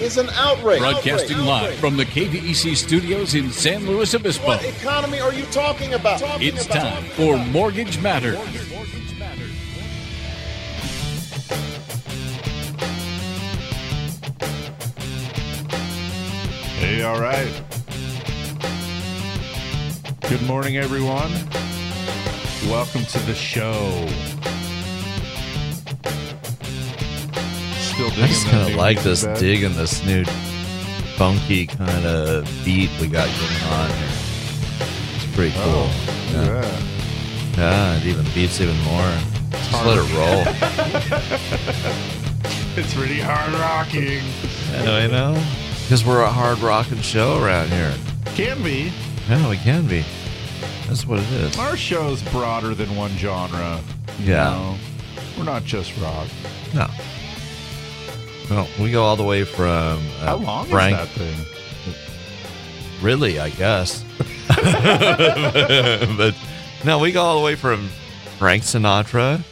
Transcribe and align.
is 0.00 0.16
an 0.16 0.28
outrage. 0.30 0.78
Broadcasting 0.80 1.36
Outrage. 1.38 1.46
live 1.46 1.74
from 1.76 1.96
the 1.96 2.04
KVEC 2.04 2.76
studios 2.76 3.34
in 3.34 3.50
San 3.50 3.86
Luis 3.86 4.14
Obispo. 4.14 4.46
What 4.46 4.64
economy 4.64 5.20
are 5.20 5.32
you 5.32 5.44
talking 5.46 5.94
about? 5.94 6.20
Talking 6.20 6.48
It's 6.48 6.66
about- 6.66 6.92
time 6.94 7.04
for 7.10 7.36
Mortgage 7.36 7.98
Matters. 8.00 8.38
Hey, 16.78 17.02
all 17.02 17.20
right. 17.20 17.62
Good 20.28 20.42
morning, 20.42 20.76
everyone. 20.76 21.32
Welcome 22.70 23.04
to 23.04 23.18
the 23.20 23.34
show. 23.34 24.06
I 28.22 28.26
just 28.26 28.46
kind 28.46 28.68
of 28.68 28.74
like 28.76 29.02
this 29.02 29.22
digging 29.38 29.74
this 29.74 30.04
new 30.04 30.24
funky 31.16 31.66
kind 31.66 32.04
of 32.06 32.44
beat 32.64 32.90
we 33.00 33.06
got 33.08 33.28
going 33.38 33.62
on 33.72 33.90
here. 33.90 34.08
It's 35.16 35.26
pretty 35.34 35.54
oh, 35.56 35.62
cool. 35.64 36.40
Oh, 36.40 36.44
yeah. 36.44 36.62
yeah. 36.62 36.76
yeah, 37.56 37.96
it 37.96 38.06
even 38.06 38.24
beats 38.34 38.60
even 38.60 38.78
more. 38.82 39.12
Just 39.50 39.84
let 39.84 39.98
it 39.98 40.08
roll. 40.14 40.44
It's 42.78 42.94
pretty 42.94 43.18
hard 43.18 43.52
rocking. 43.54 44.20
I 44.88 45.08
know. 45.08 45.34
Because 45.82 46.04
we're 46.04 46.22
a 46.22 46.30
hard 46.30 46.60
rocking 46.60 47.00
show 47.00 47.42
around 47.42 47.70
here. 47.70 47.92
Can 48.36 48.62
be. 48.62 48.92
Yeah, 49.28 49.50
we 49.50 49.56
can 49.56 49.88
be. 49.88 50.04
That's 50.86 51.04
what 51.04 51.18
it 51.18 51.28
is. 51.32 51.58
Our 51.58 51.76
show's 51.76 52.22
broader 52.30 52.76
than 52.76 52.94
one 52.94 53.10
genre. 53.16 53.80
you 54.20 54.26
Yeah. 54.32 54.50
know? 54.50 54.76
We're 55.36 55.42
not 55.42 55.64
just 55.64 55.92
rock. 55.98 56.28
No. 56.72 56.86
Well, 58.50 58.66
we 58.80 58.90
go 58.90 59.02
all 59.02 59.16
the 59.16 59.24
way 59.24 59.44
from 59.44 59.98
uh, 60.20 60.26
How 60.26 60.36
long 60.36 60.66
Frank. 60.66 60.98
is 60.98 61.08
that 61.08 61.14
thing? 61.18 61.44
Really, 63.02 63.38
I 63.38 63.50
guess. 63.50 64.02
but 66.16 66.34
no, 66.84 66.98
we 66.98 67.12
go 67.12 67.22
all 67.22 67.38
the 67.38 67.44
way 67.44 67.54
from 67.54 67.88
Frank 68.38 68.62
Sinatra 68.62 69.42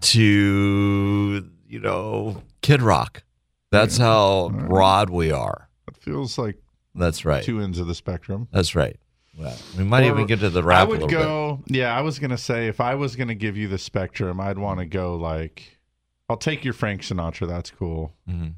to 0.00 1.48
you 1.68 1.80
know 1.80 2.42
Kid 2.62 2.82
Rock. 2.82 3.22
That's 3.70 3.96
how 3.98 4.48
broad 4.50 5.10
we 5.10 5.30
are. 5.30 5.68
It 5.88 5.96
feels 5.96 6.38
like 6.38 6.56
That's 6.94 7.24
right. 7.24 7.42
two 7.42 7.60
ends 7.60 7.78
of 7.78 7.86
the 7.86 7.94
spectrum. 7.94 8.48
That's 8.52 8.74
right. 8.74 8.98
Well, 9.38 9.56
we 9.76 9.84
might 9.84 10.04
Or- 10.04 10.14
even 10.14 10.26
get 10.26 10.40
to 10.40 10.50
the 10.50 10.62
I 10.62 10.64
rap 10.64 10.86
a 10.86 10.90
would 10.90 11.02
little 11.02 11.18
go. 11.18 11.64
Yeah, 11.66 11.96
I 11.96 12.00
was 12.00 12.18
gonna 12.18 12.38
say 12.38 12.68
if 12.68 12.80
I 12.80 12.94
was 12.94 13.16
gonna 13.16 13.34
give 13.34 13.56
you 13.56 13.68
the 13.68 13.78
spectrum, 13.78 14.40
I'd 14.40 14.58
want 14.58 14.80
to 14.80 14.86
go 14.86 15.16
like, 15.16 15.75
I'll 16.28 16.36
take 16.36 16.64
your 16.64 16.74
Frank 16.74 17.02
Sinatra. 17.02 17.46
That's 17.48 17.70
cool. 17.70 18.12
Mhm. 18.28 18.54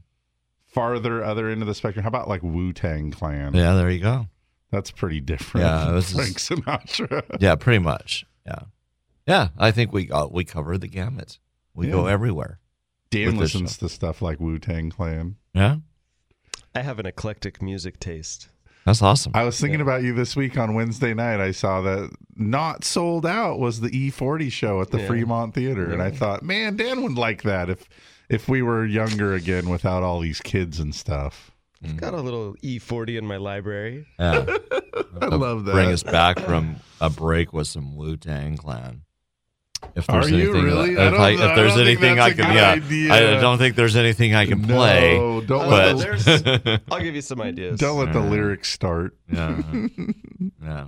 Farther 0.67 1.25
other 1.25 1.49
end 1.49 1.63
of 1.63 1.69
the 1.69 1.75
spectrum. 1.75 2.03
How 2.03 2.09
about 2.09 2.29
like 2.29 2.43
Wu 2.43 2.73
Tang 2.73 3.11
Clan? 3.11 3.55
Yeah, 3.55 3.75
there 3.75 3.91
you 3.91 4.01
go. 4.01 4.29
That's 4.71 4.91
pretty 4.91 5.21
different. 5.21 5.67
Yeah, 5.67 5.85
than 5.87 5.95
this 5.95 6.11
is- 6.13 6.17
Frank 6.17 6.37
Sinatra. 6.63 7.37
Yeah, 7.41 7.55
pretty 7.57 7.79
much. 7.79 8.27
Yeah, 8.47 8.61
yeah. 9.27 9.49
I 9.59 9.71
think 9.71 9.93
we 9.93 10.07
got 10.07 10.33
we 10.33 10.45
cover 10.45 10.77
the 10.79 10.89
gamut. 10.89 11.39
We 11.75 11.87
go 11.89 12.07
everywhere. 12.07 12.59
Dan 13.11 13.27
With 13.29 13.35
this 13.37 13.55
listens 13.55 13.77
to 13.79 13.89
stuff 13.89 14.21
like 14.21 14.41
Wu 14.41 14.59
Tang 14.59 14.91
Clan. 14.91 15.37
Yeah, 15.55 15.77
I 16.75 16.83
have 16.83 16.99
an 16.99 17.07
eclectic 17.07 17.63
music 17.63 17.99
taste. 18.01 18.49
That's 18.85 19.03
awesome. 19.03 19.33
I 19.35 19.45
was 19.45 19.61
thinking 19.61 19.81
about 19.81 20.03
you 20.03 20.15
this 20.15 20.35
week 20.37 20.57
on 20.57 20.75
Wednesday 20.75 21.13
night. 21.15 21.41
I 21.41 21.51
saw 21.51 21.81
that 21.83 22.11
not 22.37 22.85
sold 22.85 23.27
out 23.27 23.59
was 23.59 23.81
the 23.81 23.91
E40 23.91 24.51
show 24.51 24.81
at 24.81 24.91
the 24.91 24.99
Yeah. 25.01 25.07
Fremont 25.07 25.55
Theater, 25.55 25.93
and 25.93 26.03
I 26.03 26.11
thought, 26.11 26.43
man, 26.43 26.77
Dan 26.77 27.03
would 27.03 27.17
like 27.19 27.43
that 27.43 27.69
if 27.71 27.89
if 28.29 28.49
we 28.49 28.61
were 28.63 28.85
younger 28.85 29.35
again 29.35 29.69
without 29.69 30.03
all 30.03 30.21
these 30.21 30.41
kids 30.41 30.79
and 30.81 30.95
stuff. 30.95 31.51
Mm. 31.85 31.97
Got 31.97 32.15
a 32.15 32.21
little 32.21 32.55
E40 32.63 33.17
in 33.19 33.27
my 33.27 33.37
library. 33.37 34.07
Yeah. 34.19 34.45
I 35.21 35.27
love 35.27 35.65
that. 35.65 35.73
Bring 35.73 35.91
us 35.93 36.03
back 36.03 36.39
from 36.41 36.77
a 37.01 37.09
break 37.09 37.53
with 37.53 37.69
some 37.69 37.97
Wu 37.97 38.17
Tang 38.17 38.57
Clan. 38.57 39.03
If 39.95 40.11
Are 40.11 40.29
you 40.29 40.37
anything, 40.53 40.65
really? 40.65 40.93
if, 40.93 40.99
I 40.99 41.03
I, 41.17 41.29
I 41.29 41.33
if 41.33 41.39
there's 41.57 41.75
don't 41.75 41.87
anything 41.87 42.17
that's 42.17 42.27
I 42.27 42.31
a 42.31 42.35
can, 42.35 42.47
good 42.47 42.55
yeah, 42.55 42.71
idea. 42.73 43.37
I 43.37 43.41
don't 43.41 43.59
think 43.59 43.77
there's 43.77 43.95
anything 43.97 44.35
I 44.35 44.47
can 44.47 44.65
play. 44.65 45.17
No, 45.17 45.41
don't 45.41 45.67
Uh, 45.67 45.69
let 45.69 45.97
But 45.97 45.99
there's- 46.25 46.81
I'll 46.91 47.01
give 47.01 47.15
you 47.15 47.21
some 47.23 47.41
ideas. 47.41 47.79
Don't 47.79 47.99
let 47.99 48.13
the 48.13 48.21
Yeah. 48.23 48.29
lyrics 48.29 48.73
start. 48.73 49.17
yeah, 49.33 49.63
yeah. 50.63 50.87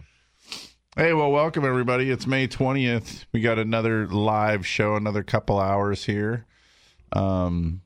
Hey, 0.97 1.13
well, 1.13 1.31
welcome 1.31 1.65
everybody. 1.65 2.11
It's 2.11 2.27
May 2.27 2.49
20th. 2.49 3.25
We 3.33 3.41
got 3.41 3.59
another 3.61 4.09
live 4.09 4.67
show, 4.67 4.97
another 4.97 5.23
couple 5.23 5.59
hours 5.61 6.05
here. 6.05 6.47
Um 7.13 7.83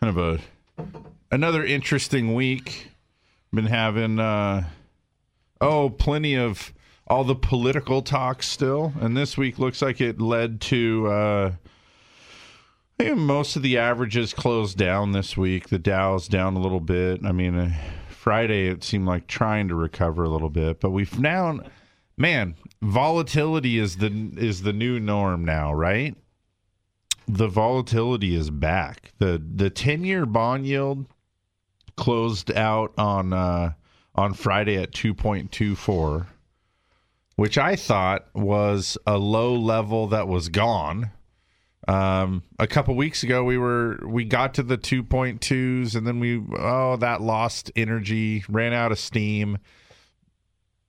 kind 0.00 0.16
of 0.16 0.18
a 0.18 0.40
another 1.30 1.64
interesting 1.64 2.34
week. 2.34 2.88
Been 3.52 3.66
having 3.66 4.18
uh 4.18 4.64
oh, 5.60 5.90
plenty 5.90 6.36
of 6.36 6.72
all 7.12 7.24
the 7.24 7.34
political 7.34 8.00
talk 8.00 8.42
still. 8.42 8.94
And 8.98 9.14
this 9.14 9.36
week 9.36 9.58
looks 9.58 9.82
like 9.82 10.00
it 10.00 10.18
led 10.18 10.62
to 10.62 11.06
uh 11.08 11.52
I 12.98 13.04
think 13.04 13.18
most 13.18 13.56
of 13.56 13.62
the 13.62 13.76
averages 13.76 14.32
closed 14.32 14.78
down 14.78 15.12
this 15.12 15.36
week. 15.36 15.68
The 15.68 15.78
Dow's 15.78 16.28
down 16.28 16.56
a 16.56 16.60
little 16.60 16.80
bit. 16.80 17.24
I 17.24 17.32
mean, 17.32 17.58
uh, 17.58 17.74
Friday 18.08 18.68
it 18.68 18.84
seemed 18.84 19.06
like 19.06 19.26
trying 19.26 19.68
to 19.68 19.74
recover 19.74 20.22
a 20.24 20.28
little 20.28 20.50
bit, 20.50 20.80
but 20.80 20.90
we've 20.90 21.18
now, 21.18 21.60
man, 22.16 22.54
volatility 22.80 23.78
is 23.78 23.96
the 23.96 24.30
is 24.36 24.62
the 24.62 24.72
new 24.72 24.98
norm 24.98 25.44
now, 25.44 25.74
right? 25.74 26.16
The 27.28 27.48
volatility 27.48 28.34
is 28.34 28.50
back. 28.50 29.12
the 29.18 29.42
The 29.54 29.68
ten 29.68 30.04
year 30.04 30.24
bond 30.24 30.66
yield 30.66 31.06
closed 31.96 32.52
out 32.52 32.94
on 32.96 33.32
uh, 33.32 33.72
on 34.14 34.32
Friday 34.32 34.76
at 34.76 34.92
two 34.92 35.12
point 35.12 35.50
two 35.52 35.74
four, 35.74 36.28
which 37.36 37.58
I 37.58 37.76
thought 37.76 38.26
was 38.34 38.98
a 39.06 39.18
low 39.18 39.54
level 39.54 40.08
that 40.08 40.28
was 40.28 40.48
gone. 40.48 41.10
Um, 41.88 42.44
a 42.58 42.66
couple 42.66 42.94
weeks 42.94 43.22
ago, 43.22 43.42
we 43.42 43.58
were 43.58 43.98
we 44.06 44.24
got 44.24 44.54
to 44.54 44.62
the 44.62 44.76
two 44.76 45.02
point 45.02 45.40
twos, 45.40 45.96
and 45.96 46.06
then 46.06 46.20
we 46.20 46.42
oh 46.58 46.96
that 46.96 47.20
lost 47.20 47.72
energy, 47.74 48.44
ran 48.48 48.72
out 48.72 48.92
of 48.92 48.98
steam. 48.98 49.58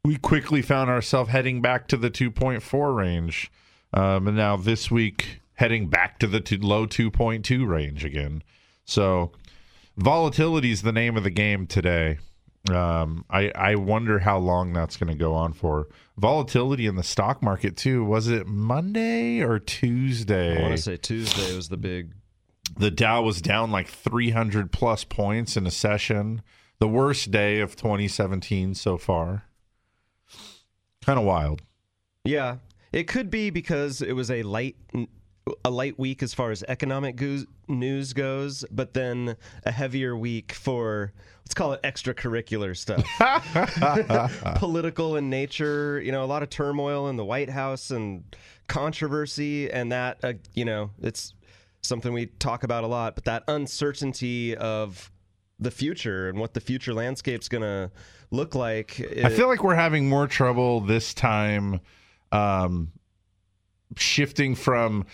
We 0.06 0.18
quickly 0.18 0.62
found 0.62 0.90
ourselves 0.90 1.32
heading 1.32 1.62
back 1.62 1.88
to 1.88 1.98
the 1.98 2.10
two 2.10 2.30
point 2.30 2.62
four 2.62 2.94
range, 2.94 3.52
um, 3.94 4.28
and 4.28 4.38
now 4.38 4.56
this 4.56 4.92
week 4.92 5.42
heading 5.56 5.88
back 5.88 6.20
to 6.20 6.28
the 6.28 6.42
two, 6.42 6.58
low 6.58 6.86
two 6.86 7.10
point 7.10 7.44
two 7.46 7.66
range 7.66 8.06
again. 8.06 8.44
So 8.86 9.32
volatility 9.98 10.72
is 10.72 10.82
the 10.84 10.92
name 10.92 11.18
of 11.18 11.24
the 11.24 11.30
game 11.32 11.66
today. 11.66 12.20
Um, 12.72 13.26
I 13.30 13.52
I 13.56 13.76
wonder 13.76 14.20
how 14.20 14.38
long 14.38 14.72
that's 14.74 14.96
going 14.98 15.12
to 15.12 15.18
go 15.18 15.34
on 15.34 15.54
for. 15.54 15.88
Volatility 16.18 16.86
in 16.86 16.96
the 16.96 17.04
stock 17.04 17.42
market 17.42 17.76
too. 17.76 18.06
Was 18.06 18.28
it 18.28 18.46
Monday 18.48 19.42
or 19.42 19.60
Tuesday? 19.60 20.58
I 20.60 20.62
want 20.62 20.76
to 20.76 20.82
say 20.82 20.96
Tuesday 20.96 21.56
was 21.56 21.70
the 21.70 21.78
big. 21.78 22.14
the 22.78 22.92
Dow 22.92 23.24
was 23.24 23.42
down 23.42 23.72
like 23.72 23.88
300 23.88 24.72
plus 24.72 25.04
points 25.04 25.58
in 25.58 25.66
a 25.68 25.72
session. 25.72 26.42
The 26.80 26.88
worst 26.88 27.32
day 27.32 27.60
of 27.60 27.76
2017 27.76 28.76
so 28.76 28.98
far. 28.98 29.46
Kind 31.06 31.20
of 31.20 31.26
wild. 31.26 31.62
Yeah, 32.24 32.58
it 32.92 33.08
could 33.08 33.30
be 33.30 33.50
because 33.50 34.02
it 34.02 34.14
was 34.14 34.30
a 34.32 34.44
light 34.44 34.76
a 35.66 35.70
light 35.70 36.00
week 36.00 36.24
as 36.24 36.34
far 36.34 36.52
as 36.52 36.64
economic 36.68 37.16
goos, 37.16 37.46
news 37.68 38.14
goes, 38.14 38.64
but 38.72 38.94
then 38.94 39.36
a 39.66 39.72
heavier 39.72 40.16
week 40.16 40.54
for 40.54 41.12
let's 41.44 41.54
call 41.54 41.74
it 41.74 41.82
extracurricular 41.84 42.76
stuff, 42.76 43.06
political 44.56 45.18
in 45.18 45.30
nature. 45.30 46.02
You 46.02 46.12
know, 46.12 46.24
a 46.24 46.26
lot 46.26 46.44
of 46.44 46.50
turmoil 46.50 47.10
in 47.10 47.18
the 47.18 47.26
White 47.26 47.50
House 47.50 47.92
and 47.92 48.24
controversy, 48.68 49.70
and 49.70 49.92
that 49.92 50.20
uh, 50.24 50.34
you 50.54 50.66
know 50.66 50.92
it's 51.02 51.34
something 51.82 52.14
we 52.14 52.28
talk 52.28 52.64
about 52.64 52.84
a 52.84 52.88
lot. 52.88 53.16
But 53.16 53.26
that 53.26 53.44
uncertainty 53.48 54.56
of 54.56 55.12
the 55.60 55.72
future 55.72 56.30
and 56.30 56.40
what 56.40 56.54
the 56.54 56.62
future 56.62 56.94
landscape's 56.94 57.48
going 57.48 57.62
to 57.62 57.92
look 58.32 58.56
like. 58.56 59.02
I 59.24 59.30
feel 59.30 59.48
like 59.48 59.64
we're 59.64 59.76
having 59.76 60.10
more 60.10 60.28
trouble 60.28 60.82
this 60.82 61.14
time 61.14 61.80
um, 62.32 62.92
shifting 63.98 64.56
from 64.56 65.06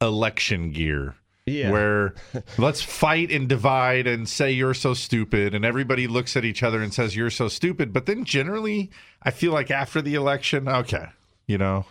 election 0.00 0.72
gear. 0.72 1.14
Yeah. 1.48 1.70
where 1.70 2.14
let's 2.58 2.82
fight 2.82 3.30
and 3.30 3.48
divide 3.48 4.08
and 4.08 4.28
say 4.28 4.50
you're 4.50 4.74
so 4.74 4.94
stupid, 4.94 5.54
and 5.54 5.64
everybody 5.64 6.08
looks 6.08 6.36
at 6.36 6.44
each 6.44 6.64
other 6.64 6.82
and 6.82 6.92
says 6.92 7.14
you're 7.14 7.30
so 7.30 7.46
stupid. 7.46 7.92
But 7.92 8.06
then 8.06 8.24
generally, 8.24 8.90
I 9.22 9.30
feel 9.30 9.52
like 9.52 9.70
after 9.70 10.02
the 10.02 10.16
election, 10.16 10.68
okay, 10.68 11.06
you 11.46 11.56
know, 11.56 11.86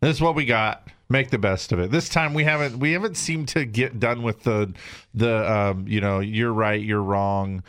this 0.00 0.16
is 0.16 0.20
what 0.20 0.34
we 0.34 0.44
got. 0.44 0.88
Make 1.08 1.30
the 1.30 1.38
best 1.38 1.72
of 1.72 1.80
it. 1.80 1.90
This 1.90 2.08
time 2.08 2.34
we 2.34 2.44
haven't 2.44 2.78
we 2.78 2.92
haven't 2.92 3.16
seemed 3.16 3.48
to 3.48 3.64
get 3.64 3.98
done 3.98 4.22
with 4.22 4.42
the 4.44 4.72
the 5.14 5.50
um, 5.50 5.88
you 5.88 6.00
know 6.02 6.20
you're 6.20 6.52
right 6.52 6.80
you're 6.80 7.02
wrong 7.02 7.62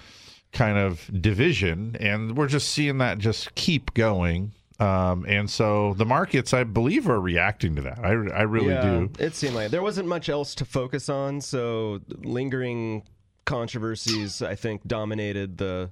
kind 0.51 0.77
of 0.77 1.09
division, 1.21 1.95
and 1.99 2.37
we're 2.37 2.47
just 2.47 2.69
seeing 2.69 2.97
that 2.99 3.17
just 3.17 3.55
keep 3.55 3.93
going. 3.93 4.51
Um, 4.81 5.25
and 5.27 5.47
so 5.47 5.93
the 5.93 6.05
markets, 6.05 6.53
I 6.53 6.63
believe, 6.63 7.07
are 7.07 7.21
reacting 7.21 7.75
to 7.75 7.83
that. 7.83 7.99
I, 7.99 8.09
I 8.09 8.41
really 8.41 8.73
yeah, 8.73 8.81
do. 8.81 9.09
It 9.19 9.35
seemed 9.35 9.53
like 9.53 9.69
there 9.69 9.83
wasn't 9.83 10.07
much 10.07 10.27
else 10.27 10.55
to 10.55 10.65
focus 10.65 11.07
on, 11.07 11.39
so 11.41 12.01
lingering 12.17 13.03
controversies, 13.45 14.41
I 14.41 14.55
think, 14.55 14.85
dominated 14.87 15.57
the 15.57 15.91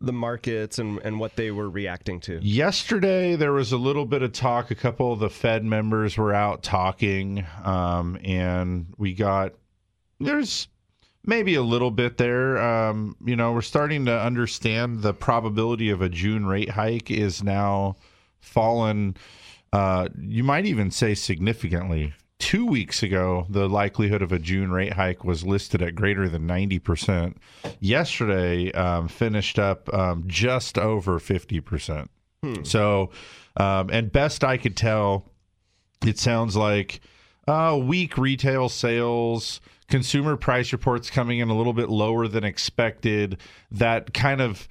the 0.00 0.12
markets 0.12 0.78
and, 0.78 1.00
and 1.00 1.18
what 1.18 1.34
they 1.34 1.50
were 1.50 1.68
reacting 1.68 2.20
to. 2.20 2.38
Yesterday, 2.40 3.34
there 3.34 3.52
was 3.52 3.72
a 3.72 3.76
little 3.76 4.06
bit 4.06 4.22
of 4.22 4.32
talk. 4.32 4.70
A 4.70 4.76
couple 4.76 5.12
of 5.12 5.18
the 5.18 5.28
Fed 5.28 5.64
members 5.64 6.16
were 6.16 6.32
out 6.32 6.62
talking, 6.62 7.44
um, 7.64 8.16
and 8.24 8.86
we 8.96 9.12
got 9.12 9.52
there's 10.20 10.68
maybe 11.28 11.54
a 11.54 11.62
little 11.62 11.90
bit 11.90 12.16
there. 12.16 12.56
Um, 12.56 13.14
you 13.24 13.36
know, 13.36 13.52
we're 13.52 13.60
starting 13.60 14.06
to 14.06 14.18
understand 14.18 15.02
the 15.02 15.12
probability 15.12 15.90
of 15.90 16.00
a 16.00 16.08
June 16.08 16.46
rate 16.46 16.70
hike 16.70 17.10
is 17.10 17.44
now 17.44 17.96
fallen. 18.40 19.14
Uh, 19.70 20.08
you 20.18 20.42
might 20.42 20.64
even 20.64 20.90
say 20.90 21.14
significantly. 21.14 22.14
Two 22.38 22.64
weeks 22.64 23.02
ago, 23.02 23.46
the 23.50 23.68
likelihood 23.68 24.22
of 24.22 24.32
a 24.32 24.38
June 24.38 24.70
rate 24.70 24.94
hike 24.94 25.22
was 25.22 25.44
listed 25.44 25.82
at 25.82 25.94
greater 25.94 26.28
than 26.28 26.48
90%. 26.48 27.36
Yesterday, 27.78 28.72
um, 28.72 29.06
finished 29.06 29.58
up 29.58 29.92
um, 29.92 30.24
just 30.26 30.78
over 30.78 31.18
50%. 31.18 32.08
So, 32.64 33.10
um, 33.56 33.90
and 33.90 34.10
best 34.10 34.44
I 34.44 34.56
could 34.56 34.76
tell, 34.76 35.30
it 36.06 36.18
sounds 36.18 36.56
like 36.56 37.00
uh, 37.48 37.78
weak 37.82 38.16
retail 38.16 38.68
sales, 38.68 39.60
consumer 39.88 40.36
price 40.36 40.72
reports 40.72 41.10
coming 41.10 41.38
in 41.38 41.48
a 41.48 41.56
little 41.56 41.72
bit 41.72 41.88
lower 41.88 42.28
than 42.28 42.44
expected. 42.44 43.38
That 43.70 44.14
kind 44.14 44.40
of 44.40 44.68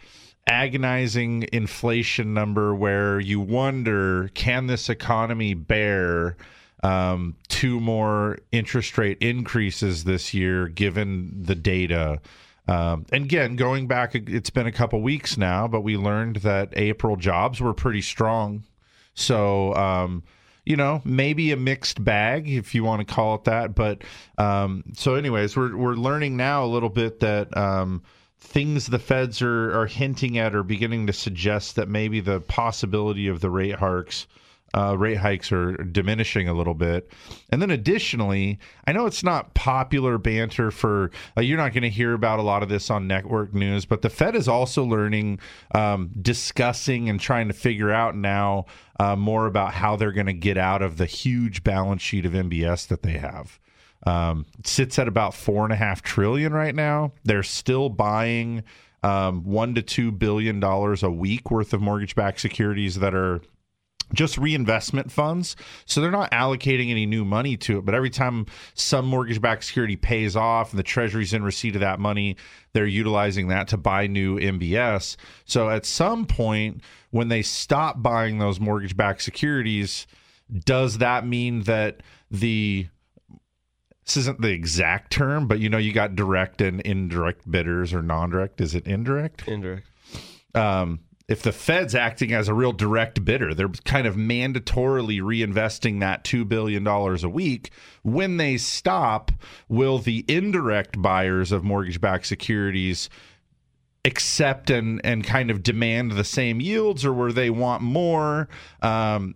agonizing 0.48 1.48
inflation 1.52 2.34
number 2.34 2.74
where 2.74 3.20
you 3.20 3.40
wonder 3.40 4.30
can 4.34 4.68
this 4.68 4.90
economy 4.90 5.54
bear 5.54 6.38
um, 6.84 7.36
two 7.50 7.80
more 7.80 8.38
interest 8.52 8.98
rate 8.98 9.18
increases 9.20 10.04
this 10.04 10.34
year 10.34 10.68
given 10.68 11.32
the 11.44 11.56
data. 11.56 12.22
Um, 12.68 13.06
and 13.12 13.26
again, 13.26 13.56
going 13.56 13.88
back, 13.88 14.14
it's 14.14 14.50
been 14.50 14.68
a 14.68 14.72
couple 14.72 15.02
weeks 15.02 15.38
now, 15.38 15.68
but 15.68 15.82
we 15.82 15.98
learned 15.98 16.38
that 16.38 16.74
April 16.74 17.16
jobs 17.16 17.62
were 17.62 17.74
pretty 17.74 18.02
strong. 18.02 18.64
So, 19.16 19.74
um, 19.74 20.24
you 20.68 20.76
know, 20.76 21.02
maybe 21.06 21.54
a 21.54 21.58
mixed 21.58 22.04
bag 22.04 22.50
if 22.50 22.76
you 22.76 22.84
want 22.84 23.08
to 23.08 23.14
call 23.14 23.36
it 23.36 23.46
that. 23.46 23.74
But 23.74 24.04
um, 24.38 24.84
so, 24.94 25.16
anyways, 25.16 25.56
we're 25.56 25.76
we're 25.78 25.94
learning 25.94 26.36
now 26.36 26.66
a 26.66 26.68
little 26.68 26.90
bit 26.90 27.22
that 27.22 27.56
um, 27.56 28.04
things 28.40 28.88
the 28.88 29.00
feds 29.00 29.42
are 29.42 29.80
are 29.80 29.86
hinting 29.86 30.38
at 30.38 30.54
are 30.54 30.64
beginning 30.64 31.08
to 31.08 31.14
suggest 31.14 31.78
that 31.78 31.88
maybe 31.88 32.20
the 32.20 32.42
possibility 32.42 33.30
of 33.30 33.40
the 33.40 33.50
rate 33.50 33.76
hikes. 33.76 34.28
Uh, 34.76 34.96
rate 34.98 35.18
hikes 35.18 35.52
are 35.52 35.78
diminishing 35.78 36.50
a 36.50 36.54
little 36.54 36.74
bit, 36.74 37.12
and 37.50 37.62
then 37.62 37.72
additionally, 37.72 38.60
I 38.86 38.92
know 38.92 39.06
it's 39.06 39.24
not 39.24 39.54
popular 39.54 40.18
banter 40.18 40.72
for 40.72 41.10
uh, 41.38 41.42
you're 41.42 41.58
not 41.58 41.74
going 41.74 41.84
to 41.84 41.90
hear 41.90 42.14
about 42.14 42.40
a 42.40 42.44
lot 42.44 42.64
of 42.64 42.70
this 42.70 42.90
on 42.90 43.08
network 43.08 43.54
news, 43.54 43.86
but 43.86 44.02
the 44.02 44.10
Fed 44.10 44.36
is 44.36 44.48
also 44.48 44.84
learning, 44.84 45.40
um, 45.74 46.12
discussing, 46.22 47.10
and 47.10 47.20
trying 47.20 47.48
to 47.48 47.54
figure 47.54 47.92
out 47.92 48.16
now 48.16 48.66
uh, 49.00 49.16
more 49.16 49.46
about 49.46 49.74
how 49.74 49.96
they're 49.96 50.12
going 50.12 50.28
to 50.28 50.34
get 50.34 50.58
out 50.58 50.82
of 50.82 50.98
the 50.98 51.06
huge 51.06 51.64
balance 51.64 52.02
sheet 52.02 52.26
of 52.26 52.34
MBS 52.34 52.88
that 52.88 53.04
they 53.04 53.18
have. 53.18 53.60
Um, 54.06 54.46
it 54.60 54.68
sits 54.68 55.00
at 55.00 55.08
about 55.08 55.34
four 55.34 55.64
and 55.64 55.74
a 55.74 55.78
half 55.78 56.02
trillion 56.02 56.54
right 56.54 56.76
now. 56.76 57.14
They're 57.24 57.44
still 57.44 57.90
buying 57.90 58.64
um, 59.04 59.44
one 59.44 59.76
to 59.76 59.82
two 59.82 60.12
billion 60.12 60.60
dollars 60.60 61.04
a 61.04 61.10
week 61.10 61.52
worth 61.52 61.74
of 61.74 61.82
mortgage-backed 61.82 62.40
securities 62.40 62.96
that 63.00 63.14
are 63.14 63.42
just 64.14 64.38
reinvestment 64.38 65.12
funds. 65.12 65.56
So 65.86 66.02
they're 66.02 66.12
not 66.12 66.32
allocating 66.32 66.90
any 66.90 67.06
new 67.06 67.26
money 67.26 67.58
to 67.58 67.80
it. 67.80 67.86
But 67.86 67.96
every 67.96 68.10
time 68.10 68.46
some 68.74 69.06
mortgage 69.06 69.42
backed 69.42 69.66
security 69.66 69.96
pays 69.96 70.36
off 70.36 70.72
and 70.72 70.80
the 70.80 70.84
Treasury's 70.84 71.34
in 71.34 71.44
receipt 71.44 71.76
of 71.76 71.82
that 71.82 72.00
money, 72.00 72.38
they're 72.74 72.86
utilizing 72.86 73.48
that 73.50 73.68
to 73.70 73.78
buy 73.78 74.08
new 74.08 74.40
MBS. 74.40 75.18
So 75.46 75.70
at 75.70 75.86
some 75.86 76.26
point, 76.26 76.82
when 77.12 77.28
they 77.28 77.42
stop 77.42 78.02
buying 78.02 78.38
those 78.40 78.60
mortgage 78.60 78.96
backed 78.96 79.22
securities, 79.22 80.08
does 80.66 81.00
that 81.00 81.26
mean 81.26 81.64
that 81.64 82.02
the 82.32 82.88
this 84.06 84.16
isn't 84.16 84.40
the 84.40 84.52
exact 84.52 85.12
term, 85.12 85.48
but 85.48 85.60
you 85.60 85.68
know, 85.68 85.78
you 85.78 85.92
got 85.92 86.16
direct 86.16 86.62
and 86.62 86.80
indirect 86.82 87.50
bidders 87.52 87.94
or 87.94 88.02
non 88.02 88.30
direct. 88.30 88.62
Is 88.62 88.74
it 88.74 88.88
indirect? 88.88 89.46
Indirect. 89.50 89.86
um, 90.56 91.02
if 91.28 91.42
the 91.42 91.52
Fed's 91.52 91.94
acting 91.94 92.32
as 92.32 92.48
a 92.48 92.54
real 92.54 92.72
direct 92.72 93.26
bidder, 93.26 93.54
they're 93.54 93.68
kind 93.84 94.08
of 94.08 94.16
mandatorily 94.16 95.20
reinvesting 95.20 96.00
that 96.00 96.24
$2 96.24 96.48
billion 96.48 96.88
a 96.88 97.30
week. 97.30 97.72
When 98.02 98.38
they 98.38 98.58
stop, 98.58 99.32
will 99.68 100.00
the 100.00 100.24
indirect 100.30 101.02
buyers 101.02 101.52
of 101.52 101.66
mortgage 101.66 102.00
backed 102.00 102.28
securities 102.28 103.10
accept 104.06 104.70
and, 104.70 105.02
and 105.04 105.26
kind 105.26 105.52
of 105.52 105.64
demand 105.64 106.14
the 106.14 106.24
same 106.24 106.62
yields 106.62 107.04
or 107.04 107.12
where 107.12 107.34
they 107.34 107.50
want 107.50 107.84
more? 107.84 108.48
Um, 108.82 109.36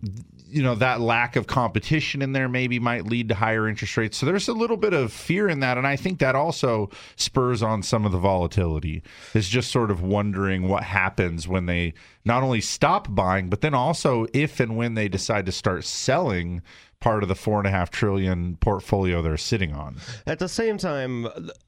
you 0.52 0.62
know 0.62 0.74
that 0.74 1.00
lack 1.00 1.34
of 1.36 1.46
competition 1.46 2.20
in 2.22 2.32
there 2.32 2.48
maybe 2.48 2.78
might 2.78 3.06
lead 3.06 3.28
to 3.28 3.34
higher 3.34 3.66
interest 3.68 3.96
rates 3.96 4.16
so 4.18 4.26
there's 4.26 4.48
a 4.48 4.52
little 4.52 4.76
bit 4.76 4.92
of 4.92 5.12
fear 5.12 5.48
in 5.48 5.60
that 5.60 5.78
and 5.78 5.86
i 5.86 5.96
think 5.96 6.18
that 6.18 6.34
also 6.34 6.90
spurs 7.16 7.62
on 7.62 7.82
some 7.82 8.04
of 8.04 8.12
the 8.12 8.18
volatility 8.18 9.02
is 9.34 9.48
just 9.48 9.70
sort 9.70 9.90
of 9.90 10.02
wondering 10.02 10.68
what 10.68 10.82
happens 10.82 11.48
when 11.48 11.66
they 11.66 11.94
not 12.24 12.42
only 12.42 12.60
stop 12.60 13.14
buying 13.14 13.48
but 13.48 13.60
then 13.62 13.74
also 13.74 14.26
if 14.34 14.60
and 14.60 14.76
when 14.76 14.94
they 14.94 15.08
decide 15.08 15.46
to 15.46 15.52
start 15.52 15.84
selling 15.84 16.60
part 17.00 17.22
of 17.24 17.28
the 17.28 17.34
four 17.34 17.58
and 17.58 17.66
a 17.66 17.70
half 17.70 17.90
trillion 17.90 18.54
portfolio 18.56 19.22
they're 19.22 19.36
sitting 19.36 19.72
on 19.72 19.96
At 20.24 20.38
the 20.38 20.48
same 20.48 20.78
time, 20.78 21.26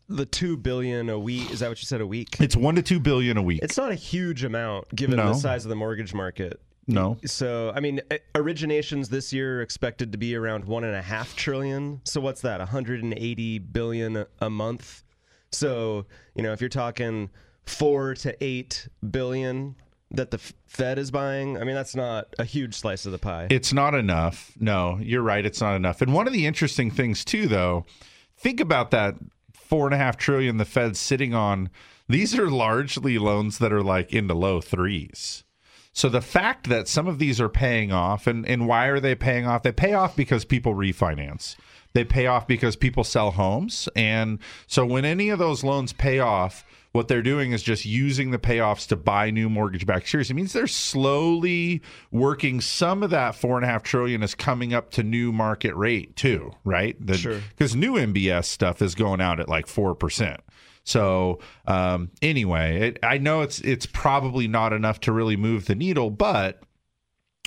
the 0.08 0.26
two 0.26 0.56
billion 0.56 1.08
a 1.08 1.18
week 1.18 1.50
is 1.50 1.58
that 1.58 1.68
what 1.70 1.80
you 1.80 1.86
said 1.86 2.00
a 2.00 2.06
week? 2.06 2.36
it's 2.40 2.54
one 2.54 2.76
to 2.76 2.82
two 2.82 3.00
billion 3.00 3.36
a 3.36 3.42
week 3.42 3.58
It's 3.60 3.76
not 3.76 3.90
a 3.90 3.96
huge 3.96 4.44
amount 4.44 4.94
given 4.94 5.16
No. 5.16 5.28
the 5.30 5.34
size 5.34 5.64
of 5.64 5.70
the 5.70 5.74
mortgage 5.76 6.14
market. 6.14 6.60
No 6.86 7.16
So, 7.24 7.72
I 7.74 7.80
mean, 7.80 8.00
eh, 8.10 8.18
originations 8.34 9.08
this 9.08 9.32
year 9.32 9.58
are 9.58 9.62
expected 9.62 10.12
to 10.12 10.18
be 10.18 10.34
around 10.34 10.64
one 10.64 10.84
and 10.84 10.94
a 10.94 11.02
half 11.02 11.34
trillion. 11.36 12.00
So, 12.04 12.20
what's 12.20 12.40
that? 12.42 12.60
180 12.60 13.58
billion 13.58 14.16
a- 14.16 14.26
a 14.40 14.50
month. 14.50 15.02
So, 15.52 16.06
you 16.34 16.42
know, 16.42 16.52
if 16.52 16.60
you're 16.60 16.68
talking 16.68 17.30
four 17.64 18.14
to 18.14 18.36
eight 18.44 18.88
billion 19.10 19.76
that 20.10 20.30
the 20.30 20.38
Fed 20.38 20.98
is 20.98 21.10
buying, 21.10 21.56
I 21.56 21.64
mean, 21.64 21.74
that's 21.74 21.94
not 21.96 22.26
a 22.38 22.44
huge 22.44 22.74
slice 22.74 23.06
of 23.06 23.12
the 23.12 23.18
pie. 23.18 23.46
It's 23.50 23.72
not 23.72 23.94
enough. 23.94 24.52
No, 24.58 24.98
you're 25.00 25.22
right. 25.22 25.44
It's 25.44 25.60
not 25.60 25.74
enough. 25.76 26.02
And 26.02 26.12
one 26.12 26.26
of 26.26 26.32
the 26.32 26.46
interesting 26.46 26.90
things 26.90 27.24
too, 27.24 27.46
though, 27.46 27.86
think 28.36 28.60
about 28.60 28.90
that 28.90 29.14
four 29.52 29.86
and 29.86 29.94
a 29.94 29.98
half 29.98 30.16
trillion 30.16 30.56
the 30.58 30.64
Fed's 30.64 30.98
sitting 31.00 31.34
on. 31.34 31.70
These 32.08 32.36
are 32.38 32.50
largely 32.50 33.16
loans 33.18 33.58
that 33.58 33.72
are 33.72 33.82
like 33.82 34.12
into 34.12 34.34
low 34.34 34.60
threes. 34.60 35.43
So 35.94 36.08
the 36.08 36.20
fact 36.20 36.68
that 36.68 36.88
some 36.88 37.06
of 37.06 37.20
these 37.20 37.40
are 37.40 37.48
paying 37.48 37.92
off, 37.92 38.26
and, 38.26 38.44
and 38.46 38.66
why 38.66 38.86
are 38.86 38.98
they 38.98 39.14
paying 39.14 39.46
off? 39.46 39.62
They 39.62 39.72
pay 39.72 39.94
off 39.94 40.16
because 40.16 40.44
people 40.44 40.74
refinance. 40.74 41.54
They 41.92 42.04
pay 42.04 42.26
off 42.26 42.48
because 42.48 42.74
people 42.74 43.04
sell 43.04 43.30
homes. 43.30 43.88
And 43.94 44.40
so 44.66 44.84
when 44.84 45.04
any 45.04 45.28
of 45.30 45.38
those 45.38 45.62
loans 45.62 45.92
pay 45.92 46.18
off, 46.18 46.66
what 46.90 47.06
they're 47.06 47.22
doing 47.22 47.52
is 47.52 47.62
just 47.62 47.84
using 47.84 48.32
the 48.32 48.38
payoffs 48.38 48.88
to 48.88 48.96
buy 48.96 49.30
new 49.30 49.48
mortgage 49.48 49.86
backed 49.86 50.06
securities. 50.06 50.30
It 50.30 50.34
means 50.34 50.52
they're 50.52 50.66
slowly 50.66 51.80
working 52.10 52.60
some 52.60 53.04
of 53.04 53.10
that 53.10 53.36
four 53.36 53.56
and 53.56 53.64
a 53.64 53.68
half 53.68 53.84
trillion 53.84 54.22
is 54.24 54.34
coming 54.34 54.74
up 54.74 54.90
to 54.92 55.04
new 55.04 55.32
market 55.32 55.74
rate 55.76 56.16
too, 56.16 56.52
right? 56.64 56.96
The, 57.04 57.16
Sure. 57.16 57.40
Because 57.50 57.74
new 57.76 57.94
MBS 57.94 58.44
stuff 58.46 58.82
is 58.82 58.94
going 58.96 59.20
out 59.20 59.38
at 59.38 59.48
like 59.48 59.66
four 59.68 59.94
percent. 59.94 60.40
So 60.84 61.40
um, 61.66 62.10
anyway, 62.22 62.88
it, 62.88 62.98
I 63.02 63.18
know 63.18 63.40
it's 63.40 63.60
it's 63.60 63.86
probably 63.86 64.46
not 64.46 64.72
enough 64.72 65.00
to 65.00 65.12
really 65.12 65.36
move 65.36 65.66
the 65.66 65.74
needle, 65.74 66.10
but 66.10 66.62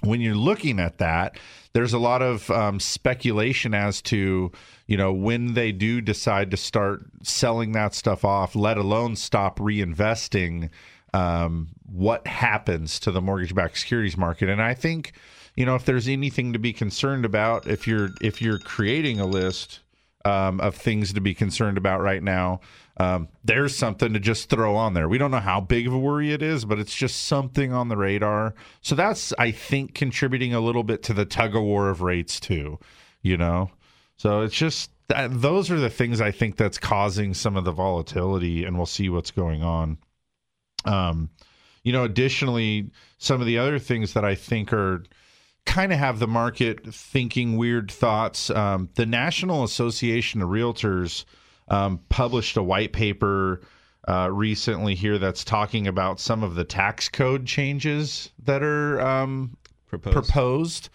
when 0.03 0.21
you're 0.21 0.35
looking 0.35 0.79
at 0.79 0.99
that, 0.99 1.39
there's 1.73 1.93
a 1.93 1.99
lot 1.99 2.21
of 2.21 2.49
um, 2.51 2.79
speculation 2.79 3.73
as 3.73 4.01
to 4.03 4.51
you 4.87 4.97
know 4.97 5.13
when 5.13 5.53
they 5.53 5.71
do 5.71 6.01
decide 6.01 6.51
to 6.51 6.57
start 6.57 7.05
selling 7.23 7.73
that 7.73 7.93
stuff 7.93 8.25
off, 8.25 8.55
let 8.55 8.77
alone 8.77 9.15
stop 9.15 9.59
reinvesting. 9.59 10.69
Um, 11.13 11.69
what 11.85 12.27
happens 12.27 12.99
to 12.99 13.11
the 13.11 13.21
mortgage-backed 13.21 13.77
securities 13.77 14.17
market? 14.17 14.49
And 14.49 14.61
I 14.61 14.73
think 14.73 15.13
you 15.55 15.65
know 15.65 15.75
if 15.75 15.85
there's 15.85 16.07
anything 16.07 16.53
to 16.53 16.59
be 16.59 16.73
concerned 16.73 17.23
about, 17.23 17.67
if 17.67 17.87
you're 17.87 18.09
if 18.19 18.41
you're 18.41 18.59
creating 18.59 19.19
a 19.19 19.27
list 19.27 19.81
um, 20.25 20.59
of 20.59 20.75
things 20.75 21.13
to 21.13 21.21
be 21.21 21.33
concerned 21.33 21.77
about 21.77 22.01
right 22.01 22.21
now. 22.21 22.59
Um, 22.99 23.27
there's 23.43 23.77
something 23.77 24.13
to 24.13 24.19
just 24.19 24.49
throw 24.49 24.75
on 24.75 24.93
there. 24.95 25.07
We 25.07 25.19
don't 25.19 25.29
know 25.29 25.39
how 25.39 25.61
big 25.61 25.85
of 25.85 25.93
a 25.93 25.99
worry 25.99 26.33
it 26.33 26.41
is, 26.41 26.65
but 26.65 26.79
it's 26.79 26.95
just 26.95 27.25
something 27.25 27.71
on 27.71 27.89
the 27.89 27.97
radar. 27.97 28.55
So 28.81 28.95
that's, 28.95 29.33
I 29.37 29.51
think, 29.51 29.93
contributing 29.93 30.53
a 30.53 30.59
little 30.59 30.83
bit 30.83 31.03
to 31.03 31.13
the 31.13 31.25
tug 31.25 31.55
of 31.55 31.61
war 31.61 31.89
of 31.89 32.01
rates 32.01 32.39
too. 32.39 32.79
You 33.21 33.37
know, 33.37 33.71
so 34.15 34.41
it's 34.41 34.55
just 34.55 34.91
that, 35.09 35.41
those 35.41 35.69
are 35.69 35.79
the 35.79 35.89
things 35.89 36.21
I 36.21 36.31
think 36.31 36.55
that's 36.55 36.77
causing 36.77 37.33
some 37.33 37.55
of 37.55 37.65
the 37.65 37.71
volatility, 37.71 38.63
and 38.63 38.77
we'll 38.77 38.85
see 38.85 39.09
what's 39.09 39.31
going 39.31 39.63
on. 39.63 39.97
Um, 40.85 41.29
you 41.83 41.91
know, 41.93 42.03
additionally, 42.03 42.89
some 43.17 43.41
of 43.41 43.47
the 43.47 43.57
other 43.59 43.79
things 43.79 44.13
that 44.13 44.25
I 44.25 44.35
think 44.35 44.73
are 44.73 45.03
kind 45.65 45.93
of 45.93 45.99
have 45.99 46.19
the 46.19 46.27
market 46.27 46.93
thinking 46.93 47.57
weird 47.57 47.91
thoughts. 47.91 48.49
Um, 48.49 48.89
the 48.95 49.05
National 49.05 49.63
Association 49.63 50.41
of 50.41 50.49
Realtors 50.49 51.25
um, 51.69 51.99
published 52.09 52.57
a 52.57 52.63
white 52.63 52.93
paper 52.93 53.61
uh, 54.07 54.29
recently 54.31 54.95
here 54.95 55.17
that's 55.17 55.43
talking 55.43 55.87
about 55.87 56.19
some 56.19 56.43
of 56.43 56.55
the 56.55 56.63
tax 56.63 57.09
code 57.09 57.45
changes 57.45 58.31
that 58.45 58.63
are 58.63 59.01
um, 59.01 59.57
Proposed. 59.89 60.13
proposed 60.13 60.89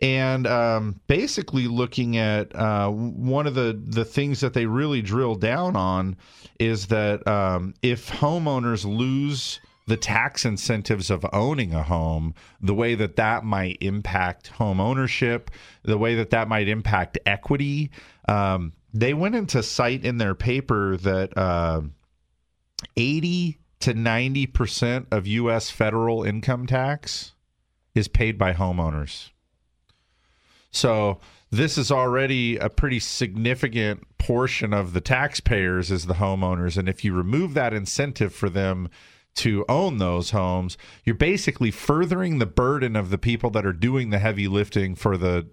and 0.00 0.46
um, 0.46 1.00
basically 1.06 1.66
looking 1.66 2.16
at 2.16 2.54
uh, 2.56 2.88
one 2.88 3.46
of 3.46 3.54
the 3.54 3.78
the 3.86 4.04
things 4.04 4.40
that 4.40 4.54
they 4.54 4.66
really 4.66 5.02
drill 5.02 5.34
down 5.34 5.76
on 5.76 6.16
is 6.58 6.86
that 6.86 7.26
um, 7.26 7.74
if 7.82 8.10
homeowners 8.10 8.84
lose 8.84 9.60
the 9.86 9.96
tax 9.96 10.44
incentives 10.44 11.10
of 11.10 11.26
owning 11.32 11.74
a 11.74 11.82
home, 11.82 12.34
the 12.60 12.74
way 12.74 12.94
that 12.94 13.16
that 13.16 13.44
might 13.44 13.76
impact 13.80 14.46
home 14.48 14.80
ownership, 14.80 15.50
the 15.82 15.98
way 15.98 16.14
that 16.14 16.30
that 16.30 16.48
might 16.48 16.68
impact 16.68 17.18
equity. 17.26 17.90
Um, 18.28 18.72
they 18.92 19.14
went 19.14 19.34
into 19.34 19.62
cite 19.62 20.04
in 20.04 20.18
their 20.18 20.34
paper 20.34 20.96
that 20.96 21.36
uh, 21.36 21.82
80 22.96 23.58
to 23.80 23.94
90 23.94 24.46
percent 24.46 25.08
of 25.10 25.26
U.S. 25.26 25.70
federal 25.70 26.22
income 26.24 26.66
tax 26.66 27.32
is 27.94 28.08
paid 28.08 28.38
by 28.38 28.52
homeowners. 28.52 29.30
So 30.70 31.18
this 31.50 31.76
is 31.76 31.90
already 31.90 32.56
a 32.56 32.68
pretty 32.68 33.00
significant 33.00 34.06
portion 34.18 34.72
of 34.72 34.92
the 34.92 35.00
taxpayers 35.00 35.90
is 35.90 36.06
the 36.06 36.14
homeowners, 36.14 36.76
and 36.76 36.88
if 36.88 37.04
you 37.04 37.12
remove 37.12 37.54
that 37.54 37.74
incentive 37.74 38.34
for 38.34 38.48
them 38.48 38.88
to 39.36 39.64
own 39.68 39.98
those 39.98 40.30
homes, 40.30 40.76
you're 41.04 41.14
basically 41.14 41.70
furthering 41.70 42.38
the 42.38 42.46
burden 42.46 42.96
of 42.96 43.10
the 43.10 43.18
people 43.18 43.50
that 43.50 43.64
are 43.66 43.72
doing 43.72 44.10
the 44.10 44.18
heavy 44.18 44.48
lifting 44.48 44.94
for 44.94 45.16
the 45.16 45.46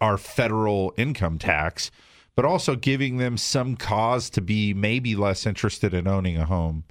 our 0.00 0.16
federal 0.16 0.94
income 0.96 1.38
tax, 1.38 1.90
but 2.36 2.44
also 2.44 2.74
giving 2.74 3.18
them 3.18 3.36
some 3.36 3.76
cause 3.76 4.28
to 4.30 4.40
be 4.40 4.74
maybe 4.74 5.14
less 5.14 5.46
interested 5.46 5.94
in 5.94 6.08
owning 6.08 6.36
a 6.36 6.46
home. 6.46 6.84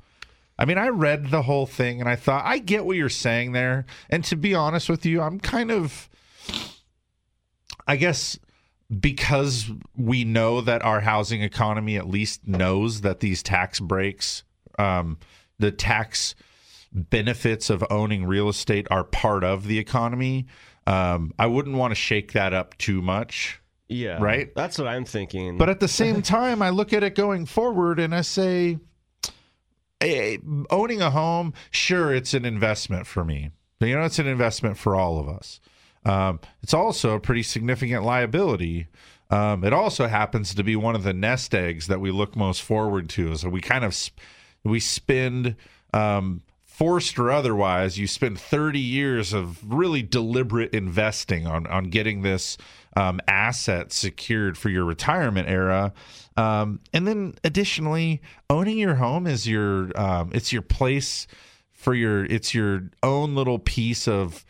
I 0.57 0.65
mean, 0.65 0.77
I 0.77 0.89
read 0.89 1.31
the 1.31 1.41
whole 1.41 1.65
thing 1.65 1.99
and 1.99 2.09
I 2.09 2.15
thought, 2.15 2.45
I 2.45 2.59
get 2.59 2.85
what 2.85 2.95
you're 2.95 3.09
saying 3.09 3.51
there. 3.51 3.85
And 4.09 4.23
to 4.25 4.35
be 4.35 4.53
honest 4.53 4.87
with 4.87 5.05
you, 5.05 5.21
I'm 5.21 5.39
kind 5.39 5.71
of, 5.71 6.09
I 7.87 7.95
guess, 7.95 8.39
because 8.99 9.69
we 9.97 10.23
know 10.23 10.61
that 10.61 10.83
our 10.83 11.01
housing 11.01 11.41
economy 11.41 11.97
at 11.97 12.07
least 12.07 12.47
knows 12.47 13.01
that 13.01 13.19
these 13.19 13.41
tax 13.41 13.79
breaks, 13.79 14.43
um, 14.77 15.17
the 15.57 15.71
tax 15.71 16.35
benefits 16.91 17.69
of 17.69 17.83
owning 17.89 18.25
real 18.25 18.49
estate 18.49 18.87
are 18.91 19.03
part 19.03 19.43
of 19.43 19.67
the 19.67 19.79
economy. 19.79 20.45
Um, 20.85 21.33
I 21.39 21.47
wouldn't 21.47 21.77
want 21.77 21.91
to 21.91 21.95
shake 21.95 22.33
that 22.33 22.53
up 22.53 22.77
too 22.77 23.01
much. 23.01 23.59
Yeah. 23.87 24.17
Right? 24.19 24.53
That's 24.55 24.77
what 24.77 24.87
I'm 24.87 25.05
thinking. 25.05 25.57
But 25.57 25.69
at 25.69 25.79
the 25.79 25.87
same 25.87 26.21
time, 26.21 26.61
I 26.61 26.69
look 26.69 26.93
at 26.93 27.03
it 27.03 27.15
going 27.15 27.45
forward 27.45 27.99
and 27.99 28.15
I 28.15 28.21
say, 28.21 28.79
eh, 30.01 30.37
owning 30.69 31.01
a 31.01 31.11
home, 31.11 31.53
sure, 31.71 32.13
it's 32.13 32.33
an 32.33 32.45
investment 32.45 33.07
for 33.07 33.23
me. 33.23 33.51
But 33.79 33.89
You 33.89 33.95
know, 33.95 34.05
it's 34.05 34.19
an 34.19 34.27
investment 34.27 34.77
for 34.77 34.95
all 34.95 35.19
of 35.19 35.27
us. 35.27 35.59
Um, 36.05 36.39
it's 36.61 36.73
also 36.73 37.15
a 37.15 37.19
pretty 37.19 37.43
significant 37.43 38.03
liability. 38.03 38.87
Um, 39.29 39.63
it 39.63 39.73
also 39.73 40.07
happens 40.07 40.53
to 40.55 40.63
be 40.63 40.75
one 40.75 40.95
of 40.95 41.03
the 41.03 41.13
nest 41.13 41.55
eggs 41.55 41.87
that 41.87 41.99
we 41.99 42.11
look 42.11 42.35
most 42.35 42.61
forward 42.61 43.09
to. 43.11 43.35
So 43.35 43.49
we 43.49 43.61
kind 43.61 43.83
of 43.85 43.95
sp- 43.95 44.19
we 44.63 44.79
spend 44.79 45.55
um, 45.93 46.41
forced 46.65 47.19
or 47.19 47.31
otherwise, 47.31 47.97
you 47.97 48.07
spend 48.07 48.39
30 48.39 48.79
years 48.79 49.33
of 49.33 49.59
really 49.63 50.01
deliberate 50.01 50.73
investing 50.73 51.45
on 51.47 51.67
on 51.67 51.85
getting 51.85 52.21
this 52.21 52.57
um, 52.95 53.19
asset 53.27 53.91
secured 53.91 54.57
for 54.57 54.69
your 54.69 54.85
retirement 54.85 55.49
era. 55.49 55.93
Um, 56.37 56.79
and 56.93 57.07
then 57.07 57.35
additionally, 57.43 58.21
owning 58.49 58.77
your 58.77 58.95
home 58.95 59.27
is 59.27 59.47
your 59.47 59.91
um, 59.99 60.31
it's 60.33 60.51
your 60.51 60.61
place 60.61 61.27
for 61.71 61.93
your 61.93 62.25
it's 62.25 62.53
your 62.53 62.89
own 63.01 63.35
little 63.35 63.59
piece 63.59 64.07
of 64.07 64.45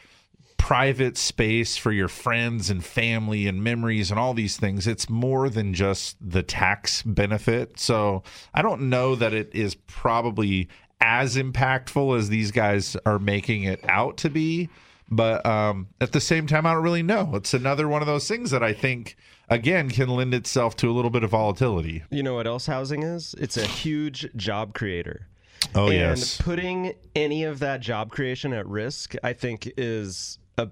private 0.58 1.18
space 1.18 1.76
for 1.76 1.92
your 1.92 2.08
friends 2.08 2.70
and 2.70 2.86
family 2.86 3.48
and 3.48 3.62
memories 3.62 4.10
and 4.10 4.18
all 4.18 4.34
these 4.34 4.56
things. 4.56 4.88
It's 4.88 5.10
more 5.10 5.50
than 5.50 5.74
just 5.74 6.16
the 6.22 6.42
tax 6.42 7.02
benefit. 7.04 7.78
So 7.78 8.24
I 8.54 8.62
don't 8.62 8.84
know 8.84 9.16
that 9.16 9.34
it 9.34 9.54
is 9.54 9.76
probably 9.76 10.70
as 11.02 11.36
impactful 11.36 12.18
as 12.18 12.30
these 12.30 12.52
guys 12.52 12.96
are 13.06 13.20
making 13.20 13.64
it 13.64 13.84
out 13.90 14.16
to 14.20 14.30
be. 14.30 14.70
But 15.16 15.46
um, 15.46 15.88
at 16.02 16.12
the 16.12 16.20
same 16.20 16.48
time, 16.48 16.66
I 16.66 16.74
don't 16.74 16.84
really 16.84 17.04
know. 17.04 17.32
It's 17.36 17.54
another 17.54 17.88
one 17.88 18.02
of 18.02 18.08
those 18.08 18.28
things 18.28 18.52
that 18.52 18.64
I 18.64 18.74
think, 18.74 19.16
again, 19.50 19.90
can 19.90 20.10
lend 20.10 20.34
itself 20.34 20.76
to 20.78 20.90
a 20.90 20.94
little 20.94 21.12
bit 21.12 21.24
of 21.24 21.30
volatility. 21.30 22.04
you 22.10 22.24
know 22.24 22.34
what 22.36 22.48
else 22.48 22.66
housing 22.66 23.04
is? 23.04 23.36
It's 23.38 23.58
a 23.58 23.66
huge 23.66 24.28
job 24.36 24.74
creator. 24.74 25.28
Oh, 25.76 25.86
and 25.86 25.94
yes. 25.94 26.38
putting 26.42 26.94
any 27.16 27.44
of 27.44 27.60
that 27.60 27.80
job 27.80 28.12
creation 28.12 28.54
at 28.54 28.68
risk, 28.68 29.16
I 29.24 29.34
think, 29.34 29.72
is 29.78 30.40
a 30.58 30.70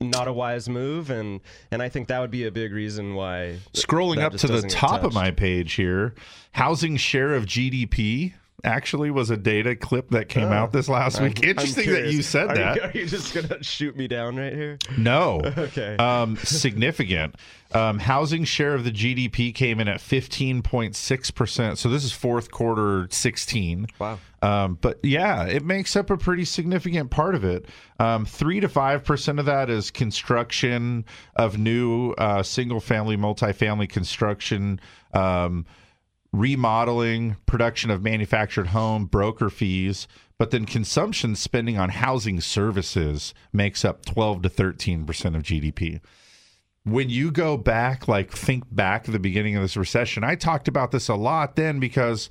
not 0.00 0.28
a 0.28 0.32
wise 0.32 0.68
move, 0.68 1.10
and 1.10 1.40
and 1.70 1.82
I 1.82 1.88
think 1.88 2.08
that 2.08 2.20
would 2.20 2.30
be 2.30 2.46
a 2.46 2.50
big 2.50 2.72
reason 2.72 3.14
why. 3.14 3.58
Scrolling 3.72 4.18
up 4.18 4.34
to 4.34 4.46
the 4.46 4.62
top 4.62 5.02
of 5.02 5.12
my 5.14 5.30
page 5.30 5.72
here, 5.72 6.14
housing 6.52 6.96
share 6.96 7.34
of 7.34 7.46
GDP 7.46 8.34
actually 8.64 9.10
was 9.10 9.30
a 9.30 9.36
data 9.36 9.76
clip 9.76 10.10
that 10.10 10.28
came 10.28 10.52
out 10.52 10.72
this 10.72 10.88
last 10.88 11.20
week. 11.20 11.38
Oh. 11.38 11.42
I'm 11.42 11.50
Interesting 11.50 11.92
that 11.92 12.12
you 12.12 12.22
said 12.22 12.50
Are 12.50 12.54
that. 12.54 12.76
You, 12.76 12.82
are 12.82 12.90
you 12.92 13.06
just 13.06 13.34
gonna 13.34 13.62
shoot 13.62 13.96
me 13.96 14.08
down 14.08 14.36
right 14.36 14.52
here? 14.52 14.78
No. 14.96 15.42
Okay. 15.58 15.96
Um, 15.96 16.36
significant. 16.44 17.34
Um, 17.72 17.98
housing 17.98 18.44
share 18.44 18.74
of 18.74 18.84
the 18.84 18.90
GDP 18.90 19.54
came 19.54 19.80
in 19.80 19.88
at 19.88 19.98
15.6%. 19.98 21.76
So 21.76 21.88
this 21.88 22.04
is 22.04 22.12
fourth 22.12 22.50
quarter 22.50 23.08
16. 23.10 23.88
Wow. 23.98 24.18
Um, 24.40 24.78
but 24.80 25.00
yeah, 25.02 25.44
it 25.44 25.64
makes 25.64 25.96
up 25.96 26.10
a 26.10 26.16
pretty 26.16 26.44
significant 26.44 27.10
part 27.10 27.34
of 27.34 27.44
it. 27.44 27.66
Um, 27.98 28.24
three 28.24 28.60
to 28.60 28.68
five 28.68 29.04
percent 29.04 29.40
of 29.40 29.46
that 29.46 29.68
is 29.68 29.90
construction 29.90 31.04
of 31.34 31.58
new 31.58 32.12
uh, 32.12 32.42
single 32.42 32.80
family, 32.80 33.16
multifamily 33.16 33.88
construction, 33.88 34.80
um, 35.12 35.66
remodeling, 36.32 37.36
production 37.46 37.90
of 37.90 38.02
manufactured 38.02 38.68
home, 38.68 39.06
broker 39.06 39.50
fees. 39.50 40.08
But 40.38 40.50
then 40.50 40.66
consumption 40.66 41.34
spending 41.34 41.78
on 41.78 41.90
housing 41.90 42.40
services 42.40 43.34
makes 43.52 43.84
up 43.84 44.04
12 44.04 44.42
to 44.42 44.48
13 44.48 45.04
percent 45.04 45.34
of 45.36 45.42
GDP 45.42 46.00
when 46.92 47.10
you 47.10 47.30
go 47.30 47.56
back, 47.56 48.08
like 48.08 48.32
think 48.32 48.64
back 48.70 49.06
at 49.06 49.12
the 49.12 49.18
beginning 49.18 49.56
of 49.56 49.62
this 49.62 49.76
recession, 49.76 50.24
I 50.24 50.34
talked 50.34 50.68
about 50.68 50.90
this 50.90 51.08
a 51.08 51.14
lot 51.14 51.56
then 51.56 51.80
because, 51.80 52.28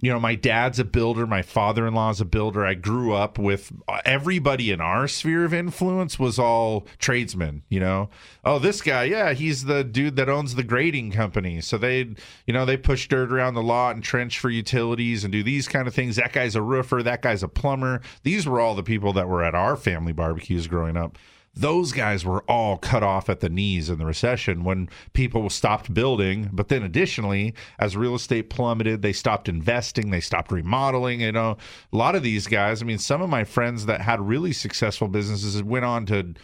you 0.00 0.12
know, 0.12 0.20
my 0.20 0.34
dad's 0.34 0.78
a 0.78 0.84
builder, 0.84 1.26
my 1.26 1.40
father 1.40 1.86
in 1.86 1.94
law 1.94 2.10
is 2.10 2.20
a 2.20 2.26
builder. 2.26 2.66
I 2.66 2.74
grew 2.74 3.14
up 3.14 3.38
with 3.38 3.72
uh, 3.88 4.00
everybody 4.04 4.70
in 4.70 4.80
our 4.80 5.08
sphere 5.08 5.44
of 5.44 5.54
influence 5.54 6.18
was 6.18 6.38
all 6.38 6.86
tradesmen, 6.98 7.62
you 7.70 7.80
know. 7.80 8.10
Oh, 8.44 8.58
this 8.58 8.82
guy, 8.82 9.04
yeah, 9.04 9.32
he's 9.32 9.64
the 9.64 9.84
dude 9.84 10.16
that 10.16 10.28
owns 10.28 10.54
the 10.54 10.62
grading 10.62 11.12
company. 11.12 11.62
So 11.62 11.78
they, 11.78 12.14
you 12.46 12.52
know, 12.52 12.66
they 12.66 12.76
push 12.76 13.08
dirt 13.08 13.32
around 13.32 13.54
the 13.54 13.62
lot 13.62 13.94
and 13.94 14.04
trench 14.04 14.38
for 14.38 14.50
utilities 14.50 15.24
and 15.24 15.32
do 15.32 15.42
these 15.42 15.66
kind 15.66 15.88
of 15.88 15.94
things. 15.94 16.16
That 16.16 16.32
guy's 16.32 16.56
a 16.56 16.62
roofer, 16.62 17.02
that 17.02 17.22
guy's 17.22 17.42
a 17.42 17.48
plumber. 17.48 18.02
These 18.22 18.46
were 18.46 18.60
all 18.60 18.74
the 18.74 18.82
people 18.82 19.14
that 19.14 19.28
were 19.28 19.42
at 19.42 19.54
our 19.54 19.76
family 19.76 20.12
barbecues 20.12 20.66
growing 20.66 20.98
up 20.98 21.16
those 21.56 21.92
guys 21.92 22.24
were 22.24 22.42
all 22.42 22.76
cut 22.76 23.02
off 23.02 23.30
at 23.30 23.40
the 23.40 23.48
knees 23.48 23.88
in 23.88 23.98
the 23.98 24.04
recession 24.04 24.62
when 24.62 24.90
people 25.14 25.48
stopped 25.48 25.92
building. 25.92 26.50
But 26.52 26.68
then, 26.68 26.82
additionally, 26.82 27.54
as 27.78 27.96
real 27.96 28.14
estate 28.14 28.50
plummeted, 28.50 29.00
they 29.00 29.14
stopped 29.14 29.48
investing, 29.48 30.10
they 30.10 30.20
stopped 30.20 30.52
remodeling. 30.52 31.22
You 31.22 31.32
know, 31.32 31.56
a 31.92 31.96
lot 31.96 32.14
of 32.14 32.22
these 32.22 32.46
guys, 32.46 32.82
I 32.82 32.84
mean, 32.84 32.98
some 32.98 33.22
of 33.22 33.30
my 33.30 33.44
friends 33.44 33.86
that 33.86 34.02
had 34.02 34.20
really 34.20 34.52
successful 34.52 35.08
businesses 35.08 35.62
went 35.62 35.86
on 35.86 36.04
to, 36.06 36.34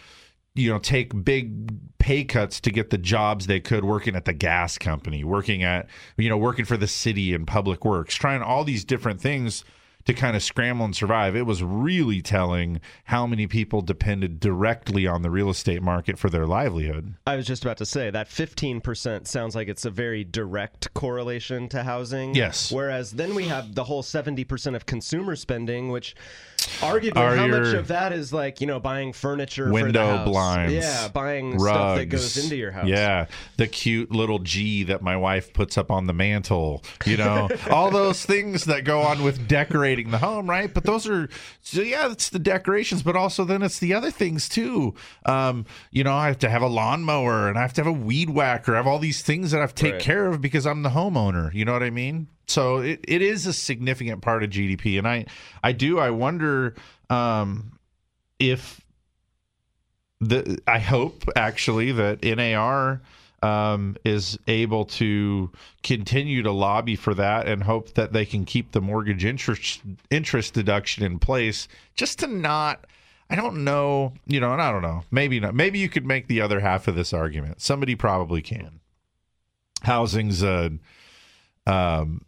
you 0.55 0.71
know, 0.71 0.79
take 0.79 1.23
big 1.23 1.71
pay 1.99 2.23
cuts 2.23 2.59
to 2.61 2.71
get 2.71 2.89
the 2.89 2.97
jobs 2.97 3.45
they 3.45 3.59
could 3.59 3.85
working 3.85 4.15
at 4.15 4.25
the 4.25 4.33
gas 4.33 4.79
company, 4.79 5.23
working 5.23 5.63
at, 5.63 5.87
you 6.17 6.27
know, 6.27 6.37
working 6.37 6.65
for 6.65 6.75
the 6.75 6.87
city 6.87 7.35
and 7.35 7.45
public 7.45 7.85
works, 7.85 8.15
trying 8.15 8.41
all 8.41 8.63
these 8.63 8.83
different 8.83 9.21
things 9.21 9.63
to 10.05 10.13
kind 10.13 10.35
of 10.35 10.43
scramble 10.43 10.85
and 10.85 10.95
survive. 10.95 11.35
It 11.35 11.45
was 11.45 11.63
really 11.63 12.21
telling 12.21 12.81
how 13.05 13.25
many 13.25 13.47
people 13.47 13.81
depended 13.81 14.39
directly 14.39 15.07
on 15.07 15.21
the 15.21 15.29
real 15.29 15.49
estate 15.49 15.81
market 15.81 16.19
for 16.19 16.29
their 16.29 16.45
livelihood. 16.45 17.15
I 17.25 17.35
was 17.35 17.45
just 17.45 17.63
about 17.63 17.77
to 17.77 17.85
say 17.85 18.09
that 18.09 18.29
15% 18.29 19.27
sounds 19.27 19.55
like 19.55 19.67
it's 19.67 19.85
a 19.85 19.89
very 19.89 20.23
direct 20.23 20.93
correlation 20.93 21.69
to 21.69 21.83
housing. 21.83 22.35
Yes. 22.35 22.71
Whereas 22.71 23.11
then 23.11 23.35
we 23.35 23.45
have 23.45 23.75
the 23.75 23.83
whole 23.83 24.03
70% 24.03 24.75
of 24.75 24.85
consumer 24.85 25.35
spending, 25.35 25.89
which 25.89 26.15
arguably 26.79 27.17
Are 27.17 27.35
how 27.35 27.47
much 27.47 27.67
your 27.67 27.77
of 27.77 27.87
that 27.89 28.11
is 28.13 28.31
like, 28.33 28.61
you 28.61 28.67
know, 28.67 28.79
buying 28.79 29.13
furniture 29.13 29.65
for 29.65 29.69
the 29.69 29.73
Window 29.73 30.17
house. 30.17 30.27
blinds, 30.29 30.73
Yeah, 30.73 31.07
buying 31.09 31.59
stuff 31.59 31.97
that 31.97 32.05
goes 32.07 32.37
into 32.37 32.55
your 32.55 32.71
house. 32.71 32.87
Yeah, 32.87 33.27
the 33.57 33.67
cute 33.67 34.11
little 34.11 34.39
G 34.39 34.83
that 34.83 35.01
my 35.01 35.17
wife 35.17 35.53
puts 35.53 35.77
up 35.77 35.91
on 35.91 36.07
the 36.07 36.13
mantle. 36.13 36.83
You 37.05 37.17
know, 37.17 37.49
all 37.71 37.91
those 37.91 38.25
things 38.25 38.65
that 38.65 38.83
go 38.83 39.01
on 39.01 39.23
with 39.23 39.47
decorating 39.47 40.11
the 40.11 40.17
home, 40.17 40.49
right? 40.49 40.73
But 40.73 40.83
those 40.83 41.07
are, 41.07 41.29
so 41.61 41.81
yeah, 41.81 42.11
it's 42.11 42.29
the 42.29 42.39
decorations, 42.39 43.03
but 43.03 43.15
also 43.15 43.43
then 43.43 43.61
it's 43.61 43.79
the 43.79 43.93
other 43.93 44.11
things 44.11 44.47
too. 44.49 44.93
Um, 45.25 45.65
you 45.91 46.03
know, 46.03 46.13
I 46.13 46.27
have 46.27 46.39
to 46.39 46.49
have 46.49 46.61
a 46.61 46.67
lawnmower 46.67 47.47
and 47.47 47.57
I 47.57 47.61
have 47.61 47.73
to 47.73 47.81
have 47.83 47.87
a 47.87 47.91
weed 47.97 48.29
whacker. 48.29 48.73
I 48.73 48.77
have 48.77 48.87
all 48.87 48.99
these 48.99 49.21
things 49.21 49.51
that 49.51 49.57
I 49.57 49.61
have 49.61 49.75
to 49.75 49.83
take 49.83 49.93
Right. 49.93 50.01
care 50.01 50.27
of 50.27 50.41
because 50.41 50.65
I'm 50.65 50.83
the 50.83 50.89
homeowner. 50.89 51.53
You 51.53 51.65
know 51.65 51.73
what 51.73 51.83
I 51.83 51.89
mean? 51.89 52.27
So 52.47 52.77
it, 52.77 52.99
it 53.07 53.21
is 53.21 53.45
a 53.45 53.53
significant 53.53 54.21
part 54.21 54.43
of 54.43 54.49
GDP, 54.49 54.97
and 54.97 55.07
I 55.07 55.25
I 55.63 55.71
do 55.71 55.99
I 55.99 56.09
wonder 56.09 56.75
um, 57.09 57.79
if 58.39 58.81
the 60.19 60.59
I 60.67 60.79
hope 60.79 61.25
actually 61.35 61.91
that 61.93 62.23
NAR 62.23 63.01
um, 63.41 63.97
is 64.05 64.39
able 64.47 64.85
to 64.85 65.51
continue 65.83 66.41
to 66.43 66.51
lobby 66.51 66.95
for 66.95 67.13
that 67.13 67.47
and 67.47 67.61
hope 67.61 67.93
that 67.95 68.13
they 68.13 68.25
can 68.25 68.45
keep 68.45 68.71
the 68.71 68.81
mortgage 68.81 69.25
interest 69.25 69.81
interest 70.09 70.53
deduction 70.53 71.03
in 71.03 71.19
place 71.19 71.67
just 71.95 72.19
to 72.19 72.27
not 72.27 72.85
I 73.29 73.35
don't 73.35 73.63
know, 73.63 74.13
you 74.27 74.39
know, 74.39 74.53
and 74.53 74.61
I 74.61 74.71
don't 74.71 74.83
know. 74.83 75.03
Maybe 75.09 75.39
not. 75.39 75.55
Maybe 75.55 75.79
you 75.79 75.89
could 75.89 76.05
make 76.05 76.27
the 76.27 76.41
other 76.41 76.59
half 76.59 76.87
of 76.87 76.95
this 76.95 77.13
argument. 77.13 77.61
Somebody 77.61 77.95
probably 77.95 78.41
can. 78.41 78.79
Housing's 79.81 80.43
a 80.43 80.71
um 81.65 82.21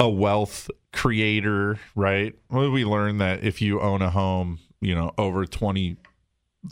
a 0.00 0.08
wealth 0.08 0.68
creator, 0.92 1.78
right? 1.94 2.34
Well, 2.50 2.70
we 2.70 2.84
learned 2.84 3.20
that 3.20 3.44
if 3.44 3.62
you 3.62 3.80
own 3.80 4.02
a 4.02 4.10
home, 4.10 4.58
you 4.80 4.94
know, 4.94 5.12
over 5.16 5.46
20 5.46 5.96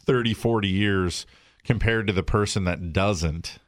30 0.00 0.35
40 0.35 0.68
years 0.68 1.26
compared 1.64 2.06
to 2.08 2.12
the 2.12 2.23
person 2.23 2.64
that 2.64 2.92
doesn't 2.92 3.58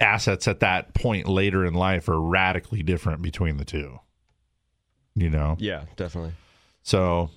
assets 0.00 0.48
at 0.48 0.60
that 0.60 0.92
point 0.94 1.28
later 1.28 1.64
in 1.64 1.72
life 1.74 2.08
are 2.08 2.20
radically 2.20 2.82
different 2.82 3.22
between 3.22 3.58
the 3.58 3.64
two 3.64 4.00
you 5.14 5.30
know 5.30 5.54
Yeah, 5.60 5.84
definitely. 5.94 6.32
so 6.82 7.30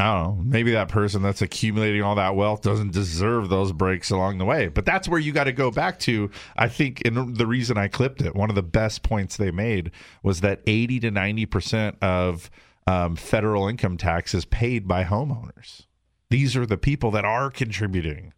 i 0.00 0.14
don't 0.14 0.38
know. 0.38 0.42
Maybe 0.44 0.72
that 0.72 0.88
person 0.88 1.22
that's 1.22 1.42
accumulating 1.42 2.02
all 2.02 2.14
that 2.14 2.34
wealth 2.34 2.62
doesn't 2.62 2.92
deserve 2.92 3.48
those 3.48 3.72
breaks 3.72 4.10
along 4.10 4.38
the 4.38 4.44
way. 4.44 4.68
But 4.68 4.84
that's 4.84 5.08
where 5.08 5.20
you 5.20 5.32
got 5.32 5.44
to 5.44 5.52
go 5.52 5.70
back 5.70 5.98
to 6.00 6.30
i 6.56 6.68
think 6.68 7.02
and 7.04 7.36
the 7.36 7.46
reason 7.46 7.76
i 7.78 7.88
clipped 7.88 8.20
it 8.20 8.34
one 8.34 8.50
of 8.50 8.56
the 8.56 8.62
best 8.62 9.02
points 9.02 9.36
they 9.36 9.50
made 9.50 9.90
was 10.22 10.40
that 10.40 10.60
80 10.66 11.00
to 11.00 11.10
90 11.10 11.46
percent 11.46 11.96
of 12.02 12.50
um, 12.86 13.16
federal 13.16 13.68
income 13.68 13.96
tax 13.96 14.34
is 14.34 14.44
paid 14.44 14.88
by 14.88 15.04
homeowners. 15.04 15.86
These 16.30 16.56
are 16.56 16.66
the 16.66 16.78
people 16.78 17.10
that 17.12 17.24
are 17.24 17.50
contributing. 17.50 18.32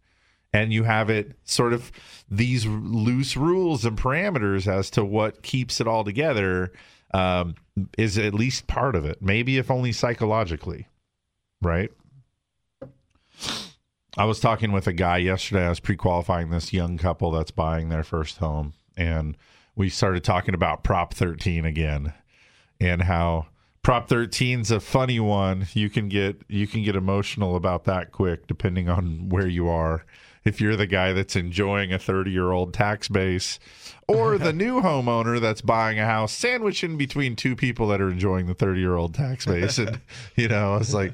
And 0.51 0.71
you 0.71 0.83
have 0.83 1.09
it 1.09 1.35
sort 1.43 1.73
of 1.73 1.91
these 2.29 2.65
loose 2.65 3.35
rules 3.35 3.85
and 3.85 3.97
parameters 3.97 4.67
as 4.67 4.91
to 4.91 5.03
what 5.03 5.41
keeps 5.41 5.81
it 5.81 5.87
all 5.87 6.03
together 6.03 6.71
um, 7.13 7.55
is 7.97 8.19
at 8.19 8.35
least 8.35 8.67
part 8.67 8.95
of 8.95 9.05
it. 9.05 9.21
Maybe 9.21 9.57
if 9.57 9.71
only 9.71 9.91
psychologically 9.91 10.87
right? 11.65 11.91
I 14.15 14.25
was 14.25 14.39
talking 14.39 14.71
with 14.71 14.85
a 14.85 14.93
guy 14.93 15.17
yesterday. 15.17 15.65
I 15.65 15.69
was 15.69 15.79
pre-qualifying 15.79 16.51
this 16.51 16.71
young 16.71 16.97
couple 16.97 17.31
that's 17.31 17.51
buying 17.51 17.89
their 17.89 18.03
first 18.03 18.37
home 18.37 18.73
and 18.95 19.35
we 19.75 19.89
started 19.89 20.23
talking 20.23 20.53
about 20.53 20.83
prop 20.83 21.13
13 21.13 21.65
again 21.65 22.13
and 22.79 23.01
how 23.03 23.47
prop 23.81 24.07
13's 24.07 24.71
a 24.71 24.79
funny 24.79 25.19
one. 25.19 25.67
You 25.73 25.89
can 25.89 26.09
get 26.09 26.41
you 26.47 26.67
can 26.67 26.83
get 26.83 26.95
emotional 26.95 27.55
about 27.55 27.85
that 27.85 28.11
quick 28.11 28.47
depending 28.47 28.89
on 28.89 29.29
where 29.29 29.47
you 29.47 29.67
are. 29.67 30.05
If 30.45 30.59
you're 30.59 30.75
the 30.75 30.87
guy 30.87 31.13
that's 31.13 31.37
enjoying 31.37 31.93
a 31.93 31.99
30 31.99 32.29
year 32.29 32.51
old 32.51 32.73
tax 32.73 33.07
base 33.07 33.59
or 34.07 34.37
the 34.37 34.53
new 34.53 34.81
homeowner 34.81 35.39
that's 35.39 35.61
buying 35.61 35.99
a 35.99 36.05
house 36.05 36.33
sandwiched 36.33 36.83
in 36.83 36.97
between 36.97 37.35
two 37.35 37.55
people 37.55 37.87
that 37.87 38.01
are 38.01 38.09
enjoying 38.09 38.47
the 38.47 38.53
30 38.53 38.79
year 38.79 38.95
old 38.95 39.13
tax 39.13 39.45
base 39.45 39.77
and 39.77 40.01
you 40.35 40.47
know 40.47 40.75
it's 40.75 40.93
like 40.93 41.13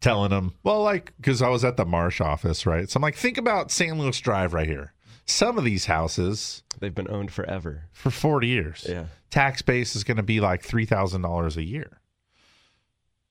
telling 0.00 0.30
them 0.30 0.52
well 0.62 0.82
like 0.82 1.12
because 1.16 1.40
i 1.42 1.48
was 1.48 1.64
at 1.64 1.76
the 1.76 1.84
marsh 1.84 2.20
office 2.20 2.66
right 2.66 2.90
so 2.90 2.98
i'm 2.98 3.02
like 3.02 3.14
think 3.16 3.38
about 3.38 3.70
san 3.70 3.98
luis 3.98 4.20
drive 4.20 4.52
right 4.52 4.68
here 4.68 4.92
some 5.24 5.56
of 5.56 5.64
these 5.64 5.86
houses 5.86 6.62
They've 6.80 6.94
been 6.94 7.10
owned 7.10 7.30
forever. 7.30 7.84
for 7.92 8.10
40 8.10 8.48
years 8.48 8.84
Yeah. 8.88 9.04
tax 9.30 9.62
base 9.62 9.94
is 9.96 10.02
going 10.04 10.16
to 10.16 10.22
be 10.22 10.40
like 10.40 10.62
$3,000 10.66 11.56
a 11.56 11.62
year. 11.62 12.00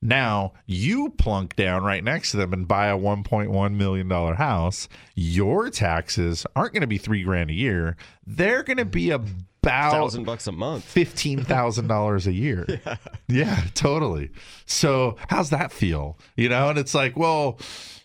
Now, 0.02 0.54
you 0.66 1.10
plunk 1.12 1.56
down 1.56 1.84
right 1.84 2.04
next 2.04 2.32
to 2.32 2.38
them 2.38 2.54
and 2.54 2.68
buy 2.68 2.88
a 2.88 2.98
$1.1 2.98 3.74
million 3.76 4.10
house. 4.10 4.90
Your 5.16 5.70
taxes 5.70 6.46
aren't 6.56 6.74
going 6.74 6.82
to 6.82 6.88
be 6.88 6.98
three 6.98 7.24
grand 7.24 7.52
a 7.52 7.54
year. 7.54 7.96
They're 8.26 8.64
going 8.64 8.78
to 8.78 8.86
be 8.86 9.12
about 9.12 9.30
Thousand 9.64 10.24
bucks 10.24 10.48
a 10.48 10.52
month. 10.52 10.84
fifteen 10.84 11.44
thousand 11.44 11.86
dollars 11.86 12.26
a 12.26 12.32
year. 12.34 12.66
Yeah. 12.84 12.96
yeah, 13.28 13.64
totally. 13.76 14.32
So 14.66 15.18
how's 15.30 15.52
that 15.52 15.72
feel? 15.72 16.18
You 16.36 16.50
know, 16.50 16.70
and 16.70 16.80
it's 16.80 16.96
like, 16.96 17.16
well, 17.16 17.60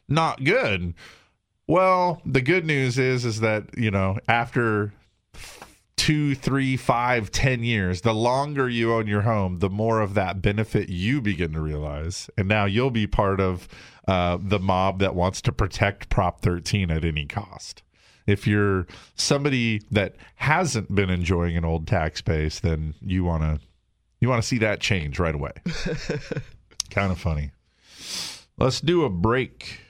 not 0.06 0.44
good. 0.44 0.92
Well, 1.66 2.20
the 2.26 2.42
good 2.42 2.66
news 2.66 2.98
is 2.98 3.24
is 3.24 3.40
that 3.40 3.70
you 3.78 3.90
know 3.90 4.18
after 4.28 4.92
two, 6.07 6.37
three, 6.37 6.77
five, 6.77 7.33
ten 7.33 7.64
years, 7.64 8.03
the 8.03 8.14
longer 8.14 8.69
you 8.69 8.95
own 8.95 9.09
your 9.09 9.23
home, 9.23 9.59
the 9.59 9.69
more 9.69 10.01
of 10.01 10.14
that 10.14 10.40
benefit 10.40 10.88
you 10.88 11.21
begin 11.21 11.53
to 11.53 11.61
realize, 11.61 12.31
and 12.38 12.47
now 12.47 12.64
you'll 12.64 12.92
be 12.92 13.09
part 13.09 13.40
of 13.40 13.66
uh, 14.07 14.38
the 14.40 14.61
mob 14.61 15.01
that 15.01 15.16
wants 15.16 15.40
to 15.42 15.51
protect 15.51 16.09
Prop 16.09 16.42
13 16.42 16.92
at 16.92 17.05
any 17.05 17.27
cost 17.27 17.83
if 18.27 18.47
you're 18.47 18.87
somebody 19.14 19.81
that 19.90 20.16
hasn't 20.37 20.95
been 20.95 21.11
enjoying 21.11 21.57
an 21.57 21.64
old 21.64 21.87
tax 21.87 22.21
base, 22.21 22.61
then 22.61 22.95
you 23.01 23.25
want 23.25 23.42
to 23.42 23.61
you 24.21 24.29
want 24.29 24.42
to 24.42 24.47
see 24.47 24.59
that 24.59 24.81
change 24.81 25.19
right 25.19 25.35
away. 25.35 25.53
kind 26.90 27.12
of 27.12 27.19
funny. 27.19 27.51
Let's 28.59 28.81
do 28.81 29.05
a 29.05 29.11
break. 29.11 29.81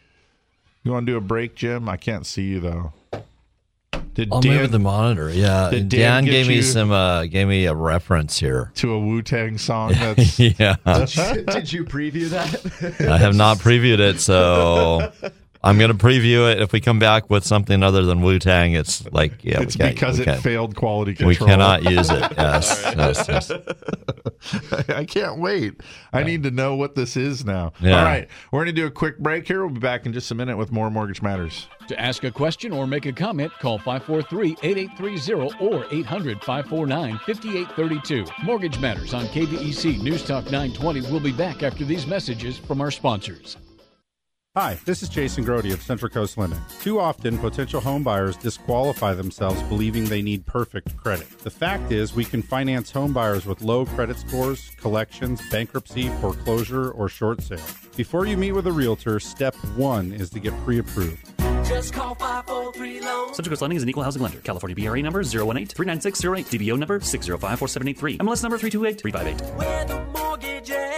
You 0.82 0.92
want 0.92 1.06
to 1.06 1.12
do 1.12 1.16
a 1.16 1.20
break, 1.20 1.54
Jim? 1.56 1.88
I 1.88 1.96
can't 1.96 2.26
see 2.26 2.44
you 2.44 2.60
though. 2.60 2.92
Did 4.16 4.32
I'll 4.32 4.40
Dan 4.40 4.62
move 4.62 4.70
the 4.72 4.78
monitor. 4.78 5.28
Yeah, 5.30 5.68
Did 5.70 5.90
Dan 5.90 6.24
Dan, 6.24 6.24
gave 6.24 6.48
me 6.48 6.62
some. 6.62 6.90
Uh, 6.90 7.26
gave 7.26 7.46
me 7.46 7.66
a 7.66 7.74
reference 7.74 8.38
here. 8.40 8.72
to 8.76 8.92
a 8.94 8.98
Wu 8.98 9.20
Tang 9.20 9.58
song? 9.58 9.92
That's 9.92 10.38
yeah, 10.38 10.76
Did 10.86 11.70
you 11.70 11.84
preview 11.84 12.30
that? 12.30 13.08
I 13.10 13.18
have 13.18 13.34
not 13.36 13.58
previewed 13.66 13.98
it, 13.98 14.20
so 14.20 15.12
I'm 15.66 15.78
going 15.78 15.90
to 15.90 15.96
preview 15.96 16.50
it. 16.50 16.60
If 16.60 16.72
we 16.72 16.80
come 16.80 17.00
back 17.00 17.28
with 17.28 17.44
something 17.44 17.82
other 17.82 18.04
than 18.04 18.22
Wu 18.22 18.38
Tang, 18.38 18.74
it's 18.74 19.04
like 19.10 19.44
yeah, 19.44 19.60
it's 19.60 19.76
we 19.76 19.88
because 19.88 20.20
we 20.20 20.26
it 20.26 20.38
failed 20.40 20.76
quality 20.76 21.12
control. 21.12 21.28
We 21.28 21.34
cannot 21.36 21.82
use 21.82 22.08
it. 22.08 22.16
Yes, 22.36 22.92
yes, 22.96 23.28
yes. 23.28 23.50
I 24.88 25.04
can't 25.04 25.38
wait. 25.38 25.80
I 26.12 26.22
need 26.22 26.42
to 26.44 26.50
know 26.50 26.76
what 26.76 26.94
this 26.94 27.16
is 27.16 27.44
now. 27.44 27.72
Yeah. 27.80 27.98
All 27.98 28.04
right, 28.04 28.28
we're 28.52 28.60
going 28.60 28.74
to 28.74 28.80
do 28.80 28.86
a 28.86 28.90
quick 28.90 29.18
break 29.18 29.48
here. 29.48 29.64
We'll 29.64 29.74
be 29.74 29.80
back 29.80 30.06
in 30.06 30.12
just 30.12 30.30
a 30.30 30.34
minute 30.34 30.56
with 30.56 30.70
more 30.70 30.90
Mortgage 30.90 31.22
Matters. 31.22 31.66
To 31.88 32.00
ask 32.00 32.22
a 32.24 32.30
question 32.30 32.72
or 32.72 32.86
make 32.86 33.06
a 33.06 33.12
comment, 33.12 33.52
call 33.58 33.78
543 33.78 34.56
8830 34.62 35.64
or 35.64 35.86
800 35.90 36.44
549 36.44 37.18
5832. 37.18 38.26
Mortgage 38.44 38.78
Matters 38.78 39.14
on 39.14 39.24
KVEC 39.26 40.00
News 40.02 40.24
Talk 40.24 40.44
920 40.44 41.10
We'll 41.10 41.20
be 41.20 41.32
back 41.32 41.62
after 41.62 41.84
these 41.84 42.06
messages 42.06 42.58
from 42.58 42.80
our 42.80 42.90
sponsors. 42.90 43.56
Hi, 44.56 44.78
this 44.86 45.02
is 45.02 45.10
Jason 45.10 45.44
Grody 45.44 45.70
of 45.74 45.82
Central 45.82 46.08
Coast 46.08 46.38
Lending. 46.38 46.58
Too 46.80 46.98
often, 46.98 47.36
potential 47.36 47.78
home 47.78 48.02
buyers 48.02 48.38
disqualify 48.38 49.12
themselves 49.12 49.62
believing 49.64 50.06
they 50.06 50.22
need 50.22 50.46
perfect 50.46 50.96
credit. 50.96 51.28
The 51.40 51.50
fact 51.50 51.92
is, 51.92 52.14
we 52.14 52.24
can 52.24 52.40
finance 52.40 52.90
home 52.90 53.12
buyers 53.12 53.44
with 53.44 53.60
low 53.60 53.84
credit 53.84 54.16
scores, 54.16 54.70
collections, 54.80 55.42
bankruptcy, 55.50 56.08
foreclosure, 56.22 56.90
or 56.92 57.10
short 57.10 57.42
sale. 57.42 57.60
Before 57.96 58.24
you 58.24 58.38
meet 58.38 58.52
with 58.52 58.66
a 58.66 58.72
realtor, 58.72 59.20
step 59.20 59.54
one 59.76 60.10
is 60.10 60.30
to 60.30 60.40
get 60.40 60.54
pre 60.64 60.78
approved. 60.78 61.36
Just 61.68 61.92
call 61.92 62.14
543 62.14 63.02
loan. 63.02 63.34
Central 63.34 63.50
Coast 63.50 63.60
Lending 63.60 63.76
is 63.76 63.82
an 63.82 63.90
equal 63.90 64.04
housing 64.04 64.22
lender. 64.22 64.38
California 64.38 64.74
BRA 64.74 65.02
number 65.02 65.22
018-39608. 65.22 66.46
DBO 66.46 66.78
number 66.78 66.98
6054783. 66.98 68.20
MLS 68.20 68.42
number 68.42 68.56
328358. 68.56 69.58
We're 69.58 69.84
the 69.84 70.02
mortgage 70.18 70.55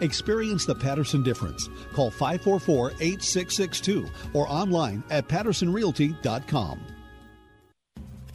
Experience 0.00 0.64
the 0.64 0.74
Patterson 0.74 1.22
difference. 1.22 1.68
Call 1.92 2.10
544 2.10 2.92
8662 3.00 4.06
or 4.32 4.48
online 4.48 5.02
at 5.10 5.28
pattersonrealty.com. 5.28 6.80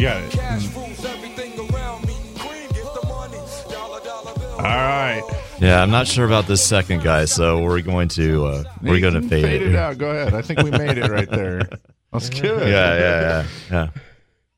We 0.00 0.06
got 0.06 0.22
it. 0.22 0.38
All 4.56 4.64
right. 4.64 5.22
Yeah, 5.60 5.82
I'm 5.82 5.90
not 5.90 6.06
sure 6.06 6.24
about 6.24 6.46
this 6.46 6.64
second 6.64 7.02
guy, 7.02 7.26
so 7.26 7.60
we're 7.60 7.82
going 7.82 8.08
to 8.08 8.46
uh, 8.46 8.64
we're 8.80 9.00
going 9.00 9.12
to 9.12 9.20
Nathan, 9.20 9.42
fade, 9.42 9.60
it 9.60 9.74
out. 9.76 9.98
Go 9.98 10.10
ahead. 10.10 10.32
I 10.32 10.40
think 10.40 10.62
we 10.62 10.70
made 10.70 10.96
it 10.96 11.10
right 11.10 11.28
there. 11.28 11.68
That's 12.14 12.30
good. 12.30 12.66
Yeah, 12.66 12.98
yeah, 12.98 13.20
yeah, 13.20 13.46
yeah. 13.70 13.88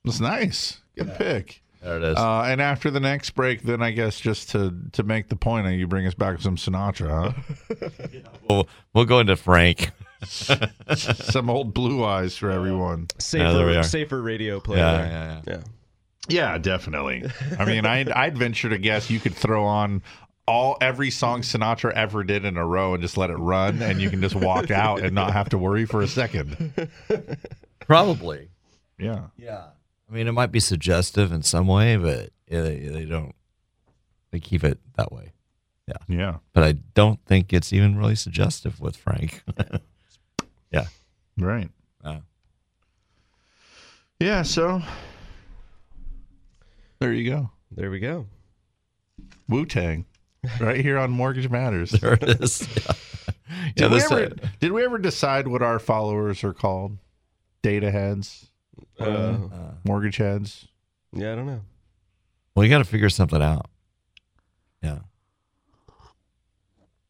That's 0.04 0.20
nice. 0.20 0.78
Good 0.96 1.12
pick. 1.16 1.60
There 1.82 1.96
it 1.96 2.04
is. 2.04 2.16
Uh, 2.16 2.42
and 2.42 2.60
after 2.60 2.92
the 2.92 3.00
next 3.00 3.30
break, 3.30 3.62
then 3.62 3.82
I 3.82 3.90
guess 3.90 4.20
just 4.20 4.50
to 4.50 4.72
to 4.92 5.02
make 5.02 5.28
the 5.28 5.34
point, 5.34 5.66
you 5.76 5.88
bring 5.88 6.06
us 6.06 6.14
back 6.14 6.40
some 6.40 6.54
Sinatra, 6.54 7.34
We'll, 8.48 8.68
we'll 8.94 9.06
go 9.06 9.18
into 9.18 9.34
Frank. 9.34 9.90
Huh? 10.22 10.66
some 10.96 11.50
old 11.50 11.74
blue 11.74 12.04
eyes 12.04 12.36
for 12.36 12.50
everyone. 12.50 13.08
safer, 13.18 13.44
Yeah, 13.44 13.52
there 13.52 13.66
we 13.66 13.76
are. 13.76 13.82
safer 13.82 14.20
radio 14.22 14.60
player. 14.60 14.78
Yeah, 14.80 14.98
yeah, 14.98 15.40
yeah. 15.46 15.54
yeah. 15.54 15.62
Yeah, 16.28 16.58
definitely. 16.58 17.24
I 17.58 17.64
mean, 17.64 17.84
I'd, 17.84 18.08
I'd 18.08 18.38
venture 18.38 18.68
to 18.68 18.78
guess 18.78 19.10
you 19.10 19.18
could 19.18 19.34
throw 19.34 19.64
on 19.64 20.02
all 20.46 20.76
every 20.80 21.10
song 21.10 21.42
Sinatra 21.42 21.92
ever 21.92 22.22
did 22.22 22.44
in 22.44 22.56
a 22.56 22.64
row 22.66 22.94
and 22.94 23.02
just 23.02 23.16
let 23.16 23.30
it 23.30 23.36
run, 23.36 23.82
and 23.82 24.00
you 24.00 24.08
can 24.08 24.20
just 24.20 24.34
walk 24.36 24.70
out 24.70 25.00
and 25.00 25.14
not 25.14 25.32
have 25.32 25.48
to 25.50 25.58
worry 25.58 25.84
for 25.84 26.00
a 26.00 26.06
second. 26.06 26.72
Probably. 27.80 28.48
Yeah. 28.98 29.26
Yeah. 29.36 29.64
I 30.08 30.14
mean, 30.14 30.28
it 30.28 30.32
might 30.32 30.52
be 30.52 30.60
suggestive 30.60 31.32
in 31.32 31.42
some 31.42 31.66
way, 31.66 31.96
but 31.96 32.30
they, 32.48 32.78
they 32.78 33.04
don't. 33.04 33.34
They 34.30 34.40
keep 34.40 34.62
it 34.64 34.78
that 34.96 35.12
way. 35.12 35.32
Yeah. 35.88 35.96
Yeah. 36.08 36.36
But 36.52 36.64
I 36.64 36.72
don't 36.94 37.24
think 37.26 37.52
it's 37.52 37.72
even 37.72 37.96
really 37.96 38.14
suggestive 38.14 38.80
with 38.80 38.96
Frank. 38.96 39.42
yeah. 41.36 41.44
Right. 41.46 41.70
Uh, 42.04 42.20
Yeah. 44.20 44.42
So 44.42 44.82
there 47.00 47.12
you 47.12 47.28
go. 47.30 47.50
There 47.70 47.90
we 47.90 47.98
go. 48.00 48.26
Wu 49.48 49.66
Tang, 49.66 50.06
right 50.60 50.80
here 50.80 50.98
on 50.98 51.10
Mortgage 51.10 51.48
Matters. 51.50 51.90
there 52.00 52.14
it 52.14 52.22
is. 52.40 52.68
Yeah. 53.54 53.64
Did, 53.76 53.80
Yeah, 53.82 53.88
we 53.88 53.94
this, 53.94 54.10
ever, 54.10 54.24
uh, 54.24 54.48
did 54.60 54.72
we 54.72 54.82
ever 54.84 54.96
decide 54.98 55.46
what 55.46 55.60
our 55.62 55.78
followers 55.78 56.42
are 56.42 56.54
called? 56.54 56.96
Data 57.62 57.90
heads, 57.90 58.46
Uh, 58.98 59.36
mortgage 59.84 60.16
heads. 60.16 60.68
yeah, 61.12 61.32
I 61.32 61.36
don't 61.36 61.46
know. 61.46 61.60
well, 62.54 62.64
you 62.64 62.70
got 62.70 62.78
to 62.78 62.84
figure 62.84 63.10
something 63.10 63.42
out. 63.42 63.68
Yeah. 64.82 65.00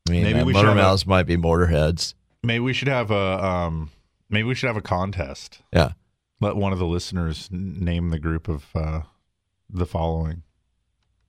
I 0.08 0.10
mean, 0.12 0.24
Maybe 0.24 0.40
uh, 0.40 0.44
we 0.44 0.52
should 0.52 0.58
motor 0.58 0.68
have 0.68 0.76
mouths 0.76 1.06
might 1.06 1.22
be 1.24 1.36
mortar 1.36 1.68
heads. 1.68 2.16
Maybe 2.42 2.58
we 2.60 2.72
should 2.72 2.88
have 2.88 3.10
a 3.12 3.44
um. 3.44 3.90
Maybe 4.32 4.44
we 4.48 4.54
should 4.56 4.66
have 4.66 4.76
a 4.76 4.82
contest. 4.82 5.60
Yeah. 5.72 5.92
Let 6.40 6.56
one 6.56 6.72
of 6.72 6.78
the 6.80 6.86
listeners 6.86 7.48
n- 7.52 7.76
name 7.78 8.08
the 8.10 8.18
group 8.18 8.48
of 8.48 8.66
uh, 8.74 9.02
the 9.70 9.86
following. 9.86 10.42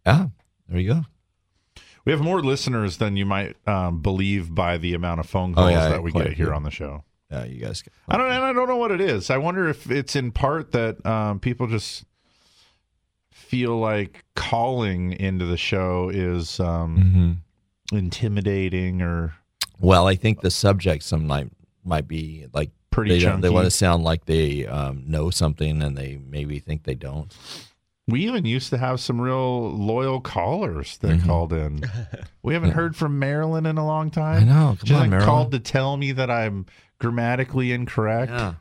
Yeah. 0.05 0.27
There 0.67 0.79
you 0.79 0.93
go. 0.93 1.01
We 2.05 2.11
have 2.11 2.21
more 2.21 2.41
listeners 2.41 2.97
than 2.97 3.15
you 3.15 3.25
might 3.25 3.55
um, 3.67 4.01
believe 4.01 4.53
by 4.55 4.77
the 4.77 4.93
amount 4.93 5.19
of 5.19 5.25
phone 5.27 5.51
Oh, 5.51 5.55
calls 5.61 5.71
yeah, 5.71 5.89
that 5.89 6.03
we 6.03 6.11
quite 6.11 6.23
get 6.23 6.33
a 6.33 6.35
here 6.35 6.45
few. 6.47 6.55
on 6.55 6.63
the 6.63 6.71
show. 6.71 7.03
Yeah, 7.31 7.45
you 7.45 7.59
guys. 7.61 7.81
Can, 7.81 7.91
I 8.07 8.17
don't, 8.17 8.29
and 8.31 8.43
I 8.43 8.53
don't 8.53 8.67
know 8.67 8.77
what 8.77 8.91
it 8.91 8.99
is. 9.01 9.29
I 9.29 9.37
wonder 9.37 9.67
if 9.69 9.89
it's 9.91 10.15
in 10.15 10.31
part 10.31 10.71
that 10.71 11.03
um, 11.05 11.39
people 11.39 11.67
just 11.67 12.03
feel 13.31 13.77
like 13.77 14.23
calling 14.35 15.13
into 15.13 15.45
the 15.45 15.57
show 15.57 16.09
is 16.09 16.59
um, 16.59 17.41
Mhm. 17.91 17.97
intimidating 17.97 19.01
or 19.01 19.35
Well, 19.79 20.07
I 20.07 20.15
think 20.15 20.41
the 20.41 20.51
subject 20.51 21.03
some 21.03 21.27
might 21.27 21.49
might 21.85 22.07
be 22.07 22.47
like 22.53 22.71
Pretty 22.93 23.11
They, 23.17 23.19
don't- 23.19 23.41
they 23.41 23.49
want 23.49 23.65
to 23.65 23.71
sound 23.71 24.03
like 24.03 24.25
they 24.25 24.65
um, 24.67 25.03
know 25.07 25.29
something, 25.31 25.81
and 25.81 25.97
they 25.97 26.19
maybe 26.29 26.59
think 26.59 26.83
they 26.83 26.93
don't. 26.95 27.35
We 28.07 28.25
even 28.27 28.45
used 28.45 28.69
to 28.71 28.77
have 28.77 28.99
some 28.99 29.19
real 29.19 29.71
loyal 29.71 30.19
callers 30.21 30.97
that 30.97 31.19
Mhm. 31.19 31.25
called 31.25 31.53
in. 31.53 31.83
We 32.43 32.53
haven't 32.53 32.71
heard 32.71 32.95
from 32.95 33.17
Marilyn 33.17 33.65
in 33.65 33.77
a 33.77 33.85
long 33.85 34.11
time. 34.11 34.43
I 34.43 34.45
know. 34.45 34.75
Come 34.77 34.85
She 34.85 34.93
on, 34.93 34.97
hasn't 34.99 35.09
Marilyn. 35.11 35.25
called 35.27 35.51
to 35.53 35.59
tell 35.59 35.95
me 35.97 36.11
that 36.11 36.29
I'm 36.29 36.65
grammatically 36.99 37.71
incorrect 37.71 38.31
Yeah. 38.31 38.53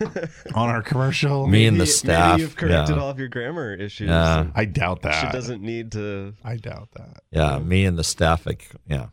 on 0.54 0.68
our 0.70 0.82
commercial. 0.82 1.46
Me 1.46 1.66
and 1.66 1.80
the 1.80 1.86
staff. 1.86 2.32
Maybe 2.32 2.42
you've 2.42 2.56
corrected 2.56 2.96
yeah. 2.96 3.02
all 3.02 3.10
of 3.10 3.18
your 3.18 3.28
grammar 3.28 3.74
issues. 3.74 4.08
Yeah. 4.08 4.46
I 4.54 4.64
doubt 4.64 5.02
that. 5.02 5.20
She 5.26 5.32
doesn't 5.32 5.60
need 5.62 5.92
to. 5.92 6.34
I 6.44 6.56
doubt 6.56 6.88
that. 6.96 7.22
Yeah, 7.30 7.58
me 7.58 7.84
and 7.84 7.98
the 7.98 8.04
staff. 8.04 8.46
Yeah, 8.86 9.06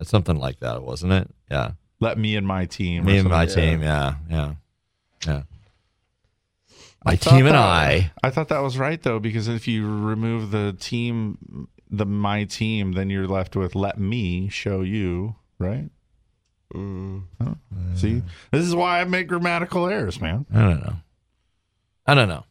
it's 0.00 0.10
something 0.10 0.36
like 0.36 0.60
that, 0.60 0.82
wasn't 0.82 1.12
it? 1.12 1.30
Yeah, 1.50 1.72
Let 2.00 2.18
me 2.18 2.36
and 2.36 2.46
my 2.46 2.64
team. 2.66 3.04
me 3.04 3.18
and 3.18 3.28
my 3.28 3.46
something. 3.46 3.70
team. 3.78 3.82
Yeah, 3.82 4.14
yeah, 4.30 4.54
yeah. 5.26 5.42
My 7.04 7.16
thought 7.16 7.30
team 7.30 7.46
and 7.46 7.54
that- 7.54 7.64
I. 7.64 8.12
I 8.22 8.30
thought 8.30 8.48
that 8.48 8.60
was 8.60 8.78
right 8.78 9.00
though, 9.02 9.18
because 9.18 9.48
if 9.48 9.66
you 9.68 9.86
remove 9.86 10.50
the 10.50 10.76
team, 10.78 11.68
the 11.90 12.04
my 12.06 12.44
team, 12.44 12.92
then 12.92 13.10
you're 13.10 13.26
left 13.26 13.56
with 13.56 13.74
let 13.74 13.98
me 13.98 14.48
show 14.48 14.80
you, 14.82 15.36
right? 15.58 15.90
Mm, 16.74 17.22
Oh, 17.40 17.56
See, 17.94 18.22
this 18.52 18.64
is 18.66 18.74
why 18.74 19.00
I 19.00 19.04
make 19.04 19.26
grammatical 19.28 19.86
errors, 19.86 20.20
man. 20.20 20.44
I 20.52 20.60
don't 20.60 20.80
know. 20.80 20.96
I 22.06 22.14
don't 22.14 22.28
know. 22.28 22.44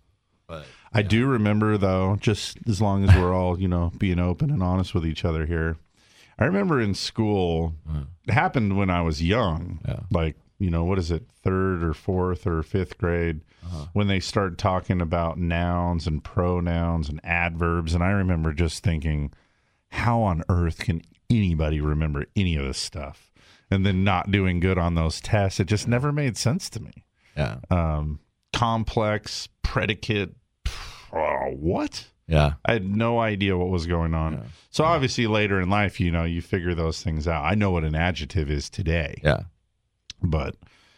But 0.48 0.66
I 0.92 1.04
do 1.04 1.28
remember 1.28 1.78
though, 1.78 2.18
just 2.20 2.58
as 2.68 2.82
long 2.82 3.08
as 3.08 3.16
we're 3.16 3.34
all, 3.34 3.60
you 3.60 3.68
know, 3.68 3.92
being 3.98 4.18
open 4.20 4.50
and 4.50 4.64
honest 4.64 4.94
with 4.96 5.06
each 5.06 5.24
other 5.24 5.46
here. 5.46 5.78
I 6.40 6.46
remember 6.46 6.80
in 6.80 6.94
school, 6.94 7.74
it 8.28 8.32
happened 8.34 8.78
when 8.78 8.90
I 8.90 9.02
was 9.02 9.24
young, 9.24 9.80
Yeah. 9.88 10.02
like, 10.12 10.36
you 10.60 10.70
know, 10.70 10.84
what 10.84 11.00
is 11.00 11.12
it, 11.12 11.28
third 11.44 11.84
or 11.84 11.94
fourth 11.94 12.46
or 12.46 12.62
fifth 12.64 12.98
grade, 12.98 13.42
when 13.94 14.08
they 14.08 14.20
start 14.20 14.58
talking 14.58 15.02
about 15.02 15.38
nouns 15.38 16.08
and 16.08 16.24
pronouns 16.24 17.10
and 17.10 17.20
adverbs. 17.24 17.94
And 17.94 18.04
I 18.04 18.12
remember 18.12 18.54
just 18.54 18.84
thinking, 18.84 19.32
how 19.90 20.22
on 20.22 20.44
earth 20.50 20.80
can 20.80 21.02
anybody 21.30 21.82
remember 21.82 22.26
any 22.36 22.56
of 22.56 22.66
this 22.66 22.78
stuff? 22.78 23.32
And 23.70 23.86
then 23.86 24.04
not 24.04 24.32
doing 24.32 24.60
good 24.60 24.78
on 24.78 24.96
those 24.96 25.20
tests. 25.20 25.60
It 25.60 25.68
just 25.68 25.88
never 25.88 26.12
made 26.14 26.38
sense 26.38 26.70
to 26.72 26.82
me 26.82 27.04
yeah, 27.36 27.58
um, 27.70 28.20
complex 28.54 29.50
predicate. 29.62 30.36
Oh, 31.14 31.52
what? 31.56 32.08
Yeah, 32.28 32.54
I 32.66 32.74
had 32.74 32.86
no 32.86 33.20
idea 33.20 33.58
what 33.58 33.70
was 33.70 33.86
going 33.88 34.14
on. 34.14 34.34
Yeah. 34.34 34.40
So 34.70 34.84
obviously 34.84 35.28
later 35.28 35.60
in 35.62 35.70
life, 35.70 36.00
you 36.00 36.12
know, 36.12 36.24
you 36.24 36.42
figure 36.42 36.76
those 36.76 37.02
things 37.02 37.28
out. 37.28 37.44
I 37.46 37.56
know 37.56 37.72
what 37.72 37.84
an 37.84 37.96
adjective 37.96 38.52
is 38.52 38.70
today, 38.70 39.20
yeah. 39.24 39.42
but 40.22 40.56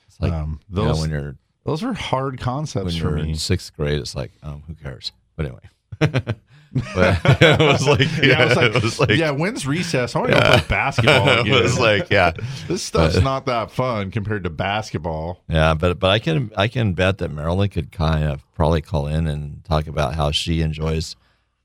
It's 0.08 0.20
like 0.20 0.32
um, 0.34 0.60
you 0.70 0.76
know, 0.76 0.86
those 0.88 1.02
when 1.02 1.10
you're 1.12 1.36
Those 1.66 1.84
are 1.84 1.94
hard 1.94 2.40
concepts 2.40 2.94
when 2.96 3.02
for 3.02 3.12
me. 3.18 3.30
in 3.30 3.36
sixth 3.36 3.76
grade, 3.76 4.00
it's 4.00 4.16
like, 4.16 4.32
um, 4.44 4.64
who 4.68 4.74
cares? 4.76 5.12
But 5.36 5.46
anyway. 5.46 5.62
but 6.00 7.20
it 7.42 7.60
was 7.60 7.88
like, 7.88 8.00
Yeah, 8.22 8.54
yeah, 8.54 8.66
it 8.66 8.84
was 8.84 9.00
like, 9.00 9.10
yeah, 9.12 9.32
when's 9.32 9.66
recess? 9.66 10.16
I 10.16 10.20
want 10.20 10.32
to 10.32 10.38
Yeah. 10.38 10.44
go 10.52 10.58
play 10.58 10.68
basketball. 10.68 11.28
It 11.46 11.62
was 11.64 11.80
like, 11.80 12.10
yeah. 12.10 12.32
this 12.68 12.84
stuff's 12.84 13.16
But- 13.16 13.24
not 13.24 13.46
that 13.48 13.72
fun 13.72 14.12
compared 14.12 14.44
to 14.44 14.50
basketball. 14.50 15.44
Yeah, 15.50 15.74
but 15.74 16.00
but 16.00 16.10
I 16.12 16.20
can 16.20 16.52
I 16.58 16.68
can 16.68 16.94
bet 16.94 17.18
that 17.20 17.32
Marilyn 17.32 17.70
could 17.70 17.92
kind 17.92 18.24
of 18.26 18.44
probably 18.56 18.82
call 18.82 19.08
in 19.08 19.28
and 19.28 19.64
talk 19.66 19.88
about 19.88 20.16
how 20.16 20.32
she 20.32 20.62
enjoys 20.62 21.16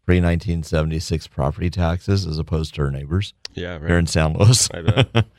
pre 0.07 0.21
nineteen 0.21 0.63
seventy 0.63 0.99
six 0.99 1.27
property 1.27 1.71
taxes 1.71 2.27
as 2.27 2.39
opposed 2.39 2.75
to 2.75 2.83
her 2.83 2.91
neighbors. 2.91 3.35
Yeah, 3.53 3.75
right. 3.75 3.87
here 3.87 3.99
in 3.99 4.07
San 4.07 4.35
Luis. 4.35 4.69
I 4.73 4.83
bet. 4.83 5.27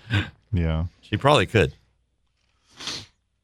Yeah, 0.54 0.86
she 1.01 1.17
probably 1.17 1.47
could. 1.47 1.73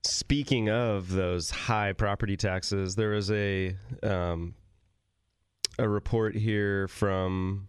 Speaking 0.03 0.69
of 0.69 1.12
those 1.12 1.49
high 1.49 1.91
property 1.91 2.38
taxes, 2.38 2.95
there 2.95 3.10
was 3.10 3.29
a 3.31 3.75
um, 4.01 4.53
a 5.77 5.89
report 5.89 6.36
here 6.36 6.88
from 6.88 7.67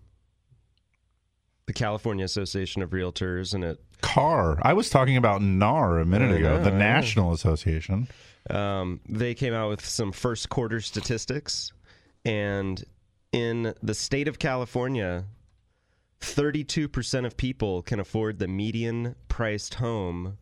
the 1.67 1.73
California 1.73 2.25
Association 2.25 2.83
of 2.83 2.91
Realtors, 2.91 3.53
and 3.53 3.65
it 3.65 3.81
Car. 4.01 4.59
I 4.63 4.73
was 4.75 4.91
talking 4.91 5.17
about 5.17 5.43
NAR 5.43 5.99
a 5.99 6.05
minute 6.05 6.33
ago, 6.33 6.59
know, 6.59 6.65
the 6.65 6.71
National 6.71 7.33
Association. 7.33 8.09
Um, 8.51 9.01
they 9.09 9.35
came 9.35 9.55
out 9.55 9.71
with 9.71 9.85
some 9.85 10.13
first 10.13 10.49
quarter 10.49 10.81
statistics, 10.81 11.73
and 12.25 12.83
in 13.33 13.75
the 13.83 13.95
state 13.95 14.29
of 14.29 14.39
California, 14.39 15.25
32% 16.21 17.27
of 17.27 17.37
people 17.37 17.83
can 17.83 17.99
afford 17.99 18.39
the 18.39 18.47
median 18.47 19.17
priced 19.29 19.75
home, 19.75 20.39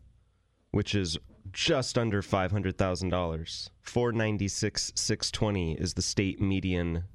which 0.71 0.93
is 0.93 1.17
just 1.51 1.97
under 1.97 2.21
$500,000. 2.21 3.69
496 3.81 4.91
620 4.95 5.73
is 5.73 5.93
the 5.93 6.01
state 6.01 6.41
median 6.41 7.05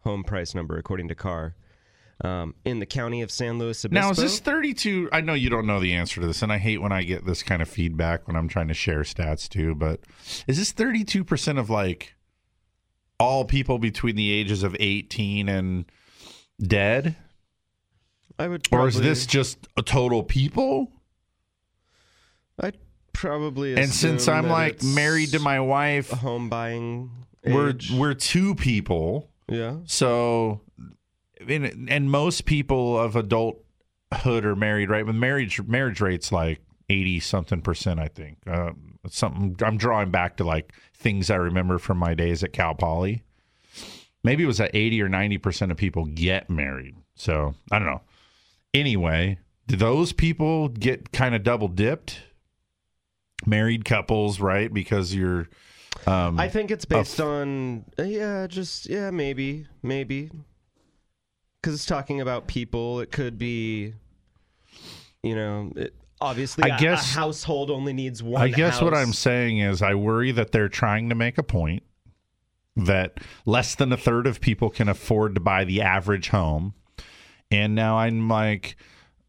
home 0.00 0.24
price 0.24 0.54
number, 0.54 0.76
according 0.76 1.08
to 1.08 1.14
CAR. 1.14 1.54
Um, 2.24 2.54
in 2.64 2.78
the 2.78 2.86
county 2.86 3.20
of 3.20 3.30
San 3.30 3.58
Luis 3.58 3.84
Obispo. 3.84 4.00
Now, 4.00 4.10
is 4.10 4.16
this 4.16 4.38
32? 4.40 5.10
I 5.12 5.20
know 5.20 5.34
you 5.34 5.50
don't 5.50 5.66
know 5.66 5.80
the 5.80 5.92
answer 5.92 6.22
to 6.22 6.26
this, 6.26 6.40
and 6.40 6.50
I 6.50 6.56
hate 6.56 6.80
when 6.80 6.90
I 6.90 7.02
get 7.02 7.26
this 7.26 7.42
kind 7.42 7.60
of 7.60 7.68
feedback 7.68 8.26
when 8.26 8.36
I'm 8.36 8.48
trying 8.48 8.68
to 8.68 8.74
share 8.74 9.00
stats 9.00 9.46
too, 9.46 9.74
but 9.74 10.00
is 10.46 10.56
this 10.56 10.72
32% 10.72 11.58
of 11.58 11.68
like 11.68 12.15
all 13.18 13.44
people 13.44 13.78
between 13.78 14.16
the 14.16 14.32
ages 14.32 14.62
of 14.62 14.76
18 14.78 15.48
and 15.48 15.84
dead? 16.60 17.16
I 18.38 18.48
would 18.48 18.68
Or 18.70 18.88
is 18.88 19.00
this 19.00 19.26
just 19.26 19.66
a 19.76 19.82
total 19.82 20.22
people? 20.22 20.92
I'd 22.60 22.76
probably 23.12 23.76
And 23.76 23.90
since 23.90 24.28
I'm 24.28 24.48
like 24.48 24.82
married 24.82 25.30
to 25.30 25.38
my 25.38 25.60
wife, 25.60 26.10
home 26.10 26.48
buying 26.48 27.10
we're 27.44 27.74
we're 27.94 28.14
two 28.14 28.54
people. 28.54 29.30
Yeah. 29.48 29.76
So, 29.84 30.62
and, 31.46 31.88
and 31.88 32.10
most 32.10 32.44
people 32.44 32.98
of 32.98 33.14
adulthood 33.16 34.44
are 34.44 34.56
married, 34.56 34.90
right? 34.90 35.06
But 35.06 35.14
marriage 35.14 35.62
marriage 35.62 36.00
rates 36.00 36.32
like 36.32 36.60
eighty 36.90 37.20
something 37.20 37.62
percent, 37.62 38.00
I 38.00 38.08
think. 38.08 38.38
Uh, 38.46 38.72
something 39.08 39.56
I'm 39.64 39.76
drawing 39.76 40.10
back 40.10 40.36
to 40.38 40.44
like 40.44 40.72
things 40.94 41.30
I 41.30 41.36
remember 41.36 41.78
from 41.78 41.98
my 41.98 42.14
days 42.14 42.42
at 42.42 42.52
Cal 42.52 42.74
Poly. 42.74 43.22
Maybe 44.24 44.44
it 44.44 44.46
was 44.46 44.58
that 44.58 44.70
eighty 44.74 45.00
or 45.02 45.08
ninety 45.08 45.38
percent 45.38 45.70
of 45.70 45.78
people 45.78 46.04
get 46.04 46.50
married. 46.50 46.96
So 47.14 47.54
I 47.70 47.78
don't 47.78 47.86
know. 47.86 48.02
Anyway, 48.74 49.38
do 49.66 49.76
those 49.76 50.12
people 50.12 50.68
get 50.68 51.12
kind 51.12 51.34
of 51.34 51.42
double 51.42 51.68
dipped? 51.68 52.20
Married 53.44 53.84
couples, 53.84 54.40
right? 54.40 54.72
Because 54.72 55.14
you're. 55.14 55.48
Um, 56.06 56.38
I 56.38 56.48
think 56.48 56.70
it's 56.70 56.84
based 56.84 57.20
on 57.20 57.84
uh, 57.98 58.02
yeah, 58.02 58.46
just 58.46 58.88
yeah, 58.88 59.10
maybe, 59.10 59.66
maybe, 59.82 60.30
because 61.60 61.74
it's 61.74 61.86
talking 61.86 62.20
about 62.20 62.46
people. 62.46 63.00
It 63.00 63.12
could 63.12 63.38
be, 63.38 63.94
you 65.22 65.34
know, 65.34 65.72
it, 65.76 65.94
obviously. 66.20 66.70
I 66.70 66.76
a- 66.76 66.78
guess- 66.80 67.12
a 67.14 67.18
household 67.18 67.70
only 67.70 67.92
needs 67.92 68.22
one. 68.22 68.40
I 68.42 68.48
guess 68.48 68.80
what 68.80 68.94
I'm 68.94 69.12
saying 69.12 69.58
is 69.58 69.82
I 69.82 69.94
worry 69.94 70.32
that 70.32 70.52
they're 70.52 70.68
trying 70.68 71.08
to 71.10 71.14
make 71.14 71.38
a 71.38 71.42
point 71.42 71.82
that 72.76 73.18
less 73.46 73.74
than 73.74 73.92
a 73.92 73.96
third 73.96 74.26
of 74.26 74.40
people 74.40 74.68
can 74.70 74.88
afford 74.88 75.34
to 75.34 75.40
buy 75.40 75.64
the 75.64 75.80
average 75.82 76.28
home. 76.28 76.74
And 77.50 77.74
now 77.74 77.98
I'm 77.98 78.28
like, 78.28 78.76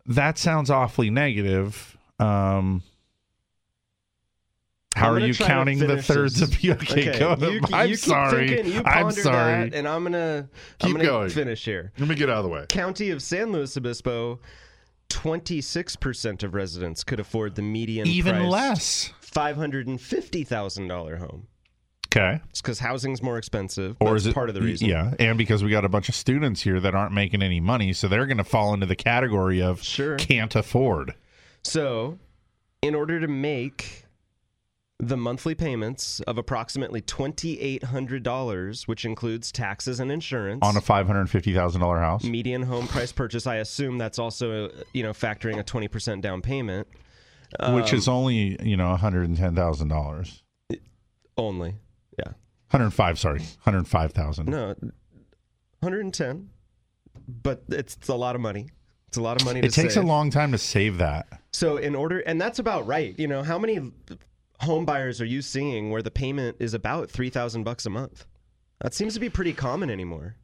that 0.05 0.37
sounds 0.37 0.69
awfully 0.69 1.09
negative. 1.09 1.97
Um, 2.19 2.81
how 4.95 5.11
are 5.11 5.19
you 5.19 5.33
counting 5.35 5.77
the 5.77 6.01
thirds 6.01 6.39
this. 6.39 6.49
of 6.49 6.63
you? 6.63 6.71
Okay, 6.81 7.19
go. 7.19 7.35
You, 7.39 7.61
I'm 7.71 7.89
you 7.89 7.95
sorry. 7.95 8.47
thinking, 8.49 8.81
I'm 8.85 9.11
sorry. 9.11 9.69
that, 9.69 9.75
and 9.77 9.87
I'm 9.87 10.01
gonna 10.03 10.49
Keep 10.79 10.87
I'm 10.89 10.91
gonna 10.93 11.03
going. 11.05 11.29
finish 11.29 11.63
here. 11.63 11.91
Let 11.99 12.09
me 12.09 12.15
get 12.15 12.29
out 12.29 12.37
of 12.37 12.43
the 12.45 12.49
way. 12.49 12.65
County 12.67 13.11
of 13.11 13.21
San 13.21 13.51
Luis 13.51 13.77
Obispo, 13.77 14.39
26% 15.09 16.43
of 16.43 16.53
residents 16.53 17.03
could 17.03 17.19
afford 17.19 17.55
the 17.55 17.61
median 17.61 18.07
Even 18.07 18.47
less. 18.47 19.11
$550,000 19.21 21.17
home. 21.19 21.47
Okay. 22.07 22.41
It's 22.49 22.61
because 22.61 22.79
housing's 22.79 23.21
more 23.21 23.37
expensive. 23.37 23.97
Or 23.99 24.11
That's 24.11 24.21
is 24.23 24.27
it 24.27 24.33
part 24.33 24.49
of 24.49 24.55
the 24.55 24.61
reason? 24.61 24.87
Yeah, 24.87 25.13
and 25.19 25.37
because 25.37 25.63
we 25.63 25.69
got 25.69 25.83
a 25.85 25.89
bunch 25.89 26.07
of 26.09 26.15
students 26.15 26.61
here 26.61 26.79
that 26.79 26.95
aren't 26.95 27.13
making 27.13 27.41
any 27.43 27.59
money, 27.59 27.91
so 27.93 28.07
they're 28.07 28.25
going 28.25 28.37
to 28.37 28.43
fall 28.45 28.73
into 28.73 28.85
the 28.85 28.95
category 28.95 29.61
of 29.61 29.83
Sure. 29.83 30.15
can't 30.15 30.55
afford. 30.55 31.13
So, 31.63 32.17
in 32.81 32.95
order 32.95 33.19
to 33.19 33.27
make 33.27 34.05
the 34.99 35.15
monthly 35.17 35.53
payments 35.53 36.19
of 36.21 36.37
approximately 36.39 37.01
$2,800, 37.01 38.87
which 38.87 39.05
includes 39.05 39.51
taxes 39.51 39.99
and 39.99 40.11
insurance, 40.11 40.59
on 40.63 40.75
a 40.77 40.81
five 40.81 41.07
hundred 41.07 41.29
fifty 41.29 41.53
thousand 41.53 41.81
dollar 41.81 41.99
house. 41.99 42.23
median 42.23 42.63
home 42.63 42.87
price 42.87 43.11
purchase, 43.11 43.45
I 43.47 43.55
assume 43.57 43.97
that's 43.97 44.19
also, 44.19 44.71
you 44.93 45.03
know, 45.03 45.11
factoring 45.11 45.59
a 45.59 45.63
20% 45.63 46.21
down 46.21 46.41
payment. 46.41 46.87
which 47.71 47.93
Um, 47.93 47.97
is 47.97 48.07
only 48.07 48.57
you 48.67 48.75
know 48.77 48.89
one 48.89 48.99
hundred 48.99 49.27
and 49.27 49.37
ten 49.37 49.55
thousand 49.55 49.89
dollars. 49.89 50.43
only. 51.37 51.75
Yeah. 52.17 52.33
Hundred 52.69 52.89
five, 52.91 53.19
sorry, 53.19 53.41
hundred 53.59 53.87
five 53.87 54.11
thousand. 54.13 54.47
No, 54.49 54.73
110. 55.79 56.49
But 57.43 57.63
it's, 57.69 57.95
it's 57.97 58.07
a 58.09 58.15
lot 58.15 58.35
of 58.35 58.41
money. 58.41 58.69
It's 59.09 59.17
a 59.17 59.21
lot 59.21 59.39
of 59.39 59.45
money 59.45 59.61
to 59.61 59.67
It 59.67 59.73
takes 59.73 59.93
save. 59.93 60.03
a 60.03 60.07
long 60.07 60.29
time 60.31 60.51
to 60.51 60.57
save 60.57 60.97
that. 60.97 61.27
So 61.53 61.77
in 61.77 61.95
order, 61.95 62.19
and 62.19 62.39
that's 62.41 62.59
about 62.59 62.85
right. 62.87 63.17
You 63.17 63.27
know, 63.27 63.43
how 63.43 63.57
many 63.57 63.79
home 64.61 64.85
buyers 64.85 65.21
are 65.21 65.25
you 65.25 65.41
seeing 65.41 65.89
where 65.91 66.01
the 66.01 66.11
payment 66.11 66.57
is 66.59 66.73
about 66.73 67.09
three 67.09 67.29
thousand 67.29 67.63
bucks 67.63 67.85
a 67.85 67.89
month? 67.89 68.25
That 68.81 68.93
seems 68.93 69.13
to 69.15 69.19
be 69.19 69.29
pretty 69.29 69.53
common 69.53 69.89
anymore. 69.89 70.35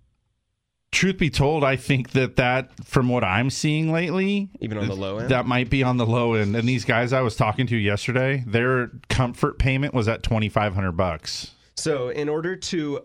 Truth 0.91 1.17
be 1.17 1.31
told, 1.31 1.63
I 1.63 1.75
think 1.75 2.11
that 2.11 2.35
that 2.35 2.69
from 2.85 3.09
what 3.09 3.23
I'm 3.23 3.49
seeing 3.49 3.91
lately, 3.91 4.49
Even 4.59 4.77
on 4.77 4.87
the 4.87 4.95
low 4.95 5.17
end? 5.17 5.29
that 5.29 5.47
might 5.47 5.71
be 5.71 5.81
on 5.81 5.97
the 5.97 6.05
low 6.05 6.35
end. 6.35 6.55
And 6.55 6.67
these 6.69 6.85
guys 6.85 7.13
I 7.13 7.21
was 7.21 7.35
talking 7.35 7.65
to 7.67 7.75
yesterday, 7.75 8.43
their 8.45 8.91
comfort 9.09 9.57
payment 9.57 9.95
was 9.95 10.07
at 10.07 10.21
twenty 10.21 10.49
five 10.49 10.75
hundred 10.75 10.91
bucks. 10.93 11.51
So 11.75 12.09
in 12.09 12.29
order 12.29 12.55
to, 12.55 13.01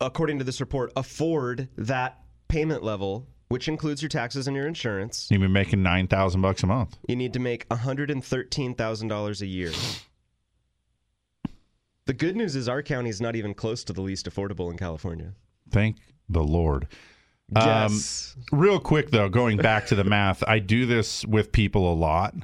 according 0.00 0.38
to 0.38 0.44
this 0.44 0.60
report, 0.60 0.92
afford 0.94 1.68
that 1.76 2.20
payment 2.46 2.84
level, 2.84 3.26
which 3.48 3.66
includes 3.66 4.00
your 4.00 4.08
taxes 4.08 4.46
and 4.46 4.56
your 4.56 4.68
insurance, 4.68 5.26
you'd 5.28 5.40
be 5.40 5.48
making 5.48 5.82
nine 5.82 6.06
thousand 6.06 6.40
bucks 6.40 6.62
a 6.62 6.68
month. 6.68 6.96
you 7.08 7.16
need 7.16 7.32
to 7.32 7.40
make 7.40 7.66
hundred 7.72 8.12
and 8.12 8.24
thirteen 8.24 8.76
thousand 8.76 9.08
dollars 9.08 9.42
a 9.42 9.46
year. 9.46 9.72
The 12.08 12.14
good 12.14 12.36
news 12.36 12.56
is 12.56 12.70
our 12.70 12.82
county 12.82 13.10
is 13.10 13.20
not 13.20 13.36
even 13.36 13.52
close 13.52 13.84
to 13.84 13.92
the 13.92 14.00
least 14.00 14.24
affordable 14.30 14.70
in 14.70 14.78
California. 14.78 15.34
Thank 15.70 15.98
the 16.26 16.42
Lord. 16.42 16.88
Yes. 17.54 18.34
Um, 18.50 18.58
real 18.58 18.80
quick 18.80 19.10
though, 19.10 19.28
going 19.28 19.58
back 19.58 19.88
to 19.88 19.94
the 19.94 20.04
math, 20.16 20.42
I 20.48 20.58
do 20.58 20.86
this 20.86 21.26
with 21.26 21.52
people 21.52 21.92
a 21.92 21.94
lot 21.94 22.34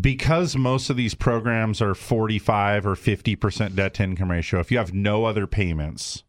because 0.00 0.56
most 0.56 0.88
of 0.88 0.96
these 0.96 1.12
programs 1.12 1.82
are 1.82 1.94
45 1.94 2.86
or 2.86 2.94
50% 2.94 3.76
debt 3.76 3.92
to 3.92 4.04
income 4.04 4.30
ratio. 4.30 4.58
If 4.58 4.70
you 4.70 4.78
have 4.78 4.94
no 4.94 5.26
other 5.26 5.46
payments, 5.46 6.24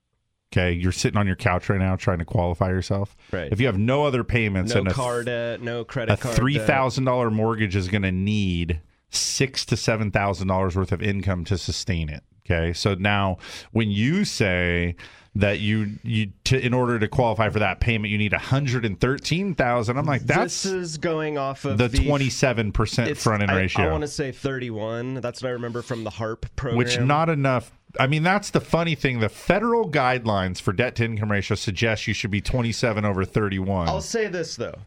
okay, 0.51 0.73
you're 0.73 0.91
sitting 0.91 1.17
on 1.17 1.25
your 1.25 1.37
couch 1.37 1.69
right 1.69 1.79
now 1.79 1.95
trying 1.95 2.19
to 2.19 2.25
qualify 2.25 2.67
yourself. 2.67 3.15
Right. 3.31 3.53
If 3.53 3.61
you 3.61 3.67
have 3.67 3.77
no 3.77 4.03
other 4.03 4.25
payments 4.25 4.73
No 4.73 4.81
and 4.81 4.89
a, 4.89 4.93
car 4.93 5.23
debt, 5.23 5.61
no 5.61 5.85
credit 5.85 6.11
a 6.11 6.17
card. 6.17 6.67
thousand 6.67 7.05
dollar 7.05 7.31
mortgage 7.31 7.77
is 7.77 7.87
going 7.87 8.01
to 8.03 8.11
need 8.11 8.81
six 9.09 9.63
to 9.67 9.77
seven 9.77 10.11
thousand 10.11 10.49
dollars 10.49 10.75
worth 10.75 10.91
of 10.91 11.01
income 11.01 11.45
to 11.45 11.57
sustain 11.57 12.09
it. 12.09 12.21
Okay, 12.45 12.73
so 12.73 12.93
now 12.95 13.37
when 13.71 13.89
you 13.89 14.25
say 14.25 14.95
that 15.35 15.59
you 15.59 15.91
you 16.03 16.31
to, 16.43 16.63
in 16.63 16.73
order 16.73 16.99
to 16.99 17.07
qualify 17.07 17.49
for 17.49 17.59
that 17.59 17.79
payment 17.79 18.11
you 18.11 18.17
need 18.17 18.33
one 18.33 18.41
hundred 18.41 18.85
and 18.85 18.99
thirteen 18.99 19.55
thousand, 19.55 19.97
I'm 19.97 20.05
like 20.05 20.23
that's 20.23 20.63
this 20.63 20.65
is 20.65 20.97
going 20.97 21.37
off 21.37 21.65
of 21.65 21.77
the 21.77 21.89
twenty 21.89 22.29
seven 22.29 22.71
percent 22.71 23.17
front 23.17 23.43
end 23.43 23.51
I, 23.51 23.55
ratio. 23.55 23.85
I 23.85 23.91
want 23.91 24.01
to 24.01 24.07
say 24.07 24.31
31. 24.31 25.15
That's 25.15 25.41
what 25.41 25.49
I 25.49 25.51
remember 25.53 25.81
from 25.81 26.03
the 26.03 26.11
HARP 26.11 26.45
program. 26.55 26.77
which 26.77 26.99
not 26.99 27.29
enough. 27.29 27.71
I 27.99 28.07
mean, 28.07 28.23
that's 28.23 28.49
the 28.49 28.61
funny 28.61 28.95
thing. 28.95 29.19
The 29.19 29.29
federal 29.29 29.89
guidelines 29.89 30.59
for 30.59 30.73
debt 30.73 30.95
to 30.95 31.05
income 31.05 31.31
ratio 31.31 31.55
suggest 31.55 32.07
you 32.07 32.13
should 32.13 32.31
be 32.31 32.41
27 32.41 33.05
over 33.05 33.23
31. 33.23 33.87
I'll 33.87 34.01
say 34.01 34.27
this 34.27 34.55
though. 34.55 34.79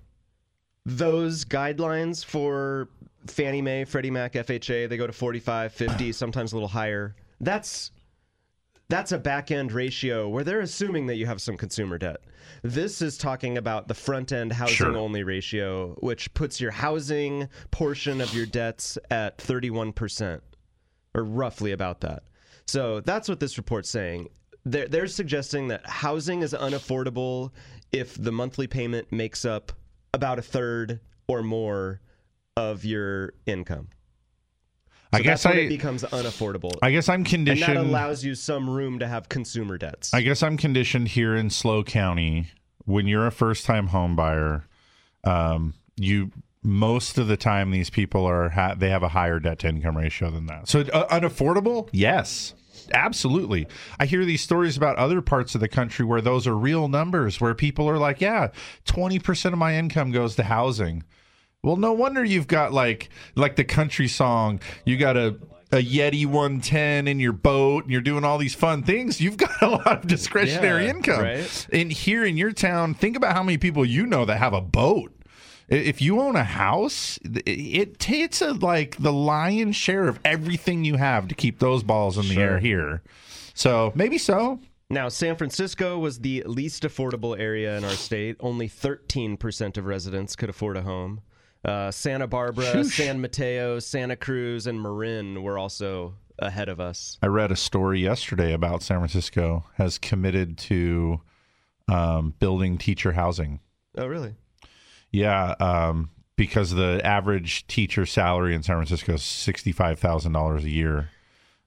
Those 0.84 1.44
guidelines 1.44 2.24
for 2.24 2.88
Fannie 3.26 3.62
Mae, 3.62 3.84
Freddie 3.84 4.10
Mac, 4.10 4.34
FHA, 4.34 4.88
they 4.88 4.96
go 4.96 5.06
to 5.06 5.12
45, 5.12 5.72
50, 5.72 6.12
sometimes 6.12 6.52
a 6.52 6.56
little 6.56 6.68
higher. 6.68 7.14
That's 7.40 7.90
that's 8.88 9.10
a 9.12 9.18
back 9.18 9.50
end 9.50 9.72
ratio 9.72 10.28
where 10.28 10.44
they're 10.44 10.60
assuming 10.60 11.06
that 11.06 11.16
you 11.16 11.26
have 11.26 11.42
some 11.42 11.56
consumer 11.56 11.98
debt. 11.98 12.18
This 12.62 13.02
is 13.02 13.18
talking 13.18 13.58
about 13.58 13.88
the 13.88 13.94
front 13.94 14.30
end 14.30 14.52
housing 14.52 14.76
Sure. 14.76 14.96
only 14.96 15.24
ratio, 15.24 15.96
which 16.00 16.32
puts 16.34 16.60
your 16.60 16.70
housing 16.70 17.48
portion 17.72 18.20
of 18.20 18.32
your 18.32 18.46
debts 18.46 18.96
at 19.10 19.38
31%, 19.38 20.40
or 21.14 21.24
roughly 21.24 21.72
about 21.72 22.00
that. 22.02 22.22
So 22.68 23.00
that's 23.00 23.28
what 23.28 23.40
this 23.40 23.56
report's 23.58 23.90
saying. 23.90 24.28
They're, 24.64 24.86
they're 24.88 25.06
suggesting 25.08 25.68
that 25.68 25.84
housing 25.86 26.42
is 26.42 26.52
unaffordable 26.52 27.50
if 27.92 28.14
the 28.20 28.32
monthly 28.32 28.68
payment 28.68 29.10
makes 29.12 29.44
up 29.44 29.72
about 30.14 30.38
a 30.38 30.42
third 30.42 31.00
or 31.26 31.42
more 31.42 32.00
of 32.56 32.84
your 32.84 33.32
income. 33.46 33.88
I 35.12 35.20
guess 35.22 35.46
I- 35.46 35.52
it 35.52 35.68
becomes 35.68 36.02
unaffordable. 36.04 36.72
I 36.82 36.90
guess 36.90 37.08
I'm 37.08 37.24
conditioned. 37.24 37.76
and 37.78 37.86
that 37.86 37.90
allows 37.90 38.24
you 38.24 38.34
some 38.34 38.68
room 38.68 38.98
to 38.98 39.06
have 39.08 39.28
consumer 39.28 39.78
debts. 39.78 40.12
I 40.12 40.20
guess 40.22 40.42
I'm 40.42 40.56
conditioned 40.56 41.08
here 41.08 41.34
in 41.34 41.48
SLO 41.50 41.82
County. 41.84 42.48
When 42.84 43.06
you're 43.06 43.26
a 43.26 43.32
first 43.32 43.64
time 43.66 43.88
home 43.88 44.14
buyer, 44.16 44.64
um, 45.24 45.74
you 45.96 46.30
most 46.62 47.16
of 47.18 47.28
the 47.28 47.36
time 47.36 47.70
these 47.70 47.90
people 47.90 48.24
are 48.24 48.48
ha- 48.50 48.74
they 48.76 48.90
have 48.90 49.02
a 49.02 49.08
higher 49.08 49.38
debt 49.38 49.60
to 49.60 49.68
income 49.68 49.96
ratio 49.96 50.30
than 50.30 50.46
that. 50.46 50.68
So 50.68 50.80
uh, 50.80 51.06
unaffordable? 51.08 51.88
Yes. 51.92 52.54
Absolutely. 52.94 53.66
I 53.98 54.06
hear 54.06 54.24
these 54.24 54.42
stories 54.42 54.76
about 54.76 54.96
other 54.96 55.20
parts 55.20 55.54
of 55.56 55.60
the 55.60 55.68
country 55.68 56.04
where 56.04 56.20
those 56.20 56.46
are 56.46 56.56
real 56.56 56.86
numbers 56.88 57.40
where 57.40 57.54
people 57.54 57.88
are 57.88 57.98
like, 57.98 58.20
yeah, 58.20 58.48
20% 58.86 59.52
of 59.52 59.58
my 59.58 59.76
income 59.76 60.12
goes 60.12 60.36
to 60.36 60.44
housing. 60.44 61.02
Well, 61.66 61.74
no 61.74 61.92
wonder 61.92 62.24
you've 62.24 62.46
got 62.46 62.72
like 62.72 63.08
like 63.34 63.56
the 63.56 63.64
country 63.64 64.06
song. 64.06 64.60
You 64.84 64.96
got 64.96 65.16
a 65.16 65.36
a 65.72 65.78
Yeti 65.84 66.24
110 66.24 67.08
in 67.08 67.18
your 67.18 67.32
boat, 67.32 67.82
and 67.82 67.92
you're 67.92 68.00
doing 68.00 68.22
all 68.22 68.38
these 68.38 68.54
fun 68.54 68.84
things. 68.84 69.20
You've 69.20 69.36
got 69.36 69.60
a 69.60 69.68
lot 69.70 70.04
of 70.04 70.06
discretionary 70.06 70.84
Yeah, 70.84 70.90
income. 70.90 71.22
right. 71.22 71.66
And 71.72 71.90
here 71.90 72.24
in 72.24 72.36
your 72.36 72.52
town, 72.52 72.94
think 72.94 73.16
about 73.16 73.34
how 73.34 73.42
many 73.42 73.58
people 73.58 73.84
you 73.84 74.06
know 74.06 74.24
that 74.26 74.38
have 74.38 74.52
a 74.52 74.60
boat. 74.60 75.12
If 75.68 76.00
you 76.00 76.20
own 76.20 76.36
a 76.36 76.44
house, 76.44 77.18
it, 77.24 77.98
takes 77.98 78.40
a, 78.40 78.52
like 78.52 78.96
the 78.98 79.12
lion's 79.12 79.74
share 79.74 80.06
of 80.06 80.20
everything 80.24 80.84
you 80.84 80.94
have 80.98 81.26
to 81.26 81.34
keep 81.34 81.58
those 81.58 81.82
balls 81.82 82.16
in 82.16 82.28
the 82.28 82.34
Sure. 82.34 82.42
air 82.44 82.58
here. 82.60 83.02
So 83.54 83.90
maybe 83.96 84.18
so. 84.18 84.60
Now, 84.88 85.08
San 85.08 85.34
Francisco 85.34 85.98
was 85.98 86.20
the 86.20 86.44
least 86.46 86.84
affordable 86.84 87.36
area 87.36 87.76
in 87.76 87.82
our 87.84 87.90
state. 87.90 88.36
Only 88.38 88.68
13% 88.68 89.76
of 89.76 89.84
residents 89.84 90.36
could 90.36 90.48
afford 90.48 90.76
a 90.76 90.82
home. 90.82 91.22
Uh, 91.66 91.90
Santa 91.90 92.28
Barbara, 92.28 92.64
Shoosh. 92.66 92.96
San 92.96 93.20
Mateo, 93.20 93.80
Santa 93.80 94.14
Cruz, 94.14 94.68
and 94.68 94.80
Marin 94.80 95.42
were 95.42 95.58
also 95.58 96.14
ahead 96.38 96.68
of 96.68 96.78
us. 96.78 97.18
I 97.22 97.26
read 97.26 97.50
a 97.50 97.56
story 97.56 98.00
yesterday 98.00 98.52
about 98.52 98.84
San 98.84 98.98
Francisco 98.98 99.64
has 99.74 99.98
committed 99.98 100.58
to 100.58 101.20
um, 101.88 102.34
building 102.38 102.78
teacher 102.78 103.12
housing. 103.12 103.58
Oh, 103.98 104.06
really? 104.06 104.36
Yeah, 105.10 105.54
um, 105.58 106.10
because 106.36 106.70
the 106.70 107.00
average 107.02 107.66
teacher 107.66 108.06
salary 108.06 108.54
in 108.54 108.62
San 108.62 108.76
Francisco 108.76 109.14
is 109.14 109.24
sixty 109.24 109.72
five 109.72 109.98
thousand 109.98 110.32
dollars 110.32 110.64
a 110.64 110.70
year, 110.70 111.10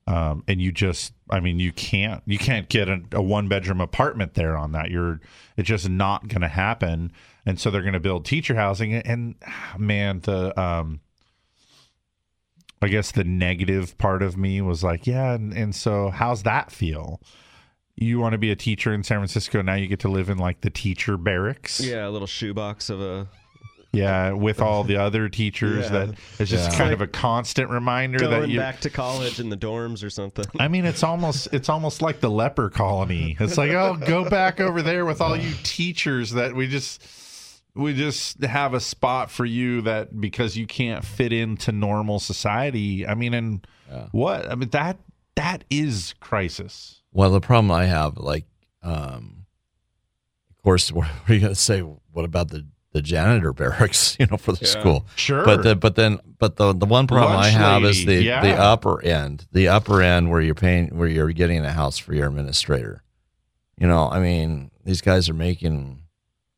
um, 0.09 0.43
and 0.47 0.59
you 0.59 0.71
just, 0.71 1.13
I 1.29 1.39
mean, 1.39 1.59
you 1.59 1.71
can't, 1.71 2.23
you 2.25 2.39
can't 2.39 2.67
get 2.67 2.89
a, 2.89 2.99
a 3.11 3.21
one 3.21 3.47
bedroom 3.47 3.79
apartment 3.79 4.33
there 4.33 4.57
on 4.57 4.71
that. 4.71 4.89
You're, 4.89 5.19
it's 5.55 5.67
just 5.67 5.87
not 5.87 6.27
going 6.27 6.41
to 6.41 6.47
happen, 6.47 7.11
and 7.45 7.59
so 7.59 7.69
they're 7.69 7.83
going 7.83 7.93
to 7.93 7.99
build 7.99 8.25
teacher 8.25 8.55
housing. 8.55 8.93
And 8.95 9.35
ah, 9.45 9.75
man, 9.77 10.21
the, 10.21 10.59
um, 10.59 11.01
I 12.81 12.87
guess 12.87 13.11
the 13.11 13.23
negative 13.23 13.97
part 13.97 14.23
of 14.23 14.35
me 14.35 14.61
was 14.61 14.83
like, 14.83 15.05
yeah, 15.05 15.33
and, 15.33 15.53
and 15.53 15.75
so 15.75 16.09
how's 16.09 16.43
that 16.43 16.71
feel? 16.71 17.21
You 17.95 18.19
want 18.19 18.31
to 18.31 18.37
be 18.37 18.49
a 18.49 18.55
teacher 18.55 18.93
in 18.93 19.03
San 19.03 19.19
Francisco 19.19 19.61
now? 19.61 19.75
You 19.75 19.87
get 19.87 19.99
to 19.99 20.07
live 20.07 20.29
in 20.29 20.37
like 20.37 20.61
the 20.61 20.69
teacher 20.69 21.17
barracks. 21.17 21.81
Yeah, 21.81 22.07
a 22.07 22.09
little 22.09 22.27
shoebox 22.27 22.89
of 22.89 23.01
a. 23.01 23.27
Yeah, 23.91 24.33
with 24.33 24.61
all 24.61 24.83
the 24.83 24.97
other 24.97 25.29
teachers 25.29 25.85
Yeah. 25.85 26.05
that 26.05 26.09
it's 26.37 26.51
just 26.51 26.71
Yeah. 26.71 26.77
kind 26.77 26.93
of 26.93 27.01
a 27.01 27.07
constant 27.07 27.71
reminder 27.71 28.19
that 28.27 28.47
you 28.47 28.59
back 28.59 28.81
to 28.81 28.89
college 28.91 29.39
in 29.39 29.49
the 29.49 29.57
dorms 29.57 30.03
or 30.03 30.11
something. 30.11 30.45
I 30.59 30.67
mean 30.67 30.85
it's 30.85 31.01
almost 31.03 31.47
it's 31.51 31.69
almost 31.69 32.01
like 32.01 32.19
the 32.19 32.29
leper 32.29 32.69
colony. 32.69 33.35
It's 33.39 33.57
like, 33.57 33.71
"Oh, 33.71 33.95
go 33.95 34.29
back 34.29 34.59
over 34.59 34.81
there 34.83 35.05
with 35.05 35.21
all 35.21 35.35
you 35.35 35.53
teachers 35.63 36.31
that 36.31 36.53
we 36.55 36.67
just 36.67 37.01
we 37.75 37.93
just 37.93 38.43
have 38.43 38.73
a 38.73 38.79
spot 38.79 39.31
for 39.31 39.45
you 39.45 39.81
that 39.81 40.19
because 40.19 40.55
you 40.57 40.67
can't 40.67 41.03
fit 41.05 41.31
into 41.33 41.71
normal 41.71 42.19
society. 42.19 43.07
I 43.07 43.15
mean, 43.15 43.33
and 43.33 43.65
what? 44.11 44.51
I 44.51 44.55
mean 44.55 44.69
that 44.69 44.97
that 45.35 45.63
is 45.71 46.13
crisis. 46.19 47.01
Well, 47.11 47.31
the 47.31 47.41
problem 47.41 47.71
I 47.71 47.85
have, 47.85 48.17
like, 48.17 48.45
um, 48.83 49.45
of 50.51 50.61
course, 50.63 50.91
what 50.91 51.07
are 51.27 51.33
you 51.33 51.39
going 51.39 51.53
to 51.53 51.59
say? 51.59 51.79
What 51.79 52.25
about 52.25 52.49
the 52.49 52.67
the 52.91 53.01
janitor 53.01 53.53
barracks? 53.53 54.15
You 54.19 54.25
know, 54.27 54.37
for 54.37 54.51
the 54.51 54.59
Yeah. 54.65 54.67
school. 54.79 55.05
Sure. 55.15 55.45
But 55.45 55.63
the, 55.63 55.75
but 55.75 55.95
then 55.95 56.19
but 56.39 56.55
the 56.57 56.73
the 56.73 56.85
one 56.85 57.07
problem 57.07 57.33
Lunch 57.35 57.47
I 57.47 57.49
have 57.49 57.83
is 57.83 58.05
the 58.05 58.21
yeah. 58.23 58.41
the 58.41 58.53
upper 58.57 59.01
end, 59.03 59.47
the 59.51 59.67
upper 59.67 60.01
end 60.01 60.29
where 60.29 60.41
you're 60.41 60.55
paying 60.55 60.87
where 60.97 61.07
you're 61.07 61.31
getting 61.31 61.63
a 61.65 61.71
house 61.71 61.97
for 61.97 62.13
your 62.13 62.27
administrator. 62.27 63.03
You 63.77 63.87
know, 63.87 64.09
I 64.09 64.19
mean, 64.19 64.71
these 64.83 64.99
guys 65.01 65.29
are 65.29 65.33
making 65.33 66.01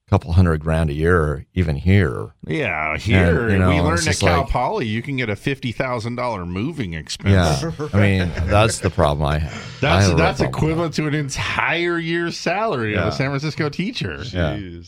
a 0.07 0.09
couple 0.09 0.31
hundred 0.33 0.59
grand 0.61 0.89
a 0.89 0.93
year, 0.93 1.45
even 1.53 1.75
here. 1.75 2.33
Yeah, 2.47 2.97
here 2.97 3.43
And, 3.43 3.51
you 3.53 3.59
know, 3.59 3.69
we 3.69 3.79
learned 3.79 4.07
at 4.07 4.17
Cal 4.19 4.39
like- 4.41 4.49
Poly 4.49 4.87
you 4.87 5.01
can 5.03 5.17
get 5.17 5.29
a 5.29 5.35
fifty 5.35 5.71
thousand 5.71 6.15
dollar 6.15 6.45
moving 6.47 6.93
expense. 6.95 7.61
Yeah, 7.61 7.87
I 7.93 7.99
mean, 7.99 8.31
that's 8.47 8.79
the 8.79 8.89
problem 8.89 9.25
I 9.27 9.37
have. 9.45 9.53
I 9.53 9.79
That's 9.81 10.07
have 10.07 10.17
that's 10.17 10.41
equivalent 10.41 10.95
to 10.95 11.05
an 11.07 11.13
entire 11.13 11.99
year's 11.99 12.37
salary 12.39 12.95
of 12.97 13.07
a 13.07 13.11
San 13.11 13.29
Francisco 13.29 13.69
teacher. 13.69 14.23
Yeah. 14.33 14.55
Yeah. 14.55 14.81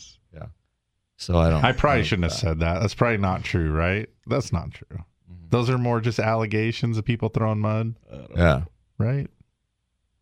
So 1.16 1.38
I 1.38 1.48
don't. 1.50 1.64
I 1.64 1.72
probably 1.72 2.00
like 2.00 2.06
shouldn't 2.08 2.24
have 2.24 2.32
said 2.38 2.60
that. 2.60 2.80
That's 2.80 2.94
probably 2.94 3.18
not 3.18 3.44
true, 3.44 3.70
right? 3.70 4.08
That's 4.26 4.52
not 4.52 4.72
true. 4.72 4.86
Mm-hmm. 4.98 5.46
Those 5.50 5.70
are 5.70 5.78
more 5.78 6.00
just 6.00 6.18
allegations 6.18 6.98
of 6.98 7.04
people 7.04 7.28
throwing 7.28 7.60
mud, 7.60 7.94
Yeah. 8.36 8.62
right? 8.98 9.28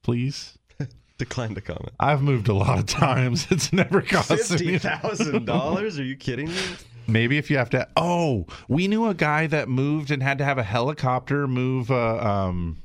Please. 0.03 0.59
Decline 1.19 1.55
to 1.55 1.61
comment. 1.61 1.93
I've 2.01 2.23
moved 2.23 2.49
a 2.49 2.55
lot 2.55 2.79
of 2.79 2.87
times. 2.87 3.47
It's 3.51 3.73
never 3.73 4.03
cost 4.03 4.29
Fifty 4.29 4.67
me 4.73 4.79
thousand 4.79 5.47
dollars? 5.47 5.99
Are 5.99 6.05
you 6.05 6.17
kidding 6.17 6.49
me? 6.49 6.61
Maybe 7.07 7.39
if 7.39 7.51
you 7.51 7.57
have 7.57 7.71
to. 7.71 7.89
Oh, 7.97 8.47
we 8.69 8.87
knew 8.87 9.07
a 9.07 9.15
guy 9.15 9.47
that 9.49 9.69
moved 9.69 10.11
and 10.11 10.23
had 10.23 10.39
to 10.39 10.45
have 10.45 10.59
a 10.59 10.63
helicopter 10.63 11.47
move 11.49 11.91
a 11.91 12.27
um, 12.27 12.83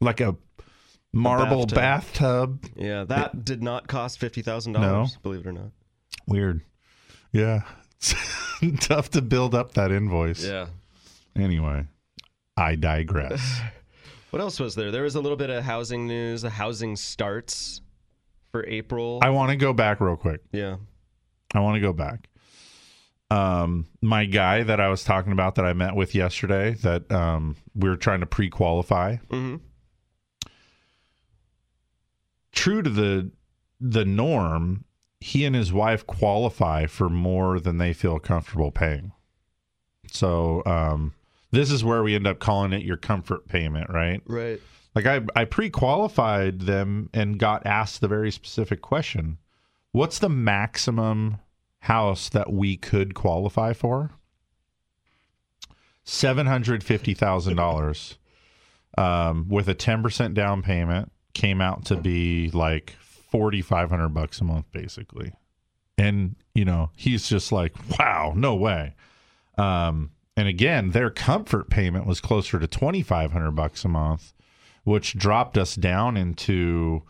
like 0.00 0.20
a 0.20 0.36
marble 1.12 1.66
bathtub. 1.66 2.60
bathtub. 2.62 2.64
Yeah, 2.76 3.04
that 3.04 3.44
did 3.44 3.62
not 3.62 3.86
cost 3.86 4.18
fifty 4.18 4.42
thousand 4.42 4.72
No. 4.72 4.80
dollars. 4.80 5.16
Believe 5.22 5.40
it 5.40 5.46
or 5.46 5.52
not. 5.52 5.70
Weird. 6.26 6.62
Yeah, 7.34 7.62
tough 8.80 9.10
to 9.10 9.20
build 9.20 9.54
up 9.54 9.74
that 9.74 9.90
invoice. 9.90 10.44
Yeah. 10.44 10.66
Anyway, 11.36 11.84
I 12.56 12.76
digress. 12.76 13.60
What 14.30 14.40
else 14.40 14.58
was 14.58 14.74
there? 14.74 14.90
There 14.90 15.04
was 15.04 15.14
a 15.14 15.20
little 15.20 15.36
bit 15.36 15.48
of 15.48 15.62
housing 15.62 16.08
news. 16.08 16.42
The 16.42 16.50
housing 16.50 16.96
starts 16.96 17.80
for 18.50 18.66
April. 18.66 19.20
I 19.22 19.30
want 19.30 19.50
to 19.50 19.56
go 19.56 19.72
back 19.72 20.00
real 20.00 20.16
quick. 20.16 20.40
yeah. 20.50 20.78
I 21.54 21.60
want 21.60 21.76
to 21.76 21.80
go 21.80 21.92
back. 21.92 22.28
Um, 23.30 23.86
my 24.02 24.24
guy 24.24 24.64
that 24.64 24.80
I 24.80 24.88
was 24.88 25.04
talking 25.04 25.30
about 25.30 25.54
that 25.54 25.64
I 25.64 25.72
met 25.72 25.94
with 25.94 26.16
yesterday 26.16 26.72
that 26.82 27.12
um, 27.12 27.54
we 27.76 27.88
were 27.88 27.96
trying 27.96 28.18
to 28.20 28.26
pre-qualify. 28.26 29.18
Mm-hmm. 29.30 29.56
True 32.50 32.82
to 32.82 32.90
the 32.90 33.30
the 33.80 34.04
norm, 34.04 34.84
he 35.24 35.46
and 35.46 35.56
his 35.56 35.72
wife 35.72 36.06
qualify 36.06 36.84
for 36.84 37.08
more 37.08 37.58
than 37.58 37.78
they 37.78 37.94
feel 37.94 38.18
comfortable 38.18 38.70
paying. 38.70 39.10
So 40.06 40.62
um, 40.66 41.14
this 41.50 41.70
is 41.70 41.82
where 41.82 42.02
we 42.02 42.14
end 42.14 42.26
up 42.26 42.40
calling 42.40 42.74
it 42.74 42.82
your 42.82 42.98
comfort 42.98 43.48
payment, 43.48 43.88
right? 43.88 44.20
Right. 44.26 44.60
Like 44.94 45.06
I, 45.06 45.22
I 45.34 45.46
pre-qualified 45.46 46.60
them 46.60 47.08
and 47.14 47.38
got 47.38 47.64
asked 47.64 48.02
the 48.02 48.06
very 48.06 48.30
specific 48.30 48.82
question: 48.82 49.38
What's 49.92 50.18
the 50.18 50.28
maximum 50.28 51.38
house 51.78 52.28
that 52.28 52.52
we 52.52 52.76
could 52.76 53.14
qualify 53.14 53.72
for? 53.72 54.10
Seven 56.04 56.46
hundred 56.46 56.84
fifty 56.84 57.14
thousand 57.14 57.56
dollars, 57.56 58.18
um, 58.98 59.48
with 59.48 59.68
a 59.68 59.74
ten 59.74 60.02
percent 60.02 60.34
down 60.34 60.60
payment, 60.60 61.10
came 61.32 61.62
out 61.62 61.86
to 61.86 61.96
be 61.96 62.50
like 62.50 62.96
forty 63.34 63.62
five 63.62 63.90
hundred 63.90 64.10
bucks 64.10 64.40
a 64.40 64.44
month, 64.44 64.66
basically. 64.70 65.32
And 65.98 66.36
you 66.54 66.64
know, 66.64 66.90
he's 66.96 67.28
just 67.28 67.50
like, 67.52 67.74
"Wow, 67.98 68.32
no 68.36 68.54
way." 68.54 68.94
Um, 69.58 70.10
and 70.36 70.48
again, 70.48 70.90
their 70.90 71.10
comfort 71.10 71.70
payment 71.70 72.06
was 72.06 72.20
closer 72.20 72.58
to 72.58 72.66
twenty 72.66 73.02
five 73.02 73.32
hundred 73.32 73.52
bucks 73.52 73.84
a 73.84 73.88
month 73.88 74.34
which 74.84 75.16
dropped 75.16 75.58
us 75.58 75.74
down 75.74 76.16
into, 76.16 77.02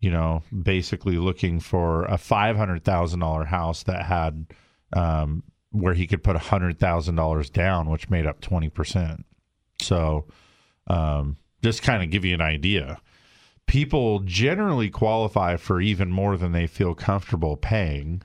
you 0.00 0.10
know, 0.10 0.42
basically 0.62 1.16
looking 1.16 1.60
for 1.60 2.04
a 2.04 2.18
five 2.18 2.56
hundred 2.56 2.84
thousand 2.84 3.20
dollar 3.20 3.44
house 3.44 3.84
that 3.84 4.04
had 4.04 4.46
um, 4.92 5.44
where 5.70 5.94
he 5.94 6.06
could 6.06 6.22
put 6.22 6.36
a 6.36 6.40
hundred 6.40 6.78
thousand 6.78 7.14
dollars 7.14 7.48
down, 7.48 7.88
which 7.88 8.10
made 8.10 8.26
up 8.26 8.40
twenty 8.40 8.68
percent. 8.68 9.24
So, 9.80 10.26
um, 10.88 11.36
just 11.62 11.82
kind 11.82 12.02
of 12.02 12.10
give 12.10 12.24
you 12.24 12.34
an 12.34 12.42
idea. 12.42 13.00
People 13.70 14.18
generally 14.24 14.90
qualify 14.90 15.56
for 15.56 15.80
even 15.80 16.10
more 16.10 16.36
than 16.36 16.50
they 16.50 16.66
feel 16.66 16.92
comfortable 16.92 17.56
paying. 17.56 18.20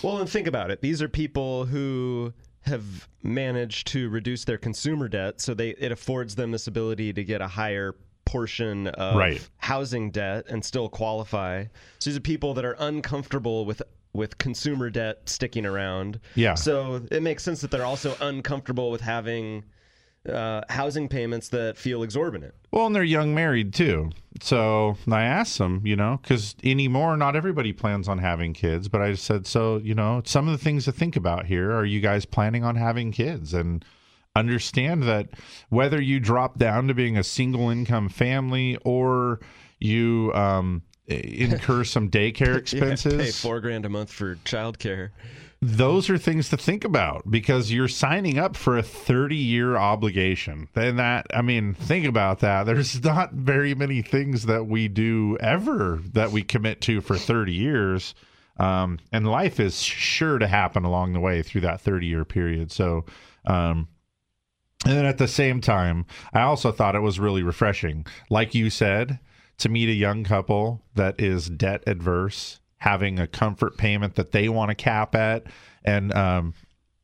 Well, 0.00 0.18
and 0.18 0.30
think 0.30 0.46
about 0.46 0.70
it. 0.70 0.80
These 0.80 1.02
are 1.02 1.08
people 1.08 1.64
who 1.64 2.32
have 2.62 3.08
managed 3.24 3.88
to 3.88 4.08
reduce 4.10 4.44
their 4.44 4.58
consumer 4.58 5.08
debt, 5.08 5.40
so 5.40 5.54
they 5.54 5.70
it 5.70 5.90
affords 5.90 6.36
them 6.36 6.52
this 6.52 6.68
ability 6.68 7.12
to 7.14 7.24
get 7.24 7.40
a 7.40 7.48
higher 7.48 7.96
portion 8.24 8.86
of 8.86 9.16
Right. 9.16 9.48
housing 9.58 10.12
debt 10.12 10.46
and 10.48 10.64
still 10.64 10.88
qualify. 10.88 11.64
So 11.98 12.10
these 12.10 12.16
are 12.16 12.20
people 12.20 12.54
that 12.54 12.64
are 12.64 12.76
uncomfortable 12.78 13.64
with 13.64 13.82
with 14.12 14.38
consumer 14.38 14.88
debt 14.88 15.28
sticking 15.28 15.66
around. 15.66 16.20
Yeah. 16.36 16.54
So 16.54 17.02
it 17.10 17.22
makes 17.24 17.42
sense 17.42 17.60
that 17.62 17.72
they're 17.72 17.84
also 17.84 18.16
uncomfortable 18.20 18.92
with 18.92 19.00
having 19.00 19.64
uh, 20.28 20.62
housing 20.68 21.08
payments 21.08 21.48
that 21.48 21.76
feel 21.76 22.02
exorbitant. 22.02 22.54
Well, 22.70 22.86
and 22.86 22.94
they're 22.94 23.02
young 23.02 23.34
married 23.34 23.72
too. 23.72 24.10
So 24.42 24.96
I 25.10 25.22
asked 25.22 25.58
them, 25.58 25.82
you 25.84 25.96
know, 25.96 26.18
because 26.22 26.54
anymore, 26.62 27.16
not 27.16 27.36
everybody 27.36 27.72
plans 27.72 28.08
on 28.08 28.18
having 28.18 28.52
kids. 28.52 28.88
But 28.88 29.02
I 29.02 29.14
said, 29.14 29.46
so, 29.46 29.78
you 29.78 29.94
know, 29.94 30.22
some 30.24 30.46
of 30.46 30.52
the 30.52 30.62
things 30.62 30.84
to 30.84 30.92
think 30.92 31.16
about 31.16 31.46
here 31.46 31.72
are 31.72 31.84
you 31.84 32.00
guys 32.00 32.24
planning 32.24 32.64
on 32.64 32.76
having 32.76 33.12
kids? 33.12 33.54
And 33.54 33.84
understand 34.36 35.02
that 35.04 35.28
whether 35.68 36.00
you 36.00 36.20
drop 36.20 36.58
down 36.58 36.88
to 36.88 36.94
being 36.94 37.16
a 37.16 37.24
single 37.24 37.68
income 37.68 38.08
family 38.08 38.78
or 38.84 39.40
you 39.78 40.32
um, 40.34 40.82
incur 41.06 41.84
some 41.84 42.10
daycare 42.10 42.56
expenses 42.56 43.12
Yeah, 43.14 43.18
pay 43.24 43.30
four 43.30 43.60
grand 43.60 43.86
a 43.86 43.88
month 43.88 44.12
for 44.12 44.36
childcare. 44.36 45.10
Those 45.62 46.08
are 46.08 46.16
things 46.16 46.48
to 46.48 46.56
think 46.56 46.84
about 46.84 47.30
because 47.30 47.70
you're 47.70 47.88
signing 47.88 48.38
up 48.38 48.56
for 48.56 48.78
a 48.78 48.82
30 48.82 49.36
year 49.36 49.76
obligation. 49.76 50.68
And 50.74 50.98
that, 50.98 51.26
I 51.34 51.42
mean, 51.42 51.74
think 51.74 52.06
about 52.06 52.40
that. 52.40 52.64
There's 52.64 53.02
not 53.04 53.32
very 53.32 53.74
many 53.74 54.00
things 54.00 54.46
that 54.46 54.66
we 54.66 54.88
do 54.88 55.36
ever 55.40 56.00
that 56.12 56.30
we 56.30 56.42
commit 56.42 56.80
to 56.82 57.00
for 57.02 57.16
30 57.16 57.52
years. 57.52 58.14
Um, 58.58 58.98
and 59.12 59.26
life 59.28 59.60
is 59.60 59.82
sure 59.82 60.38
to 60.38 60.46
happen 60.46 60.84
along 60.84 61.12
the 61.12 61.20
way 61.20 61.42
through 61.42 61.62
that 61.62 61.80
30 61.80 62.06
year 62.06 62.24
period. 62.24 62.72
So, 62.72 63.04
um, 63.44 63.88
and 64.86 64.96
then 64.96 65.04
at 65.04 65.18
the 65.18 65.28
same 65.28 65.60
time, 65.60 66.06
I 66.32 66.40
also 66.40 66.72
thought 66.72 66.94
it 66.94 67.00
was 67.00 67.20
really 67.20 67.42
refreshing, 67.42 68.06
like 68.30 68.54
you 68.54 68.70
said, 68.70 69.18
to 69.58 69.68
meet 69.68 69.90
a 69.90 69.94
young 69.94 70.24
couple 70.24 70.82
that 70.94 71.20
is 71.20 71.50
debt 71.50 71.82
adverse, 71.86 72.59
having 72.80 73.18
a 73.18 73.26
comfort 73.26 73.76
payment 73.78 74.16
that 74.16 74.32
they 74.32 74.48
want 74.48 74.70
to 74.70 74.74
cap 74.74 75.14
at. 75.14 75.44
And, 75.84 76.12
um, 76.12 76.54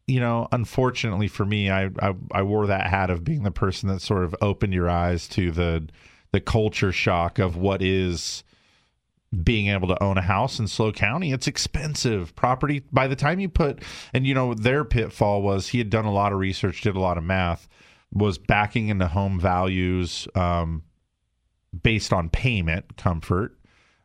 you 0.07 0.21
know, 0.21 0.49
unfortunately 0.53 1.29
for 1.29 1.45
me, 1.45 1.71
I, 1.71 1.87
I 2.01 2.15
I 2.31 2.43
wore 2.43 2.67
that 2.67 2.87
hat 2.87 3.11
of 3.11 3.25
being 3.25 3.43
the 3.43 3.51
person 3.51 3.89
that 3.89 4.01
sort 4.01 4.25
of 4.25 4.35
opened 4.41 4.73
your 4.73 4.89
eyes 4.89 5.29
to 5.29 5.51
the 5.51 5.89
the 6.33 6.41
culture 6.41 6.93
shock 6.93 7.39
of 7.39 7.57
what 7.57 7.83
is 7.83 8.45
being 9.43 9.69
able 9.69 9.89
to 9.89 10.03
own 10.03 10.17
a 10.17 10.23
house 10.23 10.59
in 10.59 10.69
SLO 10.69 10.93
County. 10.93 11.33
It's 11.33 11.49
expensive 11.49 12.35
property. 12.37 12.85
By 12.93 13.09
the 13.09 13.17
time 13.17 13.41
you 13.41 13.49
put, 13.49 13.83
and 14.15 14.27
you 14.27 14.35
know, 14.35 14.55
their 14.55 14.85
pitfall 14.85 15.43
was 15.43 15.69
he 15.69 15.79
had 15.79 15.91
done 15.91 16.05
a 16.05 16.13
lot 16.13 16.33
of 16.33 16.39
research, 16.39 16.83
did 16.83 16.97
a 16.97 17.01
lot 17.01 17.19
of 17.19 17.25
math, 17.25 17.69
was 18.13 18.39
backing 18.39 18.89
into 18.89 19.09
home 19.09 19.41
values 19.41 20.29
um, 20.35 20.85
based 21.83 22.13
on 22.13 22.31
payment 22.31 22.97
comfort, 22.97 23.56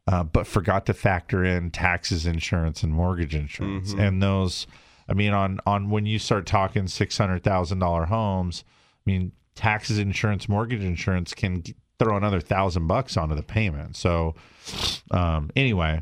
uh, 0.07 0.23
but 0.23 0.47
forgot 0.47 0.85
to 0.87 0.93
factor 0.93 1.43
in 1.43 1.71
taxes, 1.71 2.25
insurance, 2.25 2.83
and 2.83 2.93
mortgage 2.93 3.35
insurance. 3.35 3.93
And 4.01 4.21
those, 4.21 4.67
I 5.07 5.13
mean, 5.13 5.33
on 5.33 5.59
on 5.65 5.89
when 5.89 6.05
you 6.05 6.19
start 6.19 6.45
talking 6.45 6.87
six 6.87 7.17
hundred 7.17 7.43
thousand 7.43 7.79
dollar 7.79 8.05
homes, 8.05 8.63
I 9.05 9.09
mean, 9.09 9.31
taxes, 9.55 9.99
insurance, 9.99 10.49
mortgage 10.49 10.83
insurance 10.83 11.33
can 11.33 11.63
throw 11.99 12.17
another 12.17 12.39
thousand 12.39 12.87
bucks 12.87 13.15
onto 13.15 13.35
the 13.35 13.43
payment. 13.43 13.95
So, 13.95 14.33
um, 15.11 15.51
anyway, 15.55 16.01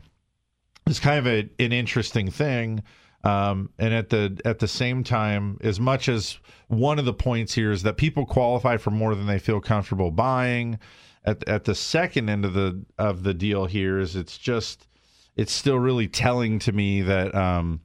it's 0.87 0.99
kind 0.99 1.19
of 1.19 1.27
a, 1.27 1.49
an 1.63 1.73
interesting 1.73 2.31
thing. 2.31 2.83
Um, 3.23 3.69
and 3.77 3.93
at 3.93 4.09
the 4.09 4.39
at 4.45 4.59
the 4.59 4.67
same 4.67 5.03
time, 5.03 5.57
as 5.61 5.77
much 5.77 6.07
as 6.07 6.39
one 6.69 6.99
of 6.99 7.05
the 7.05 7.13
points 7.13 7.53
here 7.53 7.71
is 7.71 7.83
that 7.83 7.97
people 7.97 8.25
qualify 8.25 8.77
for 8.77 8.91
more 8.91 9.13
than 9.13 9.27
they 9.27 9.39
feel 9.39 9.59
comfortable 9.59 10.09
buying, 10.09 10.79
at 11.25 11.47
at 11.47 11.65
the 11.65 11.75
second 11.75 12.29
end 12.29 12.45
of 12.45 12.53
the 12.53 12.83
of 12.97 13.23
the 13.23 13.33
deal 13.33 13.65
here 13.65 13.99
is 13.99 14.15
it's 14.15 14.37
just 14.37 14.87
it's 15.35 15.53
still 15.53 15.79
really 15.79 16.07
telling 16.07 16.59
to 16.59 16.71
me 16.71 17.01
that 17.01 17.33
um, 17.33 17.81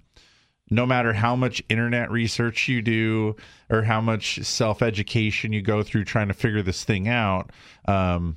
no 0.71 0.87
matter 0.87 1.13
how 1.13 1.37
much 1.37 1.63
internet 1.69 2.11
research 2.11 2.69
you 2.69 2.83
do 2.83 3.37
or 3.71 3.83
how 3.83 4.01
much 4.01 4.43
self 4.43 4.83
education 4.83 5.53
you 5.53 5.63
go 5.63 5.83
through 5.83 6.05
trying 6.05 6.29
to 6.29 6.35
figure 6.35 6.63
this 6.63 6.85
thing 6.85 7.09
out, 7.09 7.51
um, 7.87 8.37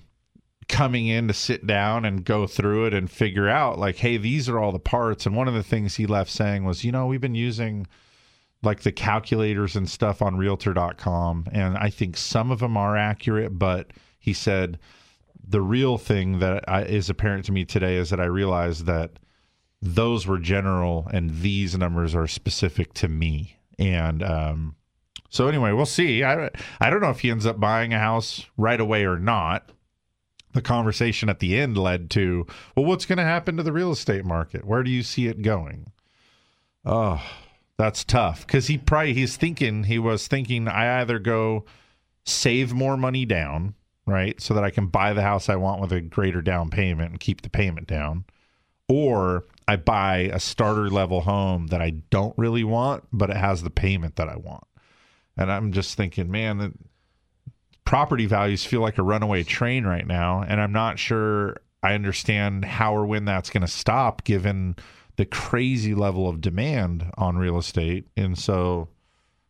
coming 0.67 1.07
in 1.07 1.27
to 1.27 1.33
sit 1.33 1.65
down 1.65 2.05
and 2.05 2.25
go 2.25 2.45
through 2.45 2.85
it 2.85 2.93
and 2.93 3.09
figure 3.09 3.47
out, 3.47 3.79
like, 3.79 3.95
hey, 3.95 4.17
these 4.17 4.49
are 4.49 4.59
all 4.59 4.71
the 4.71 4.79
parts. 4.79 5.25
And 5.25 5.35
one 5.35 5.47
of 5.47 5.53
the 5.53 5.63
things 5.63 5.95
he 5.95 6.05
left 6.05 6.29
saying 6.29 6.65
was, 6.65 6.83
you 6.83 6.91
know, 6.91 7.07
we've 7.07 7.21
been 7.21 7.35
using 7.35 7.87
like 8.63 8.81
the 8.81 8.91
calculators 8.91 9.75
and 9.75 9.89
stuff 9.89 10.21
on 10.21 10.37
realtor.com. 10.37 11.45
And 11.51 11.77
I 11.77 11.89
think 11.89 12.17
some 12.17 12.51
of 12.51 12.59
them 12.59 12.75
are 12.75 12.97
accurate, 12.97 13.57
but 13.57 13.91
he 14.20 14.34
said, 14.34 14.80
the 15.47 15.61
real 15.61 15.97
thing 15.97 16.39
that 16.39 16.68
I, 16.68 16.84
is 16.84 17.09
apparent 17.09 17.45
to 17.45 17.51
me 17.51 17.65
today 17.65 17.95
is 17.95 18.09
that 18.09 18.20
I 18.20 18.26
realized 18.26 18.86
that 18.86 19.20
those 19.82 20.28
were 20.28 20.39
general 20.39 21.07
and 21.13 21.41
these 21.41 21.78
numbers 21.78 22.15
are 22.15 22.28
specific 22.28 22.93
to 22.95 23.07
me. 23.07 23.57
And 23.80 24.24
um, 24.24 24.76
so 25.30 25.47
anyway, 25.47 25.72
we'll 25.72 25.86
see. 25.86 26.24
I 26.24 26.49
I 26.80 26.89
don't 26.89 27.01
know 27.01 27.11
if 27.11 27.20
he 27.20 27.32
ends 27.32 27.45
up 27.45 27.59
buying 27.59 27.93
a 27.93 27.99
house 27.99 28.45
right 28.57 28.80
away 28.80 29.05
or 29.05 29.20
not. 29.20 29.72
The 30.53 30.61
conversation 30.61 31.30
at 31.30 31.39
the 31.39 31.57
end 31.57 31.78
led 31.78 32.09
to, 32.11 32.47
well, 32.76 32.86
what's 32.86 33.05
going 33.05 33.20
to 33.20 33.24
happen 33.24 33.57
to 33.57 33.63
the 33.63 33.74
real 33.74 33.91
estate 33.91 34.26
market? 34.26 34.65
Where 34.65 34.82
do 34.82 34.89
you 34.89 35.03
see 35.03 35.28
it 35.28 35.43
going? 35.43 35.91
Oh, 36.84 37.22
that's 37.78 38.03
tough 38.03 38.47
because 38.47 38.68
he 38.68 38.78
probably 38.78 39.13
he's 39.13 39.38
thinking 39.38 39.84
he 39.84 39.99
was 39.99 40.28
thinking 40.28 40.68
I 40.68 41.01
either 41.01 41.20
go 41.20 41.65
save 42.26 42.74
more 42.74 42.97
money 42.97 43.26
down, 43.26 43.76
right, 44.07 44.39
so 44.41 44.53
that 44.53 44.63
I 44.63 44.69
can 44.69 44.87
buy 44.87 45.13
the 45.13 45.21
house 45.21 45.49
I 45.49 45.55
want 45.57 45.81
with 45.81 45.91
a 45.91 46.01
greater 46.01 46.41
down 46.41 46.69
payment 46.69 47.11
and 47.11 47.19
keep 47.19 47.41
the 47.41 47.49
payment 47.49 47.87
down, 47.87 48.25
or 48.87 49.45
I 49.67 49.75
buy 49.75 50.29
a 50.33 50.39
starter 50.39 50.89
level 50.89 51.21
home 51.21 51.67
that 51.67 51.81
I 51.81 51.91
don't 52.09 52.33
really 52.37 52.63
want, 52.63 53.03
but 53.11 53.29
it 53.29 53.37
has 53.37 53.61
the 53.61 53.69
payment 53.69 54.15
that 54.15 54.29
I 54.29 54.37
want. 54.37 54.63
And 55.35 55.51
I'm 55.51 55.71
just 55.71 55.95
thinking, 55.95 56.31
man, 56.31 56.57
that 56.59 56.71
property 57.85 58.25
values 58.25 58.65
feel 58.65 58.81
like 58.81 58.97
a 58.97 59.03
runaway 59.03 59.43
train 59.43 59.85
right 59.85 60.07
now, 60.07 60.41
and 60.41 60.59
I'm 60.61 60.73
not 60.73 60.97
sure 60.97 61.57
I 61.83 61.93
understand 61.93 62.65
how 62.65 62.95
or 62.95 63.05
when 63.05 63.25
that's 63.25 63.49
going 63.49 63.61
to 63.61 63.67
stop, 63.67 64.23
given 64.23 64.77
the 65.17 65.25
crazy 65.25 65.93
level 65.93 66.29
of 66.29 66.41
demand 66.41 67.11
on 67.17 67.37
real 67.37 67.57
estate. 67.57 68.07
And 68.15 68.37
so, 68.37 68.87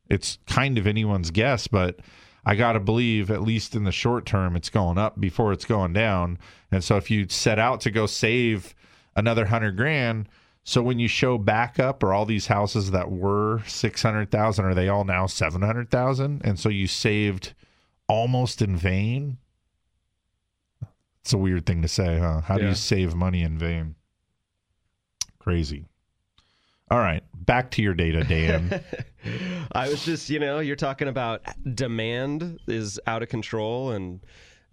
it's 0.09 0.37
kind 0.47 0.77
of 0.77 0.87
anyone's 0.87 1.31
guess, 1.31 1.67
but 1.67 1.99
I 2.47 2.55
got 2.55 2.73
to 2.73 2.79
believe, 2.79 3.29
at 3.29 3.41
least 3.41 3.75
in 3.75 3.83
the 3.83 3.91
short 3.91 4.25
term, 4.25 4.55
it's 4.55 4.69
going 4.69 4.97
up 4.97 5.19
before 5.19 5.51
it's 5.51 5.65
going 5.65 5.91
down. 5.91 6.39
And 6.71 6.81
so, 6.81 6.95
if 6.95 7.11
you 7.11 7.27
set 7.27 7.59
out 7.59 7.81
to 7.81 7.91
go 7.91 8.05
save 8.05 8.73
another 9.17 9.47
hundred 9.47 9.75
grand, 9.75 10.29
so 10.63 10.81
when 10.81 10.97
you 10.97 11.09
show 11.09 11.37
backup, 11.37 12.01
are 12.03 12.13
all 12.13 12.25
these 12.25 12.47
houses 12.47 12.91
that 12.91 13.11
were 13.11 13.63
six 13.67 14.01
hundred 14.01 14.31
thousand, 14.31 14.63
are 14.63 14.73
they 14.73 14.87
all 14.87 15.03
now 15.03 15.25
seven 15.25 15.61
hundred 15.61 15.91
thousand? 15.91 16.41
And 16.45 16.57
so 16.57 16.69
you 16.69 16.87
saved 16.87 17.53
almost 18.07 18.61
in 18.61 18.77
vain. 18.77 19.39
It's 21.23 21.33
a 21.33 21.37
weird 21.37 21.65
thing 21.65 21.81
to 21.81 21.89
say, 21.89 22.17
huh? 22.17 22.39
How 22.39 22.57
do 22.57 22.65
you 22.65 22.75
save 22.75 23.13
money 23.13 23.43
in 23.43 23.57
vain? 23.57 23.95
Crazy. 25.37 25.85
All 26.89 26.99
right, 26.99 27.23
back 27.33 27.71
to 27.71 27.81
your 27.81 27.93
data, 27.93 28.23
Dan. 28.23 28.81
I 29.71 29.89
was 29.89 30.03
just, 30.05 30.29
you 30.29 30.39
know, 30.39 30.59
you're 30.59 30.75
talking 30.75 31.07
about 31.07 31.41
demand 31.75 32.59
is 32.67 32.99
out 33.07 33.23
of 33.23 33.29
control 33.29 33.91
and 33.91 34.19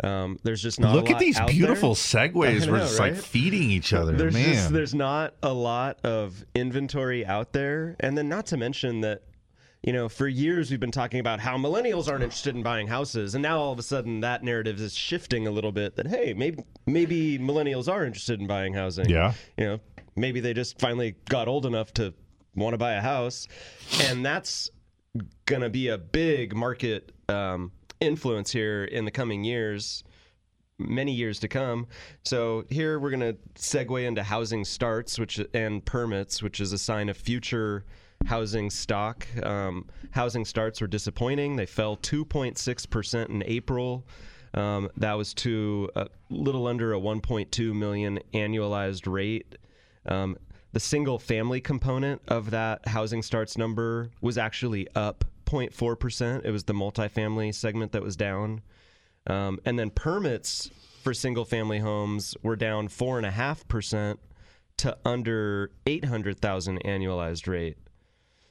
um, 0.02 0.38
there's 0.42 0.60
just 0.62 0.80
not. 0.80 0.92
a 0.92 0.96
Look 0.96 1.10
at 1.10 1.18
these 1.20 1.38
beautiful 1.46 1.94
there. 1.94 2.28
segues. 2.28 2.68
We're 2.68 2.78
just 2.78 2.98
like 2.98 3.14
feeding 3.14 3.70
each 3.70 3.92
other, 3.92 4.12
There's 4.12 4.34
man. 4.34 4.54
just 4.54 4.72
there's 4.72 4.94
not 4.94 5.34
a 5.42 5.52
lot 5.52 6.00
of 6.02 6.44
inventory 6.54 7.24
out 7.24 7.52
there, 7.52 7.94
and 8.00 8.18
then 8.18 8.28
not 8.28 8.46
to 8.46 8.56
mention 8.56 9.00
that. 9.02 9.22
You 9.86 9.92
know, 9.92 10.08
for 10.08 10.26
years 10.26 10.70
we've 10.70 10.80
been 10.80 10.90
talking 10.90 11.20
about 11.20 11.40
how 11.40 11.58
millennials 11.58 12.08
aren't 12.08 12.22
interested 12.24 12.56
in 12.56 12.62
buying 12.62 12.86
houses, 12.86 13.34
and 13.34 13.42
now 13.42 13.58
all 13.58 13.70
of 13.70 13.78
a 13.78 13.82
sudden 13.82 14.20
that 14.20 14.42
narrative 14.42 14.80
is 14.80 14.94
shifting 14.96 15.46
a 15.46 15.50
little 15.50 15.72
bit. 15.72 15.94
That 15.96 16.06
hey, 16.06 16.32
maybe 16.32 16.64
maybe 16.86 17.38
millennials 17.38 17.86
are 17.92 18.02
interested 18.06 18.40
in 18.40 18.46
buying 18.46 18.72
housing. 18.72 19.10
Yeah. 19.10 19.34
you 19.58 19.64
know, 19.66 19.80
maybe 20.16 20.40
they 20.40 20.54
just 20.54 20.80
finally 20.80 21.16
got 21.28 21.48
old 21.48 21.66
enough 21.66 21.92
to 21.94 22.14
want 22.54 22.74
to 22.74 22.78
buy 22.78 22.92
a 22.92 23.00
house, 23.00 23.48
and 24.02 24.24
that's 24.24 24.70
gonna 25.46 25.70
be 25.70 25.88
a 25.88 25.98
big 25.98 26.56
market 26.56 27.12
um, 27.28 27.72
influence 28.00 28.50
here 28.50 28.84
in 28.84 29.04
the 29.04 29.10
coming 29.10 29.44
years 29.44 30.04
many 30.78 31.12
years 31.12 31.38
to 31.40 31.48
come. 31.48 31.86
So 32.24 32.64
here 32.68 32.98
we're 32.98 33.10
going 33.10 33.20
to 33.20 33.36
segue 33.54 34.04
into 34.04 34.22
housing 34.22 34.64
starts, 34.64 35.18
which 35.18 35.40
and 35.54 35.84
permits, 35.84 36.42
which 36.42 36.60
is 36.60 36.72
a 36.72 36.78
sign 36.78 37.08
of 37.08 37.16
future 37.16 37.84
housing 38.26 38.70
stock. 38.70 39.26
Um, 39.44 39.86
housing 40.10 40.44
starts 40.44 40.80
were 40.80 40.86
disappointing. 40.86 41.56
They 41.56 41.66
fell 41.66 41.96
2.6 41.98 42.90
percent 42.90 43.30
in 43.30 43.42
April. 43.46 44.06
Um, 44.54 44.88
that 44.96 45.14
was 45.14 45.34
to 45.34 45.90
a 45.96 46.06
little 46.30 46.66
under 46.66 46.94
a 46.94 47.00
1.2 47.00 47.74
million 47.74 48.20
annualized 48.32 49.10
rate. 49.10 49.56
Um, 50.06 50.36
the 50.74 50.80
single 50.80 51.20
family 51.20 51.60
component 51.60 52.20
of 52.26 52.50
that 52.50 52.86
housing 52.88 53.22
starts 53.22 53.56
number 53.56 54.10
was 54.20 54.36
actually 54.36 54.88
up 54.96 55.24
0.4%. 55.46 56.44
It 56.44 56.50
was 56.50 56.64
the 56.64 56.72
multifamily 56.72 57.54
segment 57.54 57.92
that 57.92 58.02
was 58.02 58.16
down. 58.16 58.60
Um, 59.28 59.60
and 59.64 59.78
then 59.78 59.90
permits 59.90 60.70
for 61.04 61.14
single 61.14 61.44
family 61.44 61.78
homes 61.78 62.36
were 62.42 62.56
down 62.56 62.88
4.5% 62.88 64.18
to 64.78 64.98
under 65.04 65.70
800,000 65.86 66.82
annualized 66.82 67.46
rate. 67.46 67.78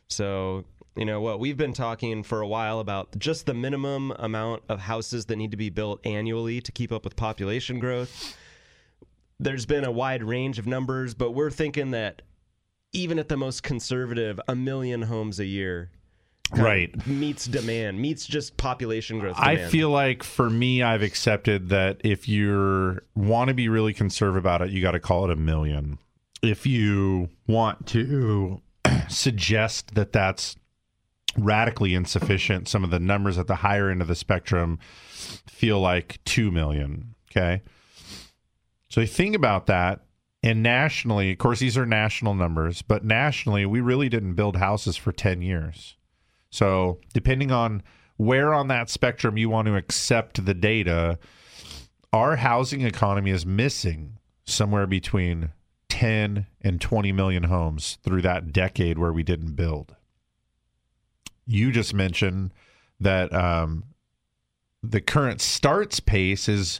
So, 0.07 0.63
you 0.95 1.03
know 1.03 1.19
what, 1.19 1.41
we've 1.41 1.57
been 1.57 1.73
talking 1.73 2.23
for 2.23 2.39
a 2.39 2.47
while 2.47 2.79
about 2.79 3.19
just 3.19 3.45
the 3.47 3.53
minimum 3.53 4.11
amount 4.11 4.63
of 4.69 4.79
houses 4.79 5.25
that 5.25 5.35
need 5.35 5.51
to 5.51 5.57
be 5.57 5.69
built 5.69 5.99
annually 6.05 6.61
to 6.61 6.71
keep 6.71 6.93
up 6.93 7.03
with 7.03 7.17
population 7.17 7.79
growth. 7.79 8.37
There's 9.43 9.65
been 9.65 9.83
a 9.83 9.91
wide 9.91 10.23
range 10.23 10.57
of 10.59 10.65
numbers, 10.67 11.13
but 11.13 11.31
we're 11.31 11.51
thinking 11.51 11.91
that 11.91 12.21
even 12.93 13.19
at 13.19 13.27
the 13.27 13.37
most 13.37 13.63
conservative, 13.63 14.39
a 14.47 14.55
million 14.55 15.03
homes 15.03 15.39
a 15.39 15.45
year 15.45 15.91
Right. 16.51 17.07
meets 17.07 17.45
demand, 17.45 17.99
meets 17.99 18.25
just 18.27 18.57
population 18.57 19.19
growth. 19.19 19.35
I 19.39 19.57
feel 19.69 19.89
like 19.89 20.23
for 20.23 20.49
me, 20.49 20.83
I've 20.83 21.01
accepted 21.01 21.69
that 21.69 21.99
if 22.03 22.27
you 22.27 22.99
want 23.15 23.47
to 23.47 23.53
be 23.53 23.69
really 23.69 23.93
conservative 23.93 24.43
about 24.43 24.61
it, 24.61 24.69
you 24.69 24.81
got 24.81 24.91
to 24.91 24.99
call 24.99 25.25
it 25.25 25.31
a 25.31 25.35
million. 25.35 25.97
If 26.41 26.65
you 26.67 27.29
want 27.47 27.87
to 27.87 28.61
suggest 29.09 29.95
that 29.95 30.11
that's 30.11 30.55
radically 31.37 31.95
insufficient, 31.95 32.67
some 32.67 32.83
of 32.83 32.91
the 32.91 32.99
numbers 32.99 33.37
at 33.39 33.47
the 33.47 33.55
higher 33.55 33.89
end 33.89 34.01
of 34.01 34.07
the 34.07 34.15
spectrum 34.15 34.77
feel 35.47 35.79
like 35.79 36.19
2 36.25 36.51
million. 36.51 37.15
Okay. 37.31 37.63
So 38.93 39.01
you 39.01 39.07
think 39.07 39.35
about 39.35 39.65
that. 39.65 40.01
And 40.43 40.61
nationally, 40.61 41.31
of 41.31 41.39
course, 41.39 41.57
these 41.57 41.79
are 41.79 41.85
national 41.85 42.35
numbers, 42.35 42.83
but 42.83 43.03
nationally, 43.03 43.65
we 43.65 43.81
really 43.81 44.07
didn't 44.07 44.35
build 44.35 44.57
houses 44.57 44.95
for 44.95 45.11
10 45.11 45.41
years. 45.41 45.97
So, 46.51 46.99
depending 47.11 47.51
on 47.51 47.81
where 48.17 48.53
on 48.53 48.67
that 48.67 48.91
spectrum 48.91 49.35
you 49.35 49.49
want 49.49 49.65
to 49.65 49.75
accept 49.75 50.45
the 50.45 50.53
data, 50.53 51.17
our 52.11 52.35
housing 52.35 52.81
economy 52.81 53.31
is 53.31 53.47
missing 53.47 54.19
somewhere 54.45 54.85
between 54.85 55.49
10 55.89 56.45
and 56.61 56.79
20 56.79 57.11
million 57.13 57.45
homes 57.45 57.97
through 58.03 58.21
that 58.21 58.53
decade 58.53 58.99
where 58.99 59.11
we 59.11 59.23
didn't 59.23 59.55
build. 59.55 59.95
You 61.47 61.71
just 61.71 61.95
mentioned 61.95 62.53
that 62.99 63.33
um, 63.33 63.85
the 64.83 65.01
current 65.01 65.41
starts 65.41 65.99
pace 65.99 66.47
is 66.47 66.79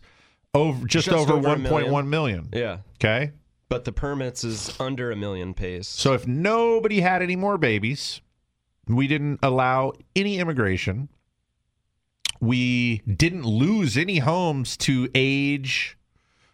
over 0.54 0.86
just, 0.88 1.08
Just 1.08 1.18
over, 1.18 1.34
over 1.34 1.54
a 1.54 1.56
1.1 1.56 2.08
million. 2.08 2.50
Yeah. 2.54 2.80
Okay. 2.96 3.32
But 3.70 3.86
the 3.86 3.92
permits 3.92 4.44
is 4.44 4.76
under 4.80 5.12
a 5.12 5.16
million 5.16 5.54
pace. 5.54 5.88
So 5.88 6.14
if 6.14 6.28
nobody 6.28 7.02
had 7.02 7.22
any 7.24 7.36
more 7.36 7.58
babies, 7.58 8.22
we 8.88 9.08
didn't 9.08 9.40
allow 9.42 9.94
any 10.16 10.38
immigration. 10.38 11.10
We 12.40 12.98
didn't 13.00 13.46
lose 13.46 13.98
any 13.98 14.20
homes 14.20 14.76
to 14.78 15.10
age, 15.16 15.98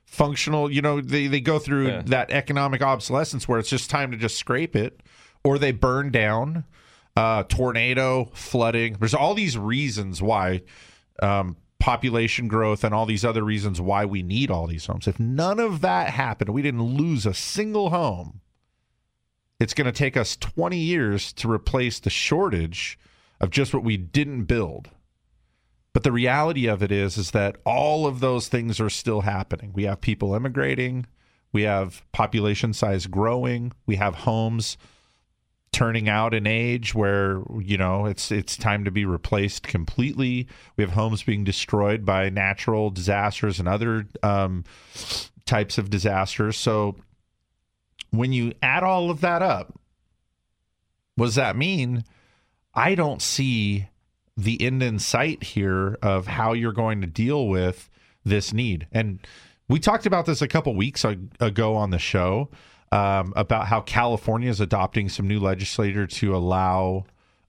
functional. 0.05 0.71
You 0.71 0.81
know, 0.81 1.01
they, 1.01 1.27
they 1.27 1.41
go 1.41 1.59
through 1.59 1.87
Yeah. 1.87 2.01
that 2.05 2.31
economic 2.31 2.81
obsolescence 2.81 3.47
where 3.47 3.59
it's 3.59 3.69
just 3.69 3.89
time 3.89 4.11
to 4.11 4.17
just 4.17 4.37
scrape 4.37 4.75
it, 4.75 5.01
or 5.43 5.57
they 5.57 5.71
burn 5.71 6.11
down, 6.11 6.63
uh, 7.17 7.43
tornado, 7.43 8.29
flooding. 8.33 8.97
There's 8.99 9.15
all 9.15 9.33
these 9.33 9.57
reasons 9.57 10.21
why 10.21 10.61
um, 11.21 11.57
population 11.79 12.47
growth 12.47 12.83
and 12.83 12.93
all 12.93 13.05
these 13.05 13.25
other 13.25 13.43
reasons 13.43 13.79
why 13.79 14.05
we 14.05 14.21
need 14.21 14.51
all 14.51 14.67
these 14.67 14.85
homes. 14.85 15.07
If 15.07 15.19
none 15.19 15.59
of 15.59 15.81
that 15.81 16.09
happened, 16.09 16.49
we 16.49 16.61
didn't 16.61 16.83
lose 16.83 17.25
a 17.25 17.33
single 17.33 17.89
home 17.89 18.41
it's 19.59 19.73
going 19.73 19.85
to 19.85 19.91
take 19.91 20.15
us 20.15 20.37
20 20.37 20.77
years 20.77 21.33
to 21.33 21.51
replace 21.51 21.99
the 21.99 22.09
shortage 22.09 22.97
of 23.41 23.49
just 23.49 23.73
what 23.73 23.83
we 23.83 23.97
didn't 23.97 24.45
build. 24.45 24.89
But 25.91 26.03
the 26.03 26.11
reality 26.11 26.67
of 26.67 26.81
it 26.81 26.91
is 26.91 27.17
is 27.17 27.31
that 27.31 27.57
all 27.65 28.07
of 28.07 28.19
those 28.19 28.47
things 28.47 28.79
are 28.79 28.89
still 28.89 29.21
happening. 29.21 29.73
We 29.73 29.83
have 29.83 30.01
people 30.01 30.33
immigrating, 30.33 31.07
we 31.51 31.63
have 31.63 32.03
population 32.11 32.73
size 32.73 33.07
growing, 33.07 33.73
we 33.85 33.97
have 33.97 34.15
homes 34.15 34.77
turning 35.71 36.09
out 36.09 36.33
in 36.33 36.47
age 36.47 36.95
where 36.95 37.41
you 37.59 37.77
know 37.77 38.05
it's 38.05 38.31
it's 38.31 38.57
time 38.57 38.83
to 38.85 38.91
be 38.91 39.05
replaced 39.05 39.63
completely. 39.63 40.47
We 40.75 40.83
have 40.83 40.93
homes 40.93 41.23
being 41.23 41.43
destroyed 41.43 42.05
by 42.05 42.29
natural 42.29 42.89
disasters 42.89 43.59
and 43.59 43.67
other 43.67 44.05
um, 44.23 44.63
types 45.45 45.77
of 45.77 45.89
disasters. 45.89 46.57
So 46.57 46.95
when 48.11 48.33
you 48.33 48.53
add 48.61 48.83
all 48.83 49.11
of 49.11 49.21
that 49.21 49.41
up, 49.41 49.79
what 51.15 51.27
does 51.27 51.35
that 51.35 51.55
mean? 51.55 52.03
I 52.73 52.95
don't 52.95 53.21
see 53.21 53.87
the 54.37 54.61
end 54.61 54.81
in 54.81 54.99
sight 54.99 55.43
here 55.43 55.97
of 56.01 56.27
how 56.27 56.53
you're 56.53 56.71
going 56.71 57.01
to 57.01 57.07
deal 57.07 57.47
with 57.47 57.89
this 58.23 58.53
need. 58.53 58.87
And 58.91 59.19
we 59.67 59.79
talked 59.79 60.05
about 60.05 60.25
this 60.25 60.41
a 60.41 60.47
couple 60.47 60.73
weeks 60.75 61.03
ago 61.03 61.75
on 61.75 61.89
the 61.89 61.99
show 61.99 62.49
um, 62.91 63.33
about 63.35 63.67
how 63.67 63.81
California 63.81 64.49
is 64.49 64.59
adopting 64.59 65.09
some 65.09 65.27
new 65.27 65.39
legislature 65.39 66.07
to 66.07 66.35
allow 66.35 67.05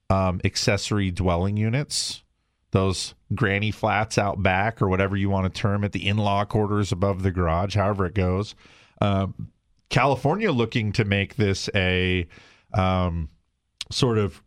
um, 0.09 0.41
accessory 0.43 1.09
dwelling 1.09 1.57
units, 1.57 2.23
those 2.71 3.15
granny 3.33 3.71
flats 3.71 4.17
out 4.17 4.43
back, 4.43 4.81
or 4.81 4.87
whatever 4.87 5.15
you 5.15 5.29
want 5.29 5.51
to 5.51 5.61
term 5.61 5.83
it, 5.83 5.93
the 5.93 6.07
in 6.07 6.17
law 6.17 6.45
quarters 6.45 6.91
above 6.91 7.23
the 7.23 7.31
garage, 7.31 7.75
however 7.75 8.05
it 8.05 8.13
goes. 8.13 8.55
Um, 8.99 9.51
California 9.89 10.51
looking 10.51 10.91
to 10.93 11.05
make 11.05 11.35
this 11.35 11.69
a 11.75 12.27
um, 12.73 13.29
sort 13.91 14.17
of 14.17 14.41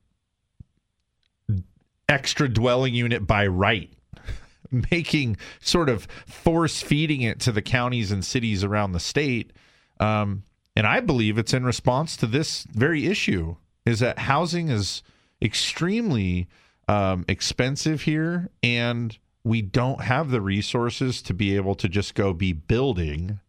extra 2.08 2.48
dwelling 2.48 2.94
unit 2.94 3.26
by 3.26 3.46
right, 3.46 3.90
making 4.90 5.36
sort 5.60 5.88
of 5.88 6.06
force 6.26 6.82
feeding 6.82 7.22
it 7.22 7.40
to 7.40 7.52
the 7.52 7.62
counties 7.62 8.12
and 8.12 8.24
cities 8.24 8.64
around 8.64 8.92
the 8.92 9.00
state. 9.00 9.52
Um, 10.00 10.44
and 10.76 10.86
I 10.86 11.00
believe 11.00 11.38
it's 11.38 11.54
in 11.54 11.64
response 11.64 12.16
to 12.18 12.26
this 12.26 12.64
very 12.64 13.06
issue 13.06 13.56
is 13.86 14.00
that 14.00 14.20
housing 14.20 14.68
is 14.68 15.02
extremely 15.42 16.48
um, 16.88 17.24
expensive 17.28 18.02
here 18.02 18.50
and 18.62 19.16
we 19.44 19.60
don't 19.62 20.00
have 20.00 20.30
the 20.30 20.40
resources 20.40 21.20
to 21.22 21.34
be 21.34 21.54
able 21.56 21.74
to 21.74 21.88
just 21.88 22.14
go 22.14 22.32
be 22.32 22.52
building 22.52 23.40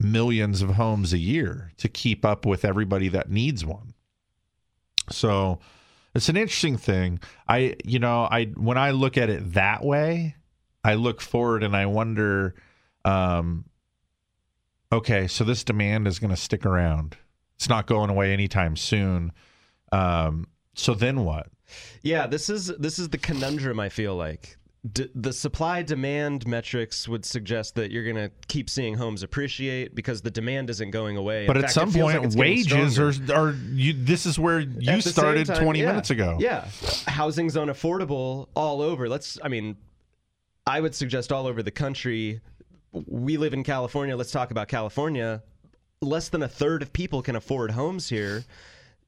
millions 0.00 0.62
of 0.62 0.70
homes 0.70 1.12
a 1.12 1.18
year 1.18 1.72
to 1.78 1.88
keep 1.88 2.24
up 2.24 2.44
with 2.44 2.64
everybody 2.64 3.08
that 3.08 3.30
needs 3.30 3.64
one. 3.64 3.94
So 5.10 5.60
it's 6.14 6.28
an 6.28 6.36
interesting 6.36 6.76
thing. 6.76 7.20
I 7.48 7.76
you 7.84 7.98
know, 7.98 8.24
I 8.30 8.46
when 8.56 8.78
I 8.78 8.90
look 8.90 9.16
at 9.16 9.30
it 9.30 9.54
that 9.54 9.84
way, 9.84 10.34
I 10.84 10.94
look 10.94 11.20
forward 11.20 11.62
and 11.62 11.76
I 11.76 11.86
wonder 11.86 12.54
um 13.04 13.64
okay, 14.92 15.26
so 15.26 15.44
this 15.44 15.64
demand 15.64 16.06
is 16.06 16.18
going 16.18 16.30
to 16.30 16.36
stick 16.36 16.64
around. 16.66 17.16
It's 17.56 17.68
not 17.68 17.86
going 17.86 18.10
away 18.10 18.32
anytime 18.32 18.76
soon. 18.76 19.32
Um 19.92 20.48
so 20.74 20.94
then 20.94 21.24
what? 21.24 21.48
Yeah, 22.02 22.26
this 22.26 22.50
is 22.50 22.68
this 22.78 22.98
is 22.98 23.08
the 23.08 23.18
conundrum. 23.18 23.80
I 23.80 23.88
feel 23.88 24.14
like 24.14 24.58
D- 24.92 25.10
the 25.14 25.32
supply 25.32 25.82
demand 25.82 26.46
metrics 26.46 27.08
would 27.08 27.24
suggest 27.24 27.74
that 27.74 27.90
you're 27.90 28.04
going 28.04 28.16
to 28.16 28.30
keep 28.46 28.70
seeing 28.70 28.94
homes 28.94 29.22
appreciate 29.22 29.94
because 29.94 30.22
the 30.22 30.30
demand 30.30 30.70
isn't 30.70 30.90
going 30.90 31.16
away. 31.16 31.42
In 31.42 31.46
But 31.46 31.56
at 31.56 31.70
some 31.70 31.92
point, 31.92 32.22
like 32.22 32.36
wages 32.36 32.98
are 32.98 33.12
are 33.34 33.52
you. 33.72 33.94
This 33.94 34.26
is 34.26 34.38
where 34.38 34.60
you 34.60 35.00
started 35.00 35.46
time, 35.46 35.62
twenty 35.62 35.80
yeah, 35.80 35.86
minutes 35.86 36.10
ago. 36.10 36.36
Yeah, 36.38 36.68
housing's 37.08 37.54
unaffordable 37.54 38.48
all 38.54 38.80
over. 38.80 39.08
Let's, 39.08 39.38
I 39.42 39.48
mean, 39.48 39.76
I 40.66 40.80
would 40.80 40.94
suggest 40.94 41.32
all 41.32 41.46
over 41.46 41.62
the 41.62 41.70
country. 41.70 42.40
We 43.06 43.36
live 43.36 43.52
in 43.52 43.62
California. 43.62 44.16
Let's 44.16 44.30
talk 44.30 44.50
about 44.50 44.68
California. 44.68 45.42
Less 46.00 46.28
than 46.28 46.42
a 46.42 46.48
third 46.48 46.82
of 46.82 46.92
people 46.92 47.22
can 47.22 47.36
afford 47.36 47.72
homes 47.72 48.08
here. 48.08 48.44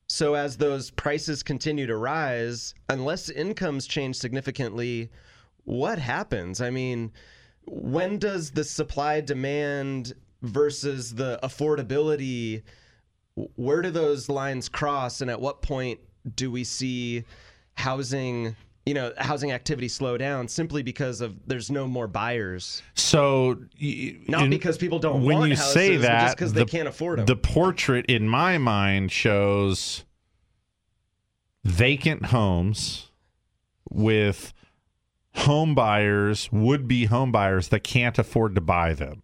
So 0.08 0.34
as 0.34 0.56
those 0.56 0.90
prices 0.90 1.42
continue 1.42 1.86
to 1.86 1.96
rise, 1.96 2.74
unless 2.88 3.28
incomes 3.28 3.86
change 3.86 4.16
significantly, 4.16 5.10
what 5.64 5.98
happens? 5.98 6.60
I 6.60 6.70
mean, 6.70 7.12
when 7.66 8.18
does 8.18 8.50
the 8.50 8.64
supply 8.64 9.20
demand 9.20 10.14
versus 10.42 11.14
the 11.14 11.38
affordability 11.42 12.62
where 13.56 13.82
do 13.82 13.90
those 13.90 14.28
lines 14.28 14.68
cross 14.68 15.20
and 15.20 15.30
at 15.30 15.40
what 15.40 15.62
point 15.62 16.00
do 16.34 16.50
we 16.50 16.64
see 16.64 17.24
housing 17.74 18.56
you 18.88 18.94
know 18.94 19.12
housing 19.18 19.52
activity 19.52 19.86
slow 19.88 20.16
down 20.16 20.48
simply 20.48 20.82
because 20.82 21.20
of 21.20 21.36
there's 21.46 21.70
no 21.70 21.86
more 21.86 22.06
buyers 22.08 22.82
So 22.94 23.58
Not 24.28 24.44
in- 24.44 24.50
because 24.50 24.78
people 24.78 24.98
don't 24.98 25.22
when 25.24 25.38
want 25.38 25.50
you 25.50 25.56
say 25.56 25.88
houses, 25.96 25.96
but 25.96 26.02
that, 26.08 26.22
just 26.24 26.36
'cause 26.38 26.52
they 26.54 26.64
the- 26.64 26.70
can't 26.70 26.88
afford 26.88 27.20
'em. 27.20 27.26
The 27.26 27.36
portrait 27.36 28.06
in 28.06 28.26
my 28.28 28.56
mind 28.58 29.12
shows 29.12 30.04
vacant 31.64 32.26
homes 32.26 33.10
with 33.90 34.54
home 35.34 35.74
buyers, 35.74 36.48
would 36.50 36.88
be 36.88 37.04
home 37.04 37.30
buyers 37.30 37.68
that 37.68 37.84
can't 37.84 38.18
afford 38.18 38.54
to 38.54 38.60
buy 38.60 38.92
them. 38.94 39.22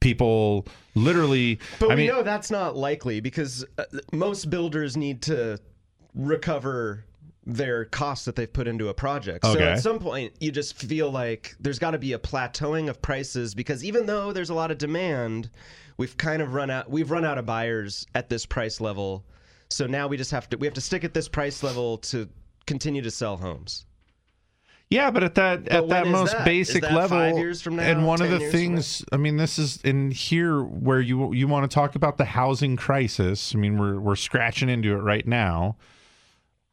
People 0.00 0.66
literally. 0.94 1.58
But 1.80 1.90
I 1.90 1.94
we 1.94 2.02
mean, 2.02 2.06
know 2.10 2.22
that's 2.22 2.50
not 2.50 2.76
likely 2.76 3.20
because 3.20 3.64
uh, 3.78 3.84
most 4.12 4.50
builders 4.50 4.96
need 4.96 5.22
to 5.22 5.58
recover 6.14 7.04
their 7.46 7.84
costs 7.84 8.24
that 8.24 8.36
they've 8.36 8.52
put 8.52 8.66
into 8.66 8.88
a 8.88 8.94
project. 8.94 9.44
So 9.44 9.58
at 9.58 9.80
some 9.80 9.98
point, 9.98 10.32
you 10.40 10.50
just 10.50 10.74
feel 10.74 11.10
like 11.10 11.54
there's 11.60 11.78
got 11.78 11.90
to 11.90 11.98
be 11.98 12.14
a 12.14 12.18
plateauing 12.18 12.88
of 12.88 13.02
prices 13.02 13.54
because 13.54 13.84
even 13.84 14.06
though 14.06 14.32
there's 14.32 14.50
a 14.50 14.54
lot 14.54 14.70
of 14.70 14.78
demand, 14.78 15.50
we've 15.96 16.16
kind 16.16 16.40
of 16.40 16.54
run 16.54 16.70
out. 16.70 16.90
We've 16.90 17.10
run 17.10 17.24
out 17.24 17.36
of 17.36 17.44
buyers 17.44 18.06
at 18.14 18.28
this 18.28 18.46
price 18.46 18.80
level. 18.80 19.24
So 19.68 19.86
now 19.86 20.08
we 20.08 20.16
just 20.16 20.30
have 20.30 20.48
to 20.50 20.56
we 20.56 20.66
have 20.66 20.74
to 20.74 20.80
stick 20.80 21.04
at 21.04 21.12
this 21.12 21.28
price 21.28 21.62
level 21.62 21.98
to 21.98 22.28
continue 22.66 23.02
to 23.02 23.10
sell 23.10 23.36
homes. 23.36 23.84
Yeah, 24.90 25.10
but 25.10 25.24
at 25.24 25.34
that 25.34 25.64
But 25.64 25.72
at 25.72 25.88
that 25.88 26.06
most 26.06 26.32
that? 26.32 26.44
Basic 26.44 26.82
that 26.82 26.92
level, 26.92 27.18
five 27.18 27.36
years 27.36 27.60
from 27.60 27.76
now, 27.76 27.82
and 27.82 28.06
one 28.06 28.22
of 28.22 28.30
the 28.30 28.38
things, 28.50 29.04
I 29.12 29.16
mean, 29.16 29.38
this 29.38 29.58
is 29.58 29.80
in 29.82 30.10
here 30.12 30.62
where 30.62 31.00
you 31.00 31.32
you 31.32 31.48
want 31.48 31.68
to 31.68 31.74
talk 31.74 31.94
about 31.94 32.16
the 32.16 32.26
housing 32.26 32.76
crisis. 32.76 33.54
I 33.54 33.58
mean, 33.58 33.78
we're 33.78 33.98
we're 33.98 34.16
scratching 34.16 34.68
into 34.68 34.92
it 34.92 35.00
right 35.00 35.26
now. 35.26 35.76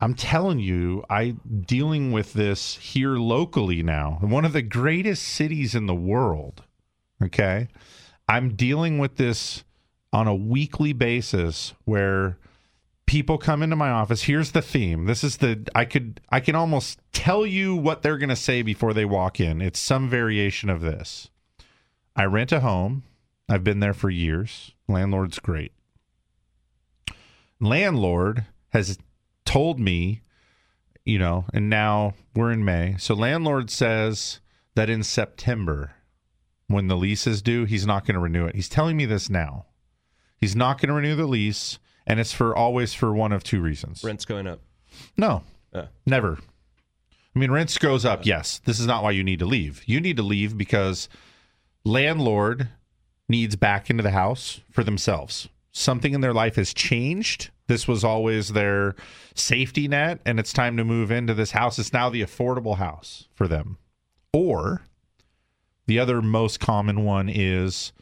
I'm 0.02 0.16
telling 0.16 0.58
you, 0.58 1.04
I 1.12 1.36
dealing 1.66 2.12
with 2.12 2.34
this 2.34 2.76
here 2.78 3.18
locally 3.18 3.84
now. 3.84 4.18
One 4.22 4.46
of 4.46 4.54
the 4.54 4.64
greatest 4.64 5.22
cities 5.24 5.76
in 5.76 5.86
the 5.86 5.96
world. 5.96 6.64
Okay, 7.24 7.68
I'm 8.28 8.56
dealing 8.56 8.98
with 8.98 9.18
this 9.18 9.64
on 10.12 10.28
a 10.28 10.36
weekly 10.36 10.92
basis 10.92 11.76
where 11.86 12.40
people 13.06 13.38
come 13.38 13.62
into 13.62 13.76
my 13.76 13.92
office. 13.92 14.24
Here's 14.24 14.52
the 14.52 14.62
theme. 14.62 15.06
This 15.06 15.24
is 15.24 15.38
the 15.38 15.68
i 15.76 15.86
could 15.86 16.20
i 16.30 16.40
can 16.40 16.56
almost 16.56 17.00
tell 17.14 17.46
you 17.46 17.76
what 17.76 18.02
they're 18.02 18.18
going 18.18 18.30
to 18.30 18.36
say 18.36 18.64
before 18.64 18.94
they 18.94 19.06
walk 19.06 19.40
in. 19.40 19.62
It's 19.62 19.80
some 19.80 20.10
variation 20.10 20.70
of 20.72 20.82
this. 20.82 21.30
I 22.16 22.26
rent 22.26 22.52
a 22.52 22.62
home. 22.62 23.04
I've 23.48 23.64
been 23.64 23.82
there 23.82 23.94
for 23.94 24.10
years. 24.10 24.74
Landlord's 24.88 25.40
great. 25.40 25.74
Landlord 27.60 28.46
has 28.70 28.98
told 29.46 29.80
me 29.80 30.22
you 31.06 31.18
know 31.18 31.46
and 31.54 31.70
now 31.70 32.14
we're 32.36 32.52
in 32.52 32.64
may 32.64 32.96
so 33.00 33.14
landlord 33.14 33.70
says 33.70 34.40
that 34.76 34.90
in 34.90 35.02
september 35.04 35.92
when 36.68 36.88
the 36.88 36.96
lease 36.96 37.26
is 37.28 37.42
due 37.42 37.66
he's 37.66 37.86
not 37.86 38.06
going 38.06 38.14
to 38.16 38.20
renew 38.22 38.46
it 38.46 38.56
he's 38.56 38.70
telling 38.70 38.96
me 38.96 39.06
this 39.06 39.30
now 39.30 39.66
he's 40.38 40.56
not 40.56 40.80
going 40.80 40.88
to 40.90 40.94
renew 40.94 41.16
the 41.16 41.26
lease 41.26 41.80
and 42.08 42.20
it's 42.20 42.34
for 42.34 42.56
always 42.56 42.94
for 42.96 43.14
one 43.14 43.32
of 43.32 43.44
two 43.44 43.62
reasons. 43.62 44.04
Rent's 44.04 44.26
going 44.26 44.48
up. 44.48 44.60
No, 45.16 45.44
Uh. 45.72 45.86
never. 46.06 46.40
I 47.36 47.40
mean, 47.40 47.52
rents 47.52 47.78
goes 47.78 48.06
up. 48.06 48.26
Yes, 48.26 48.60
this 48.66 48.80
is 48.80 48.88
not 48.88 49.04
why 49.04 49.12
you 49.12 49.24
need 49.24 49.38
to 49.40 49.46
leave. 49.46 49.84
You 49.86 50.02
need 50.02 50.18
to 50.18 50.24
leave 50.24 50.58
because 50.58 51.08
landlord 51.86 52.70
needs 53.30 53.56
back 53.56 53.90
into 53.90 54.04
the 54.04 54.12
house 54.12 54.62
for 54.72 54.84
themselves. 54.84 55.48
Something 55.72 56.14
in 56.14 56.22
their 56.22 56.34
life 56.34 56.56
has 56.56 56.74
changed. 56.74 57.52
This 57.72 57.88
was 57.88 58.04
always 58.04 58.50
their 58.50 58.96
safety 59.34 59.88
net, 59.88 60.20
and 60.26 60.42
it's 60.42 60.52
time 60.52 60.76
to 60.76 60.84
move 60.84 61.10
into 61.10 61.34
this 61.34 61.52
house. 61.52 61.80
It's 61.80 61.94
now 61.94 62.10
the 62.10 62.22
affordable 62.22 62.76
house 62.76 63.30
for 63.34 63.48
them. 63.48 63.78
Or 64.34 64.82
the 65.88 65.98
other 65.98 66.22
most 66.22 66.60
common 66.60 67.06
one 67.06 67.30
is 67.30 67.94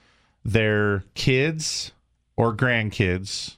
their 0.44 1.04
kids 1.14 1.92
or 2.36 2.56
grandkids 2.56 3.58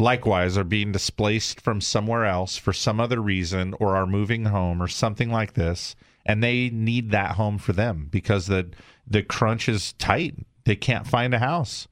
likewise 0.00 0.58
are 0.58 0.64
being 0.64 0.90
displaced 0.90 1.60
from 1.60 1.80
somewhere 1.80 2.24
else 2.24 2.56
for 2.56 2.72
some 2.72 2.98
other 2.98 3.22
reason 3.22 3.74
or 3.78 3.94
are 3.94 4.08
moving 4.08 4.46
home 4.46 4.82
or 4.82 4.88
something 4.88 5.30
like 5.30 5.52
this 5.52 5.94
and 6.24 6.42
they 6.42 6.68
need 6.70 7.12
that 7.12 7.36
home 7.36 7.58
for 7.58 7.72
them 7.72 8.08
because 8.10 8.48
the 8.48 8.68
the 9.06 9.22
crunch 9.22 9.68
is 9.68 9.92
tight 9.94 10.34
they 10.64 10.76
can't 10.76 11.06
find 11.06 11.32
a 11.32 11.38
house 11.38 11.86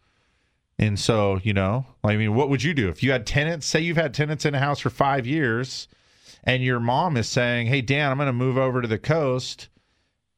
and 0.79 0.99
so 0.99 1.39
you 1.43 1.53
know 1.53 1.87
i 2.03 2.17
mean 2.17 2.35
what 2.35 2.49
would 2.49 2.63
you 2.63 2.75
do 2.75 2.89
if 2.89 3.03
you 3.03 3.13
had 3.13 3.27
tenants 3.27 3.67
say 3.67 3.81
you've 3.81 3.97
had 3.97 4.13
tenants 4.15 4.45
in 4.45 4.55
a 4.55 4.59
house 4.61 4.81
for 4.81 4.91
5 4.91 5.27
years 5.27 5.89
and 6.43 6.63
your 6.63 6.81
mom 6.81 7.17
is 7.17 7.29
saying 7.29 7.67
hey 7.67 7.81
dan 7.81 8.11
i'm 8.11 8.17
going 8.19 8.27
to 8.27 8.33
move 8.33 8.59
over 8.59 8.83
to 8.83 8.89
the 8.89 8.99
coast 8.99 9.69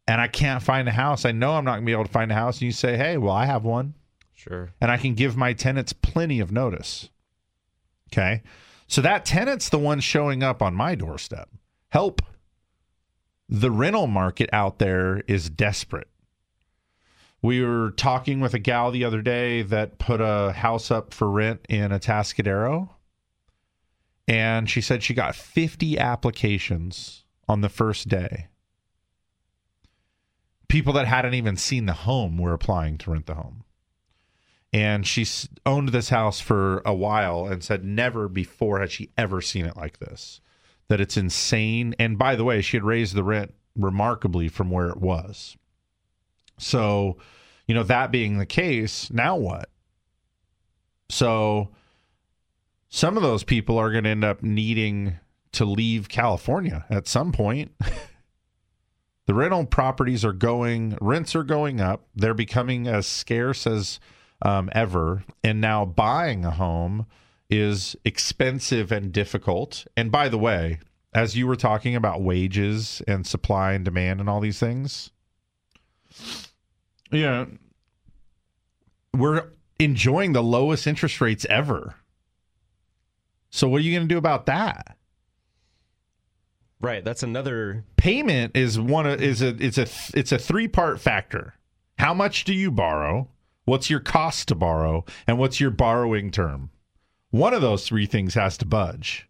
and 0.06 0.20
i 0.20 0.28
can't 0.28 0.62
find 0.62 0.88
a 0.88 0.92
house 0.92 1.24
i 1.24 1.32
know 1.32 1.54
i'm 1.54 1.64
not 1.64 1.72
going 1.72 1.82
to 1.82 1.86
be 1.86 1.92
able 1.92 2.04
to 2.04 2.12
find 2.12 2.30
a 2.30 2.34
house 2.34 2.56
and 2.56 2.62
you 2.62 2.72
say 2.72 2.96
hey 2.96 3.16
well 3.16 3.34
i 3.34 3.46
have 3.46 3.64
one 3.64 3.94
Sure. 4.38 4.70
and 4.80 4.92
I 4.92 4.96
can 4.98 5.14
give 5.14 5.36
my 5.36 5.54
tenants 5.54 5.92
plenty 5.92 6.38
of 6.40 6.52
notice. 6.52 7.08
Okay. 8.12 8.42
So 8.86 9.00
that 9.00 9.24
tenant's 9.24 9.70
the 9.70 9.78
one 9.78 9.98
showing 9.98 10.42
up 10.44 10.62
on 10.62 10.72
my 10.74 10.94
doorstep. 10.94 11.48
Help. 11.88 12.22
The 13.48 13.70
rental 13.72 14.06
market 14.06 14.48
out 14.52 14.78
there 14.78 15.22
is 15.26 15.50
desperate. 15.50 16.06
We 17.46 17.62
were 17.62 17.92
talking 17.92 18.40
with 18.40 18.54
a 18.54 18.58
gal 18.58 18.90
the 18.90 19.04
other 19.04 19.22
day 19.22 19.62
that 19.62 19.98
put 19.98 20.20
a 20.20 20.50
house 20.50 20.90
up 20.90 21.14
for 21.14 21.30
rent 21.30 21.64
in 21.68 21.92
Atascadero. 21.92 22.88
And 24.26 24.68
she 24.68 24.80
said 24.80 25.04
she 25.04 25.14
got 25.14 25.36
50 25.36 25.96
applications 25.96 27.22
on 27.46 27.60
the 27.60 27.68
first 27.68 28.08
day. 28.08 28.48
People 30.66 30.92
that 30.94 31.06
hadn't 31.06 31.34
even 31.34 31.56
seen 31.56 31.86
the 31.86 31.92
home 31.92 32.36
were 32.36 32.52
applying 32.52 32.98
to 32.98 33.12
rent 33.12 33.26
the 33.26 33.34
home 33.34 33.62
and 34.72 35.06
she's 35.06 35.48
owned 35.64 35.90
this 35.90 36.08
house 36.08 36.40
for 36.40 36.82
a 36.84 36.92
while 36.92 37.46
and 37.46 37.62
said 37.62 37.84
never 37.84 38.28
before 38.28 38.80
had 38.80 38.90
she 38.90 39.10
ever 39.16 39.40
seen 39.40 39.64
it 39.64 39.76
like 39.76 40.00
this 40.00 40.40
that 40.88 41.00
it's 41.00 41.16
insane 41.16 41.94
and 41.98 42.18
by 42.18 42.34
the 42.34 42.44
way 42.44 42.60
she 42.60 42.76
had 42.76 42.84
raised 42.84 43.14
the 43.14 43.22
rent 43.22 43.54
remarkably 43.76 44.48
from 44.48 44.68
where 44.68 44.88
it 44.88 44.98
was 44.98 45.56
so 46.58 47.16
you 47.66 47.74
know 47.74 47.82
that 47.82 48.10
being 48.10 48.38
the 48.38 48.46
case 48.46 49.10
now 49.10 49.36
what 49.36 49.68
so 51.08 51.68
some 52.88 53.16
of 53.16 53.22
those 53.22 53.44
people 53.44 53.78
are 53.78 53.90
going 53.90 54.04
to 54.04 54.10
end 54.10 54.24
up 54.24 54.42
needing 54.42 55.18
to 55.52 55.64
leave 55.64 56.08
california 56.08 56.84
at 56.90 57.06
some 57.06 57.32
point 57.32 57.72
the 59.26 59.34
rental 59.34 59.64
properties 59.66 60.24
are 60.24 60.32
going 60.32 60.96
rents 61.00 61.34
are 61.34 61.44
going 61.44 61.80
up 61.80 62.06
they're 62.14 62.34
becoming 62.34 62.86
as 62.86 63.06
scarce 63.06 63.66
as 63.66 64.00
um, 64.42 64.70
ever. 64.72 65.24
And 65.42 65.60
now 65.60 65.84
buying 65.84 66.44
a 66.44 66.50
home 66.50 67.06
is 67.48 67.96
expensive 68.04 68.90
and 68.92 69.12
difficult. 69.12 69.86
And 69.96 70.10
by 70.10 70.28
the 70.28 70.38
way, 70.38 70.80
as 71.14 71.36
you 71.36 71.46
were 71.46 71.56
talking 71.56 71.96
about 71.96 72.22
wages 72.22 73.02
and 73.06 73.26
supply 73.26 73.72
and 73.72 73.84
demand 73.84 74.20
and 74.20 74.28
all 74.28 74.40
these 74.40 74.58
things, 74.58 75.10
yeah, 77.10 77.46
we're 79.14 79.48
enjoying 79.78 80.32
the 80.32 80.42
lowest 80.42 80.86
interest 80.86 81.20
rates 81.20 81.46
ever. 81.48 81.96
So 83.50 83.68
what 83.68 83.78
are 83.78 83.84
you 83.84 83.96
going 83.96 84.08
to 84.08 84.14
do 84.14 84.18
about 84.18 84.46
that? 84.46 84.96
Right. 86.80 87.04
That's 87.04 87.22
another 87.22 87.84
Payment 87.96 88.56
is 88.56 88.78
one 88.78 89.06
is 89.06 89.42
a 89.42 89.48
it's 89.58 89.78
a 89.78 89.86
it's 90.16 90.30
a 90.30 90.38
three 90.38 90.68
part 90.68 91.00
factor. 91.00 91.54
How 91.98 92.12
much 92.12 92.44
do 92.44 92.54
you 92.54 92.70
borrow? 92.70 93.28
What's 93.64 93.90
your 93.90 94.00
cost 94.00 94.48
to 94.48 94.54
borrow? 94.54 95.04
And 95.26 95.38
what's 95.38 95.58
your 95.58 95.70
borrowing 95.70 96.30
term? 96.30 96.70
One 97.30 97.52
of 97.52 97.62
those 97.62 97.86
three 97.86 98.06
things 98.06 98.34
has 98.34 98.56
to 98.58 98.66
budge. 98.66 99.28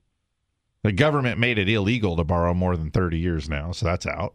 The 0.83 0.93
government 0.93 1.39
made 1.39 1.59
it 1.59 1.69
illegal 1.69 2.17
to 2.17 2.25
borrow 2.25 2.53
more 2.53 2.77
than 2.77 2.91
30 2.91 3.19
years 3.19 3.49
now, 3.49 3.73
so 3.73 3.87
that's 3.87 4.07
out. 4.07 4.35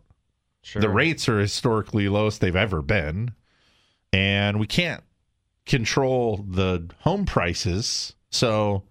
Sure. 0.63 0.81
The 0.81 0.89
rates 0.89 1.27
are 1.27 1.39
historically 1.39 2.07
lowest 2.07 2.41
they've 2.41 2.55
ever 2.55 2.81
been. 2.81 3.33
And 4.13 4.59
we 4.59 4.67
can't 4.67 5.03
control 5.65 6.45
the 6.47 6.89
home 6.99 7.25
prices. 7.25 8.13
So 8.29 8.83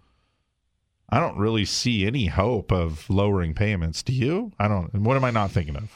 I 1.08 1.20
don't 1.20 1.36
really 1.36 1.64
see 1.64 2.06
any 2.06 2.26
hope 2.26 2.72
of 2.72 3.08
lowering 3.10 3.54
payments. 3.54 4.02
Do 4.02 4.12
you? 4.12 4.52
I 4.58 4.68
don't. 4.68 4.94
What 4.94 5.16
am 5.16 5.24
I 5.24 5.30
not 5.30 5.50
thinking 5.50 5.76
of? 5.76 5.90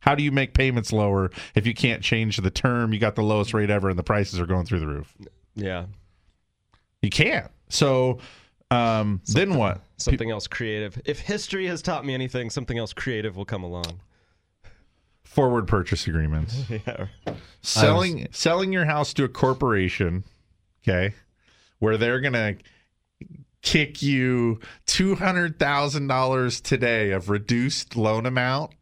How 0.00 0.14
do 0.14 0.22
you 0.22 0.30
make 0.30 0.54
payments 0.54 0.92
lower 0.92 1.30
if 1.54 1.66
you 1.66 1.74
can't 1.74 2.02
change 2.02 2.36
the 2.36 2.50
term? 2.50 2.92
You 2.92 2.98
got 3.00 3.16
the 3.16 3.22
lowest 3.22 3.52
rate 3.52 3.70
ever 3.70 3.88
and 3.88 3.98
the 3.98 4.04
prices 4.04 4.38
are 4.38 4.46
going 4.46 4.64
through 4.64 4.80
the 4.80 4.86
roof. 4.86 5.12
Yeah. 5.54 5.86
You 7.02 7.10
can't. 7.10 7.50
So 7.68 8.18
um, 8.70 9.20
then 9.26 9.54
what? 9.54 9.80
Something 9.96 10.30
else 10.30 10.46
creative. 10.46 11.00
If 11.04 11.18
history 11.18 11.66
has 11.66 11.82
taught 11.82 12.04
me 12.04 12.14
anything, 12.14 12.50
something 12.50 12.78
else 12.78 12.92
creative 12.92 13.36
will 13.36 13.44
come 13.44 13.64
along. 13.64 14.00
Forward 15.28 15.68
purchase 15.68 16.06
agreements. 16.06 16.64
yeah. 16.70 17.06
selling 17.60 18.28
selling 18.32 18.72
your 18.72 18.86
house 18.86 19.12
to 19.14 19.24
a 19.24 19.28
corporation, 19.28 20.24
okay, 20.82 21.14
where 21.78 21.96
they're 21.96 22.20
gonna 22.20 22.56
kick 23.62 24.02
you 24.02 24.58
two 24.86 25.14
hundred 25.14 25.58
thousand 25.58 26.06
dollars 26.06 26.60
today 26.60 27.10
of 27.10 27.28
reduced 27.28 27.94
loan 27.94 28.26
amount 28.26 28.72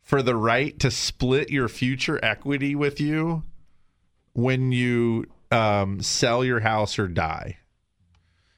for 0.00 0.22
the 0.22 0.34
right 0.34 0.78
to 0.80 0.90
split 0.90 1.50
your 1.50 1.68
future 1.68 2.18
equity 2.22 2.74
with 2.74 3.00
you 3.00 3.42
when 4.32 4.72
you 4.72 5.26
um, 5.50 6.00
sell 6.00 6.44
your 6.44 6.60
house 6.60 6.98
or 6.98 7.06
die. 7.06 7.58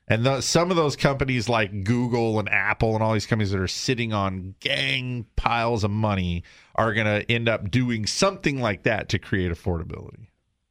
And 0.06 0.24
the, 0.24 0.40
some 0.40 0.70
of 0.70 0.76
those 0.76 0.96
companies 0.96 1.48
like 1.48 1.84
Google 1.84 2.38
and 2.38 2.48
Apple 2.48 2.94
and 2.94 3.02
all 3.02 3.14
these 3.14 3.26
companies 3.26 3.50
that 3.52 3.60
are 3.60 3.66
sitting 3.66 4.12
on 4.12 4.54
gang 4.60 5.26
piles 5.34 5.82
of 5.82 5.90
money 5.90 6.44
are 6.74 6.92
going 6.94 7.06
to 7.06 7.30
end 7.30 7.48
up 7.48 7.70
doing 7.70 8.06
something 8.06 8.60
like 8.60 8.82
that 8.82 9.08
to 9.10 9.18
create 9.18 9.52
affordability. 9.52 10.28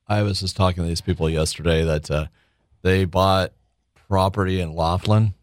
I 0.07 0.21
was 0.23 0.41
just 0.41 0.55
talking 0.57 0.83
to 0.83 0.87
these 0.87 1.01
people 1.01 1.29
yesterday 1.29 1.83
that 1.83 2.11
uh, 2.11 2.25
they 2.81 3.05
bought 3.05 3.53
property 4.09 4.59
in 4.59 4.73
Laughlin. 4.73 5.33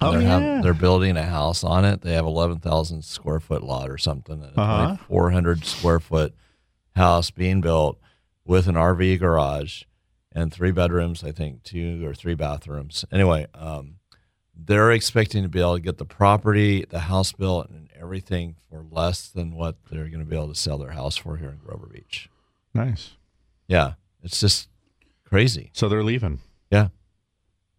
Oh, 0.00 0.12
they're, 0.12 0.22
yeah. 0.22 0.60
they're 0.62 0.74
building 0.74 1.16
a 1.16 1.22
house 1.22 1.62
on 1.62 1.84
it. 1.84 2.00
They 2.00 2.14
have 2.14 2.24
eleven 2.26 2.58
thousand 2.58 3.04
square 3.04 3.38
foot 3.38 3.62
lot 3.62 3.88
or 3.88 3.98
something, 3.98 4.42
and 4.42 4.58
Uh-huh. 4.58 4.96
a 5.00 5.00
four 5.06 5.30
hundred 5.30 5.64
square 5.64 6.00
foot 6.00 6.34
house 6.96 7.30
being 7.30 7.60
built 7.60 7.98
with 8.44 8.66
an 8.66 8.74
RV 8.74 9.20
garage 9.20 9.84
and 10.32 10.52
three 10.52 10.72
bedrooms. 10.72 11.22
I 11.22 11.30
think 11.30 11.62
two 11.62 12.04
or 12.04 12.14
three 12.14 12.34
bathrooms. 12.34 13.04
Anyway, 13.12 13.46
um, 13.54 13.96
they're 14.56 14.90
expecting 14.90 15.44
to 15.44 15.48
be 15.48 15.60
able 15.60 15.76
to 15.76 15.80
get 15.80 15.98
the 15.98 16.04
property, 16.04 16.84
the 16.88 17.00
house 17.00 17.30
built, 17.32 17.70
and 17.70 17.81
everything 18.02 18.56
for 18.68 18.84
less 18.90 19.28
than 19.28 19.54
what 19.54 19.76
they're 19.90 20.08
going 20.08 20.18
to 20.18 20.24
be 20.24 20.36
able 20.36 20.48
to 20.48 20.54
sell 20.54 20.76
their 20.78 20.90
house 20.90 21.16
for 21.16 21.36
here 21.36 21.48
in 21.50 21.56
Grover 21.58 21.86
Beach. 21.86 22.28
Nice. 22.74 23.12
Yeah, 23.68 23.94
it's 24.22 24.40
just 24.40 24.68
crazy. 25.24 25.70
So 25.72 25.88
they're 25.88 26.02
leaving. 26.04 26.40
Yeah, 26.70 26.88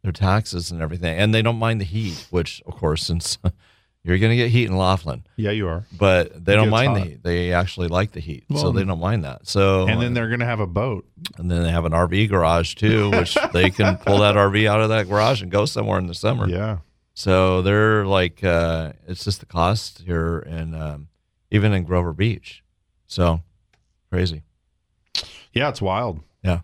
their 0.01 0.11
taxes 0.11 0.71
and 0.71 0.81
everything, 0.81 1.17
and 1.17 1.33
they 1.33 1.41
don't 1.41 1.57
mind 1.59 1.81
the 1.81 1.85
heat. 1.85 2.27
Which, 2.29 2.61
of 2.65 2.75
course, 2.75 3.03
since 3.03 3.37
you're 4.03 4.17
going 4.17 4.31
to 4.31 4.35
get 4.37 4.49
heat 4.51 4.65
in 4.69 4.77
Laughlin, 4.77 5.23
Yeah, 5.35 5.51
you 5.51 5.67
are. 5.67 5.85
but 5.97 6.45
they 6.45 6.55
don't 6.55 6.69
mind 6.69 6.95
the 6.95 6.99
heat. 7.01 7.23
They 7.23 7.51
actually 7.53 7.87
like 7.89 8.11
the 8.11 8.19
heat, 8.19 8.45
so 8.55 8.71
they 8.71 8.83
don't 8.83 8.99
mind 8.99 9.23
that. 9.23 9.47
So, 9.47 9.87
And 9.87 10.01
then 10.01 10.13
they're 10.13 10.27
going 10.29 10.39
to 10.41 10.45
have 10.45 10.59
a 10.59 10.67
boat. 10.67 11.05
and 11.37 11.49
then 11.49 11.63
they 11.63 11.71
have 11.71 11.85
an 11.85 11.91
RV 11.93 12.29
garage 12.29 12.75
too, 12.75 13.09
which 13.11 13.37
they 13.51 13.69
can 13.69 13.97
pull 13.97 14.19
that 14.19 14.35
RV 14.35 14.67
out 14.67 14.81
of 14.81 14.89
that 14.89 15.07
garage 15.09 15.41
and 15.41 15.51
go 15.51 15.65
somewhere 15.65 15.99
in 15.99 16.07
the 16.07 16.13
summer. 16.15 16.47
Yeah. 16.53 16.77
So 17.13 17.61
they're 17.61 18.05
like, 18.05 18.43
uh, 18.43 18.93
it's 19.07 19.23
just 19.23 19.39
the 19.39 19.45
cost 19.45 19.99
here, 20.05 20.39
and 20.39 20.75
um, 20.75 21.07
even 21.51 21.73
in 21.73 21.83
Grover 21.83 22.13
Beach, 22.13 22.63
so 23.07 23.41
crazy. 24.11 24.43
Yeah, 25.53 25.69
it's 25.69 25.81
wild. 25.81 26.21
Yeah. 26.43 26.61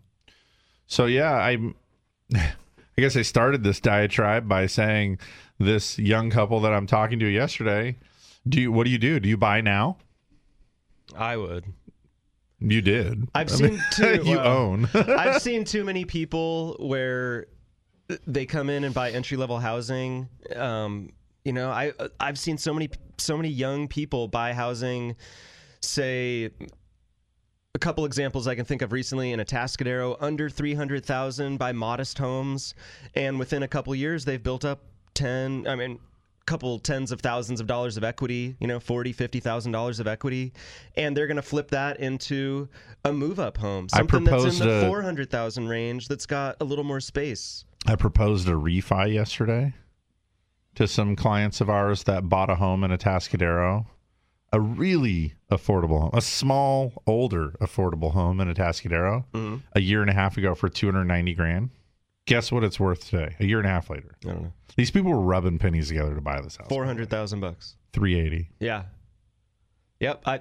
So 0.87 1.05
yeah, 1.05 1.33
I 1.33 1.57
I 2.35 2.51
guess 2.97 3.15
I 3.15 3.21
started 3.21 3.63
this 3.63 3.79
diatribe 3.79 4.47
by 4.47 4.65
saying 4.65 5.19
this 5.59 5.99
young 5.99 6.31
couple 6.31 6.59
that 6.61 6.73
I'm 6.73 6.87
talking 6.87 7.19
to 7.19 7.27
yesterday, 7.27 7.97
do 8.47 8.59
you 8.59 8.71
what 8.71 8.85
do 8.85 8.89
you 8.89 8.97
do? 8.97 9.19
Do 9.19 9.29
you 9.29 9.37
buy 9.37 9.61
now? 9.61 9.97
I 11.15 11.37
would. 11.37 11.65
You 12.59 12.81
did. 12.81 13.27
I've 13.33 13.51
I 13.51 13.55
seen 13.55 13.69
mean, 13.71 13.81
too. 13.93 14.21
you 14.25 14.39
uh, 14.39 14.43
own. 14.43 14.89
I've 14.93 15.41
seen 15.41 15.63
too 15.63 15.83
many 15.83 16.05
people 16.05 16.75
where 16.79 17.47
they 18.27 18.45
come 18.45 18.69
in 18.69 18.83
and 18.83 18.93
buy 18.93 19.11
entry 19.11 19.37
level 19.37 19.59
housing. 19.59 20.29
Um, 20.55 21.11
you 21.45 21.53
know, 21.53 21.69
I 21.69 21.93
I've 22.19 22.39
seen 22.39 22.57
so 22.57 22.73
many 22.73 22.89
so 23.17 23.37
many 23.37 23.49
young 23.49 23.87
people 23.87 24.27
buy 24.27 24.53
housing. 24.53 25.15
Say 25.81 26.49
a 27.75 27.79
couple 27.79 28.05
examples 28.05 28.47
I 28.47 28.55
can 28.55 28.65
think 28.65 28.81
of 28.81 28.91
recently 28.91 29.31
in 29.31 29.39
Atascadero 29.39 30.17
under 30.19 30.49
three 30.49 30.73
hundred 30.73 31.05
thousand 31.05 31.57
by 31.57 31.71
modest 31.71 32.17
homes, 32.17 32.73
and 33.15 33.39
within 33.39 33.63
a 33.63 33.67
couple 33.67 33.93
years 33.95 34.25
they've 34.25 34.41
built 34.41 34.65
up 34.65 34.83
ten. 35.13 35.65
I 35.67 35.75
mean. 35.75 35.99
couple 36.45 36.79
tens 36.79 37.11
of 37.11 37.21
thousands 37.21 37.61
of 37.61 37.67
dollars 37.67 37.95
of 37.95 38.03
equity 38.03 38.55
you 38.59 38.65
know 38.65 38.79
40 38.79 39.13
50 39.13 39.39
thousand 39.39 39.71
dollars 39.71 39.99
of 39.99 40.07
equity 40.07 40.51
and 40.95 41.15
they're 41.15 41.27
going 41.27 41.35
to 41.35 41.43
flip 41.43 41.69
that 41.69 41.99
into 41.99 42.67
a 43.05 43.13
move 43.13 43.39
up 43.39 43.55
home 43.55 43.87
something 43.87 44.23
that's 44.23 44.59
in 44.59 44.67
the 44.67 44.83
a- 44.83 44.87
400,000 44.87 45.67
range 45.67 46.07
that's 46.07 46.25
got 46.25 46.55
a 46.59 46.63
little 46.63 46.83
more 46.83 46.99
space 46.99 47.65
I 47.87 47.95
proposed 47.95 48.47
a 48.47 48.53
refi 48.53 49.13
yesterday 49.13 49.73
to 50.75 50.87
some 50.87 51.15
clients 51.15 51.61
of 51.61 51.69
ours 51.69 52.03
that 52.03 52.29
bought 52.29 52.49
a 52.49 52.55
home 52.55 52.83
in 52.83 52.91
Atascadero, 52.91 53.85
a 54.51 54.59
really 54.59 55.33
affordable 55.51 56.01
home, 56.01 56.11
a 56.13 56.21
small, 56.21 57.01
older, 57.07 57.55
affordable 57.61 58.11
home 58.11 58.39
in 58.41 58.53
Atascadero, 58.53 59.25
Mhm. 59.33 59.61
a 59.73 59.79
year 59.81 60.01
and 60.01 60.09
a 60.09 60.13
half 60.13 60.37
ago 60.37 60.55
for 60.55 60.69
290 60.69 61.33
grand. 61.33 61.69
Guess 62.25 62.51
what 62.51 62.63
it's 62.63 62.79
worth 62.79 63.09
today? 63.09 63.35
A 63.39 63.45
year 63.45 63.57
and 63.57 63.65
a 63.67 63.71
half 63.71 63.89
later. 63.89 64.15
I 64.23 64.27
don't 64.27 64.43
know. 64.43 64.53
These 64.75 64.91
people 64.91 65.11
were 65.11 65.21
rubbing 65.21 65.57
pennies 65.57 65.87
together 65.87 66.13
to 66.13 66.21
buy 66.21 66.39
this 66.41 66.57
house. 66.57 66.67
400,000 66.69 67.39
bucks 67.39 67.75
380. 67.93 68.49
yeah 68.59 68.83
yep 69.99 70.21
i 70.27 70.39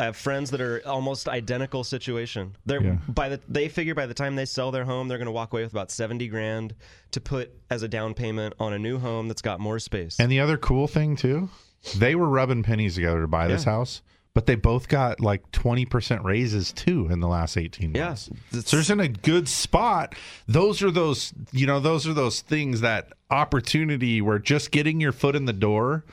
I 0.00 0.04
have 0.04 0.16
friends 0.16 0.50
that 0.52 0.60
are 0.60 0.80
almost 0.86 1.28
identical 1.28 1.82
situation. 1.82 2.56
They're 2.66 2.82
Yeah. 2.82 2.98
by 3.08 3.28
the 3.30 3.40
they 3.48 3.68
figure 3.68 3.94
by 3.94 4.06
the 4.06 4.14
time 4.14 4.36
they 4.36 4.44
sell 4.44 4.70
their 4.70 4.84
home, 4.84 5.08
they're 5.08 5.18
going 5.18 5.26
to 5.26 5.32
walk 5.32 5.52
away 5.52 5.62
with 5.64 5.72
about 5.72 5.90
seventy 5.90 6.28
grand 6.28 6.74
to 7.10 7.20
put 7.20 7.52
as 7.70 7.82
a 7.82 7.88
down 7.88 8.14
payment 8.14 8.54
on 8.60 8.72
a 8.72 8.78
new 8.78 8.98
home 8.98 9.26
that's 9.28 9.42
got 9.42 9.58
more 9.60 9.78
space. 9.78 10.16
And 10.20 10.30
the 10.30 10.38
other 10.40 10.56
cool 10.56 10.86
thing 10.86 11.16
too, 11.16 11.48
they 11.96 12.14
were 12.14 12.28
rubbing 12.28 12.62
pennies 12.62 12.94
together 12.94 13.20
to 13.22 13.26
buy 13.28 13.48
this 13.48 13.64
house, 13.64 14.02
but 14.34 14.46
they 14.46 14.54
both 14.54 14.86
got 14.88 15.20
like 15.20 15.50
20% 15.50 16.22
raises 16.22 16.72
too 16.72 17.08
in 17.10 17.18
the 17.18 17.26
last 17.28 17.56
18 17.56 17.94
Yeah, 17.94 18.06
months. 18.08 18.30
so 18.64 18.76
they're 18.80 18.92
in 18.92 19.00
a 19.00 19.08
good 19.08 19.48
spot. 19.48 20.14
Those 20.46 20.80
are 20.82 20.90
those, 20.92 21.32
you 21.50 21.66
know, 21.66 21.80
those 21.80 22.06
are 22.06 22.12
those 22.14 22.40
things 22.40 22.82
that 22.82 23.12
opportunity 23.30 24.20
where 24.20 24.38
just 24.38 24.70
getting 24.70 25.00
your 25.00 25.12
foot 25.12 25.34
in 25.34 25.46
the 25.46 25.52
door 25.52 26.04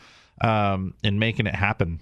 um, 0.42 0.94
and 1.04 1.20
making 1.20 1.46
it 1.48 1.56
happen. 1.56 2.00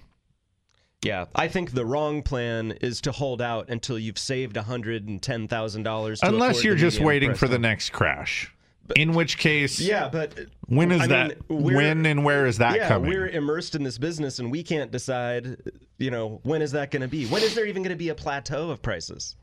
Yeah, 1.04 1.26
I 1.34 1.48
think 1.48 1.72
the 1.72 1.84
wrong 1.84 2.22
plan 2.22 2.72
is 2.80 3.00
to 3.02 3.12
hold 3.12 3.42
out 3.42 3.68
until 3.68 3.98
you've 3.98 4.18
saved 4.18 4.56
hundred 4.56 5.06
and 5.08 5.20
ten 5.22 5.46
thousand 5.48 5.82
dollars. 5.82 6.20
Unless 6.22 6.64
you're 6.64 6.76
just 6.76 7.00
waiting 7.00 7.34
for 7.34 7.46
the 7.48 7.58
next 7.58 7.90
crash. 7.90 8.50
In 8.96 9.14
which 9.14 9.38
case, 9.38 9.80
Yeah, 9.80 10.10
but 10.10 10.38
when 10.66 10.92
is 10.92 11.00
I 11.02 11.06
that? 11.06 11.50
mean, 11.50 11.62
when 11.62 12.04
and 12.06 12.22
where 12.22 12.46
is 12.46 12.58
that 12.58 12.76
yeah, 12.76 12.88
coming? 12.88 13.08
we're 13.08 13.28
immersed 13.28 13.74
in 13.74 13.82
this 13.82 13.96
business, 13.96 14.38
and 14.38 14.50
we 14.50 14.62
can't 14.62 14.90
decide. 14.90 15.56
You 15.98 16.10
know, 16.10 16.40
when 16.42 16.60
is 16.60 16.72
that 16.72 16.90
going 16.90 17.00
to 17.02 17.08
be? 17.08 17.26
When 17.26 17.42
is 17.42 17.54
there 17.54 17.64
even 17.66 17.82
going 17.82 17.96
to 17.96 17.96
be 17.96 18.10
a 18.10 18.14
plateau 18.14 18.70
of 18.70 18.82
prices? 18.82 19.36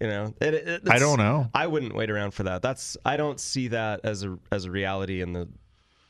You 0.00 0.08
know, 0.08 0.34
it, 0.40 0.54
it, 0.54 0.82
I 0.88 0.98
don't 0.98 1.18
know. 1.18 1.48
I 1.54 1.66
wouldn't 1.66 1.94
wait 1.94 2.10
around 2.10 2.32
for 2.32 2.44
that. 2.44 2.62
That's 2.62 2.96
I 3.04 3.16
don't 3.16 3.38
see 3.38 3.68
that 3.68 4.00
as 4.02 4.24
a 4.24 4.38
as 4.50 4.64
a 4.64 4.70
reality 4.70 5.20
in 5.20 5.32
the 5.32 5.48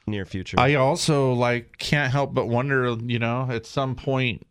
near 0.07 0.25
future. 0.25 0.59
I 0.59 0.75
also 0.75 1.33
like 1.33 1.77
can't 1.79 2.13
help 2.13 2.33
but 2.33 2.47
wonder, 2.47 2.97
you 3.05 3.19
know, 3.19 3.49
at 3.51 3.67
some 3.67 3.95
point 3.97 4.47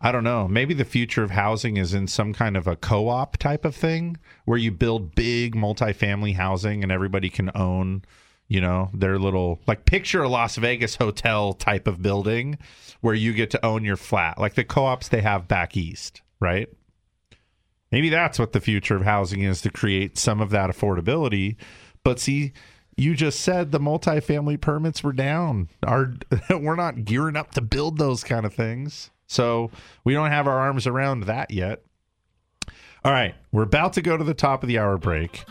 I 0.00 0.12
don't 0.12 0.24
know, 0.24 0.46
maybe 0.46 0.74
the 0.74 0.84
future 0.84 1.22
of 1.22 1.30
housing 1.30 1.76
is 1.78 1.94
in 1.94 2.08
some 2.08 2.34
kind 2.34 2.56
of 2.56 2.66
a 2.66 2.76
co-op 2.76 3.38
type 3.38 3.64
of 3.64 3.74
thing 3.74 4.18
where 4.44 4.58
you 4.58 4.70
build 4.70 5.14
big 5.14 5.54
multifamily 5.54 6.34
housing 6.34 6.82
and 6.82 6.92
everybody 6.92 7.30
can 7.30 7.50
own, 7.54 8.02
you 8.46 8.60
know, 8.60 8.90
their 8.92 9.18
little 9.18 9.60
like 9.66 9.86
picture 9.86 10.22
a 10.22 10.28
Las 10.28 10.56
Vegas 10.56 10.96
hotel 10.96 11.54
type 11.54 11.86
of 11.86 12.02
building 12.02 12.58
where 13.00 13.14
you 13.14 13.32
get 13.32 13.50
to 13.52 13.64
own 13.64 13.82
your 13.82 13.96
flat, 13.96 14.38
like 14.38 14.54
the 14.54 14.64
co-ops 14.64 15.08
they 15.08 15.22
have 15.22 15.48
back 15.48 15.74
east, 15.76 16.20
right? 16.38 16.68
Maybe 17.90 18.10
that's 18.10 18.38
what 18.38 18.52
the 18.52 18.60
future 18.60 18.96
of 18.96 19.02
housing 19.02 19.42
is 19.42 19.62
to 19.62 19.70
create 19.70 20.18
some 20.18 20.40
of 20.40 20.50
that 20.50 20.68
affordability. 20.68 21.56
But 22.02 22.20
see, 22.20 22.52
you 22.96 23.14
just 23.14 23.40
said 23.40 23.72
the 23.72 23.80
multifamily 23.80 24.60
permits 24.60 25.02
were 25.02 25.12
down. 25.12 25.68
Our 25.82 26.14
we're 26.50 26.76
not 26.76 27.04
gearing 27.04 27.36
up 27.36 27.52
to 27.52 27.60
build 27.60 27.98
those 27.98 28.24
kind 28.24 28.46
of 28.46 28.54
things. 28.54 29.10
So 29.26 29.70
we 30.04 30.12
don't 30.12 30.30
have 30.30 30.46
our 30.46 30.58
arms 30.58 30.86
around 30.86 31.24
that 31.24 31.50
yet. 31.50 31.82
All 33.04 33.12
right, 33.12 33.34
we're 33.52 33.62
about 33.62 33.94
to 33.94 34.02
go 34.02 34.16
to 34.16 34.24
the 34.24 34.34
top 34.34 34.62
of 34.62 34.68
the 34.68 34.78
hour 34.78 34.96
break. 34.96 35.44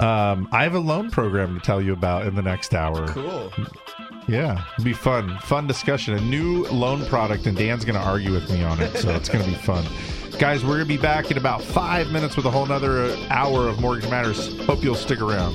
Um, 0.00 0.48
I 0.50 0.64
have 0.64 0.74
a 0.74 0.80
loan 0.80 1.10
program 1.10 1.54
to 1.54 1.64
tell 1.64 1.80
you 1.80 1.92
about 1.92 2.26
in 2.26 2.34
the 2.34 2.42
next 2.42 2.74
hour. 2.74 3.06
cool. 3.08 3.52
Yeah, 4.28 4.64
it'll 4.74 4.84
be 4.84 4.92
fun. 4.92 5.38
Fun 5.40 5.66
discussion. 5.66 6.14
A 6.14 6.20
new 6.20 6.64
loan 6.68 7.04
product, 7.06 7.46
and 7.46 7.56
Dan's 7.56 7.84
going 7.84 7.98
to 7.98 8.04
argue 8.04 8.32
with 8.32 8.50
me 8.50 8.62
on 8.62 8.80
it, 8.80 8.96
so 8.96 9.10
it's 9.14 9.28
going 9.28 9.44
to 9.44 9.50
be 9.50 9.56
fun. 9.56 9.84
Guys, 10.38 10.64
we're 10.64 10.76
going 10.76 10.88
to 10.88 10.96
be 10.96 10.96
back 10.96 11.30
in 11.30 11.38
about 11.38 11.62
five 11.62 12.10
minutes 12.10 12.36
with 12.36 12.46
a 12.46 12.50
whole 12.50 12.66
nother 12.66 13.04
uh, 13.04 13.26
hour 13.30 13.68
of 13.68 13.80
Mortgage 13.80 14.08
Matters. 14.10 14.58
Hope 14.64 14.82
you'll 14.82 14.94
stick 14.94 15.20
around. 15.20 15.54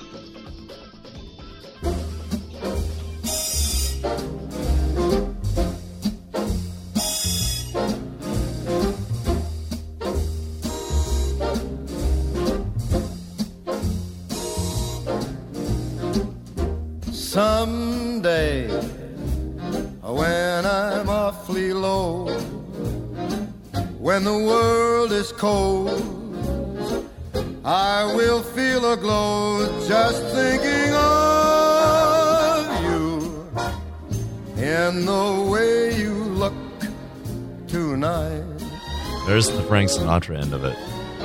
Sinatra 40.01 40.41
end 40.41 40.53
of 40.53 40.63
it. 40.63 40.77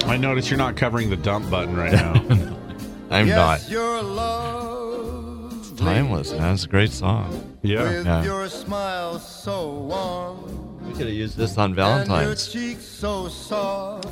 I 0.06 0.16
notice 0.16 0.50
you're 0.50 0.58
not 0.58 0.76
covering 0.76 1.08
the 1.10 1.16
dump 1.16 1.50
button 1.50 1.74
right 1.76 1.92
now. 1.92 2.12
I'm 3.10 3.26
yes, 3.28 3.36
not. 3.62 3.70
your 3.70 4.02
love 4.02 5.76
Timeless, 5.76 6.32
man. 6.32 6.54
It's 6.54 6.64
a 6.64 6.68
great 6.68 6.90
song. 6.90 7.56
Yeah. 7.62 7.82
with 7.82 8.06
Yeah. 8.06 8.24
your 8.24 8.48
smile 8.48 9.18
so 9.18 9.70
warm 9.70 10.84
We 10.86 10.92
could 10.92 11.06
have 11.06 11.14
used 11.14 11.36
this 11.36 11.56
on 11.58 11.70
and 11.70 11.76
your 11.76 11.86
Valentine's. 11.86 12.52
cheeks 12.52 12.84
so 12.84 13.28
soft. 13.28 14.08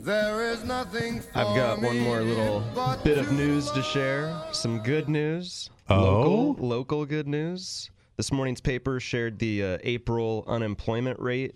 There 0.00 0.50
is 0.50 0.64
nothing 0.64 1.20
for 1.20 1.38
I've 1.38 1.56
got 1.56 1.80
one 1.80 1.98
more 2.00 2.20
little 2.22 2.62
bit 3.04 3.18
of 3.18 3.30
news 3.32 3.70
to 3.70 3.82
share. 3.82 4.34
Some 4.52 4.80
good 4.80 5.08
news. 5.08 5.70
Oh? 5.88 5.96
Local, 6.00 6.66
local 6.66 7.06
good 7.06 7.28
news. 7.28 7.90
This 8.16 8.32
morning's 8.32 8.60
paper 8.60 8.98
shared 9.00 9.38
the 9.38 9.62
uh, 9.64 9.78
April 9.84 10.44
unemployment 10.48 11.18
rate 11.20 11.54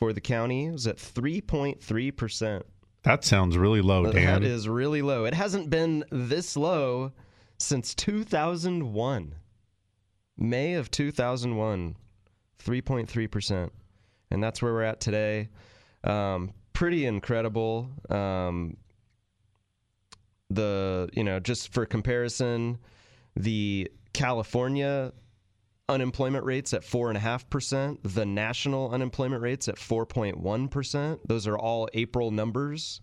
for 0.00 0.12
the 0.14 0.20
county. 0.20 0.66
It 0.66 0.72
was 0.72 0.86
at 0.86 0.96
3.3%. 0.96 2.62
that 3.02 3.22
sounds 3.24 3.56
really 3.56 3.82
low, 3.82 4.04
That 4.06 4.14
Dan. 4.14 4.42
is 4.42 4.66
really 4.68 5.02
low. 5.02 5.26
It 5.26 5.34
hasn't 5.34 5.70
been 5.70 6.04
this 6.10 6.56
low 6.56 7.12
since 7.58 7.94
2001. 7.94 9.34
May 10.38 10.74
of 10.74 10.90
2001, 10.90 11.96
3.3%. 12.58 13.70
And 14.30 14.42
that's 14.42 14.62
where 14.62 14.72
we're 14.72 14.82
at 14.84 15.00
today. 15.00 15.50
Um, 16.02 16.54
pretty 16.72 17.04
incredible. 17.04 17.90
Um, 18.08 18.78
the, 20.48 21.10
you 21.12 21.24
know, 21.24 21.40
just 21.40 21.74
for 21.74 21.84
comparison, 21.84 22.78
the 23.36 23.90
California 24.14 25.12
unemployment 25.90 26.44
rates 26.44 26.72
at 26.72 26.82
4.5%, 26.82 27.98
the 28.02 28.24
national 28.24 28.90
unemployment 28.90 29.42
rates 29.42 29.68
at 29.68 29.76
4.1%. 29.76 31.18
Those 31.26 31.46
are 31.46 31.58
all 31.58 31.88
April 31.92 32.30
numbers. 32.30 33.00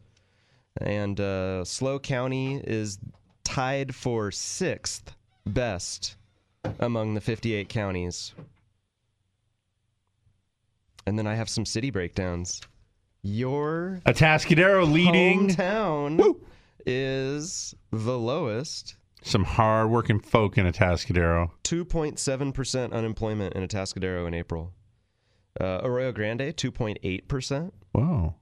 And 0.79 1.19
uh, 1.19 1.65
SLO 1.65 1.99
County 1.99 2.61
is 2.63 2.99
tied 3.43 3.93
for 3.93 4.31
sixth 4.31 5.13
best 5.45 6.15
among 6.79 7.13
the 7.13 7.21
58 7.21 7.69
counties. 7.69 8.33
And 11.05 11.17
then 11.17 11.27
I 11.27 11.35
have 11.35 11.49
some 11.49 11.65
city 11.65 11.89
breakdowns. 11.89 12.61
Your 13.23 14.01
Atascadero 14.05 14.89
leading. 14.91 15.49
town 15.49 16.19
is 16.85 17.73
the 17.91 18.17
lowest. 18.17 18.95
Some 19.27 19.43
hard-working 19.43 20.19
folk 20.21 20.57
in 20.57 20.65
Atascadero. 20.65 21.51
2.7% 21.63 22.93
unemployment 22.93 23.55
in 23.55 23.67
Atascadero 23.67 24.25
in 24.27 24.33
April. 24.33 24.71
Uh, 25.59 25.81
Arroyo 25.83 26.11
Grande, 26.13 26.53
2.8%. 26.55 27.71
Whoa. 27.91 28.35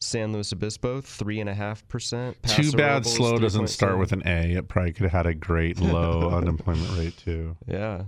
San 0.00 0.32
Luis 0.32 0.52
Obispo, 0.52 1.00
3.5%. 1.00 2.34
Too 2.46 2.72
bad 2.76 2.92
Robles, 2.98 3.14
slow 3.16 3.38
doesn't 3.38 3.66
start 3.68 3.98
with 3.98 4.12
an 4.12 4.22
A. 4.26 4.52
It 4.52 4.68
probably 4.68 4.92
could 4.92 5.02
have 5.02 5.12
had 5.12 5.26
a 5.26 5.34
great 5.34 5.80
low 5.80 6.30
unemployment 6.30 6.96
rate 6.96 7.16
too. 7.16 7.56
Yeah. 7.66 8.04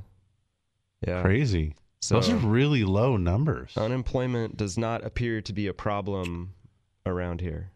Yeah. 1.05 1.22
Crazy. 1.22 1.74
So 2.01 2.14
Those 2.14 2.30
are 2.30 2.36
really 2.36 2.84
low 2.84 3.16
numbers. 3.16 3.76
unemployment 3.76 4.57
does 4.57 4.78
not 4.78 5.05
appear 5.05 5.41
to 5.43 5.53
be 5.53 5.66
a 5.66 5.74
problem 5.74 6.55
around 7.05 7.41
here. 7.41 7.72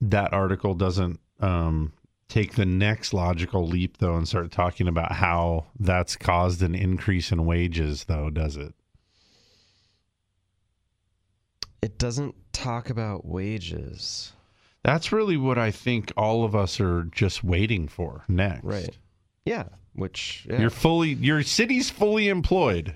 that 0.00 0.32
article 0.32 0.74
doesn't 0.74 1.20
um, 1.40 1.92
take 2.32 2.54
the 2.54 2.64
next 2.64 3.12
logical 3.12 3.66
leap 3.66 3.98
though 3.98 4.16
and 4.16 4.26
start 4.26 4.50
talking 4.50 4.88
about 4.88 5.12
how 5.12 5.66
that's 5.78 6.16
caused 6.16 6.62
an 6.62 6.74
increase 6.74 7.30
in 7.30 7.44
wages 7.44 8.04
though 8.04 8.30
does 8.30 8.56
it 8.56 8.74
It 11.82 11.98
doesn't 11.98 12.34
talk 12.52 12.90
about 12.90 13.26
wages. 13.26 14.32
that's 14.82 15.12
really 15.12 15.36
what 15.36 15.58
i 15.58 15.70
think 15.70 16.12
all 16.16 16.44
of 16.44 16.54
us 16.56 16.80
are 16.80 17.04
just 17.12 17.44
waiting 17.44 17.86
for 17.88 18.24
next 18.28 18.64
Right. 18.64 18.96
Yeah. 19.44 19.64
Which 19.94 20.46
yeah. 20.48 20.60
you're 20.60 20.70
fully 20.70 21.10
your 21.14 21.42
city's 21.42 21.90
fully 21.90 22.28
employed 22.28 22.94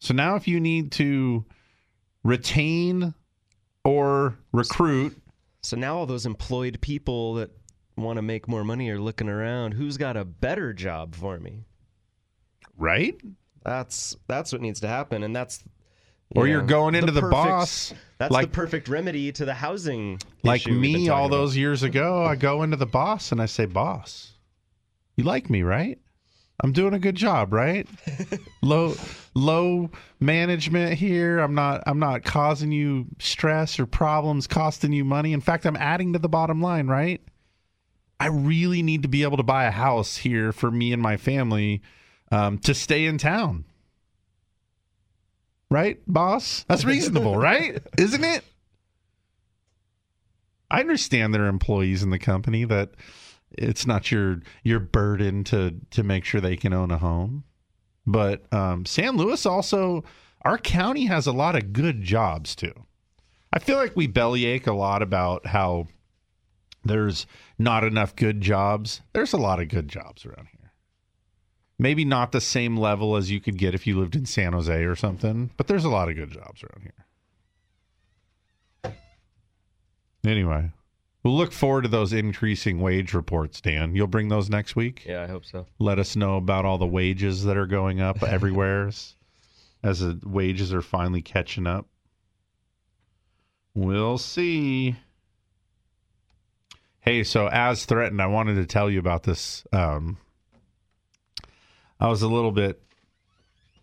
so 0.00 0.12
now 0.12 0.36
if 0.36 0.46
you 0.46 0.60
need 0.60 0.92
to 0.92 1.44
retain 2.24 3.14
or 3.84 4.36
recruit 4.52 5.16
So 5.62 5.76
now 5.78 5.96
all 5.96 6.04
those 6.06 6.26
employed 6.26 6.78
people 6.82 7.34
that 7.34 7.50
want 7.96 8.16
to 8.16 8.22
make 8.22 8.48
more 8.48 8.64
money 8.64 8.90
are 8.90 8.98
looking 9.00 9.28
around. 9.28 9.72
Who's 9.74 9.96
got 9.96 10.16
a 10.16 10.24
better 10.24 10.72
job 10.72 11.14
for 11.14 11.38
me? 11.38 11.64
right 12.76 13.20
That's 13.64 14.16
that's 14.26 14.52
what 14.52 14.60
needs 14.60 14.80
to 14.80 14.88
happen, 14.88 15.22
and 15.22 15.34
that's 15.34 15.62
you 16.34 16.40
or 16.40 16.48
you're 16.48 16.62
going 16.62 16.94
into 16.96 17.12
the, 17.12 17.20
perfect- 17.20 17.32
boss 17.32 17.94
That's 18.18 18.32
like 18.32 18.46
the 18.46 18.56
perfect 18.56 18.88
remedy 18.88 19.30
to 19.32 19.44
the 19.44 19.54
housing. 19.54 20.18
like 20.42 20.66
me 20.66 21.08
all 21.08 21.26
about. 21.26 21.36
those 21.36 21.56
years 21.56 21.82
ago 21.84 22.24
i 22.24 22.34
go 22.34 22.62
into 22.64 22.76
the 22.76 22.86
boss 22.86 23.30
and 23.30 23.40
i 23.40 23.46
say 23.46 23.66
boss 23.66 24.32
you 25.16 25.22
like 25.22 25.48
me 25.50 25.62
right 25.62 25.98
i'm 26.60 26.72
doing 26.72 26.94
a 26.94 26.98
good 26.98 27.14
job 27.14 27.52
right 27.52 27.86
low 28.62 28.94
low 29.34 29.90
management 30.18 30.94
here 30.94 31.38
i'm 31.38 31.54
not 31.54 31.82
i'm 31.86 31.98
not 32.00 32.24
causing 32.24 32.72
you 32.72 33.06
stress 33.20 33.78
or 33.78 33.86
problems 33.86 34.46
costing 34.48 34.92
you 34.92 35.04
money 35.04 35.32
in 35.32 35.40
fact 35.42 35.64
i'm 35.66 35.76
adding 35.76 36.12
to 36.14 36.18
the 36.18 36.28
bottom 36.28 36.60
line 36.60 36.86
right 36.88 37.20
i 38.24 38.28
really 38.28 38.82
need 38.82 39.02
to 39.02 39.08
be 39.08 39.22
able 39.22 39.36
to 39.36 39.42
buy 39.42 39.64
a 39.64 39.70
house 39.70 40.16
here 40.16 40.52
for 40.52 40.70
me 40.70 40.92
and 40.92 41.02
my 41.02 41.16
family 41.16 41.82
um, 42.32 42.58
to 42.58 42.74
stay 42.74 43.06
in 43.06 43.18
town 43.18 43.64
right 45.70 46.00
boss 46.06 46.64
that's 46.68 46.84
reasonable 46.86 47.36
right 47.36 47.82
isn't 47.98 48.24
it 48.24 48.44
I 50.74 50.80
understand 50.80 51.32
there 51.32 51.44
are 51.44 51.48
employees 51.48 52.02
in 52.02 52.10
the 52.10 52.18
company 52.18 52.64
that 52.64 52.90
it's 53.52 53.86
not 53.86 54.10
your 54.10 54.40
your 54.64 54.80
burden 54.80 55.44
to 55.44 55.76
to 55.90 56.02
make 56.02 56.24
sure 56.24 56.40
they 56.40 56.56
can 56.56 56.72
own 56.72 56.90
a 56.90 56.98
home. 56.98 57.44
But 58.06 58.52
um, 58.52 58.84
San 58.84 59.16
Luis 59.16 59.46
also, 59.46 60.02
our 60.42 60.58
county 60.58 61.06
has 61.06 61.28
a 61.28 61.32
lot 61.32 61.54
of 61.54 61.72
good 61.72 62.02
jobs 62.02 62.56
too. 62.56 62.74
I 63.52 63.60
feel 63.60 63.76
like 63.76 63.94
we 63.94 64.08
bellyache 64.08 64.66
a 64.66 64.72
lot 64.72 65.00
about 65.00 65.46
how 65.46 65.86
there's 66.84 67.26
not 67.58 67.84
enough 67.84 68.14
good 68.16 68.40
jobs. 68.40 69.00
There's 69.12 69.32
a 69.32 69.38
lot 69.38 69.60
of 69.60 69.68
good 69.68 69.88
jobs 69.88 70.24
around 70.26 70.48
here. 70.52 70.72
Maybe 71.78 72.04
not 72.04 72.32
the 72.32 72.40
same 72.40 72.76
level 72.76 73.16
as 73.16 73.30
you 73.30 73.40
could 73.40 73.58
get 73.58 73.74
if 73.74 73.86
you 73.86 73.98
lived 73.98 74.14
in 74.14 74.26
San 74.26 74.52
Jose 74.52 74.84
or 74.84 74.94
something, 74.94 75.50
but 75.56 75.66
there's 75.66 75.84
a 75.84 75.90
lot 75.90 76.08
of 76.08 76.14
good 76.14 76.30
jobs 76.30 76.62
around 76.62 76.82
here. 76.82 76.92
Anyway, 80.24 80.70
we'll 81.22 81.36
look 81.36 81.52
forward 81.52 81.82
to 81.82 81.88
those 81.88 82.12
increasing 82.12 82.80
wage 82.80 83.12
reports, 83.12 83.60
Dan. 83.60 83.94
You'll 83.94 84.06
bring 84.06 84.28
those 84.28 84.48
next 84.48 84.76
week? 84.76 85.04
Yeah, 85.04 85.22
I 85.22 85.26
hope 85.26 85.44
so. 85.44 85.66
Let 85.78 85.98
us 85.98 86.16
know 86.16 86.36
about 86.36 86.64
all 86.64 86.78
the 86.78 86.86
wages 86.86 87.44
that 87.44 87.56
are 87.56 87.66
going 87.66 88.00
up 88.00 88.22
everywhere 88.26 88.90
as 89.82 90.00
the 90.00 90.18
wages 90.24 90.72
are 90.72 90.80
finally 90.80 91.22
catching 91.22 91.66
up. 91.66 91.86
We'll 93.74 94.18
see. 94.18 94.96
Hey, 97.04 97.22
so 97.22 97.48
as 97.48 97.84
threatened, 97.84 98.22
I 98.22 98.26
wanted 98.26 98.54
to 98.54 98.64
tell 98.64 98.88
you 98.90 98.98
about 98.98 99.24
this. 99.24 99.62
Um, 99.72 100.16
I 102.00 102.08
was 102.08 102.22
a 102.22 102.28
little 102.28 102.50
bit, 102.50 102.82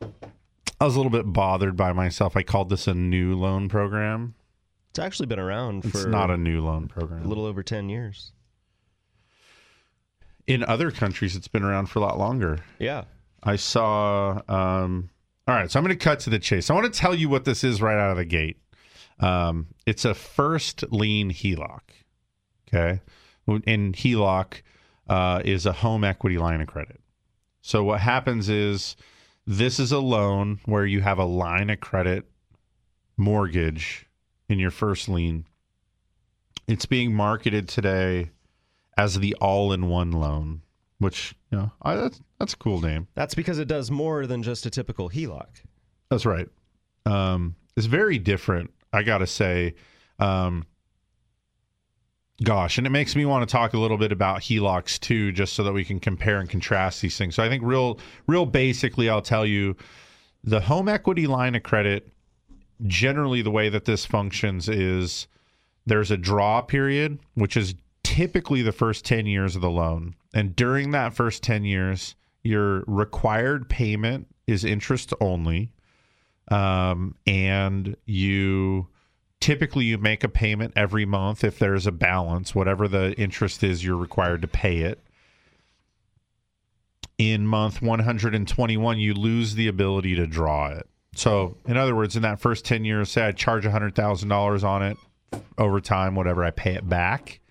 I 0.01 0.86
was 0.86 0.95
a 0.95 0.97
little 0.97 1.11
bit 1.11 1.32
bothered 1.32 1.78
by 1.78 1.93
myself. 1.93 2.36
I 2.36 2.41
called 2.41 2.69
this 2.69 2.88
a 2.88 2.95
new 2.95 3.36
loan 3.36 3.69
program. 3.69 4.34
It's 4.89 4.97
actually 4.97 5.28
been 5.28 5.39
around 5.39 5.86
It's 5.86 6.01
for 6.01 6.09
not 6.09 6.32
a 6.32 6.38
new 6.38 6.61
loan 6.61 6.88
program. 6.88 7.24
a 7.24 7.28
little 7.28 7.45
over 7.45 7.61
10 7.61 7.89
years. 7.89 8.32
In 10.47 10.63
other 10.63 10.89
countries, 10.89 11.36
it's 11.36 11.47
been 11.47 11.63
around 11.63 11.86
for 11.91 11.99
a 11.99 12.01
lot 12.01 12.17
longer. 12.17 12.57
Yeah. 12.80 13.03
I 13.43 13.55
saw. 13.55 14.41
Um, 14.49 15.11
all 15.47 15.53
right, 15.55 15.69
so 15.69 15.80
I'm 15.80 15.86
going 15.86 15.95
to 15.97 16.03
cut 16.03 16.19
to 16.22 16.32
the 16.32 16.39
chase. 16.39 16.69
I 16.69 16.74
want 16.74 16.91
to 16.91 16.99
tell 16.99 17.13
you 17.13 17.30
what 17.30 17.45
this 17.45 17.63
is 17.63 17.82
right 17.84 17.97
out 17.97 18.09
of 18.11 18.17
the 18.17 18.26
gate. 18.26 18.57
Um, 19.19 19.67
it's 19.86 20.05
a 20.05 20.15
first 20.15 20.84
lien 20.91 21.30
HELOC. 21.30 21.82
Okay, 22.74 23.01
and 23.47 23.95
HELOC 23.95 24.61
uh, 25.09 25.41
is 25.43 25.65
a 25.65 25.74
home 25.74 26.03
equity 26.03 26.38
line 26.38 26.61
of 26.61 26.67
credit. 26.67 27.01
So 27.61 27.84
what 27.84 27.99
happens 27.99 28.49
is 28.49 28.95
this 29.45 29.80
is 29.80 29.91
a 29.91 29.99
loan 29.99 30.59
where 30.65 30.86
you 30.86 31.01
have 31.01 31.19
a 31.19 31.26
line 31.26 31.69
of 31.69 31.80
credit 31.80 32.26
mortgage 33.17 34.07
in 34.49 34.59
your 34.59 34.72
first 34.72 35.09
lien. 35.09 35.45
It's 36.67 36.86
being 36.86 37.13
marketed 37.13 37.67
today 37.67 38.32
as 38.97 39.19
the 39.19 39.36
all-in-one 39.41 40.11
loan, 40.11 40.61
which 40.99 41.36
you 41.51 41.57
know 41.57 41.72
I, 41.82 41.95
that's 41.95 42.22
that's 42.39 42.53
a 42.53 42.57
cool 42.57 42.82
name. 42.82 43.07
That's 43.15 43.36
because 43.36 43.59
it 43.59 43.67
does 43.67 43.91
more 43.91 44.26
than 44.28 44.43
just 44.43 44.65
a 44.65 44.69
typical 44.69 45.09
HELOC. 45.09 45.47
That's 46.09 46.26
right. 46.26 46.47
Um, 47.05 47.55
it's 47.76 47.88
very 47.88 48.17
different. 48.17 48.72
I 48.93 49.03
gotta 49.03 49.28
say, 49.28 49.76
um, 50.19 50.65
gosh, 52.44 52.78
and 52.78 52.88
it 52.88 52.92
makes 52.92 53.16
me 53.16 53.26
want 53.26 53.48
to 53.48 53.52
talk 53.52 53.74
a 53.74 53.78
little 53.80 53.98
bit 53.98 54.12
about 54.12 54.42
HELOCs 54.42 55.00
too, 55.00 55.32
just 55.32 55.54
so 55.54 55.64
that 55.64 55.74
we 55.74 55.86
can 55.86 56.00
compare 56.00 56.39
and 56.39 56.50
contrast 56.50 57.02
these 57.02 57.18
things. 57.18 57.36
So 57.36 57.44
I 57.44 57.50
think 57.50 57.64
real, 57.64 58.00
real 58.28 58.46
basically, 58.46 59.10
I'll 59.10 59.22
tell 59.22 59.46
you, 59.46 59.76
the 60.44 60.62
home 60.62 60.89
equity 60.89 61.28
line 61.28 61.56
of 61.56 61.64
credit. 61.64 62.12
Generally, 62.88 63.44
the 63.44 63.52
way 63.52 63.70
that 63.70 63.86
this 63.86 64.08
functions 64.08 64.68
is 64.68 65.28
there's 65.86 66.10
a 66.10 66.18
draw 66.18 66.62
period, 66.62 67.20
which 67.36 67.56
is 67.56 67.76
typically 68.04 68.64
the 68.64 68.72
first 68.72 69.06
10 69.06 69.28
years 69.28 69.56
of 69.56 69.62
the 69.62 69.70
loan. 69.70 70.16
And 70.34 70.56
during 70.56 70.92
that 70.92 71.14
first 71.14 71.44
10 71.44 71.64
years, 71.64 72.16
your 72.44 72.84
required 72.88 73.70
payment 73.70 74.28
is 74.48 74.66
interest 74.66 75.14
only. 75.22 75.72
Um, 76.50 77.16
and 77.28 77.96
you 78.06 78.88
typically 79.42 79.86
you 79.86 79.98
make 79.98 80.24
a 80.24 80.30
payment 80.30 80.72
every 80.78 81.06
month 81.06 81.44
if 81.44 81.60
there's 81.60 81.86
a 81.86 81.92
balance, 81.92 82.56
whatever 82.56 82.88
the 82.88 83.14
interest 83.20 83.64
is, 83.64 83.84
you're 83.84 83.98
required 83.98 84.42
to 84.44 84.48
pay 84.48 84.80
it. 84.80 85.00
In 87.18 87.46
month 87.46 87.82
121, 87.82 89.00
you 89.00 89.14
lose 89.14 89.56
the 89.56 89.68
ability 89.68 90.16
to 90.16 90.26
draw 90.26 90.68
it. 90.68 90.88
So, 91.16 91.58
in 91.68 91.76
other 91.76 91.96
words, 91.96 92.16
in 92.16 92.22
that 92.22 92.39
first 92.39 92.64
10 92.66 92.86
years, 92.86 93.12
say 93.12 93.28
I 93.28 93.32
charge 93.32 93.66
$100,000 93.66 94.64
on 94.64 94.84
it 94.84 94.98
over 95.58 95.82
time, 95.82 96.16
whatever, 96.16 96.44
I 96.44 96.52
pay 96.52 96.76
it 96.76 96.88
back. 96.88 97.42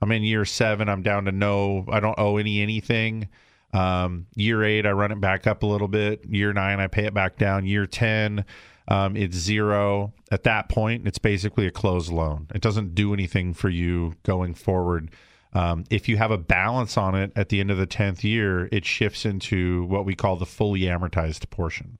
I'm 0.00 0.10
in 0.12 0.22
year 0.22 0.44
seven, 0.44 0.88
I'm 0.88 1.02
down 1.02 1.26
to 1.26 1.32
no, 1.32 1.84
I 1.90 2.00
don't 2.00 2.18
owe 2.18 2.38
any 2.38 2.62
anything. 2.62 3.28
Um, 3.72 4.26
year 4.34 4.64
eight, 4.64 4.86
I 4.86 4.92
run 4.92 5.12
it 5.12 5.20
back 5.20 5.46
up 5.46 5.62
a 5.62 5.66
little 5.66 5.88
bit. 5.88 6.24
Year 6.28 6.52
nine, 6.52 6.80
I 6.80 6.86
pay 6.86 7.04
it 7.04 7.14
back 7.14 7.36
down. 7.36 7.66
Year 7.66 7.86
10, 7.86 8.44
um, 8.90 9.16
it's 9.16 9.36
zero. 9.36 10.12
At 10.30 10.42
that 10.42 10.68
point, 10.68 11.06
it's 11.06 11.18
basically 11.18 11.66
a 11.66 11.70
closed 11.70 12.12
loan. 12.12 12.48
It 12.54 12.60
doesn't 12.60 12.94
do 12.94 13.14
anything 13.14 13.54
for 13.54 13.68
you 13.68 14.14
going 14.24 14.54
forward. 14.54 15.10
Um, 15.52 15.84
if 15.90 16.08
you 16.08 16.16
have 16.16 16.30
a 16.30 16.38
balance 16.38 16.96
on 16.96 17.14
it 17.14 17.32
at 17.34 17.48
the 17.48 17.60
end 17.60 17.70
of 17.70 17.78
the 17.78 17.86
10th 17.86 18.22
year, 18.22 18.68
it 18.70 18.84
shifts 18.84 19.24
into 19.24 19.84
what 19.84 20.04
we 20.04 20.14
call 20.14 20.36
the 20.36 20.46
fully 20.46 20.80
amortized 20.82 21.48
portion. 21.50 21.98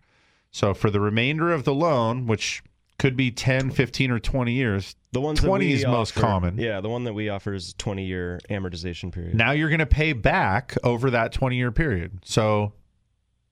So 0.52 0.74
for 0.74 0.90
the 0.90 1.00
remainder 1.00 1.52
of 1.52 1.64
the 1.64 1.74
loan, 1.74 2.26
which 2.26 2.62
could 2.98 3.16
be 3.16 3.30
10, 3.30 3.70
15, 3.70 4.10
or 4.10 4.18
20 4.18 4.52
years, 4.52 4.94
The 5.12 5.20
ones 5.20 5.40
20 5.40 5.64
that 5.64 5.68
we 5.68 5.74
is 5.74 5.86
most 5.86 6.14
common. 6.14 6.58
Yeah, 6.58 6.80
the 6.80 6.88
one 6.88 7.04
that 7.04 7.14
we 7.14 7.28
offer 7.28 7.54
is 7.54 7.72
20 7.74 8.04
year 8.04 8.40
amortization 8.50 9.10
period. 9.10 9.34
Now 9.34 9.52
you're 9.52 9.70
going 9.70 9.78
to 9.78 9.86
pay 9.86 10.12
back 10.12 10.76
over 10.84 11.10
that 11.10 11.32
20 11.32 11.56
year 11.56 11.72
period. 11.72 12.20
So 12.24 12.72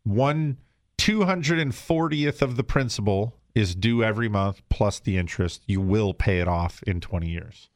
one 0.05 0.59
240th 0.99 2.43
of 2.43 2.57
the 2.57 2.65
principal 2.65 3.35
is 3.55 3.75
due 3.75 4.03
every 4.03 4.29
month 4.29 4.63
plus 4.69 5.01
the 5.01 5.17
interest. 5.17 5.63
You 5.67 5.81
will 5.81 6.15
pay 6.15 6.41
it 6.41 6.49
off 6.49 6.83
in 6.85 7.01
20 7.01 7.29
years. 7.29 7.71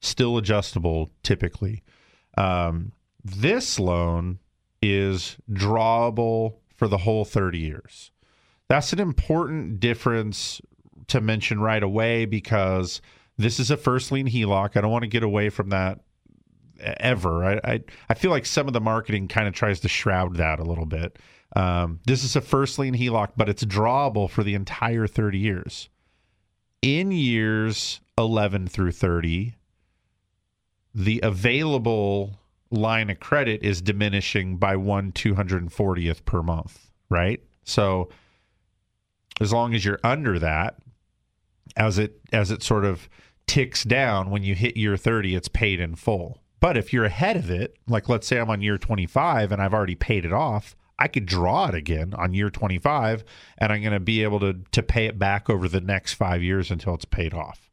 Still 0.00 0.36
adjustable 0.36 1.10
typically. 1.22 1.82
Um, 2.36 2.92
this 3.24 3.78
loan 3.78 4.38
is 4.82 5.36
drawable 5.50 6.56
for 6.74 6.88
the 6.88 6.98
whole 6.98 7.24
30 7.24 7.58
years. 7.58 8.10
That's 8.68 8.92
an 8.92 9.00
important 9.00 9.80
difference 9.80 10.60
to 11.08 11.20
mention 11.20 11.60
right 11.60 11.82
away 11.82 12.24
because 12.26 13.00
this 13.36 13.58
is 13.58 13.70
a 13.70 13.76
first 13.76 14.12
lien 14.12 14.26
HELOC. 14.26 14.76
I 14.76 14.80
don't 14.80 14.90
want 14.90 15.02
to 15.02 15.08
get 15.08 15.22
away 15.22 15.48
from 15.48 15.70
that 15.70 16.00
ever. 16.80 17.44
I, 17.44 17.60
I 17.64 17.80
I 18.08 18.14
feel 18.14 18.30
like 18.30 18.46
some 18.46 18.66
of 18.66 18.72
the 18.72 18.80
marketing 18.80 19.28
kind 19.28 19.46
of 19.48 19.54
tries 19.54 19.80
to 19.80 19.88
shroud 19.88 20.36
that 20.36 20.58
a 20.58 20.64
little 20.64 20.86
bit. 20.86 21.18
Um, 21.54 22.00
this 22.06 22.24
is 22.24 22.36
a 22.36 22.40
first 22.40 22.78
lien 22.78 22.94
HELOC, 22.94 23.30
but 23.36 23.48
it's 23.48 23.64
drawable 23.64 24.28
for 24.28 24.42
the 24.42 24.54
entire 24.54 25.06
30 25.06 25.38
years. 25.38 25.88
In 26.82 27.12
years 27.12 28.00
11 28.18 28.66
through 28.68 28.92
30, 28.92 29.54
the 30.94 31.20
available 31.22 32.38
line 32.70 33.10
of 33.10 33.20
credit 33.20 33.62
is 33.62 33.80
diminishing 33.80 34.56
by 34.56 34.76
one 34.76 35.12
240th 35.12 36.24
per 36.24 36.42
month, 36.42 36.90
right? 37.08 37.40
So 37.64 38.10
as 39.40 39.52
long 39.52 39.74
as 39.74 39.84
you're 39.84 40.00
under 40.02 40.38
that, 40.38 40.76
as 41.76 41.98
it 41.98 42.20
as 42.32 42.50
it 42.50 42.62
sort 42.62 42.84
of 42.84 43.08
ticks 43.46 43.84
down 43.84 44.30
when 44.30 44.42
you 44.42 44.54
hit 44.54 44.76
year 44.76 44.96
30 44.96 45.34
it's 45.34 45.48
paid 45.48 45.80
in 45.80 45.94
full 45.94 46.40
but 46.60 46.76
if 46.76 46.92
you're 46.92 47.04
ahead 47.04 47.36
of 47.36 47.50
it 47.50 47.76
like 47.86 48.08
let's 48.08 48.26
say 48.26 48.38
i'm 48.38 48.50
on 48.50 48.62
year 48.62 48.78
25 48.78 49.52
and 49.52 49.60
i've 49.60 49.74
already 49.74 49.94
paid 49.94 50.24
it 50.24 50.32
off 50.32 50.74
i 50.98 51.08
could 51.08 51.26
draw 51.26 51.68
it 51.68 51.74
again 51.74 52.14
on 52.14 52.34
year 52.34 52.50
25 52.50 53.24
and 53.58 53.72
i'm 53.72 53.80
going 53.80 53.92
to 53.92 54.00
be 54.00 54.22
able 54.22 54.40
to 54.40 54.54
to 54.72 54.82
pay 54.82 55.06
it 55.06 55.18
back 55.18 55.48
over 55.48 55.68
the 55.68 55.80
next 55.80 56.14
five 56.14 56.42
years 56.42 56.70
until 56.70 56.94
it's 56.94 57.04
paid 57.04 57.34
off 57.34 57.70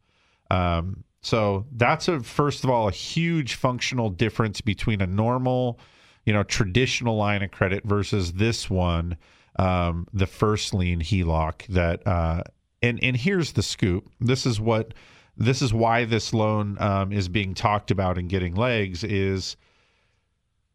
um, 0.50 1.04
so 1.22 1.66
that's 1.72 2.08
a 2.08 2.20
first 2.20 2.64
of 2.64 2.70
all 2.70 2.88
a 2.88 2.92
huge 2.92 3.56
functional 3.56 4.10
difference 4.10 4.62
between 4.62 5.02
a 5.02 5.08
normal 5.08 5.80
you 6.26 6.34
know 6.34 6.44
traditional 6.44 7.16
line 7.16 7.42
of 7.42 7.52
credit 7.52 7.84
versus 7.84 8.34
this 8.34 8.70
one 8.70 9.18
um, 9.58 10.08
the 10.14 10.28
first 10.28 10.74
lien 10.74 11.02
HELOC 11.02 11.68
that 11.68 12.06
uh, 12.08 12.44
and 12.82 13.04
and 13.04 13.18
here's 13.18 13.54
the 13.54 13.64
scoop. 13.64 14.10
This 14.20 14.46
is 14.46 14.60
what 14.60 14.94
this 15.38 15.62
is 15.62 15.74
why 15.74 16.06
this 16.06 16.34
loan 16.34 16.78
um, 16.80 17.12
is 17.12 17.28
being 17.28 17.54
talked 17.54 17.92
about 17.92 18.18
and 18.18 18.30
getting 18.30 18.56
legs 18.56 19.04
is 19.04 19.56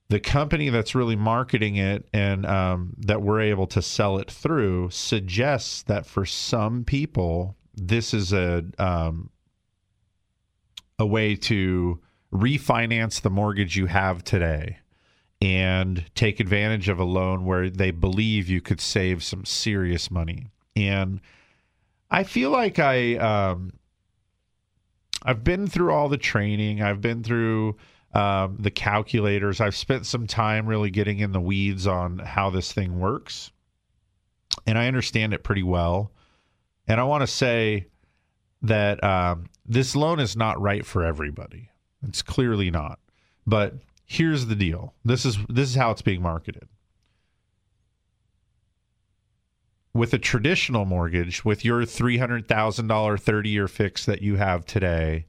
the 0.08 0.20
company 0.20 0.68
that's 0.68 0.94
really 0.94 1.16
marketing 1.16 1.76
it 1.76 2.08
and 2.12 2.46
um, 2.46 2.94
that 2.98 3.22
we're 3.22 3.40
able 3.40 3.66
to 3.66 3.82
sell 3.82 4.18
it 4.18 4.30
through 4.30 4.90
suggests 4.90 5.82
that 5.82 6.06
for 6.06 6.24
some 6.24 6.84
people 6.84 7.56
this 7.74 8.14
is 8.14 8.32
a 8.32 8.64
um, 8.78 9.30
a 10.98 11.06
way 11.06 11.36
to 11.36 12.00
refinance 12.32 13.20
the 13.20 13.30
mortgage 13.30 13.76
you 13.76 13.86
have 13.86 14.24
today 14.24 14.78
and 15.42 16.04
take 16.14 16.40
advantage 16.40 16.88
of 16.88 16.98
a 16.98 17.04
loan 17.04 17.44
where 17.44 17.68
they 17.68 17.90
believe 17.90 18.48
you 18.48 18.60
could 18.60 18.80
save 18.80 19.22
some 19.22 19.44
serious 19.44 20.10
money. 20.10 20.46
And 20.74 21.20
I 22.10 22.24
feel 22.24 22.50
like 22.50 22.78
I 22.78 23.16
um, 23.16 23.72
I've 25.22 25.44
been 25.44 25.66
through 25.66 25.92
all 25.92 26.08
the 26.08 26.16
training. 26.16 26.80
I've 26.80 27.00
been 27.00 27.22
through 27.22 27.76
um, 28.16 28.56
the 28.58 28.70
calculators. 28.70 29.60
I've 29.60 29.76
spent 29.76 30.06
some 30.06 30.26
time 30.26 30.66
really 30.66 30.90
getting 30.90 31.18
in 31.18 31.32
the 31.32 31.40
weeds 31.40 31.86
on 31.86 32.18
how 32.18 32.48
this 32.48 32.72
thing 32.72 32.98
works, 32.98 33.50
and 34.66 34.78
I 34.78 34.88
understand 34.88 35.34
it 35.34 35.44
pretty 35.44 35.62
well. 35.62 36.10
And 36.88 36.98
I 36.98 37.04
want 37.04 37.22
to 37.22 37.26
say 37.26 37.88
that 38.62 39.04
um, 39.04 39.46
this 39.66 39.94
loan 39.94 40.18
is 40.18 40.34
not 40.34 40.58
right 40.58 40.86
for 40.86 41.04
everybody. 41.04 41.68
It's 42.08 42.22
clearly 42.22 42.70
not. 42.70 43.00
But 43.46 43.74
here's 44.06 44.46
the 44.46 44.54
deal. 44.54 44.94
This 45.04 45.26
is 45.26 45.36
this 45.50 45.68
is 45.68 45.74
how 45.74 45.90
it's 45.90 46.02
being 46.02 46.22
marketed. 46.22 46.68
With 49.92 50.14
a 50.14 50.18
traditional 50.18 50.86
mortgage, 50.86 51.44
with 51.44 51.66
your 51.66 51.84
three 51.84 52.16
hundred 52.16 52.48
thousand 52.48 52.86
dollar 52.86 53.18
thirty 53.18 53.50
year 53.50 53.68
fix 53.68 54.06
that 54.06 54.22
you 54.22 54.36
have 54.36 54.64
today, 54.64 55.26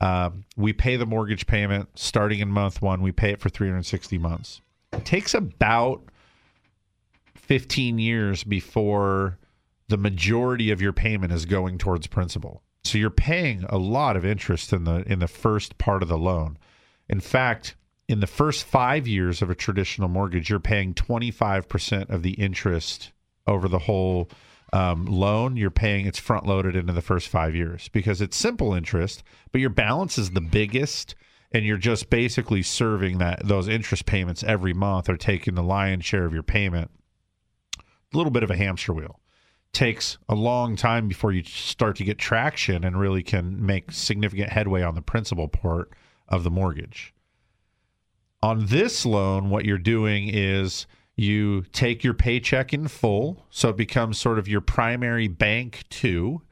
um, 0.00 0.44
we 0.56 0.72
pay 0.72 0.96
the 0.96 1.06
mortgage 1.06 1.46
payment 1.46 1.88
starting 1.98 2.40
in 2.40 2.48
month 2.48 2.80
one. 2.80 3.02
We 3.02 3.12
pay 3.12 3.32
it 3.32 3.40
for 3.40 3.48
three 3.48 3.68
hundred 3.68 3.86
sixty 3.86 4.18
months. 4.18 4.60
It 4.92 5.04
takes 5.04 5.34
about 5.34 6.02
fifteen 7.34 7.98
years 7.98 8.44
before 8.44 9.38
the 9.88 9.96
majority 9.96 10.70
of 10.70 10.80
your 10.80 10.92
payment 10.92 11.32
is 11.32 11.46
going 11.46 11.78
towards 11.78 12.06
principal. 12.06 12.62
So 12.84 12.98
you're 12.98 13.10
paying 13.10 13.64
a 13.64 13.78
lot 13.78 14.16
of 14.16 14.24
interest 14.24 14.72
in 14.72 14.84
the 14.84 15.02
in 15.10 15.18
the 15.18 15.28
first 15.28 15.78
part 15.78 16.02
of 16.02 16.08
the 16.08 16.18
loan. 16.18 16.58
In 17.08 17.20
fact, 17.20 17.74
in 18.06 18.20
the 18.20 18.26
first 18.26 18.64
5 18.64 19.06
years 19.06 19.42
of 19.42 19.50
a 19.50 19.54
traditional 19.54 20.08
mortgage, 20.08 20.48
you're 20.48 20.60
paying 20.60 20.94
25% 20.94 22.08
of 22.08 22.22
the 22.22 22.32
interest 22.32 23.12
over 23.46 23.68
the 23.68 23.80
whole 23.80 24.30
um, 24.72 25.06
loan. 25.06 25.56
You're 25.56 25.70
paying 25.70 26.06
it's 26.06 26.18
front 26.18 26.46
loaded 26.46 26.76
into 26.76 26.92
the 26.92 27.02
first 27.02 27.28
5 27.28 27.54
years 27.54 27.88
because 27.88 28.20
it's 28.20 28.36
simple 28.36 28.74
interest, 28.74 29.22
but 29.52 29.60
your 29.60 29.70
balance 29.70 30.18
is 30.18 30.30
the 30.30 30.40
biggest 30.40 31.14
and 31.52 31.64
you're 31.64 31.78
just 31.78 32.10
basically 32.10 32.62
serving 32.62 33.18
that 33.18 33.40
those 33.46 33.68
interest 33.68 34.06
payments 34.06 34.44
every 34.44 34.74
month 34.74 35.08
are 35.08 35.16
taking 35.16 35.54
the 35.54 35.62
lion's 35.62 36.04
share 36.04 36.26
of 36.26 36.34
your 36.34 36.42
payment. 36.42 36.90
A 37.78 38.16
little 38.16 38.30
bit 38.30 38.42
of 38.42 38.50
a 38.50 38.56
hamster 38.56 38.92
wheel 38.92 39.20
takes 39.72 40.18
a 40.28 40.34
long 40.34 40.76
time 40.76 41.08
before 41.08 41.32
you 41.32 41.42
start 41.44 41.96
to 41.96 42.04
get 42.04 42.18
traction 42.18 42.84
and 42.84 42.98
really 42.98 43.22
can 43.22 43.64
make 43.64 43.92
significant 43.92 44.50
headway 44.50 44.82
on 44.82 44.94
the 44.94 45.02
principal 45.02 45.48
part 45.48 45.92
of 46.28 46.44
the 46.44 46.50
mortgage. 46.50 47.14
On 48.42 48.66
this 48.66 49.04
loan, 49.04 49.50
what 49.50 49.64
you're 49.64 49.78
doing 49.78 50.28
is 50.28 50.86
you 51.18 51.62
take 51.72 52.04
your 52.04 52.14
paycheck 52.14 52.72
in 52.72 52.86
full, 52.86 53.44
so 53.50 53.70
it 53.70 53.76
becomes 53.76 54.18
sort 54.18 54.38
of 54.38 54.46
your 54.46 54.60
primary 54.60 55.26
bank 55.26 55.84
too. 55.90 56.42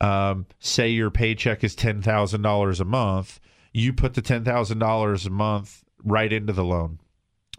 Um, 0.00 0.46
say 0.58 0.88
your 0.88 1.10
paycheck 1.10 1.62
is 1.62 1.74
ten 1.74 2.00
thousand 2.00 2.40
dollars 2.42 2.80
a 2.80 2.84
month, 2.84 3.38
you 3.72 3.92
put 3.92 4.14
the 4.14 4.22
ten 4.22 4.42
thousand 4.42 4.78
dollars 4.78 5.26
a 5.26 5.30
month 5.30 5.84
right 6.02 6.32
into 6.32 6.54
the 6.54 6.64
loan. 6.64 7.00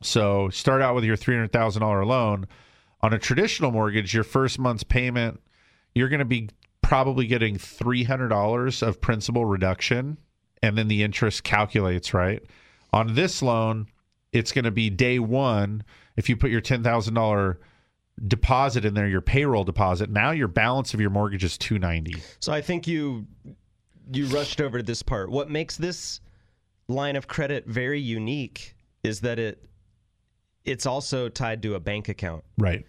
So 0.02 0.50
start 0.50 0.82
out 0.82 0.96
with 0.96 1.04
your 1.04 1.16
three 1.16 1.36
hundred 1.36 1.54
thousand 1.54 1.82
dollar 1.82 2.04
loan. 2.04 2.48
On 3.02 3.14
a 3.14 3.20
traditional 3.20 3.72
mortgage, 3.72 4.16
your 4.16 4.24
first 4.24 4.58
month's 4.58 4.84
payment, 4.84 5.40
you're 5.94 6.10
going 6.10 6.20
to 6.20 6.26
be 6.26 6.50
probably 6.82 7.28
getting 7.28 7.58
$300 7.58 8.88
of 8.88 9.02
principal 9.02 9.46
reduction 9.46 10.18
and 10.64 10.76
then 10.76 10.88
the 10.88 11.04
interest 11.04 11.44
calculates, 11.44 12.14
right? 12.14 12.44
On 12.92 13.14
this 13.14 13.44
loan, 13.44 13.88
it's 14.32 14.52
going 14.52 14.66
to 14.66 14.72
be 14.72 14.90
day 14.90 15.20
one. 15.20 15.84
If 16.16 16.30
you 16.30 16.38
put 16.38 16.52
your 16.52 16.62
$10,000 16.62 17.58
deposit 18.28 18.86
in 18.86 18.94
there, 18.94 19.08
your 19.08 19.22
payroll 19.22 19.64
deposit, 19.64 20.10
now 20.10 20.32
your 20.32 20.48
balance 20.48 20.94
of 20.94 21.02
your 21.02 21.10
mortgage 21.10 21.44
is 21.44 21.58
290. 21.58 22.22
So 22.40 22.54
I 22.54 22.62
think 22.62 22.88
you 22.88 23.28
you 24.12 24.28
rushed 24.28 24.62
over 24.62 24.78
to 24.78 24.84
this 24.84 25.02
part. 25.02 25.32
What 25.32 25.50
makes 25.50 25.78
this 25.78 26.22
line 26.88 27.16
of 27.16 27.28
credit 27.28 27.66
very 27.66 28.00
unique 28.00 28.76
is 29.04 29.22
that 29.22 29.40
it 29.40 29.68
it's 30.64 30.86
also 30.86 31.30
tied 31.30 31.62
to 31.64 31.76
a 31.76 31.80
bank 31.80 32.10
account. 32.10 32.44
Right. 32.58 32.86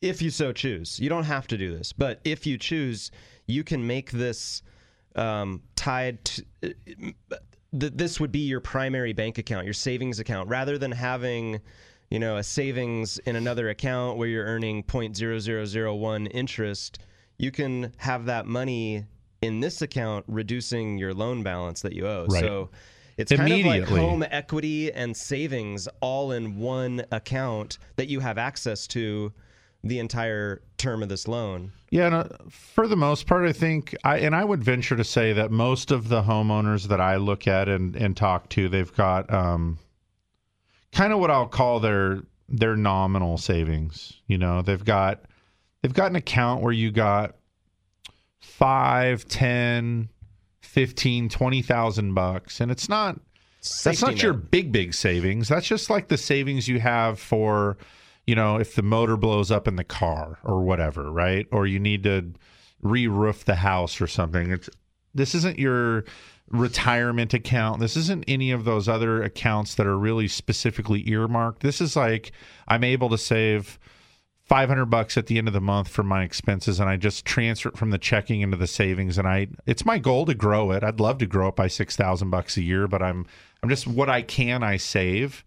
If 0.00 0.22
you 0.22 0.30
so 0.30 0.52
choose. 0.52 0.98
You 1.00 1.08
don't 1.08 1.24
have 1.24 1.46
to 1.48 1.58
do 1.58 1.76
this, 1.76 1.92
but 1.92 2.20
if 2.24 2.46
you 2.46 2.56
choose, 2.56 3.10
you 3.46 3.64
can 3.64 3.86
make 3.86 4.10
this 4.10 4.62
um, 5.16 5.62
tied 5.74 6.24
to 6.24 6.44
th- 7.78 7.92
this 7.94 8.20
would 8.20 8.32
be 8.32 8.40
your 8.40 8.60
primary 8.60 9.12
bank 9.12 9.38
account, 9.38 9.64
your 9.64 9.74
savings 9.74 10.18
account, 10.18 10.48
rather 10.48 10.78
than 10.78 10.92
having, 10.92 11.60
you 12.10 12.18
know, 12.18 12.36
a 12.36 12.42
savings 12.42 13.18
in 13.18 13.36
another 13.36 13.68
account 13.68 14.18
where 14.18 14.28
you're 14.28 14.46
earning 14.46 14.82
0.0001 14.82 16.28
interest. 16.30 16.98
You 17.36 17.50
can 17.50 17.92
have 17.98 18.26
that 18.26 18.46
money 18.46 19.04
in 19.42 19.60
this 19.60 19.82
account, 19.82 20.24
reducing 20.26 20.98
your 20.98 21.14
loan 21.14 21.42
balance 21.42 21.82
that 21.82 21.92
you 21.92 22.06
owe. 22.06 22.26
Right. 22.28 22.40
So 22.40 22.70
it's 23.16 23.32
kind 23.32 23.52
of 23.52 23.66
like 23.66 23.84
home 23.84 24.24
equity 24.30 24.92
and 24.92 25.16
savings 25.16 25.88
all 26.00 26.32
in 26.32 26.58
one 26.58 27.04
account 27.10 27.78
that 27.96 28.08
you 28.08 28.20
have 28.20 28.38
access 28.38 28.86
to 28.88 29.32
the 29.84 29.98
entire 29.98 30.62
term 30.76 31.02
of 31.02 31.08
this 31.08 31.28
loan. 31.28 31.72
Yeah, 31.90 32.06
and, 32.06 32.14
uh, 32.14 32.24
for 32.48 32.86
the 32.88 32.96
most 32.96 33.26
part, 33.26 33.46
I 33.46 33.52
think 33.52 33.94
I 34.04 34.18
and 34.18 34.34
I 34.34 34.44
would 34.44 34.62
venture 34.62 34.96
to 34.96 35.04
say 35.04 35.32
that 35.32 35.50
most 35.50 35.90
of 35.90 36.08
the 36.08 36.22
homeowners 36.22 36.88
that 36.88 37.00
I 37.00 37.16
look 37.16 37.46
at 37.46 37.68
and, 37.68 37.94
and 37.96 38.16
talk 38.16 38.48
to, 38.50 38.68
they've 38.68 38.92
got 38.94 39.32
um, 39.32 39.78
kind 40.92 41.12
of 41.12 41.18
what 41.18 41.30
I'll 41.30 41.46
call 41.46 41.80
their 41.80 42.20
their 42.48 42.76
nominal 42.76 43.38
savings. 43.38 44.14
You 44.26 44.38
know, 44.38 44.62
they've 44.62 44.84
got 44.84 45.24
they've 45.82 45.92
got 45.92 46.10
an 46.10 46.16
account 46.16 46.62
where 46.62 46.72
you 46.72 46.90
got 46.90 47.36
five, 48.40 49.26
ten, 49.26 50.08
fifteen, 50.60 51.28
twenty 51.28 51.62
thousand 51.62 52.14
bucks, 52.14 52.60
and 52.60 52.70
it's 52.70 52.88
not 52.88 53.20
that's 53.60 53.70
Safety 53.70 54.04
not 54.06 54.22
your 54.22 54.32
big 54.32 54.72
big 54.72 54.94
savings. 54.94 55.48
That's 55.48 55.66
just 55.66 55.90
like 55.90 56.08
the 56.08 56.16
savings 56.16 56.68
you 56.68 56.80
have 56.80 57.18
for, 57.18 57.76
you 58.26 58.34
know, 58.34 58.56
if 58.56 58.74
the 58.74 58.82
motor 58.82 59.16
blows 59.16 59.50
up 59.50 59.66
in 59.66 59.76
the 59.76 59.84
car 59.84 60.38
or 60.44 60.62
whatever, 60.62 61.10
right? 61.10 61.46
Or 61.50 61.66
you 61.66 61.80
need 61.80 62.04
to 62.04 62.32
re-roof 62.80 63.44
the 63.44 63.56
house 63.56 64.00
or 64.00 64.06
something. 64.06 64.52
It's 64.52 64.70
this 65.12 65.34
isn't 65.34 65.58
your 65.58 66.04
retirement 66.50 67.34
account. 67.34 67.80
This 67.80 67.96
isn't 67.96 68.24
any 68.26 68.50
of 68.50 68.64
those 68.64 68.88
other 68.88 69.22
accounts 69.22 69.74
that 69.74 69.86
are 69.86 69.98
really 69.98 70.28
specifically 70.28 71.08
earmarked. 71.08 71.60
This 71.62 71.80
is 71.80 71.96
like 71.96 72.32
I'm 72.66 72.84
able 72.84 73.08
to 73.10 73.18
save 73.18 73.78
500 74.44 74.86
bucks 74.86 75.18
at 75.18 75.26
the 75.26 75.36
end 75.36 75.46
of 75.46 75.54
the 75.54 75.60
month 75.60 75.88
for 75.88 76.02
my 76.02 76.22
expenses 76.22 76.80
and 76.80 76.88
I 76.88 76.96
just 76.96 77.26
transfer 77.26 77.68
it 77.68 77.76
from 77.76 77.90
the 77.90 77.98
checking 77.98 78.40
into 78.40 78.56
the 78.56 78.66
savings 78.66 79.18
and 79.18 79.28
I 79.28 79.48
it's 79.66 79.84
my 79.84 79.98
goal 79.98 80.24
to 80.26 80.34
grow 80.34 80.70
it. 80.70 80.82
I'd 80.82 81.00
love 81.00 81.18
to 81.18 81.26
grow 81.26 81.48
it 81.48 81.56
by 81.56 81.66
6,000 81.68 82.30
bucks 82.30 82.56
a 82.56 82.62
year, 82.62 82.88
but 82.88 83.02
I'm 83.02 83.26
I'm 83.62 83.68
just 83.68 83.86
what 83.86 84.08
I 84.08 84.22
can 84.22 84.62
I 84.62 84.78
save. 84.78 85.44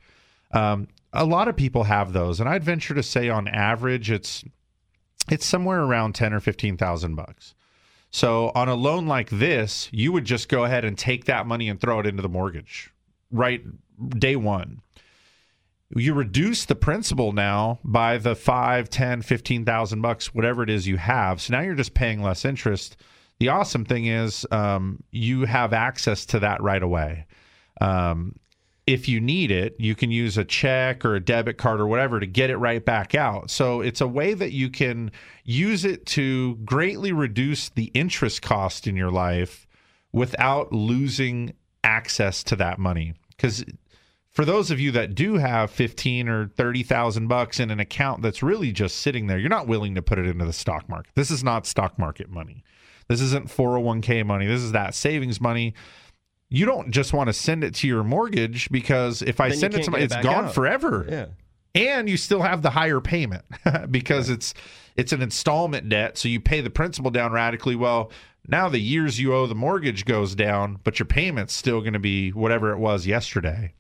Um, 0.51 0.87
a 1.13 1.25
lot 1.25 1.47
of 1.47 1.55
people 1.55 1.85
have 1.85 2.13
those 2.13 2.39
and 2.39 2.47
I'd 2.47 2.63
venture 2.63 2.93
to 2.93 3.03
say 3.03 3.27
on 3.27 3.47
average 3.47 4.11
it's 4.11 4.43
it's 5.31 5.45
somewhere 5.45 5.81
around 5.81 6.13
10 6.13 6.33
or 6.33 6.39
15,000 6.39 7.15
bucks. 7.15 7.55
So 8.11 8.51
on 8.53 8.69
a 8.69 8.75
loan 8.75 9.07
like 9.07 9.29
this, 9.29 9.89
you 9.91 10.11
would 10.11 10.25
just 10.25 10.49
go 10.49 10.65
ahead 10.65 10.85
and 10.85 10.97
take 10.97 11.25
that 11.25 11.47
money 11.47 11.69
and 11.69 11.79
throw 11.79 11.99
it 11.99 12.05
into 12.05 12.21
the 12.21 12.29
mortgage 12.29 12.91
right 13.31 13.63
day 14.19 14.35
1 14.35 14.81
you 15.95 16.13
reduce 16.13 16.65
the 16.65 16.75
principal 16.75 17.33
now 17.33 17.79
by 17.83 18.17
the 18.17 18.35
five, 18.35 18.89
ten, 18.89 19.21
fifteen 19.21 19.65
thousand 19.65 20.01
bucks, 20.01 20.33
whatever 20.33 20.63
it 20.63 20.69
is 20.69 20.87
you 20.87 20.97
have. 20.97 21.41
So 21.41 21.53
now 21.53 21.61
you're 21.61 21.75
just 21.75 21.93
paying 21.93 22.21
less 22.21 22.45
interest. 22.45 22.97
The 23.39 23.49
awesome 23.49 23.85
thing 23.85 24.05
is 24.05 24.45
um, 24.51 25.03
you 25.11 25.45
have 25.45 25.73
access 25.73 26.25
to 26.27 26.39
that 26.39 26.61
right 26.61 26.81
away. 26.81 27.25
Um, 27.81 28.35
if 28.87 29.07
you 29.07 29.19
need 29.19 29.51
it, 29.51 29.75
you 29.79 29.95
can 29.95 30.11
use 30.11 30.37
a 30.37 30.43
check 30.43 31.05
or 31.05 31.15
a 31.15 31.19
debit 31.19 31.57
card 31.57 31.79
or 31.79 31.87
whatever 31.87 32.19
to 32.19 32.25
get 32.25 32.49
it 32.49 32.57
right 32.57 32.83
back 32.83 33.13
out. 33.13 33.49
So 33.51 33.81
it's 33.81 34.01
a 34.01 34.07
way 34.07 34.33
that 34.33 34.51
you 34.51 34.69
can 34.69 35.11
use 35.43 35.85
it 35.85 36.05
to 36.07 36.55
greatly 36.57 37.11
reduce 37.11 37.69
the 37.69 37.91
interest 37.93 38.41
cost 38.41 38.87
in 38.87 38.95
your 38.95 39.11
life 39.11 39.67
without 40.11 40.73
losing 40.73 41.53
access 41.83 42.43
to 42.43 42.55
that 42.57 42.79
money. 42.79 43.13
Because 43.29 43.63
for 44.29 44.45
those 44.45 44.71
of 44.71 44.79
you 44.79 44.91
that 44.91 45.13
do 45.13 45.35
have 45.35 45.71
15 45.71 46.27
or 46.27 46.47
30,000 46.47 47.27
bucks 47.27 47.59
in 47.59 47.69
an 47.69 47.79
account 47.79 48.21
that's 48.21 48.41
really 48.41 48.71
just 48.71 48.97
sitting 48.97 49.27
there, 49.27 49.37
you're 49.37 49.49
not 49.49 49.67
willing 49.67 49.95
to 49.95 50.01
put 50.01 50.17
it 50.19 50.25
into 50.25 50.45
the 50.45 50.53
stock 50.53 50.89
market. 50.89 51.11
This 51.15 51.31
is 51.31 51.43
not 51.43 51.67
stock 51.67 51.99
market 51.99 52.29
money. 52.29 52.63
This 53.07 53.21
isn't 53.21 53.47
401k 53.47 54.25
money. 54.25 54.47
This 54.47 54.61
is 54.61 54.71
that 54.71 54.95
savings 54.95 55.41
money. 55.41 55.73
You 56.53 56.65
don't 56.65 56.91
just 56.91 57.13
want 57.13 57.27
to 57.29 57.33
send 57.33 57.63
it 57.63 57.73
to 57.75 57.87
your 57.87 58.03
mortgage 58.03 58.69
because 58.69 59.21
if 59.21 59.39
I 59.39 59.49
Then 59.49 59.57
send 59.57 59.73
it 59.75 59.83
to 59.83 59.91
my, 59.91 59.99
get 59.99 60.11
it's 60.11 60.15
gone 60.17 60.45
out. 60.45 60.53
forever. 60.53 61.05
Yeah. 61.09 61.25
And 61.73 62.09
you 62.09 62.17
still 62.17 62.41
have 62.41 62.61
the 62.61 62.69
higher 62.71 62.99
payment 62.99 63.45
because 63.89 64.29
it's 64.29 64.53
it's 64.97 65.13
an 65.13 65.21
installment 65.21 65.87
debt, 65.87 66.17
so 66.17 66.27
you 66.27 66.41
pay 66.41 66.59
the 66.59 66.69
principal 66.69 67.09
down 67.09 67.31
radically. 67.31 67.77
Well, 67.77 68.11
now 68.49 68.67
the 68.67 68.79
years 68.79 69.17
you 69.17 69.33
owe 69.33 69.47
the 69.47 69.55
mortgage 69.55 70.03
goes 70.03 70.35
down, 70.35 70.79
but 70.83 70.99
your 70.99 71.05
payment's 71.05 71.53
still 71.53 71.79
going 71.79 71.93
to 71.93 71.99
be 71.99 72.31
whatever 72.31 72.71
it 72.73 72.77
was 72.77 73.07
yesterday. 73.07 73.73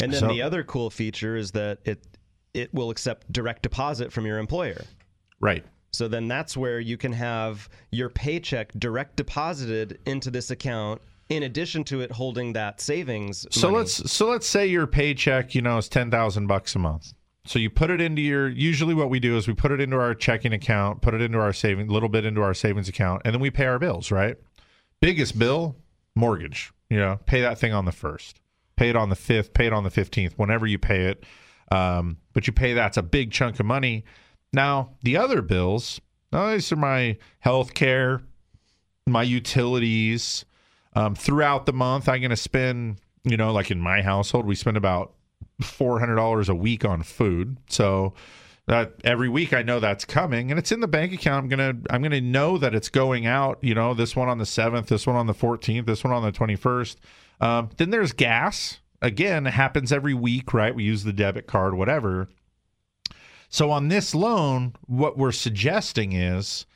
And 0.00 0.12
then 0.12 0.20
So- 0.20 0.28
the 0.28 0.40
other 0.42 0.62
cool 0.62 0.90
feature 0.90 1.34
is 1.36 1.50
that 1.50 1.80
it 1.84 1.98
it 2.54 2.72
will 2.72 2.90
accept 2.90 3.30
direct 3.32 3.62
deposit 3.62 4.12
from 4.12 4.24
your 4.24 4.38
employer. 4.38 4.84
Right. 5.40 5.64
So 5.92 6.06
then 6.06 6.28
that's 6.28 6.56
where 6.56 6.78
you 6.78 6.96
can 6.96 7.12
have 7.12 7.68
your 7.90 8.08
paycheck 8.08 8.72
direct 8.78 9.16
deposited 9.16 9.98
into 10.06 10.30
this 10.30 10.50
account 10.52 11.00
in 11.28 11.42
addition 11.42 11.84
to 11.84 12.00
it 12.00 12.12
holding 12.12 12.54
that 12.54 12.80
savings. 12.80 13.46
So 13.50 13.68
money. 13.68 13.78
let's 13.78 14.10
so 14.10 14.28
let's 14.28 14.46
say 14.46 14.66
your 14.66 14.86
paycheck, 14.86 15.54
you 15.54 15.62
know, 15.62 15.78
is 15.78 15.88
ten 15.88 16.10
thousand 16.10 16.46
bucks 16.46 16.74
a 16.74 16.78
month. 16.78 17.12
So 17.44 17.58
you 17.58 17.70
put 17.70 17.90
it 17.90 18.00
into 18.00 18.20
your. 18.20 18.48
Usually, 18.48 18.94
what 18.94 19.08
we 19.08 19.20
do 19.20 19.36
is 19.36 19.48
we 19.48 19.54
put 19.54 19.70
it 19.70 19.80
into 19.80 19.96
our 19.96 20.14
checking 20.14 20.52
account, 20.52 21.00
put 21.00 21.14
it 21.14 21.22
into 21.22 21.38
our 21.38 21.52
saving, 21.52 21.88
a 21.88 21.92
little 21.92 22.10
bit 22.10 22.26
into 22.26 22.42
our 22.42 22.52
savings 22.52 22.88
account, 22.88 23.22
and 23.24 23.32
then 23.34 23.40
we 23.40 23.50
pay 23.50 23.64
our 23.64 23.78
bills. 23.78 24.10
Right. 24.10 24.36
Biggest 25.00 25.38
bill, 25.38 25.76
mortgage. 26.14 26.72
You 26.90 26.98
know, 26.98 27.18
pay 27.26 27.40
that 27.42 27.58
thing 27.58 27.72
on 27.72 27.84
the 27.84 27.92
first, 27.92 28.40
pay 28.76 28.90
it 28.90 28.96
on 28.96 29.08
the 29.08 29.16
fifth, 29.16 29.54
pay 29.54 29.66
it 29.66 29.72
on 29.72 29.84
the 29.84 29.90
fifteenth, 29.90 30.34
whenever 30.38 30.66
you 30.66 30.78
pay 30.78 31.06
it. 31.06 31.24
Um, 31.70 32.18
but 32.32 32.46
you 32.46 32.52
pay 32.52 32.74
that's 32.74 32.96
a 32.96 33.02
big 33.02 33.30
chunk 33.30 33.60
of 33.60 33.66
money. 33.66 34.04
Now 34.52 34.96
the 35.02 35.16
other 35.16 35.42
bills, 35.42 36.00
oh, 36.32 36.52
these 36.52 36.70
are 36.72 36.76
my 36.76 37.18
health 37.40 37.74
care, 37.74 38.22
my 39.06 39.22
utilities. 39.22 40.44
Um, 40.98 41.14
throughout 41.14 41.64
the 41.64 41.72
month, 41.72 42.08
I'm 42.08 42.20
going 42.20 42.30
to 42.30 42.36
spend, 42.36 42.96
you 43.22 43.36
know, 43.36 43.52
like 43.52 43.70
in 43.70 43.78
my 43.78 44.02
household, 44.02 44.46
we 44.46 44.56
spend 44.56 44.76
about 44.76 45.14
four 45.60 46.00
hundred 46.00 46.16
dollars 46.16 46.48
a 46.48 46.54
week 46.56 46.84
on 46.84 47.04
food. 47.04 47.56
So 47.68 48.14
that 48.66 48.94
every 49.04 49.28
week 49.28 49.52
I 49.52 49.62
know 49.62 49.78
that's 49.78 50.04
coming, 50.04 50.50
and 50.50 50.58
it's 50.58 50.72
in 50.72 50.80
the 50.80 50.88
bank 50.88 51.12
account. 51.12 51.44
I'm 51.44 51.48
gonna 51.48 51.74
I'm 51.88 52.02
gonna 52.02 52.20
know 52.20 52.58
that 52.58 52.74
it's 52.74 52.88
going 52.88 53.26
out. 53.26 53.58
You 53.62 53.76
know, 53.76 53.94
this 53.94 54.16
one 54.16 54.28
on 54.28 54.38
the 54.38 54.46
seventh, 54.46 54.88
this 54.88 55.06
one 55.06 55.14
on 55.14 55.28
the 55.28 55.34
fourteenth, 55.34 55.86
this 55.86 56.02
one 56.02 56.12
on 56.12 56.24
the 56.24 56.32
twenty 56.32 56.56
first. 56.56 56.98
Um, 57.40 57.70
then 57.76 57.90
there's 57.90 58.12
gas. 58.12 58.80
Again, 59.00 59.46
it 59.46 59.52
happens 59.52 59.92
every 59.92 60.14
week, 60.14 60.52
right? 60.52 60.74
We 60.74 60.82
use 60.82 61.04
the 61.04 61.12
debit 61.12 61.46
card, 61.46 61.74
whatever. 61.74 62.28
So 63.48 63.70
on 63.70 63.86
this 63.86 64.16
loan, 64.16 64.74
what 64.86 65.16
we're 65.16 65.30
suggesting 65.30 66.12
is 66.12 66.66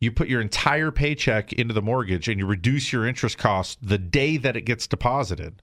you 0.00 0.10
put 0.10 0.28
your 0.28 0.40
entire 0.40 0.90
paycheck 0.90 1.52
into 1.52 1.74
the 1.74 1.82
mortgage 1.82 2.28
and 2.28 2.38
you 2.38 2.46
reduce 2.46 2.92
your 2.92 3.06
interest 3.06 3.38
cost 3.38 3.78
the 3.82 3.98
day 3.98 4.36
that 4.38 4.56
it 4.56 4.62
gets 4.62 4.86
deposited. 4.86 5.62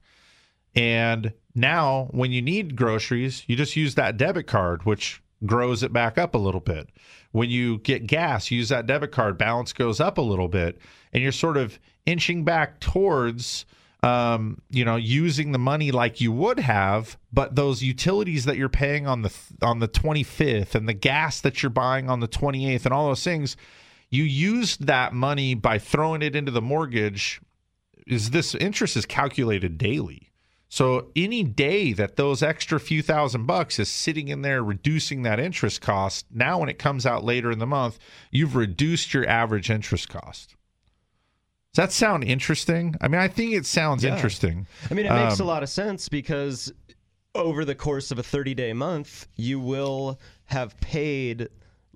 And 0.74 1.32
now 1.54 2.08
when 2.12 2.30
you 2.30 2.40
need 2.40 2.76
groceries, 2.76 3.42
you 3.48 3.56
just 3.56 3.74
use 3.74 3.96
that 3.96 4.16
debit 4.16 4.46
card, 4.46 4.84
which 4.84 5.20
grows 5.44 5.82
it 5.82 5.92
back 5.92 6.18
up 6.18 6.34
a 6.34 6.38
little 6.38 6.60
bit. 6.60 6.88
When 7.32 7.50
you 7.50 7.78
get 7.78 8.06
gas, 8.06 8.50
you 8.50 8.58
use 8.58 8.68
that 8.68 8.86
debit 8.86 9.12
card, 9.12 9.38
balance 9.38 9.72
goes 9.72 10.00
up 10.00 10.18
a 10.18 10.22
little 10.22 10.48
bit, 10.48 10.80
and 11.12 11.22
you're 11.22 11.32
sort 11.32 11.56
of 11.56 11.78
inching 12.06 12.44
back 12.44 12.80
towards 12.80 13.66
um, 14.02 14.62
you 14.70 14.84
know, 14.84 14.96
using 14.96 15.50
the 15.50 15.58
money 15.58 15.90
like 15.90 16.20
you 16.20 16.30
would 16.30 16.60
have, 16.60 17.18
but 17.32 17.56
those 17.56 17.82
utilities 17.82 18.44
that 18.44 18.56
you're 18.56 18.68
paying 18.68 19.08
on 19.08 19.22
the 19.22 19.32
on 19.60 19.80
the 19.80 19.88
25th 19.88 20.76
and 20.76 20.88
the 20.88 20.94
gas 20.94 21.40
that 21.40 21.62
you're 21.62 21.70
buying 21.70 22.08
on 22.08 22.20
the 22.20 22.28
28th 22.28 22.84
and 22.84 22.94
all 22.94 23.08
those 23.08 23.24
things, 23.24 23.56
you 24.10 24.24
used 24.24 24.86
that 24.86 25.12
money 25.12 25.54
by 25.54 25.78
throwing 25.78 26.22
it 26.22 26.34
into 26.36 26.50
the 26.50 26.62
mortgage. 26.62 27.40
Is 28.06 28.30
this 28.30 28.54
interest 28.54 28.96
is 28.96 29.04
calculated 29.06 29.76
daily? 29.78 30.30
So 30.70 31.10
any 31.16 31.42
day 31.44 31.92
that 31.94 32.16
those 32.16 32.42
extra 32.42 32.78
few 32.78 33.02
thousand 33.02 33.46
bucks 33.46 33.78
is 33.78 33.88
sitting 33.88 34.28
in 34.28 34.42
there 34.42 34.62
reducing 34.62 35.22
that 35.22 35.40
interest 35.40 35.80
cost, 35.80 36.26
now 36.30 36.58
when 36.60 36.68
it 36.68 36.78
comes 36.78 37.06
out 37.06 37.24
later 37.24 37.50
in 37.50 37.58
the 37.58 37.66
month, 37.66 37.98
you've 38.30 38.54
reduced 38.56 39.14
your 39.14 39.26
average 39.26 39.70
interest 39.70 40.08
cost. 40.10 40.56
Does 41.74 41.84
that 41.84 41.92
sound 41.92 42.24
interesting? 42.24 42.94
I 43.00 43.08
mean, 43.08 43.20
I 43.20 43.28
think 43.28 43.52
it 43.52 43.64
sounds 43.66 44.04
Yeah. 44.04 44.14
interesting. 44.14 44.66
I 44.90 44.94
mean, 44.94 45.06
it 45.06 45.12
makes 45.12 45.38
a 45.38 45.42
Um, 45.42 45.48
lot 45.48 45.62
of 45.62 45.68
sense 45.70 46.08
because 46.08 46.72
over 47.34 47.64
the 47.64 47.74
course 47.74 48.10
of 48.10 48.18
a 48.18 48.22
30 48.22 48.54
day 48.54 48.72
month, 48.72 49.26
you 49.36 49.60
will 49.60 50.18
have 50.46 50.78
paid 50.80 51.48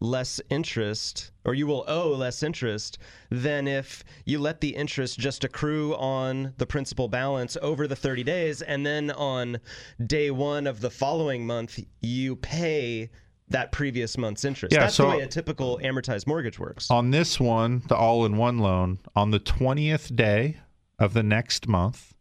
less 0.02 0.40
interest 0.50 1.30
or 1.44 1.54
you 1.54 1.66
will 1.66 1.84
owe 1.86 2.10
less 2.10 2.42
interest 2.42 2.98
than 3.30 3.68
if 3.68 4.02
you 4.26 4.38
let 4.38 4.60
the 4.60 4.74
interest 4.74 5.18
just 5.18 5.44
accrue 5.44 5.94
on 5.94 6.52
the 6.58 6.66
principal 6.66 7.08
balance 7.08 7.56
over 7.62 7.86
the 7.86 7.96
30 7.96 8.24
days 8.24 8.62
and 8.62 8.84
then 8.84 9.10
on 9.12 9.58
day 10.04 10.30
one 10.30 10.66
of 10.66 10.80
the 10.80 10.90
following 10.90 11.46
month 11.46 11.78
you 12.00 12.34
pay 12.36 13.08
that 13.48 13.70
previous 13.70 14.18
month's 14.18 14.44
interest. 14.44 14.72
Yeah, 14.74 14.80
That's 14.80 14.94
so- 14.94 15.10
the 15.10 15.16
way 15.18 15.22
a 15.22 15.26
typical 15.26 15.78
amortized 15.82 16.26
mortgage 16.26 16.58
works. 16.58 16.90
On 16.90 17.10
this 17.10 17.38
one, 17.38 17.82
the 17.88 17.96
all 17.96 18.24
in 18.24 18.36
one 18.36 18.58
loan, 18.58 18.98
on 19.14 19.30
the 19.30 19.40
20th 19.40 20.14
day 20.16 20.58
of 20.98 21.12
the 21.12 21.22
next 21.22 21.68
month, 21.68 22.14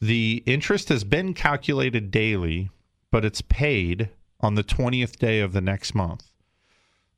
the 0.00 0.42
interest 0.46 0.88
has 0.88 1.04
been 1.04 1.34
calculated 1.34 2.10
daily, 2.10 2.70
but 3.10 3.24
it's 3.24 3.42
paid 3.42 4.10
on 4.40 4.54
the 4.54 4.64
20th 4.64 5.18
day 5.18 5.40
of 5.40 5.52
the 5.52 5.60
next 5.60 5.94
month. 5.94 6.30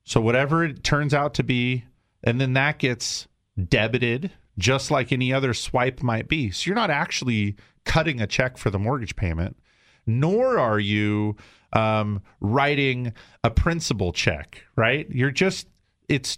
So 0.07 0.21
whatever 0.21 0.63
it 0.63 0.85
turns 0.85 1.13
out 1.13 1.33
to 1.33 1.43
be, 1.43 1.83
and 2.23 2.39
then 2.39 2.53
that 2.53 2.79
gets 2.79 3.27
debited 3.61 4.31
just 4.57 4.89
like 4.89 5.11
any 5.11 5.33
other 5.33 5.53
swipe 5.53 6.01
might 6.01 6.29
be. 6.29 6.49
So 6.49 6.69
you're 6.69 6.75
not 6.75 6.89
actually 6.89 7.57
cutting 7.83 8.21
a 8.21 8.25
check 8.25 8.57
for 8.57 8.69
the 8.69 8.79
mortgage 8.79 9.17
payment, 9.17 9.57
nor 10.05 10.59
are 10.59 10.79
you 10.79 11.35
um, 11.73 12.21
writing 12.39 13.11
a 13.43 13.51
principal 13.51 14.13
check, 14.13 14.63
right? 14.77 15.09
You're 15.09 15.29
just, 15.29 15.67
it's 16.07 16.37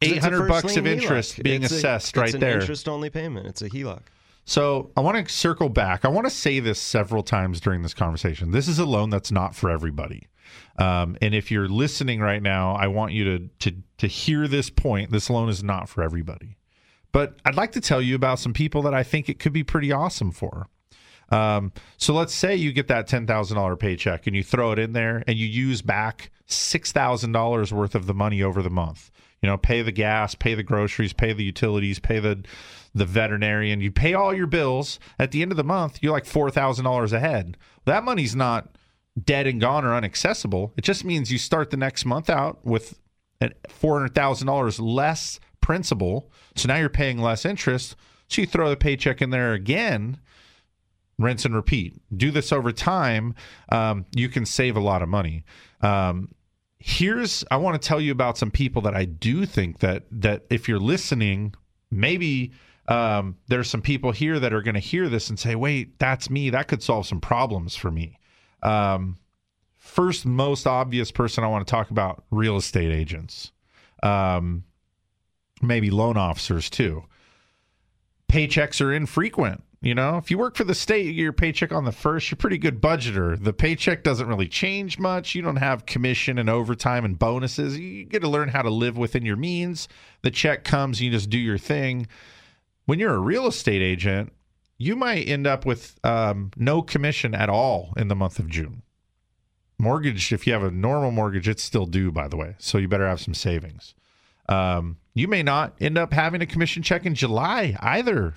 800 0.00 0.48
bucks 0.48 0.78
of 0.78 0.86
interest 0.86 1.42
being 1.42 1.64
assessed 1.64 2.16
right 2.16 2.28
it's 2.28 2.34
an 2.36 2.40
there. 2.40 2.58
interest 2.58 2.88
only 2.88 3.10
payment. 3.10 3.46
It's 3.48 3.60
a 3.60 3.68
HELOC. 3.68 4.00
So 4.46 4.92
I 4.96 5.02
want 5.02 5.28
to 5.28 5.30
circle 5.30 5.68
back. 5.68 6.06
I 6.06 6.08
want 6.08 6.26
to 6.26 6.30
say 6.30 6.58
this 6.58 6.80
several 6.80 7.22
times 7.22 7.60
during 7.60 7.82
this 7.82 7.92
conversation. 7.92 8.50
This 8.50 8.66
is 8.66 8.78
a 8.78 8.86
loan 8.86 9.10
that's 9.10 9.30
not 9.30 9.54
for 9.54 9.68
everybody. 9.68 10.26
Um, 10.78 11.16
and 11.20 11.34
if 11.34 11.50
you're 11.50 11.68
listening 11.68 12.20
right 12.20 12.42
now, 12.42 12.74
I 12.74 12.86
want 12.86 13.12
you 13.12 13.24
to 13.24 13.48
to 13.70 13.76
to 13.98 14.06
hear 14.06 14.46
this 14.48 14.70
point. 14.70 15.10
This 15.10 15.28
loan 15.28 15.48
is 15.48 15.62
not 15.62 15.88
for 15.88 16.02
everybody. 16.02 16.56
But 17.12 17.36
I'd 17.44 17.56
like 17.56 17.72
to 17.72 17.80
tell 17.80 18.02
you 18.02 18.14
about 18.14 18.38
some 18.38 18.52
people 18.52 18.82
that 18.82 18.94
I 18.94 19.02
think 19.02 19.28
it 19.28 19.38
could 19.38 19.52
be 19.52 19.64
pretty 19.64 19.90
awesome 19.90 20.30
for. 20.30 20.68
Um, 21.30 21.72
so 21.96 22.14
let's 22.14 22.34
say 22.34 22.54
you 22.56 22.72
get 22.72 22.88
that 22.88 23.06
ten 23.06 23.26
thousand 23.26 23.56
dollar 23.56 23.76
paycheck 23.76 24.26
and 24.26 24.34
you 24.34 24.42
throw 24.42 24.72
it 24.72 24.78
in 24.78 24.92
there 24.92 25.24
and 25.26 25.36
you 25.36 25.46
use 25.46 25.82
back 25.82 26.30
six 26.46 26.92
thousand 26.92 27.32
dollars 27.32 27.72
worth 27.72 27.94
of 27.94 28.06
the 28.06 28.14
money 28.14 28.42
over 28.42 28.62
the 28.62 28.70
month. 28.70 29.10
You 29.42 29.48
know, 29.48 29.56
pay 29.56 29.82
the 29.82 29.92
gas, 29.92 30.34
pay 30.34 30.54
the 30.54 30.62
groceries, 30.62 31.12
pay 31.12 31.32
the 31.32 31.44
utilities, 31.44 31.98
pay 31.98 32.18
the 32.18 32.44
the 32.94 33.04
veterinarian. 33.04 33.80
You 33.80 33.90
pay 33.90 34.14
all 34.14 34.34
your 34.34 34.46
bills. 34.46 34.98
At 35.18 35.30
the 35.30 35.42
end 35.42 35.50
of 35.50 35.56
the 35.56 35.64
month, 35.64 36.02
you're 36.02 36.12
like 36.12 36.24
four 36.24 36.50
thousand 36.50 36.84
dollars 36.84 37.12
ahead. 37.12 37.56
That 37.84 38.04
money's 38.04 38.34
not 38.34 38.76
dead 39.24 39.46
and 39.46 39.60
gone 39.60 39.84
or 39.84 39.96
inaccessible. 39.96 40.72
It 40.76 40.84
just 40.84 41.04
means 41.04 41.32
you 41.32 41.38
start 41.38 41.70
the 41.70 41.76
next 41.76 42.04
month 42.04 42.28
out 42.30 42.64
with 42.64 42.98
four 43.68 43.98
hundred 43.98 44.14
thousand 44.14 44.46
dollars 44.46 44.80
less 44.80 45.40
principal. 45.60 46.30
So 46.56 46.68
now 46.68 46.76
you're 46.76 46.88
paying 46.88 47.18
less 47.18 47.44
interest. 47.44 47.96
So 48.28 48.42
you 48.42 48.46
throw 48.46 48.68
the 48.68 48.76
paycheck 48.76 49.22
in 49.22 49.30
there 49.30 49.52
again 49.52 50.18
rinse 51.18 51.44
and 51.44 51.54
repeat. 51.54 52.00
Do 52.16 52.30
this 52.30 52.52
over 52.52 52.72
time. 52.72 53.34
Um, 53.70 54.06
you 54.14 54.28
can 54.28 54.46
save 54.46 54.76
a 54.76 54.80
lot 54.80 55.02
of 55.02 55.08
money. 55.08 55.44
Um, 55.80 56.30
here's 56.78 57.44
I 57.50 57.56
want 57.56 57.80
to 57.80 57.86
tell 57.86 58.00
you 58.00 58.12
about 58.12 58.38
some 58.38 58.50
people 58.50 58.82
that 58.82 58.94
I 58.94 59.04
do 59.04 59.44
think 59.46 59.80
that 59.80 60.04
that 60.12 60.46
if 60.48 60.68
you're 60.68 60.78
listening, 60.78 61.54
maybe 61.90 62.52
um, 62.86 63.36
there's 63.48 63.68
some 63.68 63.82
people 63.82 64.12
here 64.12 64.38
that 64.38 64.52
are 64.52 64.62
going 64.62 64.74
to 64.74 64.80
hear 64.80 65.08
this 65.08 65.28
and 65.28 65.38
say, 65.38 65.54
"Wait, 65.54 65.98
that's 65.98 66.30
me. 66.30 66.50
That 66.50 66.68
could 66.68 66.82
solve 66.82 67.06
some 67.06 67.20
problems 67.20 67.74
for 67.76 67.90
me." 67.90 68.18
Um, 68.62 69.18
first, 69.76 70.26
most 70.26 70.66
obvious 70.66 71.10
person 71.10 71.44
I 71.44 71.48
want 71.48 71.66
to 71.66 71.70
talk 71.70 71.90
about: 71.90 72.24
real 72.30 72.56
estate 72.56 72.92
agents, 72.92 73.52
um, 74.02 74.64
maybe 75.62 75.90
loan 75.90 76.16
officers 76.16 76.70
too 76.70 77.04
paychecks 78.28 78.80
are 78.80 78.92
infrequent. 78.92 79.64
You 79.80 79.94
know, 79.94 80.16
if 80.16 80.28
you 80.28 80.38
work 80.38 80.56
for 80.56 80.64
the 80.64 80.74
state, 80.74 81.06
you 81.06 81.12
get 81.12 81.22
your 81.22 81.32
paycheck 81.32 81.70
on 81.70 81.84
the 81.84 81.92
first, 81.92 82.30
you're 82.30 82.36
pretty 82.36 82.58
good 82.58 82.80
budgeter. 82.80 83.42
The 83.42 83.52
paycheck 83.52 84.02
doesn't 84.02 84.26
really 84.26 84.48
change 84.48 84.98
much. 84.98 85.36
You 85.36 85.42
don't 85.42 85.56
have 85.56 85.86
commission 85.86 86.36
and 86.36 86.50
overtime 86.50 87.04
and 87.04 87.16
bonuses. 87.16 87.78
You 87.78 88.04
get 88.04 88.22
to 88.22 88.28
learn 88.28 88.48
how 88.48 88.62
to 88.62 88.70
live 88.70 88.98
within 88.98 89.24
your 89.24 89.36
means. 89.36 89.88
The 90.22 90.32
check 90.32 90.64
comes, 90.64 91.00
you 91.00 91.12
just 91.12 91.30
do 91.30 91.38
your 91.38 91.58
thing. 91.58 92.08
When 92.86 92.98
you're 92.98 93.14
a 93.14 93.20
real 93.20 93.46
estate 93.46 93.80
agent, 93.80 94.32
you 94.78 94.94
might 94.94 95.28
end 95.28 95.46
up 95.46 95.66
with 95.66 95.98
um, 96.04 96.52
no 96.56 96.80
commission 96.80 97.34
at 97.34 97.50
all 97.50 97.92
in 97.96 98.08
the 98.08 98.14
month 98.14 98.38
of 98.38 98.48
June. 98.48 98.82
Mortgage, 99.78 100.32
if 100.32 100.46
you 100.46 100.52
have 100.52 100.62
a 100.62 100.70
normal 100.70 101.10
mortgage, 101.10 101.48
it's 101.48 101.62
still 101.62 101.86
due, 101.86 102.10
by 102.10 102.28
the 102.28 102.36
way. 102.36 102.54
So 102.58 102.78
you 102.78 102.88
better 102.88 103.08
have 103.08 103.20
some 103.20 103.34
savings. 103.34 103.94
Um, 104.48 104.96
you 105.14 105.28
may 105.28 105.42
not 105.42 105.74
end 105.80 105.98
up 105.98 106.12
having 106.12 106.40
a 106.40 106.46
commission 106.46 106.82
check 106.82 107.04
in 107.04 107.14
July 107.14 107.76
either. 107.80 108.34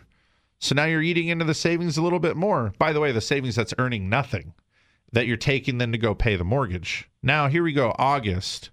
So 0.60 0.76
now 0.76 0.86
you're 0.86 1.02
eating 1.02 1.30
into 1.30 1.46
the 1.46 1.54
savings 1.54 1.98
a 1.98 2.02
little 2.02 2.20
bit 2.20 2.36
more. 2.36 2.74
By 2.78 2.94
the 2.94 3.00
way, 3.00 3.12
the 3.12 3.22
savings 3.22 3.56
that's 3.56 3.74
earning 3.78 4.10
nothing 4.10 4.54
that 5.12 5.28
you're 5.28 5.38
taking 5.38 5.78
then 5.78 5.92
to 5.92 5.98
go 5.98 6.14
pay 6.14 6.36
the 6.36 6.44
mortgage. 6.44 7.10
Now, 7.24 7.48
here 7.48 7.64
we 7.64 7.74
go. 7.74 7.96
August 7.98 8.70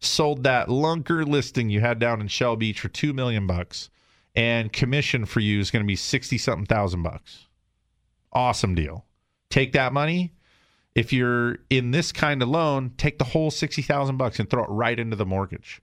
sold 0.00 0.42
that 0.42 0.68
lunker 0.68 1.26
listing 1.26 1.70
you 1.70 1.80
had 1.80 1.98
down 1.98 2.20
in 2.20 2.28
Shell 2.28 2.56
Beach 2.56 2.80
for 2.80 2.88
2 2.88 3.12
million 3.12 3.46
bucks 3.46 3.90
and 4.34 4.72
commission 4.72 5.24
for 5.26 5.40
you 5.40 5.60
is 5.60 5.70
going 5.70 5.84
to 5.84 5.86
be 5.86 5.96
60 5.96 6.38
something 6.38 6.66
thousand 6.66 7.02
bucks. 7.02 7.46
Awesome 8.32 8.74
deal. 8.74 9.04
Take 9.50 9.72
that 9.72 9.92
money. 9.92 10.32
If 10.94 11.12
you're 11.12 11.58
in 11.70 11.90
this 11.90 12.12
kind 12.12 12.42
of 12.42 12.48
loan, 12.48 12.92
take 12.96 13.18
the 13.18 13.24
whole 13.24 13.50
60,000 13.50 14.16
bucks 14.16 14.38
and 14.38 14.48
throw 14.48 14.64
it 14.64 14.70
right 14.70 14.98
into 14.98 15.16
the 15.16 15.26
mortgage. 15.26 15.80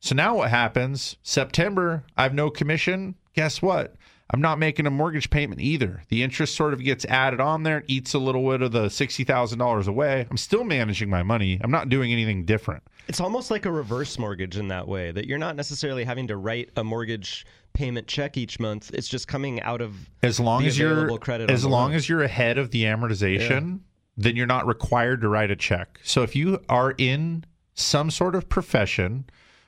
So 0.00 0.14
now 0.14 0.36
what 0.36 0.50
happens? 0.50 1.16
September, 1.22 2.04
I 2.16 2.24
have 2.24 2.34
no 2.34 2.50
commission. 2.50 3.14
Guess 3.34 3.62
what? 3.62 3.94
I'm 4.32 4.40
not 4.40 4.58
making 4.58 4.86
a 4.86 4.90
mortgage 4.90 5.30
payment 5.30 5.60
either. 5.60 6.02
The 6.08 6.22
interest 6.22 6.54
sort 6.54 6.72
of 6.72 6.82
gets 6.82 7.04
added 7.06 7.40
on 7.40 7.64
there, 7.64 7.84
eats 7.88 8.14
a 8.14 8.18
little 8.18 8.48
bit 8.48 8.62
of 8.62 8.72
the 8.72 8.86
$60,000 8.86 9.88
away. 9.88 10.26
I'm 10.30 10.36
still 10.36 10.64
managing 10.64 11.10
my 11.10 11.22
money. 11.22 11.60
I'm 11.62 11.70
not 11.70 11.88
doing 11.88 12.12
anything 12.12 12.44
different. 12.44 12.84
It's 13.10 13.18
almost 13.18 13.50
like 13.50 13.66
a 13.66 13.72
reverse 13.72 14.20
mortgage 14.20 14.56
in 14.56 14.68
that 14.68 14.86
way 14.86 15.10
that 15.10 15.26
you're 15.26 15.36
not 15.36 15.56
necessarily 15.56 16.04
having 16.04 16.28
to 16.28 16.36
write 16.36 16.70
a 16.76 16.84
mortgage 16.84 17.44
payment 17.72 18.06
check 18.06 18.36
each 18.36 18.60
month. 18.60 18.92
It's 18.94 19.08
just 19.08 19.26
coming 19.26 19.60
out 19.62 19.80
of 19.80 19.96
As 20.22 20.38
long 20.38 20.62
the 20.62 20.68
as 20.68 20.78
you're 20.78 21.18
credit. 21.18 21.50
as 21.50 21.64
long 21.64 21.88
loan. 21.88 21.94
as 21.96 22.08
you're 22.08 22.22
ahead 22.22 22.56
of 22.56 22.70
the 22.70 22.84
amortization, 22.84 23.80
then 24.16 24.36
you're 24.36 24.46
not 24.46 24.64
required 24.64 25.22
to 25.22 25.28
write 25.28 25.50
a 25.50 25.56
check. 25.56 25.98
So 26.04 26.22
if 26.22 26.36
you 26.36 26.60
are 26.68 26.94
in 26.98 27.44
some 27.74 28.12
sort 28.12 28.36
of 28.36 28.48
profession 28.48 29.24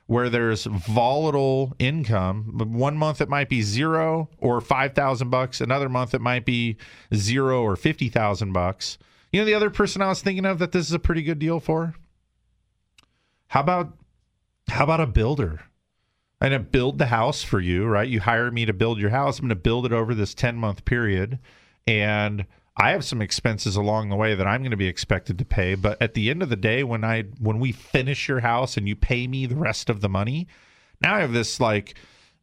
where 0.07 0.29
there's 0.29 0.63
volatile 0.63 1.75
income, 1.79 2.45
one 2.71 2.95
month 2.95 3.19
it 3.19 3.27
might 3.27 3.49
be 3.49 3.61
zero 3.61 4.29
or 4.37 4.61
five 4.61 4.93
thousand 4.93 5.31
bucks, 5.31 5.59
another 5.59 5.89
month 5.89 6.13
it 6.13 6.21
might 6.21 6.45
be 6.45 6.77
zero 7.13 7.61
or 7.61 7.75
fifty 7.75 8.07
thousand 8.07 8.53
bucks. 8.53 8.97
You 9.33 9.41
know 9.41 9.45
the 9.45 9.53
other 9.53 9.69
person 9.69 10.01
I 10.01 10.07
was 10.07 10.21
thinking 10.21 10.45
of 10.45 10.59
that 10.59 10.71
this 10.71 10.85
is 10.87 10.93
a 10.93 10.99
pretty 10.99 11.23
good 11.23 11.39
deal 11.39 11.59
for? 11.59 11.95
How 13.53 13.59
about 13.59 13.93
how 14.67 14.83
about 14.83 14.99
a 14.99 15.05
builder? 15.05 15.61
I'm 16.41 16.49
going 16.49 16.59
to 16.59 16.67
build 16.67 16.97
the 16.97 17.05
house 17.05 17.43
for 17.43 17.59
you, 17.59 17.85
right? 17.85 18.09
You 18.09 18.19
hire 18.19 18.49
me 18.49 18.65
to 18.65 18.73
build 18.73 18.97
your 18.97 19.11
house. 19.11 19.37
I'm 19.37 19.43
going 19.43 19.49
to 19.49 19.55
build 19.55 19.85
it 19.85 19.93
over 19.93 20.15
this 20.15 20.33
10 20.33 20.55
month 20.55 20.85
period. 20.85 21.37
And 21.85 22.47
I 22.75 22.89
have 22.89 23.05
some 23.05 23.21
expenses 23.21 23.75
along 23.75 24.09
the 24.09 24.15
way 24.15 24.33
that 24.33 24.47
I'm 24.47 24.61
going 24.61 24.71
to 24.71 24.77
be 24.77 24.87
expected 24.87 25.37
to 25.37 25.45
pay. 25.45 25.75
But 25.75 26.01
at 26.01 26.15
the 26.15 26.31
end 26.31 26.41
of 26.41 26.49
the 26.49 26.55
day, 26.55 26.83
when 26.83 27.03
I 27.03 27.25
when 27.37 27.59
we 27.59 27.71
finish 27.71 28.27
your 28.27 28.39
house 28.39 28.75
and 28.75 28.87
you 28.87 28.95
pay 28.95 29.27
me 29.27 29.45
the 29.45 29.55
rest 29.55 29.87
of 29.87 30.01
the 30.01 30.09
money, 30.09 30.47
now 30.99 31.13
I 31.13 31.19
have 31.19 31.33
this 31.33 31.59
like 31.59 31.93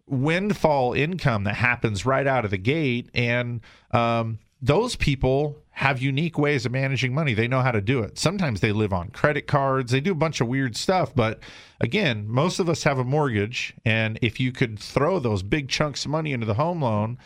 windfall 0.06 0.92
income 0.92 1.42
that 1.42 1.56
happens 1.56 2.06
right 2.06 2.26
out 2.28 2.44
of 2.44 2.52
the 2.52 2.56
gate. 2.56 3.10
And 3.14 3.62
um, 3.90 4.38
those 4.62 4.94
people 4.94 5.56
have 5.80 6.02
unique 6.02 6.36
ways 6.36 6.66
of 6.66 6.72
managing 6.72 7.14
money. 7.14 7.32
They 7.32 7.48
know 7.48 7.62
how 7.62 7.70
to 7.70 7.80
do 7.80 8.00
it. 8.00 8.18
Sometimes 8.18 8.60
they 8.60 8.70
live 8.70 8.92
on 8.92 9.08
credit 9.08 9.46
cards, 9.46 9.92
they 9.92 10.02
do 10.02 10.12
a 10.12 10.14
bunch 10.14 10.42
of 10.42 10.46
weird 10.46 10.76
stuff. 10.76 11.14
But 11.14 11.40
again, 11.80 12.28
most 12.28 12.58
of 12.58 12.68
us 12.68 12.82
have 12.82 12.98
a 12.98 13.04
mortgage. 13.04 13.72
And 13.82 14.18
if 14.20 14.38
you 14.38 14.52
could 14.52 14.78
throw 14.78 15.18
those 15.18 15.42
big 15.42 15.70
chunks 15.70 16.04
of 16.04 16.10
money 16.10 16.34
into 16.34 16.44
the 16.44 16.52
home 16.52 16.82
loan, 16.82 17.16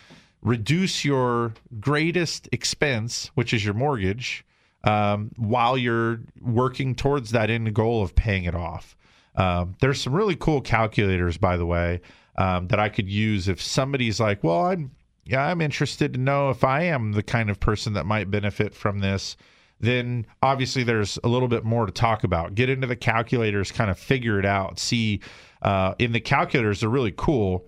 reduce 0.41 1.05
your 1.05 1.55
greatest 1.81 2.49
expense, 2.53 3.33
which 3.35 3.53
is 3.53 3.65
your 3.65 3.75
mortgage, 3.75 4.45
um, 4.85 5.33
while 5.37 5.77
you're 5.77 6.21
working 6.41 6.95
towards 6.95 7.33
that 7.33 7.51
end 7.51 7.75
goal 7.75 8.05
of 8.05 8.15
paying 8.15 8.45
it 8.45 8.55
off. 8.55 8.95
Um, 9.35 9.75
there's 9.81 10.01
some 10.01 10.13
really 10.13 10.37
cool 10.37 10.61
calculators, 10.61 11.39
by 11.39 11.57
the 11.57 11.67
way, 11.67 12.03
um, 12.39 12.69
that 12.69 12.79
I 12.79 12.89
could 12.89 13.09
use 13.09 13.49
if 13.49 13.61
somebody's 13.61 14.21
like, 14.21 14.45
well, 14.45 14.67
I'm 14.67 14.93
yeah, 15.25 15.47
I'm 15.47 15.61
interested 15.61 16.13
to 16.15 16.21
know 16.21 16.51
if 16.51 16.65
I 16.65 16.83
am 16.83 17.13
the 17.13 17.23
kind 17.23 17.51
of 17.51 17.59
person 17.61 17.95
that 17.95 18.07
might 18.07 18.31
benefit 18.31 18.75
from 18.75 19.01
this. 19.01 19.37
Then 19.81 20.27
obviously 20.43 20.85
there's 20.85 21.19
a 21.25 21.29
little 21.29 21.49
bit 21.49 21.65
more 21.65 21.87
to 21.87 21.93
talk 21.93 22.25
about. 22.25 22.55
Get 22.55 22.71
into 22.71 22.87
the 22.87 22.97
calculators, 22.97 23.73
kind 23.73 23.91
of 23.91 23.99
figure 23.99 24.39
it 24.39 24.47
out. 24.47 24.79
See, 24.79 25.21
uh, 25.63 25.95
in 25.99 26.13
the 26.13 26.21
calculators, 26.21 26.81
they're 26.81 26.89
really 26.89 27.15
cool. 27.17 27.67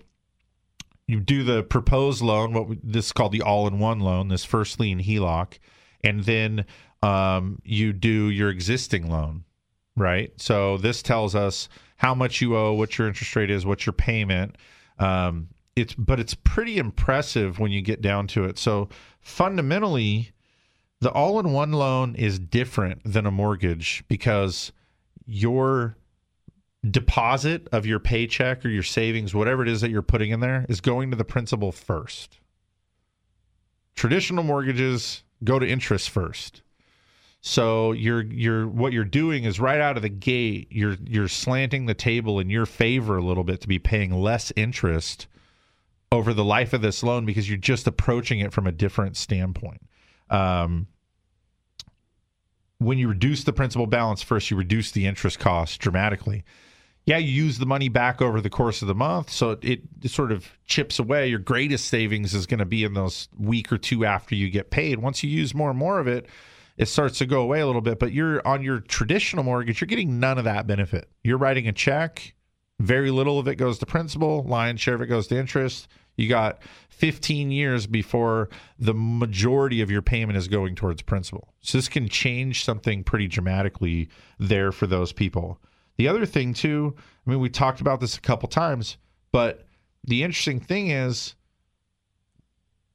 you 1.07 1.19
do 1.21 1.43
the 1.43 1.63
proposed 1.63 2.21
loan, 2.21 2.53
what 2.53 2.77
this 2.83 3.07
is 3.07 3.11
called 3.13 3.31
the 3.31 3.41
all-in-one 3.41 3.99
loan, 3.99 4.27
this 4.27 4.43
first 4.43 4.79
lien 4.79 4.99
HELOC, 4.99 5.57
and 6.03 6.23
then 6.23 6.65
um, 7.01 7.61
you 7.63 7.93
do 7.93 8.29
your 8.29 8.49
existing 8.49 9.09
loan, 9.09 9.45
right? 9.95 10.31
So 10.35 10.77
this 10.77 11.01
tells 11.01 11.33
us 11.33 11.69
how 11.95 12.13
much 12.13 12.41
you 12.41 12.57
owe, 12.57 12.73
what 12.73 12.97
your 12.97 13.07
interest 13.07 13.35
rate 13.35 13.49
is, 13.49 13.65
what 13.65 13.85
your 13.85 13.93
payment. 13.93 14.57
Um, 14.99 15.47
it's 15.77 15.93
but 15.93 16.19
it's 16.19 16.33
pretty 16.33 16.77
impressive 16.77 17.59
when 17.59 17.71
you 17.71 17.81
get 17.81 18.01
down 18.01 18.25
to 18.27 18.45
it. 18.45 18.57
So 18.57 18.89
fundamentally, 19.21 20.31
the 20.99 21.11
all-in-one 21.11 21.71
loan 21.71 22.15
is 22.15 22.39
different 22.39 23.01
than 23.05 23.27
a 23.27 23.31
mortgage 23.31 24.03
because 24.07 24.71
your 25.27 25.95
deposit 26.89 27.67
of 27.71 27.85
your 27.85 27.99
paycheck 27.99 28.65
or 28.65 28.69
your 28.69 28.83
savings, 28.83 29.35
whatever 29.35 29.61
it 29.61 29.69
is 29.69 29.81
that 29.81 29.91
you're 29.91 30.01
putting 30.01 30.31
in 30.31 30.39
there, 30.39 30.65
is 30.67 30.81
going 30.81 31.11
to 31.11 31.17
the 31.17 31.23
principal 31.23 31.71
first. 31.71 32.39
Traditional 33.93 34.43
mortgages 34.43 35.23
go 35.43 35.59
to 35.59 35.67
interest 35.67 36.09
first. 36.09 36.63
So 37.41 37.91
you're 37.91 38.23
you're 38.23 38.67
what 38.67 38.93
you're 38.93 39.03
doing 39.03 39.43
is 39.43 39.59
right 39.59 39.79
out 39.79 39.95
of 39.95 40.01
the 40.01 40.09
gate, 40.09 40.67
you're 40.71 40.97
you're 41.05 41.27
slanting 41.27 41.85
the 41.85 41.93
table 41.93 42.39
in 42.39 42.49
your 42.49 42.65
favor 42.65 43.17
a 43.17 43.23
little 43.23 43.43
bit 43.43 43.61
to 43.61 43.67
be 43.67 43.77
paying 43.77 44.11
less 44.11 44.51
interest 44.55 45.27
over 46.11 46.33
the 46.33 46.43
life 46.43 46.73
of 46.73 46.81
this 46.81 47.03
loan 47.03 47.25
because 47.25 47.49
you're 47.49 47.57
just 47.57 47.87
approaching 47.87 48.39
it 48.39 48.53
from 48.53 48.67
a 48.67 48.71
different 48.71 49.17
standpoint. 49.17 49.81
Um, 50.29 50.87
when 52.79 52.97
you 52.97 53.09
reduce 53.09 53.43
the 53.43 53.53
principal 53.53 53.87
balance 53.87 54.21
first, 54.21 54.51
you 54.51 54.57
reduce 54.57 54.91
the 54.91 55.05
interest 55.05 55.39
cost 55.39 55.79
dramatically. 55.79 56.43
Yeah, 57.05 57.17
you 57.17 57.31
use 57.31 57.57
the 57.57 57.65
money 57.65 57.87
back 57.87 58.21
over 58.21 58.41
the 58.41 58.49
course 58.49 58.81
of 58.81 58.89
the 58.89 58.95
month, 58.95 59.29
so 59.29 59.51
it, 59.61 59.81
it 60.03 60.11
sort 60.11 60.31
of 60.31 60.57
chips 60.65 60.99
away. 60.99 61.29
Your 61.29 61.39
greatest 61.39 61.87
savings 61.87 62.33
is 62.33 62.45
going 62.45 62.59
to 62.59 62.65
be 62.65 62.83
in 62.83 62.93
those 62.93 63.29
week 63.37 63.71
or 63.71 63.77
two 63.77 64.05
after 64.05 64.35
you 64.35 64.49
get 64.49 64.71
paid. 64.71 64.99
Once 64.99 65.23
you 65.23 65.29
use 65.29 65.55
more 65.55 65.69
and 65.69 65.79
more 65.79 65.99
of 65.99 66.07
it, 66.07 66.27
it 66.75 66.87
starts 66.87 67.17
to 67.19 67.25
go 67.25 67.41
away 67.41 67.61
a 67.61 67.65
little 67.65 67.81
bit. 67.81 67.97
But 67.97 68.11
you're 68.11 68.45
on 68.45 68.61
your 68.61 68.81
traditional 68.81 69.43
mortgage, 69.43 69.79
you're 69.79 69.87
getting 69.87 70.19
none 70.19 70.37
of 70.37 70.43
that 70.43 70.67
benefit. 70.67 71.09
You're 71.23 71.37
writing 71.37 71.67
a 71.67 71.73
check, 71.73 72.35
very 72.79 73.11
little 73.11 73.39
of 73.39 73.47
it 73.47 73.55
goes 73.55 73.79
to 73.79 73.85
principal, 73.85 74.43
lion's 74.43 74.81
share 74.81 74.95
of 74.95 75.01
it 75.01 75.07
goes 75.07 75.27
to 75.27 75.37
interest. 75.37 75.87
You 76.15 76.27
got 76.27 76.59
15 76.89 77.51
years 77.51 77.85
before 77.85 78.49
the 78.79 78.93
majority 78.93 79.81
of 79.81 79.91
your 79.91 80.01
payment 80.01 80.37
is 80.37 80.47
going 80.47 80.75
towards 80.75 81.01
principal. 81.03 81.53
So 81.61 81.77
this 81.77 81.87
can 81.87 82.09
change 82.09 82.63
something 82.63 83.03
pretty 83.03 83.27
dramatically 83.27 84.09
there 84.39 84.71
for 84.71 84.87
those 84.87 85.11
people. 85.11 85.59
The 85.97 86.07
other 86.07 86.25
thing 86.25 86.53
too, 86.53 86.95
I 87.25 87.29
mean 87.29 87.39
we 87.39 87.49
talked 87.49 87.81
about 87.81 87.99
this 87.99 88.17
a 88.17 88.21
couple 88.21 88.49
times, 88.49 88.97
but 89.31 89.65
the 90.03 90.23
interesting 90.23 90.59
thing 90.59 90.89
is 90.89 91.35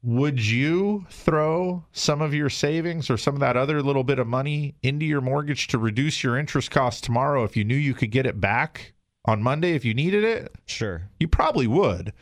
would 0.05 0.45
you 0.45 1.07
throw 1.11 1.85
some 1.93 2.21
of 2.21 2.35
your 2.35 2.51
savings 2.51 3.09
or 3.09 3.17
some 3.17 3.35
of 3.35 3.41
that 3.41 3.57
other 3.57 3.81
little 3.83 4.03
bit 4.03 4.19
of 4.19 4.27
money 4.27 4.75
into 4.83 5.07
your 5.07 5.21
mortgage 5.21 5.69
to 5.69 5.79
reduce 5.79 6.25
your 6.25 6.37
interest 6.37 6.73
costs 6.73 7.01
tomorrow 7.01 7.45
if 7.45 7.57
you 7.57 7.65
knew 7.65 7.77
you 7.77 7.95
could 7.95 8.11
get 8.11 8.27
it 8.27 8.41
back 8.41 8.92
on 9.25 9.43
Monday 9.43 9.73
if 9.73 9.85
you 9.85 9.95
needed 9.95 10.25
it? 10.25 10.55
Sure. 10.67 11.09
You 11.21 11.29
probably 11.29 11.67
would. 11.67 12.13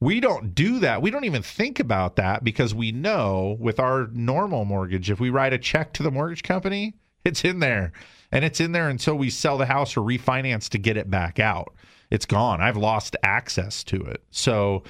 We 0.00 0.18
don't 0.18 0.54
do 0.54 0.80
that. 0.80 1.00
We 1.00 1.10
don't 1.10 1.24
even 1.24 1.42
think 1.42 1.78
about 1.78 2.16
that 2.16 2.42
because 2.42 2.74
we 2.74 2.90
know 2.90 3.56
with 3.60 3.78
our 3.78 4.08
normal 4.12 4.64
mortgage, 4.64 5.10
if 5.10 5.20
we 5.20 5.30
write 5.30 5.52
a 5.52 5.58
check 5.58 5.92
to 5.94 6.02
the 6.02 6.10
mortgage 6.10 6.42
company, 6.42 6.94
it's 7.24 7.44
in 7.44 7.60
there. 7.60 7.92
And 8.32 8.44
it's 8.44 8.60
in 8.60 8.72
there 8.72 8.88
until 8.88 9.14
we 9.14 9.30
sell 9.30 9.58
the 9.58 9.66
house 9.66 9.96
or 9.96 10.00
refinance 10.00 10.68
to 10.70 10.78
get 10.78 10.96
it 10.96 11.10
back 11.10 11.38
out. 11.38 11.74
It's 12.10 12.26
gone. 12.26 12.60
I've 12.60 12.76
lost 12.76 13.16
access 13.22 13.84
to 13.84 14.02
it. 14.02 14.22
So 14.30 14.82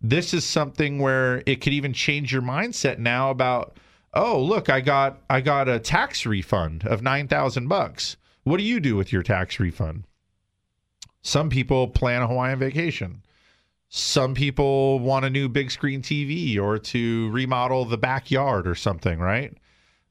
this 0.00 0.32
is 0.32 0.44
something 0.44 0.98
where 0.98 1.42
it 1.46 1.60
could 1.60 1.72
even 1.72 1.92
change 1.92 2.32
your 2.32 2.42
mindset 2.42 2.98
now 2.98 3.30
about, 3.30 3.76
oh, 4.14 4.40
look, 4.40 4.70
I 4.70 4.80
got 4.80 5.22
I 5.28 5.40
got 5.40 5.68
a 5.68 5.78
tax 5.78 6.24
refund 6.24 6.86
of 6.86 7.02
9,000 7.02 7.68
bucks. 7.68 8.16
What 8.44 8.56
do 8.56 8.62
you 8.62 8.80
do 8.80 8.96
with 8.96 9.12
your 9.12 9.22
tax 9.22 9.60
refund? 9.60 10.04
Some 11.24 11.48
people 11.48 11.88
plan 11.88 12.22
a 12.22 12.28
Hawaiian 12.28 12.58
vacation. 12.58 13.22
Some 13.88 14.34
people 14.34 14.98
want 14.98 15.24
a 15.24 15.30
new 15.30 15.48
big 15.48 15.70
screen 15.70 16.02
TV 16.02 16.58
or 16.58 16.78
to 16.78 17.30
remodel 17.30 17.86
the 17.86 17.96
backyard 17.96 18.68
or 18.68 18.74
something, 18.74 19.18
right? 19.18 19.56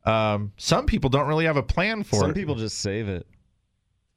Um, 0.05 0.53
some 0.57 0.87
people 0.87 1.11
don't 1.11 1.27
really 1.27 1.45
have 1.45 1.55
a 1.55 1.63
plan 1.63 2.03
for 2.03 2.15
Some 2.15 2.31
it. 2.31 2.33
Some 2.33 2.33
people 2.33 2.55
just 2.55 2.79
save 2.79 3.07
it. 3.07 3.27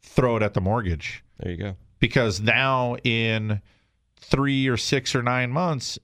Throw 0.01 0.37
it 0.37 0.43
at 0.43 0.55
the 0.55 0.61
mortgage. 0.63 1.23
There 1.39 1.53
you 1.53 1.59
go. 1.59 1.77
Because 1.99 2.41
now 2.41 2.97
in 3.05 3.61
three 4.19 4.67
or 4.67 4.79
six 4.79 5.15
or 5.15 5.23
nine 5.23 5.51
months, 5.51 5.99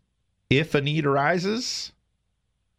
if 0.50 0.74
a 0.74 0.82
need 0.82 1.06
arises, 1.06 1.92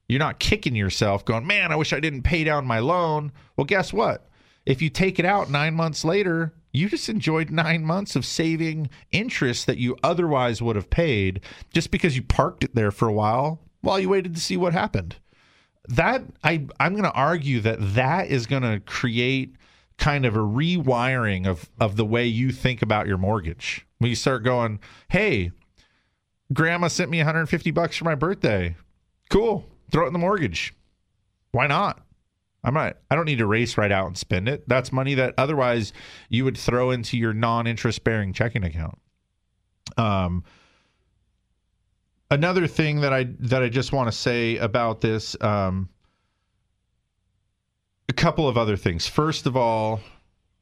you're 0.08 0.20
not 0.20 0.40
kicking 0.40 0.76
yourself 0.76 1.26
going, 1.26 1.48
man, 1.48 1.72
I 1.72 1.78
wish 1.78 1.94
I 1.94 2.00
didn't 2.00 2.22
pay 2.22 2.44
down 2.44 2.68
my 2.68 2.78
loan. 2.78 3.32
Well, 3.58 3.66
guess 3.66 3.92
what? 3.92 4.30
If 4.68 4.84
you 4.84 4.90
take 4.90 5.18
it 5.18 5.26
out 5.26 5.50
nine 5.50 5.74
months 5.74 6.06
later, 6.06 6.54
you 6.74 6.90
just 6.90 7.08
enjoyed 7.08 7.52
nine 7.52 7.86
months 7.86 8.16
of 8.16 8.26
saving 8.26 8.90
interest 9.12 9.68
that 9.68 9.78
you 9.78 9.96
otherwise 10.04 10.62
would 10.62 10.76
have 10.76 10.90
paid 10.90 11.40
just 11.72 11.92
because 11.92 12.16
you 12.16 12.24
parked 12.24 12.64
it 12.64 12.76
there 12.76 12.92
for 12.92 13.08
a 13.08 13.14
while 13.14 13.62
while 13.82 14.00
you 14.00 14.10
waited 14.10 14.34
to 14.34 14.42
see 14.42 14.58
what 14.58 14.74
happened. 14.74 15.18
That 15.88 16.24
I 16.44 16.66
I'm 16.80 16.94
going 16.94 17.04
to 17.04 17.12
argue 17.12 17.60
that 17.62 17.78
that 17.80 18.28
is 18.28 18.48
going 18.48 18.64
to 18.64 18.80
create 18.80 19.56
kind 19.98 20.26
of 20.26 20.36
a 20.36 20.40
rewiring 20.40 21.46
of 21.46 21.70
of 21.80 21.96
the 21.96 22.06
way 22.06 22.26
you 22.26 22.52
think 22.52 22.82
about 22.82 23.08
your 23.08 23.18
mortgage. 23.18 23.86
When 24.00 24.10
you 24.10 24.16
start 24.16 24.44
going, 24.44 24.80
"Hey, 25.10 25.52
grandma 26.54 26.88
sent 26.88 27.12
me 27.12 27.20
150 27.20 27.72
bucks 27.72 27.98
for 27.98 28.06
my 28.06 28.16
birthday. 28.16 28.76
Cool. 29.30 29.66
Throw 29.92 30.06
it 30.06 30.08
in 30.08 30.14
the 30.14 30.20
mortgage. 30.20 30.74
Why 31.52 31.68
not? 31.68 32.02
I'm 32.64 32.74
not 32.74 32.98
I 33.10 33.16
don't 33.16 33.26
need 33.26 33.40
to 33.40 33.46
race 33.46 33.78
right 33.78 33.92
out 33.92 34.08
and 34.08 34.18
spend 34.18 34.48
it. 34.48 34.68
That's 34.68 34.92
money 34.92 35.16
that 35.16 35.34
otherwise 35.38 35.94
you 36.30 36.46
would 36.46 36.58
throw 36.58 36.92
into 36.92 37.18
your 37.18 37.34
non-interest 37.34 38.04
bearing 38.04 38.34
checking 38.34 38.64
account. 38.64 38.98
Um 39.98 40.44
another 42.32 42.68
thing 42.68 43.02
that 43.02 43.14
I 43.14 43.28
that 43.40 43.62
I 43.64 43.70
just 43.70 43.92
want 43.92 44.12
to 44.12 44.18
say 44.18 44.58
about 44.58 45.02
this 45.02 45.36
um 45.42 45.90
a 48.10 48.14
couple 48.14 48.48
of 48.48 48.58
other 48.58 48.76
things. 48.78 49.08
First 49.08 49.46
of 49.46 49.56
all, 49.58 50.00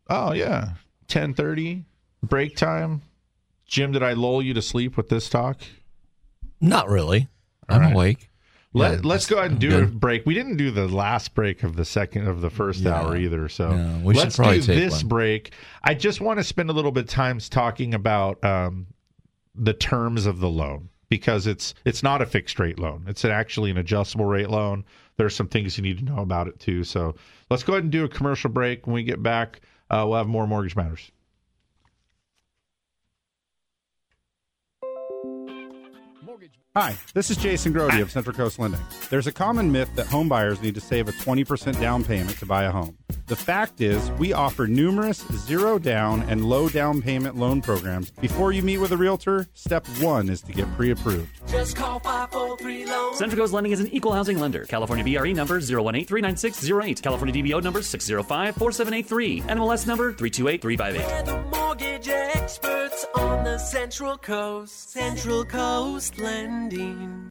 oh 0.09 0.33
yeah, 0.33 0.73
10:30 1.07 1.83
break 2.23 2.55
time. 2.55 3.01
Jim, 3.65 3.91
did 3.91 4.03
I 4.03 4.13
lull 4.13 4.41
you 4.41 4.53
to 4.53 4.61
sleep 4.61 4.97
with 4.97 5.09
this 5.09 5.29
talk? 5.29 5.61
Not 6.59 6.89
really. 6.89 7.29
All 7.69 7.77
I'm 7.77 7.81
right. 7.81 7.93
awake. 7.93 8.29
Let, 8.73 9.03
let's 9.03 9.25
go 9.27 9.37
ahead 9.39 9.51
and 9.51 9.59
do 9.59 9.69
good. 9.69 9.83
a 9.83 9.87
break. 9.87 10.25
We 10.25 10.33
didn't 10.33 10.55
do 10.57 10.71
the 10.71 10.87
last 10.87 11.33
break 11.35 11.63
of 11.63 11.75
the 11.75 11.83
second 11.83 12.27
of 12.27 12.39
the 12.41 12.49
first 12.49 12.81
Yeah. 12.81 12.93
hour 13.01 13.17
either. 13.17 13.49
So 13.49 13.71
Yeah, 13.71 13.97
we 14.01 14.13
let's 14.13 14.37
probably 14.37 14.61
do 14.61 14.73
this 14.75 15.01
one. 15.03 15.09
break. 15.09 15.53
I 15.83 15.93
just 15.93 16.21
want 16.21 16.39
to 16.39 16.43
spend 16.43 16.69
a 16.69 16.73
little 16.73 16.91
bit 16.93 17.03
of 17.03 17.09
time 17.09 17.39
talking 17.39 17.93
about 17.93 18.41
um, 18.45 18.87
the 19.55 19.73
terms 19.73 20.25
of 20.25 20.39
the 20.39 20.49
loan 20.49 20.87
because 21.09 21.47
it's 21.47 21.73
it's 21.83 22.01
not 22.01 22.21
a 22.21 22.25
fixed 22.25 22.59
rate 22.59 22.79
loan. 22.79 23.03
It's 23.07 23.25
actually 23.25 23.71
an 23.71 23.77
adjustable 23.77 24.25
rate 24.25 24.49
loan. 24.49 24.85
There's 25.17 25.35
some 25.35 25.47
things 25.49 25.77
you 25.77 25.83
need 25.83 25.97
to 25.97 26.05
know 26.05 26.19
about 26.19 26.47
it 26.47 26.57
too. 26.59 26.85
So 26.85 27.15
let's 27.49 27.63
go 27.63 27.73
ahead 27.73 27.83
and 27.83 27.91
do 27.91 28.05
a 28.05 28.09
commercial 28.09 28.49
break. 28.49 28.87
When 28.87 28.93
we 28.93 29.03
get 29.03 29.21
back, 29.21 29.59
uh, 29.89 30.05
we'll 30.07 30.17
have 30.17 30.27
more 30.27 30.47
mortgage 30.47 30.77
matters. 30.77 31.11
Hi, 36.73 36.97
this 37.13 37.29
is 37.29 37.35
Jason 37.35 37.73
Grody 37.73 38.01
of 38.01 38.09
Central 38.11 38.33
Coast 38.33 38.57
Lending. 38.57 38.79
There's 39.09 39.27
a 39.27 39.31
common 39.33 39.73
myth 39.73 39.93
that 39.97 40.07
home 40.07 40.29
buyers 40.29 40.61
need 40.61 40.73
to 40.75 40.79
save 40.79 41.09
a 41.09 41.11
20% 41.11 41.77
down 41.81 42.05
payment 42.05 42.37
to 42.37 42.45
buy 42.45 42.63
a 42.63 42.71
home. 42.71 42.97
The 43.27 43.35
fact 43.35 43.81
is, 43.81 44.11
we 44.11 44.33
offer 44.33 44.67
numerous 44.67 45.25
zero 45.45 45.79
down 45.79 46.23
and 46.23 46.43
low 46.45 46.69
down 46.69 47.01
payment 47.01 47.37
loan 47.37 47.61
programs. 47.61 48.11
Before 48.11 48.51
you 48.51 48.61
meet 48.61 48.77
with 48.77 48.91
a 48.91 48.97
realtor, 48.97 49.47
step 49.53 49.85
one 49.99 50.29
is 50.29 50.41
to 50.41 50.51
get 50.51 50.71
pre 50.75 50.91
approved. 50.91 51.29
Just 51.47 51.75
call 51.75 51.99
543 51.99 52.85
Loan. 52.85 53.15
Central 53.15 53.41
Coast 53.41 53.53
Lending 53.53 53.71
is 53.71 53.79
an 53.79 53.87
equal 53.87 54.13
housing 54.13 54.39
lender. 54.39 54.65
California 54.65 55.03
BRE 55.03 55.33
number 55.33 55.59
018-39608. 55.59 57.01
California 57.01 57.43
DBO 57.43 57.63
number 57.63 57.79
605-4783. 57.79 59.43
NMLS 59.43 59.87
number 59.87 60.13
328358. 60.13 61.07
We're 61.07 61.23
the 61.23 61.41
mortgage 61.57 62.07
experts 62.09 63.05
on 63.15 63.43
the 63.43 63.57
Central 63.57 64.17
Coast. 64.17 64.91
Central 64.91 65.45
Coast 65.45 66.17
Lending. 66.19 67.30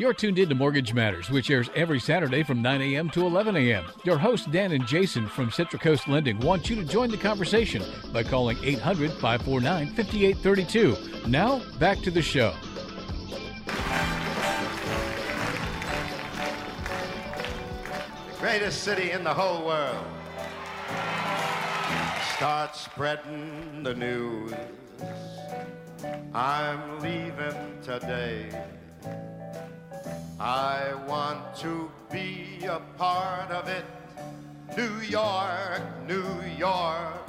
You're 0.00 0.14
tuned 0.14 0.38
in 0.38 0.48
to 0.48 0.54
Mortgage 0.54 0.94
Matters, 0.94 1.28
which 1.28 1.50
airs 1.50 1.68
every 1.76 2.00
Saturday 2.00 2.42
from 2.42 2.62
9 2.62 2.80
a.m. 2.80 3.10
to 3.10 3.26
11 3.26 3.54
a.m. 3.54 3.84
Your 4.02 4.16
hosts, 4.16 4.46
Dan 4.46 4.72
and 4.72 4.86
Jason 4.86 5.28
from 5.28 5.50
Central 5.50 5.78
Coast 5.78 6.08
Lending, 6.08 6.40
want 6.40 6.70
you 6.70 6.76
to 6.76 6.84
join 6.84 7.10
the 7.10 7.18
conversation 7.18 7.84
by 8.10 8.22
calling 8.22 8.56
800 8.64 9.10
549 9.10 9.88
5832. 9.88 11.28
Now, 11.28 11.60
back 11.78 12.00
to 12.00 12.10
the 12.10 12.22
show. 12.22 12.54
The 18.26 18.38
greatest 18.38 18.82
city 18.82 19.10
in 19.10 19.22
the 19.22 19.34
whole 19.34 19.66
world. 19.66 20.06
Start 22.36 22.74
spreading 22.74 23.82
the 23.82 23.92
news. 23.92 24.54
I'm 26.32 27.00
leaving 27.00 27.82
today. 27.82 28.48
I 30.40 30.94
want 31.06 31.54
to 31.56 31.90
be 32.10 32.64
a 32.64 32.80
part 32.96 33.50
of 33.50 33.68
it. 33.68 33.84
New 34.74 35.00
York, 35.00 35.82
New 36.08 36.24
York. 36.56 37.28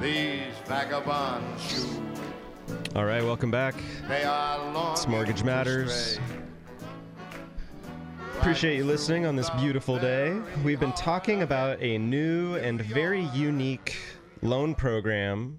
These 0.00 0.54
vagabond 0.64 1.60
shoes. 1.60 1.98
All 2.94 3.04
right, 3.04 3.22
welcome 3.22 3.50
back. 3.50 3.74
They 4.08 4.24
are 4.24 4.72
long. 4.72 4.94
It's 4.94 5.06
Mortgage 5.06 5.44
Matters. 5.44 6.18
Appreciate 8.38 8.78
you 8.78 8.84
listening 8.86 9.26
on 9.26 9.36
this 9.36 9.50
beautiful 9.50 9.98
day. 9.98 10.34
We've 10.64 10.80
been 10.80 10.94
talking 10.94 11.42
about 11.42 11.76
a 11.82 11.98
new 11.98 12.54
and 12.56 12.80
very 12.80 13.24
unique 13.34 13.98
loan 14.40 14.74
program, 14.74 15.58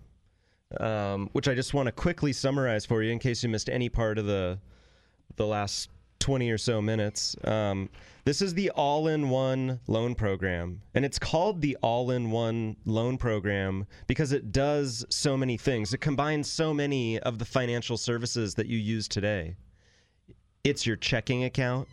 um, 0.79 1.29
which 1.33 1.47
I 1.47 1.53
just 1.53 1.75
want 1.75 1.85
to 1.85 1.91
quickly 1.91 2.33
summarize 2.33 2.87
for 2.87 3.03
you 3.03 3.11
in 3.11 3.19
case 3.19 3.43
you 3.43 3.49
missed 3.49 3.69
any 3.69 3.87
part 3.87 4.17
of 4.17 4.25
the 4.25 4.57
the 5.35 5.45
last 5.45 5.89
20 6.19 6.49
or 6.49 6.57
so 6.57 6.81
minutes. 6.81 7.35
Um, 7.43 7.89
this 8.25 8.41
is 8.41 8.53
the 8.53 8.69
all 8.71 9.07
in 9.07 9.29
one 9.29 9.79
loan 9.87 10.13
program. 10.13 10.81
And 10.93 11.05
it's 11.05 11.17
called 11.17 11.61
the 11.61 11.77
all 11.81 12.11
in 12.11 12.29
one 12.29 12.75
loan 12.85 13.17
program 13.17 13.85
because 14.07 14.33
it 14.33 14.51
does 14.51 15.05
so 15.09 15.37
many 15.37 15.55
things. 15.55 15.93
It 15.93 15.99
combines 15.99 16.51
so 16.51 16.73
many 16.73 17.19
of 17.19 17.39
the 17.39 17.45
financial 17.45 17.95
services 17.95 18.55
that 18.55 18.67
you 18.67 18.77
use 18.77 19.07
today. 19.07 19.55
It's 20.63 20.85
your 20.85 20.97
checking 20.97 21.45
account. 21.45 21.87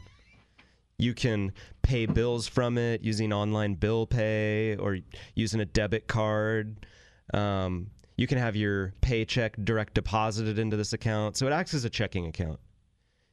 You 0.99 1.15
can 1.15 1.53
pay 1.83 2.07
bills 2.07 2.49
from 2.49 2.79
it 2.79 3.03
using 3.03 3.33
online 3.33 3.75
bill 3.75 4.07
pay 4.07 4.77
or 4.77 4.99
using 5.35 5.61
a 5.61 5.65
debit 5.65 6.09
card. 6.09 6.87
Um, 7.33 7.91
you 8.17 8.27
can 8.27 8.39
have 8.39 8.57
your 8.57 8.93
paycheck 9.01 9.57
direct 9.65 9.95
deposited 9.95 10.59
into 10.59 10.77
this 10.77 10.93
account. 10.93 11.37
So 11.37 11.47
it 11.47 11.53
acts 11.53 11.75
as 11.75 11.85
a 11.85 11.91
checking 11.91 12.27
account. 12.27 12.59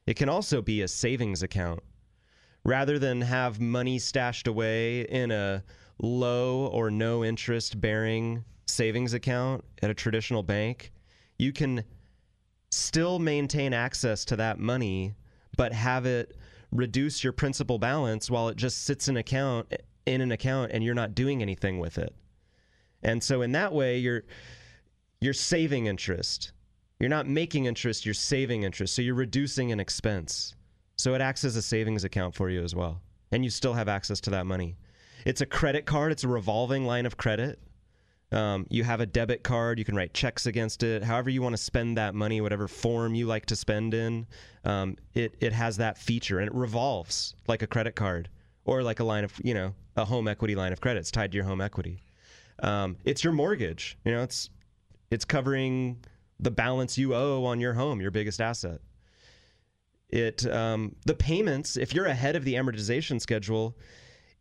It 0.06 0.15
can 0.15 0.30
also 0.30 0.61
be 0.61 0.82
a 0.82 0.88
savings 0.88 1.44
account. 1.44 1.82
Rather 2.64 2.99
than 2.99 3.22
have 3.22 3.60
money 3.60 3.98
stashed 3.98 4.48
away 4.48 5.02
in 5.02 5.32
a 5.32 5.64
low 5.99 6.68
or 6.68 6.91
no 6.91 7.23
interest 7.23 7.80
bearing 7.82 8.44
savings 8.68 9.14
account 9.14 9.64
at 9.82 9.90
a 9.90 9.94
traditional 9.94 10.44
bank, 10.44 10.91
you 11.38 11.52
can 11.52 11.84
still 12.72 13.19
maintain 13.19 13.73
access 13.73 14.23
to 14.26 14.36
that 14.36 14.60
money, 14.60 15.14
but 15.57 15.73
have 15.73 16.06
it 16.06 16.38
reduce 16.72 17.23
your 17.23 17.34
principal 17.34 17.78
balance 17.78 18.30
while 18.30 18.48
it 18.48 18.57
just 18.57 18.84
sits 18.84 19.07
in 19.07 19.18
account 19.18 19.73
in 20.06 20.22
an 20.22 20.32
account 20.32 20.72
and 20.72 20.84
you're 20.84 20.95
not 20.95 21.14
doing 21.14 21.41
anything 21.41 21.80
with 21.80 21.98
it. 21.98 22.14
And 23.03 23.22
so 23.22 23.41
in 23.41 23.52
that 23.53 23.73
way 23.73 23.98
you're 23.98 24.23
you're 25.19 25.34
saving 25.34 25.86
interest. 25.86 26.53
You're 27.02 27.10
not 27.10 27.28
making 27.28 27.65
interest, 27.65 28.06
you're 28.06 28.14
saving 28.14 28.61
interest. 28.61 28.94
So 28.94 29.02
you're 29.02 29.15
reducing 29.15 29.72
an 29.72 29.80
expense. 29.80 30.53
So 30.98 31.15
it 31.15 31.22
acts 31.22 31.44
as 31.44 31.56
a 31.56 31.61
savings 31.61 32.03
account 32.03 32.36
for 32.36 32.52
you 32.52 32.64
as 32.64 32.76
well. 32.76 33.02
And 33.32 33.44
you 33.44 33.49
still 33.49 33.73
have 33.73 33.88
access 33.88 34.22
to 34.22 34.30
that 34.30 34.45
money. 34.45 34.78
It's 35.26 35.41
a 35.41 35.48
credit 35.48 35.88
card, 35.88 36.11
it's 36.11 36.23
a 36.23 36.28
revolving 36.28 36.86
line 36.86 37.07
of 37.07 37.18
credit. 37.18 37.60
Um, 38.32 38.68
you 38.69 38.84
have 38.84 39.02
a 39.02 39.07
debit 39.07 39.44
card, 39.44 39.80
you 39.80 39.84
can 39.84 39.95
write 39.95 40.14
checks 40.14 40.45
against 40.45 40.84
it. 40.84 41.03
However, 41.03 41.32
you 41.32 41.41
want 41.41 41.53
to 41.53 41.61
spend 41.61 41.98
that 41.98 42.14
money, 42.14 42.40
whatever 42.40 42.68
form 42.68 43.15
you 43.15 43.26
like 43.26 43.48
to 43.48 43.56
spend 43.56 43.95
in, 43.95 44.28
um, 44.64 44.95
it, 45.15 45.36
it 45.41 45.53
has 45.53 45.78
that 45.78 45.98
feature 45.98 46.38
and 46.38 46.48
it 46.48 46.53
revolves 46.53 47.36
like 47.48 47.64
a 47.64 47.68
credit 47.68 47.95
card 47.95 48.30
or 48.64 48.84
like 48.84 48.99
a 48.99 49.03
line 49.03 49.23
of, 49.23 49.34
you 49.44 49.56
know, 49.56 49.73
a 49.98 50.06
home 50.06 50.28
equity 50.28 50.53
line 50.53 50.72
of 50.72 50.80
credit. 50.80 50.99
It's 50.99 51.10
tied 51.11 51.32
to 51.32 51.36
your 51.36 51.45
home 51.45 51.61
equity. 51.61 52.03
Um, 52.61 52.95
it's 53.06 53.23
your 53.23 53.34
mortgage. 53.34 53.98
You 54.06 54.11
know, 54.11 54.22
it's 54.22 54.52
it's 55.10 55.26
covering 55.26 55.98
the 56.41 56.51
balance 56.51 56.97
you 56.97 57.13
owe 57.15 57.45
on 57.45 57.59
your 57.59 57.73
home, 57.73 58.01
your 58.01 58.11
biggest 58.11 58.41
asset. 58.41 58.81
It 60.09 60.45
um, 60.47 60.95
the 61.05 61.13
payments, 61.13 61.77
if 61.77 61.93
you're 61.93 62.07
ahead 62.07 62.35
of 62.35 62.43
the 62.43 62.55
amortization 62.55 63.22
schedule, 63.22 63.77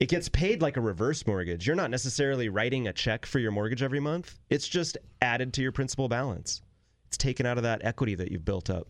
it 0.00 0.08
gets 0.08 0.28
paid 0.28 0.62
like 0.62 0.76
a 0.76 0.80
reverse 0.80 1.26
mortgage. 1.26 1.66
You're 1.66 1.76
not 1.76 1.90
necessarily 1.90 2.48
writing 2.48 2.88
a 2.88 2.92
check 2.92 3.26
for 3.26 3.38
your 3.38 3.52
mortgage 3.52 3.82
every 3.82 4.00
month. 4.00 4.38
It's 4.48 4.66
just 4.66 4.98
added 5.20 5.52
to 5.54 5.62
your 5.62 5.72
principal 5.72 6.08
balance. 6.08 6.62
It's 7.06 7.18
taken 7.18 7.44
out 7.46 7.58
of 7.58 7.64
that 7.64 7.84
equity 7.84 8.14
that 8.14 8.32
you've 8.32 8.44
built 8.44 8.70
up. 8.70 8.88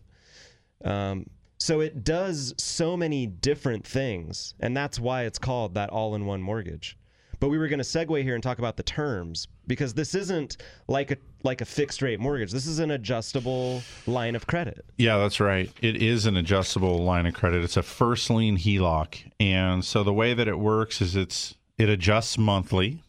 Um, 0.83 1.25
so 1.59 1.81
it 1.81 2.03
does 2.03 2.55
so 2.57 2.97
many 2.97 3.27
different 3.27 3.85
things, 3.85 4.55
and 4.59 4.75
that's 4.75 4.99
why 4.99 5.25
it's 5.25 5.37
called 5.37 5.75
that 5.75 5.89
all-in-one 5.91 6.41
mortgage. 6.41 6.97
But 7.39 7.49
we 7.49 7.57
were 7.57 7.67
going 7.67 7.79
to 7.79 7.85
segue 7.85 8.23
here 8.23 8.35
and 8.35 8.43
talk 8.43 8.59
about 8.59 8.77
the 8.77 8.83
terms 8.83 9.47
because 9.71 9.93
this 9.93 10.13
isn't 10.15 10.57
like 10.89 11.11
a 11.11 11.17
like 11.43 11.61
a 11.61 11.65
fixed 11.65 12.01
rate 12.01 12.19
mortgage. 12.19 12.51
This 12.51 12.65
is 12.65 12.79
an 12.79 12.91
adjustable 12.91 13.81
line 14.05 14.35
of 14.35 14.45
credit. 14.45 14.83
Yeah, 14.97 15.17
that's 15.17 15.39
right. 15.39 15.71
It 15.81 15.95
is 15.95 16.25
an 16.25 16.35
adjustable 16.35 16.97
line 16.97 17.25
of 17.25 17.33
credit. 17.35 17.63
It's 17.63 17.77
a 17.77 17.81
first 17.81 18.29
lien 18.29 18.57
HELOC, 18.57 19.31
and 19.39 19.85
so 19.85 20.03
the 20.03 20.11
way 20.11 20.33
that 20.33 20.49
it 20.49 20.59
works 20.59 20.99
is 20.99 21.15
it's 21.15 21.55
it 21.77 21.87
adjusts 21.87 22.37
monthly. 22.37 23.01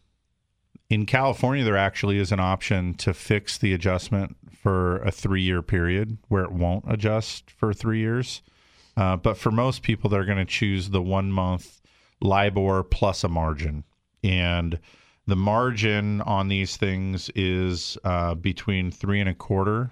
In 0.89 1.05
California, 1.05 1.65
there 1.65 1.77
actually 1.77 2.19
is 2.19 2.31
an 2.31 2.39
option 2.39 2.95
to 2.95 3.13
fix 3.13 3.59
the 3.59 3.75
adjustment 3.75 4.37
for 4.63 4.99
a 4.99 5.11
three-year 5.11 5.63
period 5.63 6.19
where 6.29 6.45
it 6.45 6.53
won't 6.53 6.85
adjust 6.87 7.51
for 7.51 7.75
three 7.75 7.99
years. 7.99 8.41
Uh, 8.97 9.17
but 9.17 9.37
for 9.37 9.51
most 9.51 9.83
people, 9.83 10.09
they're 10.09 10.25
going 10.25 10.39
to 10.39 10.45
choose 10.45 10.91
the 10.91 11.03
one-month 11.03 11.81
LIBOR 12.21 12.85
plus 12.85 13.25
a 13.25 13.29
margin, 13.29 13.83
and 14.23 14.79
the 15.27 15.37
margin 15.37 16.21
on 16.23 16.49
these 16.49 16.77
things 16.77 17.31
is 17.35 17.97
uh, 18.05 18.35
between 18.35 18.91
three 18.91 19.21
and 19.21 19.29
a 19.29 19.35
quarter, 19.35 19.91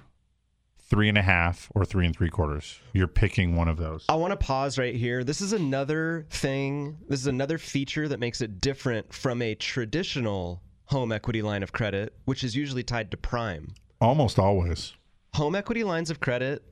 three 0.78 1.08
and 1.08 1.16
a 1.16 1.22
half, 1.22 1.70
or 1.74 1.84
three 1.84 2.04
and 2.04 2.16
three 2.16 2.30
quarters. 2.30 2.80
You're 2.92 3.06
picking 3.06 3.54
one 3.54 3.68
of 3.68 3.76
those. 3.76 4.04
I 4.08 4.16
want 4.16 4.32
to 4.32 4.36
pause 4.36 4.76
right 4.76 4.94
here. 4.94 5.22
This 5.22 5.40
is 5.40 5.52
another 5.52 6.26
thing, 6.30 6.98
this 7.08 7.20
is 7.20 7.26
another 7.28 7.58
feature 7.58 8.08
that 8.08 8.18
makes 8.18 8.40
it 8.40 8.60
different 8.60 9.12
from 9.12 9.40
a 9.40 9.54
traditional 9.54 10.62
home 10.86 11.12
equity 11.12 11.42
line 11.42 11.62
of 11.62 11.72
credit, 11.72 12.14
which 12.24 12.42
is 12.42 12.56
usually 12.56 12.82
tied 12.82 13.12
to 13.12 13.16
prime. 13.16 13.72
Almost 14.00 14.38
always. 14.38 14.94
Home 15.34 15.54
equity 15.54 15.84
lines 15.84 16.10
of 16.10 16.18
credit 16.18 16.64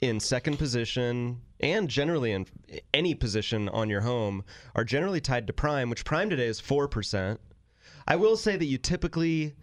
in 0.00 0.20
second 0.20 0.58
position 0.58 1.40
and 1.58 1.88
generally 1.88 2.30
in 2.30 2.46
any 2.92 3.14
position 3.14 3.68
on 3.70 3.90
your 3.90 4.02
home 4.02 4.44
are 4.76 4.84
generally 4.84 5.20
tied 5.20 5.48
to 5.48 5.52
prime, 5.52 5.90
which 5.90 6.04
prime 6.04 6.30
today 6.30 6.46
is 6.46 6.60
4%. 6.60 7.38
I 8.06 8.16
will 8.16 8.36
say 8.36 8.56
that 8.56 8.64
you 8.66 8.78
typically 8.78 9.54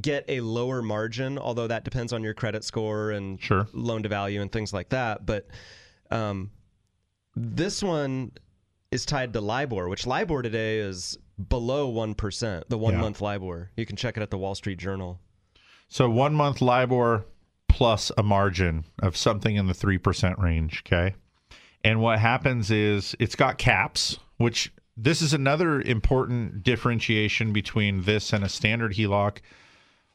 get 0.00 0.24
a 0.28 0.40
lower 0.40 0.82
margin, 0.82 1.36
although 1.38 1.66
that 1.66 1.84
depends 1.84 2.12
on 2.12 2.22
your 2.22 2.34
credit 2.34 2.62
score 2.64 3.10
and 3.10 3.40
sure. 3.40 3.66
loan 3.72 4.02
to 4.04 4.08
value 4.08 4.40
and 4.40 4.50
things 4.52 4.72
like 4.72 4.90
that. 4.90 5.26
But 5.26 5.46
Um, 6.10 6.50
this 7.36 7.82
one 7.82 8.32
is 8.90 9.04
tied 9.06 9.32
to 9.34 9.40
LIBOR, 9.40 9.88
which 9.88 10.06
LIBOR 10.06 10.42
today 10.42 10.78
is 10.78 11.16
below 11.48 11.88
one 11.88 12.14
percent. 12.14 12.68
The 12.68 12.76
one 12.78 12.94
Yeah. 12.94 13.00
month 13.00 13.20
LIBOR. 13.20 13.70
You 13.76 13.86
can 13.86 13.96
check 13.96 14.16
it 14.16 14.22
at 14.22 14.30
the 14.30 14.38
Wall 14.38 14.54
Street 14.56 14.78
Journal. 14.78 15.20
So 15.88 16.10
one 16.10 16.34
month 16.34 16.60
LIBOR 16.60 17.24
plus 17.68 18.10
a 18.18 18.22
margin 18.24 18.84
of 19.00 19.16
something 19.16 19.54
in 19.56 19.68
the 19.68 19.72
3% 19.74 20.38
range. 20.38 20.82
Okay. 20.86 21.14
And 21.84 22.00
what 22.00 22.18
happens 22.18 22.70
is 22.70 23.14
it's 23.20 23.36
got 23.36 23.56
caps, 23.58 24.18
which 24.36 24.72
this 25.02 25.22
is 25.22 25.32
another 25.32 25.80
important 25.80 26.62
differentiation 26.62 27.52
between 27.52 28.02
this 28.02 28.32
and 28.32 28.44
a 28.44 28.48
standard 28.48 28.94
HELOC. 28.94 29.38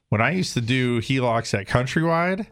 When 0.09 0.21
I 0.21 0.31
used 0.31 0.53
to 0.53 0.61
do 0.61 1.01
HELOCs 1.01 1.57
at 1.59 1.67
Countrywide, 1.67 2.45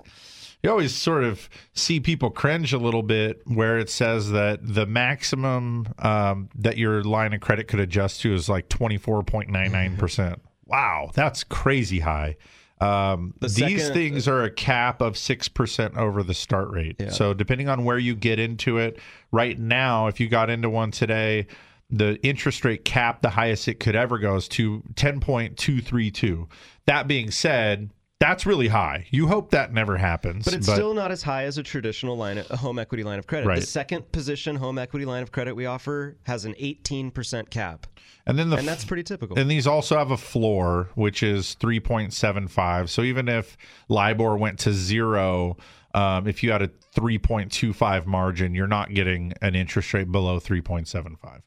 you 0.64 0.69
always 0.72 0.95
sort 0.95 1.23
of 1.23 1.49
see 1.73 1.99
people 1.99 2.30
cringe 2.31 2.73
a 2.73 2.77
little 2.77 3.03
bit 3.03 3.41
where 3.45 3.77
it 3.77 3.89
says 3.89 4.31
that 4.31 4.60
the 4.61 4.85
maximum 4.85 5.88
um, 5.99 6.49
that 6.55 6.77
your 6.77 7.03
line 7.03 7.34
of 7.34 7.41
credit 7.41 7.68
could 7.68 7.80
adjust 7.80 8.22
to 8.22 8.34
is 8.34 8.49
like 8.49 8.69
24.99%. 8.69 10.38
wow, 10.65 11.11
that's 11.14 11.43
crazy 11.43 11.99
high. 11.99 12.35
Um, 12.81 13.34
The 13.39 13.47
these 13.47 13.81
second- 13.81 13.93
things 13.93 14.27
are 14.27 14.43
a 14.43 14.51
cap 14.51 14.99
of 15.01 15.14
6% 15.14 15.95
over 15.97 16.23
the 16.23 16.34
start 16.34 16.69
rate. 16.72 16.95
Yeah. 16.99 17.10
So, 17.11 17.34
depending 17.34 17.69
on 17.69 17.85
where 17.85 17.97
you 17.99 18.15
get 18.15 18.39
into 18.39 18.77
it, 18.77 18.99
right 19.31 19.57
now, 19.57 20.07
if 20.07 20.19
you 20.19 20.27
got 20.27 20.49
into 20.49 20.69
one 20.69 20.91
today, 20.91 21.47
the 21.94 22.20
interest 22.24 22.65
rate 22.65 22.84
cap, 22.84 23.22
the 23.22 23.30
highest 23.30 23.68
it 23.68 23.80
could 23.80 23.95
ever 23.95 24.18
go 24.18 24.36
is 24.36 24.48
to 24.49 24.82
10.232. 24.95 26.48
That 26.88 27.07
being 27.07 27.30
said, 27.30 27.91
that's 28.20 28.48
really 28.48 28.70
high. 28.70 29.06
You 29.11 29.28
hope 29.28 29.52
that 29.52 29.74
never 29.74 29.98
happens. 29.98 30.45
But 30.45 30.56
it's 30.56 30.65
still 30.65 30.95
not 30.95 31.11
as 31.11 31.22
high 31.22 31.44
as 31.44 31.60
a 31.60 31.64
traditional 31.64 32.18
line, 32.18 32.44
a 32.49 32.57
home 32.57 32.80
equity 32.80 33.03
line 33.03 33.20
of 33.20 33.28
credit. 33.28 33.48
Right. 33.48 33.60
The 33.60 33.65
second 33.65 34.11
position 34.11 34.56
home 34.56 34.80
equity 34.80 35.06
line 35.06 35.22
of 35.22 35.32
credit 35.32 35.56
we 35.56 35.68
offer 35.68 36.18
has 36.24 36.45
an 36.45 36.56
18% 36.56 37.52
cap. 37.52 37.86
And 38.26 38.40
then 38.40 38.49
the 38.49 38.57
and 38.57 38.68
that's 38.68 38.86
pretty 38.86 39.03
typical. 39.03 39.38
And 39.38 39.52
these 39.52 39.68
also 39.68 39.98
have 39.98 40.10
a 40.10 40.18
floor, 40.18 40.90
which 40.95 41.22
is 41.22 41.56
3.75. 41.60 42.90
So 42.90 43.03
even 43.03 43.30
if 43.30 43.56
LIBOR 43.90 44.38
went 44.38 44.57
to 44.60 44.74
zero, 44.74 45.57
um, 45.94 46.26
if 46.26 46.41
you 46.41 46.52
had 46.52 46.64
a 46.64 46.70
3.25 46.95 48.07
margin, 48.07 48.56
you're 48.56 48.68
not 48.68 48.94
getting 48.94 49.34
an 49.41 49.53
interest 49.53 49.94
rate 49.94 50.11
below 50.11 50.40
3.75. 50.40 51.41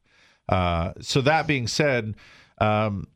Uh, 0.48 0.92
so 1.00 1.20
that 1.20 1.46
being 1.46 1.66
said, 1.66 2.14
um, 2.58 3.06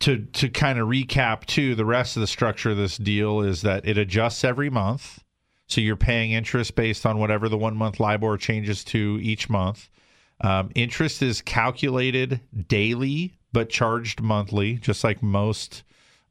to 0.00 0.18
to 0.26 0.48
kind 0.48 0.78
of 0.78 0.88
recap 0.88 1.46
too, 1.46 1.74
the 1.74 1.84
rest 1.84 2.16
of 2.16 2.20
the 2.20 2.26
structure 2.26 2.70
of 2.70 2.76
this 2.76 2.96
deal 2.96 3.40
is 3.40 3.62
that 3.62 3.86
it 3.86 3.96
adjusts 3.96 4.44
every 4.44 4.70
month. 4.70 5.22
So 5.68 5.80
you're 5.80 5.96
paying 5.96 6.32
interest 6.32 6.74
based 6.74 7.06
on 7.06 7.18
whatever 7.18 7.48
the 7.48 7.58
one 7.58 7.76
month 7.76 7.98
LIBOR 7.98 8.36
changes 8.36 8.84
to 8.84 9.18
each 9.22 9.48
month. 9.48 9.88
Um, 10.42 10.70
interest 10.74 11.22
is 11.22 11.40
calculated 11.40 12.40
daily 12.68 13.36
but 13.56 13.70
charged 13.70 14.20
monthly, 14.20 14.74
just 14.74 15.02
like 15.02 15.22
most 15.22 15.82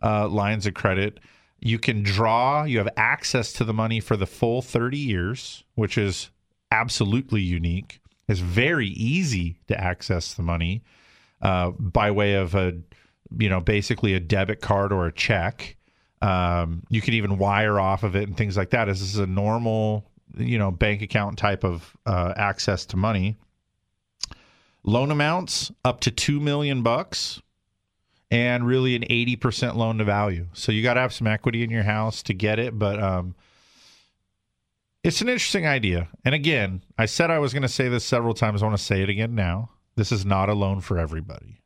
uh, 0.04 0.28
lines 0.28 0.68
of 0.68 0.76
credit. 0.76 1.20
You 1.60 1.80
can 1.80 2.04
draw, 2.04 2.66
you 2.66 2.78
have 2.78 2.90
access 2.98 3.52
to 3.54 3.64
the 3.64 3.74
money 3.74 4.00
for 4.00 4.16
the 4.16 4.28
full 4.28 4.62
30 4.62 5.00
years, 5.00 5.64
which 5.74 5.98
is 5.98 6.30
absolutely 6.72 7.42
unique. 7.42 8.00
It's 8.28 8.40
very 8.40 8.88
easy 8.88 9.60
to 9.68 9.80
access 9.80 10.34
the 10.34 10.44
money 10.44 10.84
uh, 11.42 11.72
by 11.72 12.12
way 12.12 12.36
of 12.36 12.56
a, 12.56 12.78
you 13.38 13.50
know, 13.50 13.60
basically 13.60 14.14
a 14.14 14.20
debit 14.20 14.62
card 14.62 14.92
or 14.92 15.06
a 15.06 15.12
check. 15.12 15.76
Um, 16.22 16.84
you 16.90 17.02
can 17.02 17.14
even 17.14 17.38
wire 17.38 17.80
off 17.80 18.04
of 18.04 18.16
it 18.16 18.28
and 18.28 18.36
things 18.36 18.58
like 18.58 18.72
that. 18.72 18.86
This 18.86 19.02
is 19.02 19.18
a 19.18 19.28
normal, 19.28 20.10
you 20.38 20.58
know, 20.58 20.72
bank 20.72 21.02
account 21.02 21.38
type 21.38 21.64
of 21.64 21.96
uh, 22.06 22.34
access 22.36 22.86
to 22.88 22.98
money. 22.98 23.36
Loan 24.84 25.12
amounts 25.12 25.72
up 25.84 26.00
to 26.02 26.12
two 26.12 26.40
million 26.40 26.84
bucks, 26.84 27.42
and 28.32 28.66
really 28.66 28.96
an 28.96 29.04
eighty 29.10 29.36
percent 29.36 29.76
loan 29.76 29.98
to 30.00 30.04
value. 30.04 30.48
So 30.54 30.72
you 30.72 30.84
got 30.84 30.96
to 30.96 31.02
have 31.02 31.14
some 31.14 31.28
equity 31.28 31.64
in 31.64 31.70
your 31.70 31.84
house 31.84 32.24
to 32.24 32.34
get 32.34 32.60
it, 32.60 32.78
but 32.78 33.02
um, 33.02 33.36
it's 35.06 35.22
an 35.22 35.30
interesting 35.30 35.68
idea. 35.68 36.08
And 36.26 36.34
again, 36.34 36.82
I 36.98 37.06
said 37.06 37.30
I 37.30 37.38
was 37.38 37.54
going 37.54 37.62
to 37.62 37.70
say 37.70 37.90
this 37.90 38.04
several 38.04 38.34
times. 38.34 38.64
I 38.64 38.66
want 38.66 38.78
to 38.78 38.84
say 38.84 39.04
it 39.04 39.10
again 39.10 39.36
now. 39.36 39.70
This 39.96 40.12
is 40.12 40.26
not 40.26 40.50
a 40.50 40.56
loan 40.56 40.82
for 40.82 40.98
everybody. 40.98 41.62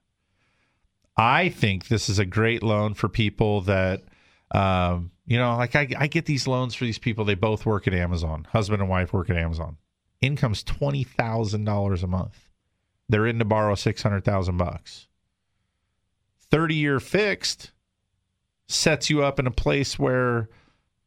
I 1.15 1.47
think 1.47 1.87
this 1.87 2.09
is 2.09 2.19
a 2.19 2.25
great 2.25 2.63
loan 2.63 2.95
for 2.95 3.07
people 3.07 3.61
that, 3.61 4.03
um, 4.51 5.11
you 5.25 5.37
know, 5.37 5.55
like 5.55 5.73
I, 5.73 5.87
I 5.97 6.07
get 6.07 6.25
these 6.25 6.47
loans 6.47 6.75
for 6.75 6.83
these 6.83 6.99
people. 6.99 7.23
They 7.23 7.35
both 7.35 7.65
work 7.65 7.87
at 7.87 7.93
Amazon. 7.93 8.45
Husband 8.51 8.81
and 8.81 8.89
wife 8.89 9.13
work 9.13 9.29
at 9.29 9.37
Amazon. 9.37 9.77
Income's 10.19 10.61
twenty 10.61 11.05
thousand 11.05 11.63
dollars 11.63 12.03
a 12.03 12.07
month. 12.07 12.49
They're 13.07 13.25
in 13.25 13.39
to 13.39 13.45
borrow 13.45 13.75
six 13.75 14.03
hundred 14.03 14.25
thousand 14.25 14.57
bucks. 14.57 15.07
Thirty 16.51 16.75
year 16.75 16.99
fixed 16.99 17.71
sets 18.67 19.09
you 19.09 19.23
up 19.23 19.39
in 19.39 19.47
a 19.47 19.51
place 19.51 19.97
where 19.97 20.49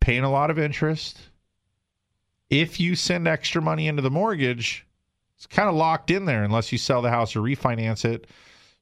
paying 0.01 0.25
a 0.25 0.31
lot 0.31 0.51
of 0.51 0.59
interest. 0.59 1.29
If 2.53 2.79
you 2.79 2.97
send 2.97 3.27
extra 3.27 3.63
money 3.63 3.89
into 3.89 4.03
the 4.03 4.11
mortgage, 4.11 4.87
it's 5.37 5.47
kind 5.47 5.71
of 5.71 5.75
locked 5.75 6.11
in 6.11 6.27
there 6.27 6.45
unless 6.45 6.71
you 6.71 6.77
sell 6.77 7.01
the 7.01 7.09
house 7.09 7.35
or 7.35 7.41
refinance 7.41 8.05
it. 8.05 8.27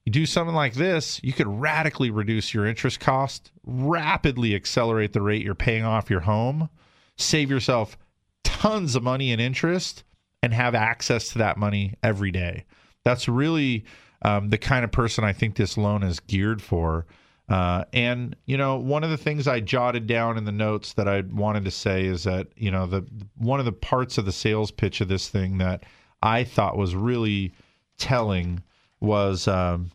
You 0.05 0.11
do 0.11 0.27
something 0.27 0.57
like 0.57 0.75
this, 0.75 1.23
you 1.23 1.33
could 1.33 1.47
radically 1.47 2.11
reduce 2.11 2.53
your 2.53 2.67
interest 2.67 2.99
cost, 2.99 3.53
rapidly 3.65 4.57
accelerate 4.57 5.13
the 5.13 5.23
rate 5.23 5.45
you're 5.45 5.55
paying 5.55 5.85
off 5.85 6.11
your 6.11 6.23
home, 6.23 6.69
save 7.17 7.49
yourself 7.49 7.97
tons 8.43 8.97
of 8.97 9.05
money 9.05 9.31
in 9.31 9.39
interest, 9.39 10.03
and 10.43 10.53
have 10.53 10.75
access 10.75 11.29
to 11.29 11.39
that 11.39 11.57
money 11.57 11.95
every 12.03 12.33
day. 12.33 12.65
That's 13.05 13.29
really 13.29 13.85
um, 14.23 14.51
the 14.51 14.59
kind 14.59 14.85
of 14.85 14.91
person 14.91 15.23
I 15.23 15.33
think 15.33 15.55
this 15.55 15.79
loan 15.79 16.03
is 16.03 16.19
geared 16.19 16.61
for. 16.61 17.07
Uh, 17.51 17.85
and 17.93 18.37
you 18.47 18.57
know, 18.57 18.77
one 18.77 19.03
of 19.03 19.11
the 19.11 19.17
things 19.17 19.49
I 19.49 19.59
jotted 19.59 20.07
down 20.07 20.39
in 20.39 20.45
the 20.45 20.53
notes 20.53 20.93
that 20.93 21.09
I 21.09 21.23
wanted 21.23 21.65
to 21.65 21.73
say 21.73 22.05
is 22.05 22.23
that 22.23 22.47
you 22.57 22.71
know 22.71 22.87
the 22.87 23.05
one 23.37 23.59
of 23.59 23.67
the 23.67 23.73
parts 23.73 24.19
of 24.19 24.25
the 24.25 24.33
sales 24.33 24.71
pitch 24.71 25.01
of 25.01 25.09
this 25.09 25.29
thing 25.29 25.59
that 25.59 25.83
I 26.23 26.45
thought 26.45 26.79
was 26.79 26.95
really 26.95 27.53
telling 27.99 28.63
was 29.01 29.49
um, 29.49 29.91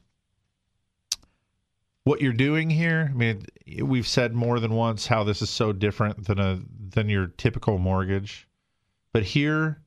what 2.04 2.20
you're 2.20 2.34
doing 2.34 2.70
here. 2.70 3.10
I 3.10 3.16
mean, 3.16 3.46
we've 3.82 4.08
said 4.08 4.34
more 4.34 4.60
than 4.60 4.74
once 4.74 5.08
how 5.08 5.24
this 5.24 5.42
is 5.42 5.50
so 5.50 5.72
different 5.72 6.28
than 6.28 6.40
a 6.40 6.60
than 6.90 7.08
your 7.08 7.28
typical 7.28 7.78
mortgage, 7.78 8.50
but 9.14 9.24
here 9.24 9.82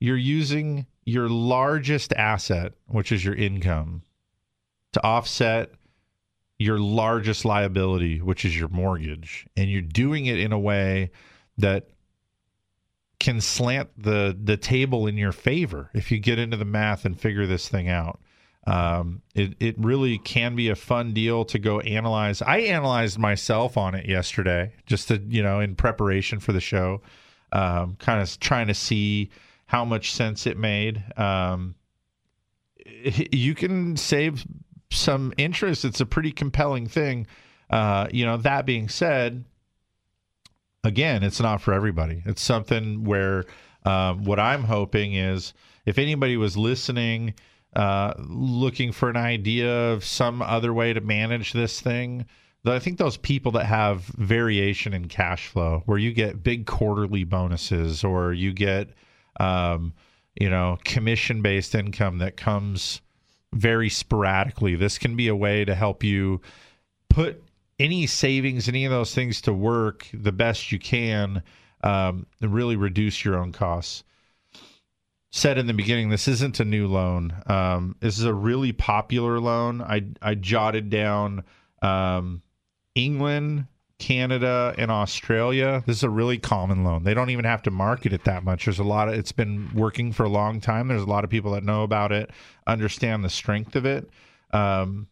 you're 0.00 0.16
using 0.16 0.86
your 1.04 1.28
largest 1.28 2.12
asset, 2.14 2.72
which 2.88 3.12
is 3.12 3.24
your 3.24 3.34
income, 3.36 4.02
to 4.92 5.02
offset 5.04 5.70
your 6.58 6.78
largest 6.78 7.44
liability, 7.44 8.20
which 8.20 8.44
is 8.44 8.58
your 8.58 8.68
mortgage, 8.68 9.46
and 9.56 9.70
you're 9.70 9.80
doing 9.80 10.26
it 10.26 10.40
in 10.40 10.52
a 10.52 10.58
way 10.58 11.10
that 11.56 11.88
can 13.20 13.40
slant 13.40 13.90
the 13.96 14.36
the 14.40 14.56
table 14.56 15.06
in 15.06 15.16
your 15.16 15.32
favor 15.32 15.90
if 15.94 16.10
you 16.10 16.18
get 16.18 16.38
into 16.38 16.56
the 16.56 16.64
math 16.64 17.04
and 17.04 17.18
figure 17.18 17.46
this 17.46 17.68
thing 17.68 17.88
out. 17.88 18.20
Um, 18.66 19.22
it 19.34 19.54
it 19.60 19.76
really 19.78 20.18
can 20.18 20.56
be 20.56 20.68
a 20.68 20.76
fun 20.76 21.12
deal 21.12 21.44
to 21.46 21.58
go 21.58 21.80
analyze. 21.80 22.42
I 22.42 22.58
analyzed 22.58 23.18
myself 23.18 23.76
on 23.76 23.94
it 23.94 24.06
yesterday, 24.06 24.72
just 24.86 25.08
to 25.08 25.18
you 25.28 25.42
know 25.42 25.60
in 25.60 25.76
preparation 25.76 26.40
for 26.40 26.52
the 26.52 26.60
show, 26.60 27.02
um, 27.52 27.96
kind 27.98 28.20
of 28.20 28.38
trying 28.40 28.66
to 28.66 28.74
see 28.74 29.30
how 29.66 29.84
much 29.84 30.12
sense 30.12 30.46
it 30.46 30.56
made. 30.56 31.02
Um, 31.16 31.76
you 32.84 33.54
can 33.54 33.96
save 33.96 34.44
some 34.90 35.32
interest. 35.36 35.84
It's 35.84 36.00
a 36.00 36.06
pretty 36.06 36.32
compelling 36.32 36.86
thing. 36.86 37.26
Uh, 37.70 38.08
you 38.10 38.24
know, 38.24 38.36
that 38.38 38.66
being 38.66 38.88
said, 38.88 39.44
again, 40.84 41.22
it's 41.22 41.40
not 41.40 41.60
for 41.60 41.72
everybody. 41.72 42.22
It's 42.24 42.42
something 42.42 43.04
where 43.04 43.44
um, 43.84 44.24
what 44.24 44.40
I'm 44.40 44.64
hoping 44.64 45.14
is 45.14 45.52
if 45.86 45.98
anybody 45.98 46.36
was 46.36 46.56
listening, 46.56 47.34
uh, 47.76 48.14
looking 48.18 48.92
for 48.92 49.10
an 49.10 49.16
idea 49.16 49.92
of 49.92 50.04
some 50.04 50.42
other 50.42 50.72
way 50.72 50.92
to 50.92 51.00
manage 51.00 51.52
this 51.52 51.80
thing, 51.80 52.26
that 52.64 52.74
I 52.74 52.78
think 52.78 52.98
those 52.98 53.16
people 53.16 53.52
that 53.52 53.66
have 53.66 54.02
variation 54.02 54.92
in 54.92 55.08
cash 55.08 55.46
flow, 55.46 55.82
where 55.86 55.98
you 55.98 56.12
get 56.12 56.42
big 56.42 56.66
quarterly 56.66 57.24
bonuses 57.24 58.02
or 58.02 58.32
you 58.32 58.52
get, 58.52 58.88
um, 59.38 59.94
you 60.40 60.50
know, 60.50 60.78
commission 60.84 61.40
based 61.40 61.74
income 61.74 62.18
that 62.18 62.36
comes 62.36 63.00
very 63.52 63.88
sporadically. 63.88 64.74
This 64.74 64.98
can 64.98 65.16
be 65.16 65.28
a 65.28 65.36
way 65.36 65.64
to 65.64 65.74
help 65.74 66.04
you 66.04 66.40
put 67.08 67.42
any 67.78 68.06
savings, 68.06 68.68
any 68.68 68.84
of 68.84 68.90
those 68.90 69.14
things 69.14 69.40
to 69.42 69.52
work 69.52 70.08
the 70.12 70.32
best 70.32 70.72
you 70.72 70.78
can, 70.78 71.42
um, 71.82 72.26
and 72.40 72.52
really 72.52 72.76
reduce 72.76 73.24
your 73.24 73.36
own 73.36 73.52
costs. 73.52 74.04
Said 75.30 75.58
in 75.58 75.66
the 75.66 75.74
beginning, 75.74 76.08
this 76.08 76.26
isn't 76.26 76.58
a 76.58 76.64
new 76.64 76.88
loan. 76.88 77.34
Um, 77.46 77.96
this 78.00 78.18
is 78.18 78.24
a 78.24 78.32
really 78.32 78.72
popular 78.72 79.38
loan. 79.38 79.82
I 79.82 80.06
I 80.22 80.34
jotted 80.34 80.88
down 80.88 81.44
um, 81.82 82.42
England, 82.94 83.66
Canada, 83.98 84.74
and 84.78 84.90
Australia, 84.90 85.82
this 85.86 85.96
is 85.96 86.02
a 86.04 86.10
really 86.10 86.38
common 86.38 86.84
loan. 86.84 87.02
They 87.02 87.14
don't 87.14 87.30
even 87.30 87.44
have 87.44 87.62
to 87.62 87.70
market 87.70 88.12
it 88.12 88.24
that 88.24 88.44
much. 88.44 88.64
There's 88.64 88.78
a 88.78 88.84
lot 88.84 89.08
of 89.08 89.14
it's 89.14 89.32
been 89.32 89.70
working 89.74 90.12
for 90.12 90.22
a 90.22 90.28
long 90.28 90.60
time. 90.60 90.88
There's 90.88 91.02
a 91.02 91.06
lot 91.06 91.24
of 91.24 91.30
people 91.30 91.52
that 91.52 91.64
know 91.64 91.82
about 91.82 92.12
it, 92.12 92.30
understand 92.66 93.24
the 93.24 93.30
strength 93.30 93.74
of 93.74 93.84
it. 93.84 94.08
Um, 94.52 95.08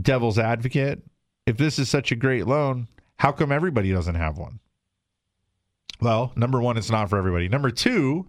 devil's 0.00 0.38
advocate, 0.38 1.02
if 1.46 1.56
this 1.56 1.78
is 1.78 1.88
such 1.88 2.12
a 2.12 2.16
great 2.16 2.46
loan, 2.46 2.88
how 3.16 3.32
come 3.32 3.50
everybody 3.50 3.92
doesn't 3.92 4.14
have 4.14 4.38
one? 4.38 4.60
Well, 6.00 6.32
number 6.36 6.60
one, 6.60 6.76
it's 6.76 6.90
not 6.90 7.10
for 7.10 7.18
everybody. 7.18 7.48
Number 7.48 7.70
two, 7.70 8.26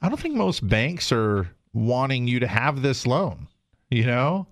I 0.00 0.08
don't 0.08 0.18
think 0.18 0.34
most 0.34 0.66
banks 0.66 1.12
are 1.12 1.50
wanting 1.74 2.26
you 2.26 2.40
to 2.40 2.46
have 2.46 2.80
this 2.80 3.06
loan. 3.06 3.48
You 3.90 4.06
know, 4.06 4.46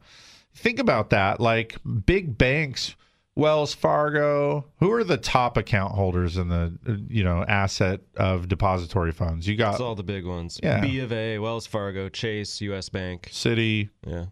think 0.55 0.78
about 0.78 1.10
that. 1.10 1.40
Like 1.40 1.76
big 2.06 2.39
banks, 2.39 2.97
Wells 3.36 3.74
Fargo, 3.74 4.66
who 4.78 4.93
are 4.93 5.05
the 5.05 5.16
top 5.16 5.56
account 5.56 5.94
holders 5.94 6.36
in 6.36 6.48
the 6.48 6.78
you 7.09 7.24
know 7.24 7.44
asset 7.47 8.01
of 8.16 8.48
depository 8.48 9.12
funds? 9.12 9.47
You 9.47 9.56
got 9.56 9.72
It's 9.72 9.81
all 9.81 9.94
the 9.94 10.02
big 10.02 10.24
ones. 10.24 10.60
Yeah. 10.62 10.81
B 10.81 11.01
of 11.01 11.12
A, 11.12 11.39
Wells 11.39 11.66
Fargo, 11.66 12.09
Chase, 12.09 12.60
U.S. 12.60 12.89
Bank. 12.89 13.28
Citi. 13.31 13.90
Yeah. 14.06 14.26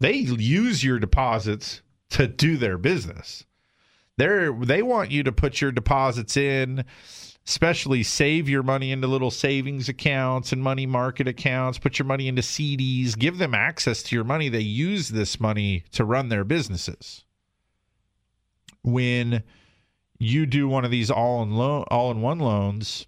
They 0.00 0.14
use 0.14 0.82
your 0.82 0.98
deposits 0.98 1.82
to 2.10 2.26
do 2.26 2.56
their 2.56 2.78
business. 2.78 3.44
They're 4.16 4.52
they 4.52 4.82
want 4.82 5.10
you 5.10 5.22
to 5.22 5.32
put 5.32 5.60
your 5.60 5.72
deposits 5.72 6.36
in, 6.36 6.84
especially 7.46 8.02
save 8.02 8.48
your 8.48 8.62
money 8.62 8.92
into 8.92 9.06
little 9.06 9.30
savings 9.30 9.88
accounts 9.88 10.52
and 10.52 10.62
money 10.62 10.86
market 10.86 11.26
accounts, 11.26 11.78
put 11.78 11.98
your 11.98 12.06
money 12.06 12.28
into 12.28 12.42
CDs, 12.42 13.18
give 13.18 13.38
them 13.38 13.54
access 13.54 14.02
to 14.04 14.14
your 14.14 14.24
money. 14.24 14.48
They 14.48 14.60
use 14.60 15.08
this 15.08 15.40
money 15.40 15.84
to 15.92 16.04
run 16.04 16.28
their 16.28 16.44
businesses. 16.44 17.24
When 18.84 19.42
you 20.18 20.46
do 20.46 20.68
one 20.68 20.84
of 20.84 20.90
these 20.90 21.10
all 21.10 21.42
in 21.42 21.52
loan 21.52 21.84
all 21.88 22.10
in 22.10 22.20
one 22.20 22.38
loans, 22.38 23.06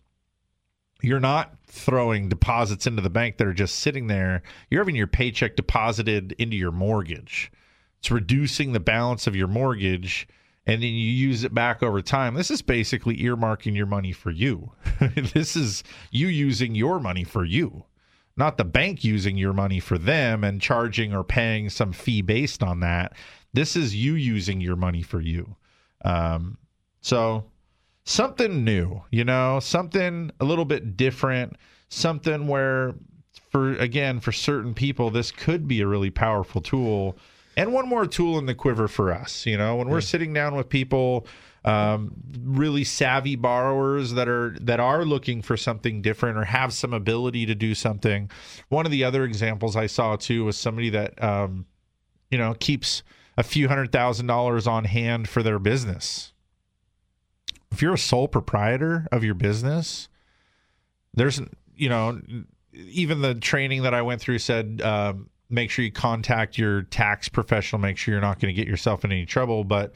you're 1.01 1.21
not 1.21 1.57
throwing 1.67 2.29
deposits 2.29 2.87
into 2.87 3.03
the 3.03 3.11
bank 3.11 3.37
that 3.37 3.47
are 3.47 3.53
just 3.53 3.77
sitting 3.77 4.07
there. 4.07 4.43
You're 4.71 4.81
having 4.81 4.97
your 4.97 5.07
paycheck 5.07 5.55
deposited 5.55 6.35
into 6.39 6.57
your 6.57 6.73
mortgage. 6.73 7.53
It's 7.99 8.11
reducing 8.11 8.73
the 8.73 8.81
balance 8.81 9.27
of 9.27 9.37
your 9.37 9.49
mortgage 9.49 10.27
and 10.67 10.83
then 10.83 10.91
you 10.91 11.11
use 11.11 11.45
it 11.45 11.55
back 11.55 11.83
over 11.83 12.01
time. 12.01 12.35
This 12.35 12.51
is 12.51 12.63
basically 12.63 13.17
earmarking 13.19 13.77
your 13.77 13.87
money 13.87 14.13
for 14.13 14.31
you. 14.31 14.73
this 15.33 15.57
is 15.57 15.85
you 16.11 16.29
using 16.29 16.75
your 16.75 16.99
money 16.99 17.25
for 17.25 17.45
you, 17.45 17.85
not 18.37 18.57
the 18.57 18.65
bank 18.65 19.05
using 19.05 19.37
your 19.37 19.53
money 19.53 19.81
for 19.81 19.99
them 19.99 20.43
and 20.43 20.61
charging 20.61 21.15
or 21.15 21.25
paying 21.25 21.69
some 21.69 21.93
fee 21.93 22.23
based 22.23 22.63
on 22.63 22.81
that. 22.81 23.15
This 23.53 23.77
is 23.77 23.95
you 23.95 24.15
using 24.15 24.61
your 24.61 24.77
money 24.77 25.03
for 25.03 25.21
you. 25.21 25.57
Um, 26.05 26.59
so 27.01 27.45
something 28.05 28.65
new, 28.65 29.03
you 29.11 29.25
know, 29.25 29.61
something 29.61 30.31
a 30.41 30.45
little 30.45 30.65
bit 30.65 30.97
different, 30.97 31.57
something 31.89 32.47
where 32.47 32.95
for 33.51 33.75
again 33.75 34.21
for 34.21 34.33
certain 34.33 34.75
people 34.75 35.11
this 35.11 35.31
could 35.31 35.67
be 35.67 35.81
a 35.81 35.87
really 35.87 36.11
powerful 36.11 36.61
tool 36.61 37.17
and 37.57 37.73
one 37.73 37.89
more 37.89 38.07
tool 38.07 38.39
in 38.39 38.47
the 38.47 38.55
quiver 38.55 38.89
for 38.89 39.13
us, 39.13 39.47
you 39.47 39.57
know, 39.57 39.77
when 39.77 39.89
we're 39.89 40.01
sitting 40.01 40.33
down 40.33 40.55
with 40.57 40.69
people 40.69 41.27
um, 41.65 42.13
really 42.43 42.85
savvy 42.85 43.37
borrowers 43.37 44.13
that 44.13 44.29
are 44.29 44.57
that 44.61 44.81
are 44.81 45.05
looking 45.05 45.41
for 45.41 45.57
something 45.57 46.03
different 46.03 46.37
or 46.37 46.45
have 46.45 46.73
some 46.73 46.93
ability 46.93 47.47
to 47.47 47.55
do 47.55 47.75
something. 47.75 48.31
One 48.69 48.85
of 48.85 48.93
the 48.93 49.05
other 49.05 49.25
examples 49.25 49.75
I 49.75 49.87
saw 49.87 50.17
too 50.17 50.45
was 50.45 50.59
somebody 50.59 50.91
that 50.91 51.23
um, 51.23 51.67
you 52.31 52.37
know 52.37 52.55
keeps 52.59 53.03
a 53.39 53.43
few 53.43 53.69
hundred 53.69 53.93
thousand 53.93 54.27
dollars 54.27 54.67
on 54.67 54.85
hand 54.85 55.29
for 55.29 55.43
their 55.43 55.59
business 55.59 56.35
if 57.75 57.83
you're 57.83 57.95
a 57.95 57.99
sole 57.99 58.29
proprietor 58.29 59.09
of 59.11 59.25
your 59.25 59.35
business, 59.35 60.09
there's 61.13 61.41
you 61.77 61.89
know 61.89 62.21
even 62.73 63.21
the 63.21 63.35
training 63.35 63.83
that 63.83 63.93
I 63.93 64.03
went 64.03 64.21
through 64.21 64.39
said 64.39 64.81
um, 64.83 65.29
make 65.55 65.71
sure 65.71 65.85
you 65.85 65.93
contact 65.93 66.59
your 66.59 66.83
tax 66.83 67.29
professional, 67.29 67.81
make 67.81 67.97
sure 67.97 68.13
you're 68.13 68.21
not 68.21 68.41
going 68.41 68.55
to 68.55 68.61
get 68.61 68.69
yourself 68.69 69.05
in 69.05 69.13
any 69.13 69.27
trouble. 69.27 69.65
But 69.65 69.93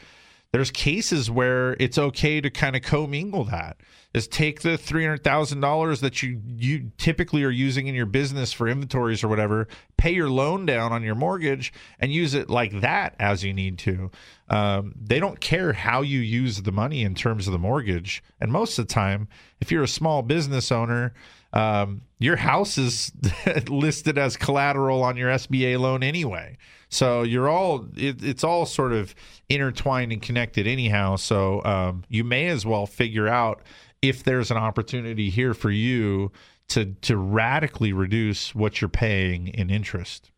there's 0.52 0.70
cases 0.70 1.30
where 1.30 1.76
it's 1.78 1.98
okay 1.98 2.40
to 2.40 2.48
kind 2.48 2.74
of 2.74 2.82
commingle 2.82 3.44
that. 3.44 3.78
Is 4.14 4.26
take 4.26 4.62
the 4.62 4.78
three 4.78 5.04
hundred 5.04 5.22
thousand 5.22 5.60
dollars 5.60 6.00
that 6.00 6.22
you 6.22 6.40
you 6.46 6.90
typically 6.96 7.44
are 7.44 7.50
using 7.50 7.88
in 7.88 7.94
your 7.94 8.06
business 8.06 8.54
for 8.54 8.66
inventories 8.66 9.22
or 9.22 9.28
whatever, 9.28 9.68
pay 9.98 10.12
your 10.12 10.30
loan 10.30 10.64
down 10.64 10.92
on 10.92 11.02
your 11.02 11.14
mortgage, 11.14 11.74
and 12.00 12.10
use 12.10 12.32
it 12.32 12.48
like 12.48 12.80
that 12.80 13.14
as 13.20 13.44
you 13.44 13.52
need 13.52 13.78
to. 13.80 14.10
Um, 14.48 14.94
they 14.98 15.20
don't 15.20 15.40
care 15.40 15.74
how 15.74 16.00
you 16.00 16.20
use 16.20 16.62
the 16.62 16.72
money 16.72 17.02
in 17.02 17.14
terms 17.14 17.46
of 17.46 17.52
the 17.52 17.58
mortgage, 17.58 18.22
and 18.40 18.50
most 18.50 18.78
of 18.78 18.88
the 18.88 18.94
time, 18.94 19.28
if 19.60 19.70
you're 19.70 19.82
a 19.82 19.88
small 19.88 20.22
business 20.22 20.72
owner, 20.72 21.12
um, 21.52 22.02
your 22.18 22.36
house 22.36 22.78
is 22.78 23.12
listed 23.68 24.18
as 24.18 24.36
collateral 24.36 25.02
on 25.02 25.16
your 25.16 25.30
SBA 25.30 25.78
loan 25.78 26.02
anyway. 26.02 26.58
So 26.88 27.22
you're 27.22 27.48
all 27.48 27.86
it, 27.96 28.22
it's 28.22 28.44
all 28.44 28.66
sort 28.66 28.92
of 28.92 29.14
intertwined 29.48 30.12
and 30.12 30.22
connected 30.22 30.66
anyhow. 30.66 31.16
So 31.16 31.62
um, 31.64 32.04
you 32.08 32.24
may 32.24 32.46
as 32.46 32.66
well 32.66 32.86
figure 32.86 33.28
out 33.28 33.62
if 34.02 34.24
there's 34.24 34.50
an 34.50 34.56
opportunity 34.56 35.30
here 35.30 35.54
for 35.54 35.70
you 35.70 36.32
to 36.68 36.94
to 37.02 37.16
radically 37.16 37.92
reduce 37.92 38.54
what 38.54 38.80
you're 38.80 38.88
paying 38.88 39.48
in 39.48 39.70
interest. 39.70 40.30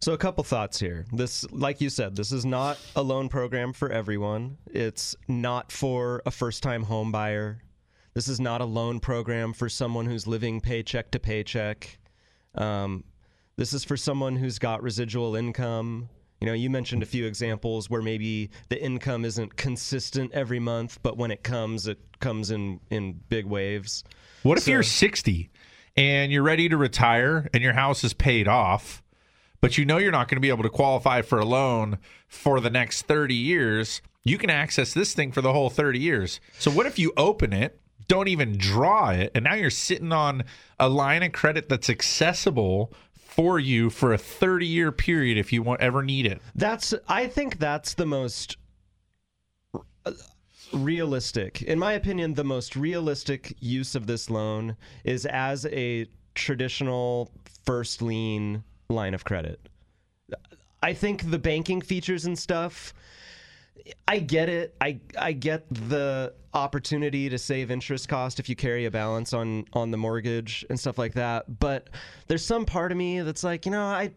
So 0.00 0.12
a 0.12 0.18
couple 0.18 0.44
thoughts 0.44 0.78
here. 0.78 1.06
This 1.12 1.50
like 1.50 1.80
you 1.80 1.88
said, 1.90 2.16
this 2.16 2.32
is 2.32 2.44
not 2.44 2.78
a 2.94 3.02
loan 3.02 3.28
program 3.28 3.72
for 3.72 3.90
everyone. 3.90 4.58
It's 4.66 5.16
not 5.28 5.72
for 5.72 6.22
a 6.26 6.30
first-time 6.30 6.84
home 6.84 7.12
buyer. 7.12 7.62
This 8.14 8.28
is 8.28 8.40
not 8.40 8.60
a 8.60 8.64
loan 8.66 9.00
program 9.00 9.52
for 9.52 9.68
someone 9.68 10.06
who's 10.06 10.26
living 10.26 10.60
paycheck 10.60 11.10
to 11.12 11.18
paycheck. 11.18 11.98
Um, 12.54 13.04
this 13.56 13.72
is 13.72 13.84
for 13.84 13.96
someone 13.96 14.36
who's 14.36 14.58
got 14.58 14.82
residual 14.82 15.34
income. 15.34 16.08
You 16.40 16.46
know, 16.46 16.52
you 16.52 16.68
mentioned 16.70 17.02
a 17.02 17.06
few 17.06 17.24
examples 17.24 17.88
where 17.88 18.02
maybe 18.02 18.50
the 18.68 18.82
income 18.82 19.24
isn't 19.24 19.56
consistent 19.56 20.32
every 20.32 20.58
month, 20.58 20.98
but 21.02 21.16
when 21.16 21.30
it 21.30 21.42
comes, 21.42 21.86
it 21.86 21.98
comes 22.20 22.50
in 22.50 22.80
in 22.90 23.20
big 23.28 23.46
waves. 23.46 24.04
What 24.42 24.58
if 24.58 24.64
So- 24.64 24.72
you're 24.72 24.82
60 24.82 25.50
and 25.96 26.32
you're 26.32 26.42
ready 26.42 26.68
to 26.68 26.76
retire 26.76 27.48
and 27.54 27.62
your 27.62 27.74
house 27.74 28.02
is 28.04 28.12
paid 28.12 28.48
off, 28.48 29.02
but 29.60 29.78
you 29.78 29.84
know 29.84 29.98
you're 29.98 30.10
not 30.12 30.28
going 30.28 30.36
to 30.36 30.40
be 30.40 30.48
able 30.48 30.64
to 30.64 30.70
qualify 30.70 31.22
for 31.22 31.38
a 31.38 31.44
loan 31.44 31.98
for 32.26 32.60
the 32.60 32.70
next 32.70 33.02
30 33.02 33.34
years? 33.36 34.02
You 34.24 34.36
can 34.36 34.50
access 34.50 34.92
this 34.92 35.14
thing 35.14 35.32
for 35.32 35.40
the 35.40 35.52
whole 35.52 35.70
30 35.70 35.98
years. 35.98 36.40
So 36.58 36.70
what 36.70 36.86
if 36.86 36.98
you 36.98 37.12
open 37.16 37.52
it, 37.52 37.78
don't 38.08 38.28
even 38.28 38.56
draw 38.56 39.10
it, 39.10 39.32
and 39.34 39.44
now 39.44 39.54
you're 39.54 39.70
sitting 39.70 40.12
on 40.12 40.44
a 40.78 40.88
line 40.88 41.22
of 41.22 41.32
credit 41.32 41.68
that's 41.68 41.90
accessible 41.90 42.92
for 43.32 43.58
you 43.58 43.88
for 43.88 44.12
a 44.12 44.18
30 44.18 44.66
year 44.66 44.92
period 44.92 45.38
if 45.38 45.52
you 45.52 45.62
want 45.62 45.80
ever 45.80 46.02
need 46.02 46.26
it? 46.26 46.40
That's 46.54 46.92
I 47.08 47.26
think 47.26 47.58
that's 47.58 47.94
the 47.94 48.04
most 48.04 48.58
uh, 50.04 50.12
realistic. 50.72 51.62
In 51.62 51.78
my 51.78 51.94
opinion, 51.94 52.34
the 52.34 52.44
most 52.44 52.76
realistic 52.76 53.56
use 53.58 53.94
of 53.94 54.06
this 54.06 54.28
loan 54.28 54.76
is 55.04 55.24
as 55.26 55.64
a 55.66 56.06
traditional 56.34 57.30
first 57.64 58.02
lien 58.02 58.64
line 58.90 59.14
of 59.14 59.24
credit. 59.24 59.68
I 60.82 60.92
think 60.92 61.30
the 61.30 61.38
banking 61.38 61.80
features 61.80 62.26
and 62.26 62.38
stuff 62.38 62.92
I 64.06 64.18
get 64.18 64.48
it. 64.48 64.74
I 64.80 65.00
I 65.18 65.32
get 65.32 65.64
the 65.88 66.34
opportunity 66.54 67.28
to 67.30 67.38
save 67.38 67.70
interest 67.70 68.08
cost 68.08 68.38
if 68.38 68.48
you 68.48 68.54
carry 68.54 68.84
a 68.84 68.90
balance 68.90 69.32
on 69.32 69.64
on 69.72 69.90
the 69.90 69.96
mortgage 69.96 70.64
and 70.70 70.78
stuff 70.78 70.98
like 70.98 71.14
that. 71.14 71.58
But 71.58 71.88
there's 72.28 72.44
some 72.44 72.64
part 72.64 72.92
of 72.92 72.98
me 72.98 73.20
that's 73.22 73.42
like, 73.42 73.66
you 73.66 73.72
know, 73.72 73.82
I 73.84 74.10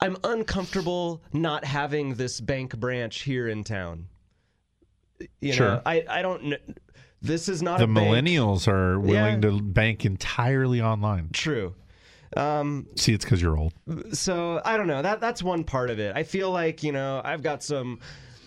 I'm 0.00 0.16
uncomfortable 0.24 1.22
not 1.32 1.64
having 1.64 2.14
this 2.14 2.40
bank 2.40 2.78
branch 2.78 3.20
here 3.22 3.48
in 3.48 3.64
town. 3.64 4.06
You 5.40 5.52
Sure. 5.52 5.68
know, 5.68 5.82
I 5.84 6.04
I 6.08 6.22
don't 6.22 6.54
this 7.20 7.48
is 7.50 7.62
not 7.62 7.80
the 7.80 7.86
millennials 7.86 8.66
are 8.66 8.98
willing 8.98 9.42
Yeah. 9.42 9.50
to 9.50 9.60
bank 9.60 10.06
entirely 10.06 10.80
online. 10.80 11.28
True. 11.32 11.74
Um, 12.36 12.86
See, 12.96 13.12
it's 13.12 13.24
because 13.24 13.42
you're 13.42 13.58
old. 13.58 13.74
so 14.12 14.62
I 14.64 14.76
don't 14.76 14.86
know. 14.86 15.02
That 15.02 15.20
that's 15.20 15.42
one 15.42 15.64
part 15.64 15.90
of 15.90 15.98
it. 15.98 16.16
I 16.16 16.22
feel 16.22 16.50
like 16.50 16.82
you 16.82 16.92
know 16.92 17.20
I've 17.22 17.42
got 17.42 17.62
some 17.62 17.98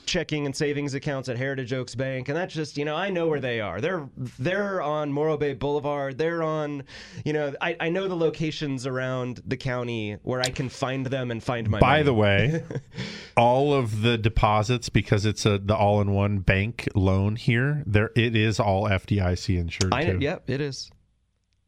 checking 0.06 0.46
and 0.46 0.56
savings 0.56 0.94
accounts 0.94 1.30
at 1.30 1.38
Heritage 1.38 1.74
Oaks 1.74 1.96
Bank, 1.96 2.30
and 2.30 2.38
that's 2.38 2.54
just 2.54 2.78
you 2.78 2.86
know 2.86 2.96
I 2.96 3.10
know 3.10 3.28
where 3.28 3.40
they 3.40 3.62
are. 3.62 3.82
They're 3.82 4.08
they're 4.40 4.82
on 4.82 5.12
Morro 5.12 5.38
Bay 5.38 5.54
Boulevard. 5.54 6.18
They're 6.18 6.44
on, 6.44 6.84
you 7.26 7.34
know, 7.34 7.54
I, 7.62 7.76
I 7.80 7.90
know 7.90 8.08
the 8.08 8.16
locations 8.16 8.86
around 8.86 9.42
the 9.46 9.58
county 9.58 10.18
where 10.24 10.42
I 10.42 10.50
can 10.50 10.70
find 10.70 11.06
them 11.06 11.32
and 11.32 11.44
find 11.44 11.70
my. 11.70 11.80
By 11.80 11.88
money. 11.88 12.04
the 12.04 12.14
way, 12.14 12.64
all 13.38 13.74
of 13.74 14.02
the 14.02 14.18
deposits 14.18 14.90
because 14.90 15.26
it's 15.26 15.46
a 15.46 15.58
the 15.58 15.76
all-in-one 15.76 16.40
bank 16.40 16.88
loan 16.96 17.36
here, 17.36 17.84
there 17.86 18.12
it 18.16 18.36
is 18.36 18.60
all 18.60 18.86
FDIC 18.86 19.58
insured 19.58 19.94
I 19.94 20.06
too. 20.06 20.18
yep, 20.22 20.50
it 20.50 20.62
is. 20.62 20.92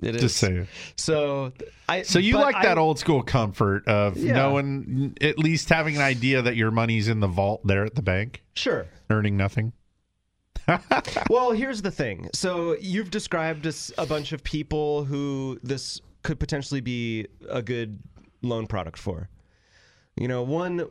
It 0.01 0.15
is. 0.15 0.21
Just 0.21 0.37
saying. 0.37 0.67
So 0.97 1.53
I. 1.87 2.01
So 2.01 2.19
you 2.19 2.35
like 2.37 2.61
that 2.63 2.77
old 2.77 2.99
school 2.99 3.23
comfort 3.23 3.87
of 3.87 4.17
Yeah. 4.17 4.33
knowing, 4.33 5.15
at 5.21 5.39
least 5.39 5.69
having 5.69 5.95
an 5.95 6.01
idea 6.01 6.41
that 6.41 6.55
your 6.55 6.69
money's 6.71 7.07
in 7.07 7.21
the 7.21 7.27
vault 7.27 7.65
there 7.65 7.85
at 7.85 7.95
the 7.95 8.01
bank, 8.01 8.43
Sure. 8.55 8.87
earning 9.09 9.37
nothing. 9.37 9.71
well, 11.29 11.51
here's 11.51 11.81
the 11.81 11.91
thing. 11.91 12.29
So 12.33 12.75
you've 12.79 13.11
described 13.11 13.67
a 13.97 14.05
bunch 14.05 14.31
of 14.31 14.43
people 14.43 15.05
who 15.05 15.59
this 15.63 16.01
could 16.23 16.39
potentially 16.39 16.81
be 16.81 17.27
a 17.49 17.61
good 17.61 17.99
loan 18.41 18.65
product 18.67 18.97
for. 18.97 19.29
You 20.17 20.27
know, 20.27 20.43
one 20.43 20.87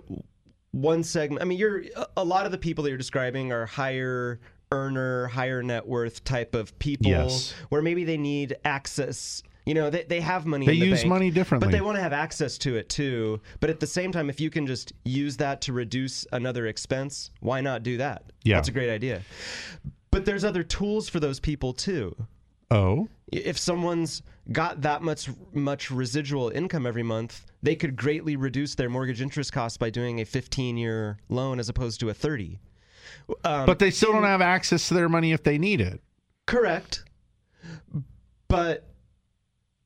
one 0.70 1.02
segment. 1.02 1.42
I 1.42 1.44
mean, 1.44 1.58
you're 1.58 1.84
a 2.16 2.24
lot 2.24 2.46
of 2.46 2.52
the 2.52 2.58
people 2.58 2.84
that 2.84 2.90
you're 2.90 2.98
describing 2.98 3.52
are 3.52 3.66
higher 3.66 4.40
earner, 4.74 5.28
higher 5.28 5.62
net 5.62 5.86
worth 5.86 6.24
type 6.24 6.54
of 6.54 6.76
people, 6.78 7.10
Yes. 7.10 7.54
where 7.68 7.80
maybe 7.82 8.04
they 8.04 8.16
need 8.16 8.56
access. 8.64 9.42
You 9.66 9.72
know, 9.74 9.88
they, 9.88 10.02
they 10.02 10.20
have 10.20 10.44
money. 10.44 10.66
They 10.66 10.74
in 10.74 10.80
the 10.80 10.86
use 10.86 11.00
bank, 11.00 11.08
money 11.08 11.30
differently. 11.30 11.68
but 11.68 11.72
they 11.72 11.80
want 11.80 11.96
to 11.96 12.02
have 12.02 12.12
access 12.12 12.58
to 12.58 12.76
it 12.76 12.88
too. 12.90 13.40
But 13.60 13.70
at 13.70 13.80
the 13.80 13.86
same 13.86 14.12
time, 14.12 14.28
if 14.28 14.38
you 14.40 14.50
can 14.50 14.66
just 14.66 14.92
use 15.04 15.38
that 15.38 15.62
to 15.62 15.72
reduce 15.72 16.26
another 16.32 16.66
expense, 16.66 17.30
why 17.40 17.62
not 17.62 17.82
do 17.82 17.96
that? 17.96 18.24
Yeah. 18.42 18.56
that's 18.56 18.68
a 18.68 18.72
great 18.72 18.90
idea. 18.90 19.22
But 20.10 20.24
there's 20.26 20.44
other 20.44 20.62
tools 20.62 21.08
for 21.08 21.18
those 21.18 21.40
people 21.40 21.72
too. 21.72 22.14
Oh, 22.70 23.08
If 23.32 23.58
someone's 23.58 24.22
got 24.52 24.82
that 24.82 25.00
much 25.02 25.30
much 25.52 25.90
residual 25.90 26.50
income 26.50 26.86
every 26.86 27.02
month, 27.02 27.46
they 27.62 27.74
could 27.76 27.94
greatly 27.96 28.36
reduce 28.36 28.74
their 28.74 28.90
mortgage 28.90 29.20
interest 29.22 29.52
costs 29.52 29.78
by 29.78 29.88
doing 29.90 30.20
a 30.20 30.24
15-year 30.24 31.18
loan 31.28 31.58
as 31.58 31.68
opposed 31.68 32.00
to 32.00 32.10
a 32.10 32.14
30. 32.14 32.58
Um, 33.44 33.66
but 33.66 33.78
they 33.78 33.90
still 33.90 34.12
don't 34.12 34.24
have 34.24 34.40
access 34.40 34.88
to 34.88 34.94
their 34.94 35.08
money 35.08 35.32
if 35.32 35.42
they 35.42 35.58
need 35.58 35.80
it. 35.80 36.00
Correct. 36.46 37.04
But 38.48 38.86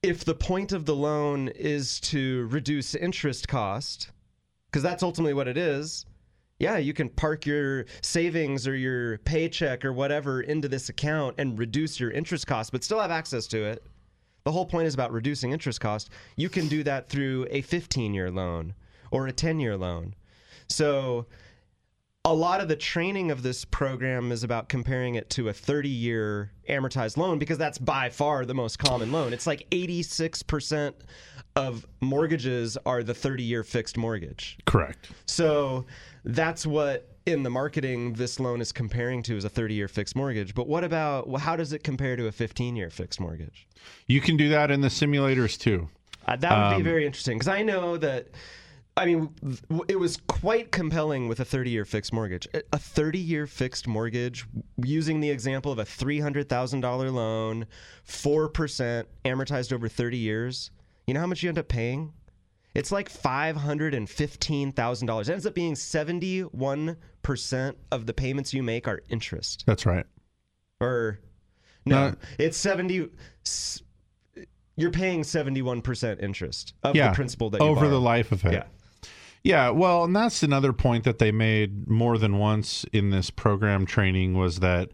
if 0.03 0.25
the 0.25 0.35
point 0.35 0.73
of 0.73 0.85
the 0.85 0.95
loan 0.95 1.49
is 1.49 2.01
to 2.01 2.47
reduce 2.49 2.95
interest 2.95 3.49
cost, 3.49 4.11
because 4.67 4.83
that's 4.83 5.03
ultimately 5.03 5.35
what 5.35 5.49
it 5.49 5.57
is, 5.57 6.07
yeah, 6.59 6.77
you 6.77 6.93
can 6.93 7.09
park 7.09 7.47
your 7.47 7.87
savings 8.03 8.67
or 8.67 8.75
your 8.75 9.19
paycheck 9.19 9.85
or 9.85 9.93
whatever 9.93 10.41
into 10.41 10.69
this 10.69 10.89
account 10.89 11.37
and 11.39 11.59
reduce 11.59 12.01
your 12.01 12.11
interest 12.11 12.47
cost, 12.47 12.73
but 12.73 12.83
still 12.83 13.01
have 13.01 13.13
access 13.13 13.47
to 13.49 13.63
it. 13.63 13.85
The 14.45 14.53
whole 14.53 14.67
point 14.67 14.87
is 14.87 14.95
about 14.95 15.13
reducing 15.13 15.53
interest 15.53 15.81
cost. 15.81 16.11
You 16.37 16.49
can 16.49 16.69
do 16.69 16.83
that 16.83 17.09
through 17.09 17.47
a 17.51 17.61
15 17.63 18.15
year 18.15 18.31
loan 18.31 18.75
or 19.11 19.27
a 19.27 19.33
10 19.33 19.61
year 19.61 19.77
loan. 19.77 20.15
So 20.69 21.27
a 22.29 22.35
lot 22.35 22.61
of 22.61 22.69
the 22.69 22.77
training 22.77 23.31
of 23.31 23.43
this 23.43 23.65
program 23.65 24.31
is 24.33 24.45
about 24.45 24.69
comparing 24.69 25.15
it 25.15 25.31
to 25.31 25.49
a 25.49 25.53
30 25.53 25.89
year 25.89 26.53
amortized 26.69 27.17
loan 27.17 27.39
because 27.39 27.57
that's 27.57 27.79
by 27.79 28.11
far 28.11 28.45
the 28.45 28.53
most 28.53 28.79
common 28.79 29.11
loan. 29.11 29.33
It's 29.33 29.47
like 29.47 29.67
86% 29.71 30.93
of 31.57 31.87
mortgages 32.03 32.77
are 32.85 33.03
the 33.03 33.15
30 33.15 33.43
year 33.43 33.65
fixed 33.65 33.97
mortgage. 33.97 34.59
Correct. 34.67 35.11
So 35.25 35.87
that's 36.23 36.67
what 36.67 37.09
in 37.25 37.43
the 37.43 37.51
marketing 37.51 38.13
this 38.13 38.39
loan 38.39 38.61
is 38.61 38.73
comparing 38.73 39.23
to 39.23 39.35
is 39.37 39.47
a 39.47 39.49
30 39.49 39.73
year 39.73 39.89
fixed 39.89 40.15
mortgage. 40.15 40.55
But 40.55 40.69
what 40.69 40.85
about 40.85 41.35
how 41.41 41.57
does 41.57 41.73
it 41.73 41.83
compare 41.83 42.15
to 42.15 42.27
a 42.27 42.33
15 42.33 42.77
year 42.77 42.91
fixed 42.91 43.21
mortgage? 43.21 43.67
You 44.07 44.21
can 44.21 44.37
do 44.37 44.51
that 44.51 44.71
in 44.71 44.83
the 44.83 44.89
simulators 44.89 45.59
too. 45.59 45.89
Uh, 46.27 46.37
that 46.37 46.51
would 46.51 46.75
Um, 46.75 46.83
be 46.83 46.85
very 46.85 47.07
interesting 47.07 47.39
because 47.39 47.49
I 47.49 47.63
know 47.63 47.97
that. 47.97 48.27
I 48.99 49.07
mean, 49.07 49.31
it 49.89 49.99
was 49.99 50.17
quite 50.27 50.71
compelling 50.73 51.29
with 51.29 51.39
a 51.41 51.45
30 51.45 51.71
year 51.71 51.85
fixed 51.85 52.13
mortgage. 52.13 52.49
A- 52.53 52.63
A 52.73 52.79
30 52.79 53.19
year 53.19 53.47
fixed 53.47 53.87
mortgage, 53.87 54.45
using 54.85 55.21
the 55.21 55.31
example 55.31 55.71
of 55.73 55.79
a 55.79 55.85
$300,000 55.85 57.13
loan, 57.15 57.67
4% 58.07 59.05
amortized 59.25 59.73
over 59.73 59.89
30 59.89 60.17
years, 60.19 60.71
you 61.07 61.15
know 61.15 61.21
how 61.21 61.27
much 61.27 61.43
you 61.43 61.49
end 61.49 61.59
up 61.59 61.69
paying? 61.69 62.13
It's 62.75 62.93
like 62.93 63.11
$515,000. 63.11 65.21
It 65.21 65.29
ends 65.33 65.47
up 65.47 65.55
being 65.55 65.75
71% 65.75 66.97
of 67.91 68.07
the 68.07 68.13
payments 68.15 68.53
you 68.55 68.63
make 68.63 68.87
are 68.89 69.01
interest. 69.09 69.65
That's 69.67 69.85
right. 69.87 70.05
Or, 70.81 71.19
no, 71.87 72.11
No. 72.11 72.15
it's 72.39 72.57
70. 72.59 73.09
You're 74.77 74.91
paying 74.93 75.23
71% 75.23 76.23
interest 76.23 76.75
of 76.85 76.95
yeah, 76.95 77.09
the 77.09 77.15
principal 77.15 77.51
that 77.51 77.61
you 77.61 77.67
over 77.67 77.89
the 77.89 78.01
life 78.01 78.31
of 78.33 78.45
it. 78.45 78.53
Yeah. 78.53 78.65
Yeah, 79.49 79.71
well, 79.71 80.05
and 80.05 80.15
that's 80.15 80.43
another 80.43 80.75
point 80.75 81.05
that 81.05 81.19
they 81.19 81.33
made 81.33 81.89
more 81.89 82.19
than 82.19 82.37
once 82.37 82.85
in 82.93 83.09
this 83.09 83.31
program 83.31 83.87
training 83.87 84.37
was 84.37 84.61
that 84.61 84.91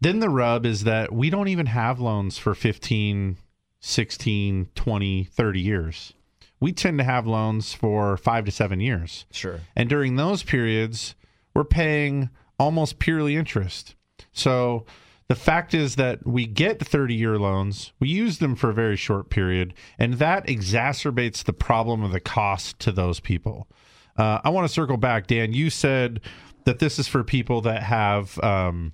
then 0.00 0.20
the 0.20 0.30
rub 0.30 0.64
is 0.64 0.84
that 0.84 1.12
we 1.12 1.28
don't 1.28 1.48
even 1.48 1.66
have 1.66 2.00
loans 2.00 2.38
for 2.38 2.54
15, 2.54 3.36
16, 3.78 4.68
20, 4.74 5.24
30 5.24 5.60
years. 5.60 6.14
We 6.58 6.72
tend 6.72 6.96
to 6.96 7.04
have 7.04 7.26
loans 7.26 7.74
for 7.74 8.16
5 8.16 8.46
to 8.46 8.50
7 8.50 8.80
years. 8.80 9.26
Sure. 9.32 9.60
And 9.76 9.86
during 9.86 10.16
those 10.16 10.42
periods, 10.42 11.14
we're 11.52 11.64
paying 11.64 12.30
almost 12.58 12.98
purely 12.98 13.36
interest. 13.36 13.96
So 14.32 14.86
the 15.28 15.34
fact 15.34 15.74
is 15.74 15.96
that 15.96 16.26
we 16.26 16.46
get 16.46 16.84
30 16.84 17.14
year 17.14 17.38
loans, 17.38 17.92
we 18.00 18.08
use 18.08 18.38
them 18.38 18.56
for 18.56 18.70
a 18.70 18.74
very 18.74 18.96
short 18.96 19.28
period, 19.28 19.74
and 19.98 20.14
that 20.14 20.46
exacerbates 20.46 21.44
the 21.44 21.52
problem 21.52 22.02
of 22.02 22.12
the 22.12 22.20
cost 22.20 22.78
to 22.80 22.92
those 22.92 23.20
people. 23.20 23.68
Uh, 24.16 24.40
I 24.42 24.48
want 24.48 24.66
to 24.66 24.72
circle 24.72 24.96
back, 24.96 25.26
Dan. 25.26 25.52
You 25.52 25.70
said 25.70 26.20
that 26.64 26.78
this 26.78 26.98
is 26.98 27.06
for 27.06 27.22
people 27.22 27.60
that 27.62 27.82
have, 27.82 28.38
um, 28.42 28.92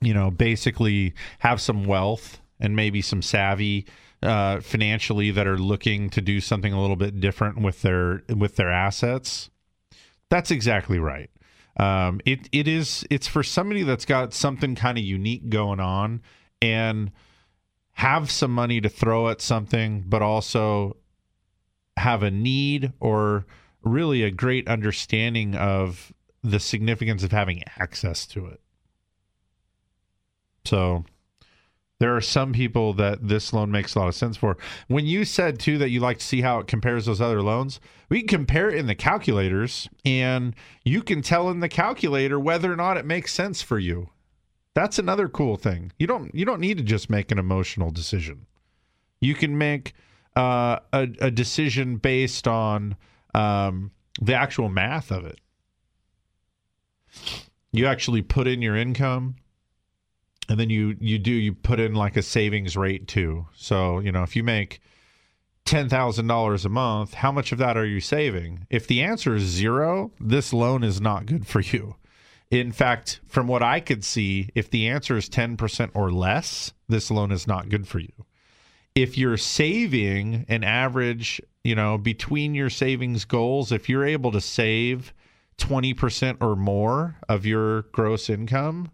you 0.00 0.14
know, 0.14 0.30
basically 0.30 1.14
have 1.40 1.60
some 1.60 1.84
wealth 1.84 2.40
and 2.58 2.74
maybe 2.74 3.02
some 3.02 3.22
savvy 3.22 3.86
uh, 4.22 4.60
financially 4.60 5.30
that 5.30 5.46
are 5.46 5.58
looking 5.58 6.08
to 6.10 6.20
do 6.22 6.40
something 6.40 6.72
a 6.72 6.80
little 6.80 6.96
bit 6.96 7.20
different 7.20 7.60
with 7.60 7.82
their 7.82 8.22
with 8.34 8.56
their 8.56 8.70
assets. 8.70 9.50
That's 10.30 10.50
exactly 10.50 10.98
right. 10.98 11.30
Um, 11.78 12.20
it 12.24 12.48
it 12.52 12.66
is 12.66 13.04
it's 13.10 13.26
for 13.26 13.42
somebody 13.42 13.82
that's 13.82 14.06
got 14.06 14.32
something 14.32 14.74
kind 14.74 14.96
of 14.96 15.04
unique 15.04 15.50
going 15.50 15.80
on 15.80 16.22
and 16.62 17.12
have 17.92 18.30
some 18.30 18.50
money 18.50 18.80
to 18.80 18.88
throw 18.88 19.28
at 19.28 19.40
something, 19.40 20.04
but 20.06 20.22
also 20.22 20.96
have 21.96 22.22
a 22.22 22.30
need 22.30 22.92
or 23.00 23.46
really 23.82 24.22
a 24.22 24.30
great 24.30 24.68
understanding 24.68 25.54
of 25.54 26.12
the 26.42 26.60
significance 26.60 27.22
of 27.22 27.32
having 27.32 27.62
access 27.78 28.26
to 28.26 28.46
it. 28.46 28.60
So 30.64 31.04
there 31.98 32.14
are 32.14 32.20
some 32.20 32.52
people 32.52 32.92
that 32.94 33.26
this 33.26 33.52
loan 33.52 33.70
makes 33.70 33.94
a 33.94 33.98
lot 33.98 34.08
of 34.08 34.14
sense 34.14 34.36
for. 34.36 34.56
When 34.88 35.06
you 35.06 35.24
said 35.24 35.58
too 35.58 35.78
that 35.78 35.90
you 35.90 36.00
like 36.00 36.18
to 36.18 36.24
see 36.24 36.42
how 36.42 36.58
it 36.58 36.66
compares 36.66 37.06
those 37.06 37.20
other 37.20 37.42
loans, 37.42 37.80
we 38.08 38.20
can 38.20 38.28
compare 38.28 38.68
it 38.68 38.78
in 38.78 38.86
the 38.86 38.94
calculators 38.94 39.88
and 40.04 40.54
you 40.84 41.02
can 41.02 41.22
tell 41.22 41.48
in 41.48 41.60
the 41.60 41.68
calculator 41.68 42.38
whether 42.38 42.70
or 42.72 42.76
not 42.76 42.96
it 42.96 43.06
makes 43.06 43.32
sense 43.32 43.62
for 43.62 43.78
you. 43.78 44.10
That's 44.74 44.98
another 44.98 45.26
cool 45.26 45.56
thing. 45.56 45.92
You 45.98 46.06
don't 46.06 46.34
you 46.34 46.44
don't 46.44 46.60
need 46.60 46.76
to 46.76 46.84
just 46.84 47.08
make 47.08 47.30
an 47.30 47.38
emotional 47.38 47.90
decision. 47.90 48.46
You 49.20 49.34
can 49.34 49.56
make 49.56 49.94
uh, 50.36 50.80
a, 50.92 51.08
a 51.20 51.30
decision 51.30 51.96
based 51.96 52.46
on 52.46 52.94
um, 53.34 53.90
the 54.20 54.34
actual 54.34 54.68
math 54.68 55.10
of 55.10 55.24
it. 55.24 55.40
You 57.72 57.86
actually 57.86 58.20
put 58.20 58.46
in 58.46 58.60
your 58.60 58.76
income, 58.76 59.36
and 60.48 60.58
then 60.58 60.70
you 60.70 60.96
you 61.00 61.18
do 61.18 61.32
you 61.32 61.52
put 61.52 61.80
in 61.80 61.94
like 61.94 62.16
a 62.16 62.22
savings 62.22 62.76
rate 62.76 63.08
too. 63.08 63.46
So 63.54 63.98
you 63.98 64.12
know 64.12 64.22
if 64.22 64.36
you 64.36 64.42
make 64.42 64.80
ten 65.64 65.88
thousand 65.88 66.26
dollars 66.26 66.64
a 66.64 66.70
month, 66.70 67.14
how 67.14 67.32
much 67.32 67.52
of 67.52 67.58
that 67.58 67.76
are 67.76 67.86
you 67.86 68.00
saving? 68.00 68.66
If 68.70 68.86
the 68.86 69.02
answer 69.02 69.34
is 69.34 69.42
zero, 69.42 70.12
this 70.20 70.52
loan 70.52 70.82
is 70.82 71.00
not 71.00 71.26
good 71.26 71.46
for 71.46 71.60
you. 71.60 71.96
In 72.50 72.70
fact, 72.70 73.20
from 73.26 73.48
what 73.48 73.62
I 73.62 73.80
could 73.80 74.04
see, 74.04 74.50
if 74.54 74.70
the 74.70 74.88
answer 74.88 75.16
is 75.16 75.28
ten 75.28 75.56
percent 75.56 75.92
or 75.94 76.10
less, 76.10 76.72
this 76.88 77.10
loan 77.10 77.32
is 77.32 77.46
not 77.46 77.68
good 77.68 77.88
for 77.88 77.98
you. 77.98 78.12
If 78.94 79.18
you're 79.18 79.36
saving 79.36 80.46
an 80.48 80.64
average, 80.64 81.42
you 81.64 81.74
know, 81.74 81.98
between 81.98 82.54
your 82.54 82.70
savings 82.70 83.24
goals, 83.26 83.72
if 83.72 83.90
you're 83.90 84.06
able 84.06 84.32
to 84.32 84.40
save 84.40 85.12
20% 85.58 86.38
or 86.40 86.56
more 86.56 87.16
of 87.28 87.46
your 87.46 87.82
gross 87.92 88.30
income, 88.30 88.90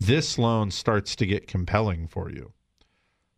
this 0.00 0.38
loan 0.38 0.70
starts 0.70 1.16
to 1.16 1.26
get 1.26 1.46
compelling 1.46 2.06
for 2.06 2.30
you. 2.30 2.52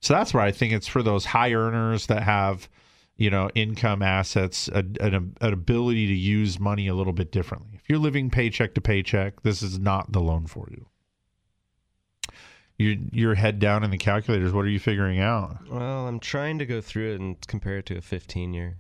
So 0.01 0.15
that's 0.15 0.33
why 0.33 0.47
I 0.47 0.53
think 0.53 0.73
it's 0.73 0.87
for 0.87 1.03
those 1.03 1.27
high 1.27 1.53
earners 1.53 2.07
that 2.07 2.23
have, 2.23 2.69
you 3.17 3.31
know, 3.31 3.51
income 3.55 4.03
assets, 4.03 4.69
a, 4.69 4.79
an, 5.01 5.35
an 5.41 5.53
ability 5.53 6.07
to 6.07 6.15
use 6.15 6.59
money 6.59 6.89
a 6.89 6.95
little 6.95 7.13
bit 7.13 7.31
differently. 7.33 7.73
If 7.75 7.89
you're 7.89 7.99
living 7.99 8.31
paycheck 8.31 8.75
to 8.75 8.81
paycheck, 8.81 9.43
this 9.43 9.63
is 9.63 9.79
not 9.79 10.13
the 10.13 10.21
loan 10.21 10.47
for 10.47 10.69
you. 10.71 10.87
Your 12.79 12.97
your 13.13 13.35
head 13.35 13.59
down 13.59 13.85
in 13.85 13.91
the 13.91 13.99
calculators. 13.99 14.55
What 14.55 14.65
are 14.65 14.71
you 14.71 14.79
figuring 14.79 15.21
out? 15.21 15.69
Well, 15.69 16.09
I'm 16.09 16.19
trying 16.19 16.59
to 16.61 16.67
go 16.67 16.81
through 16.81 17.13
it 17.13 17.21
and 17.21 17.37
compare 17.47 17.77
it 17.77 17.87
to 17.87 17.99
a 17.99 18.01
15 18.01 18.55
year. 18.55 18.79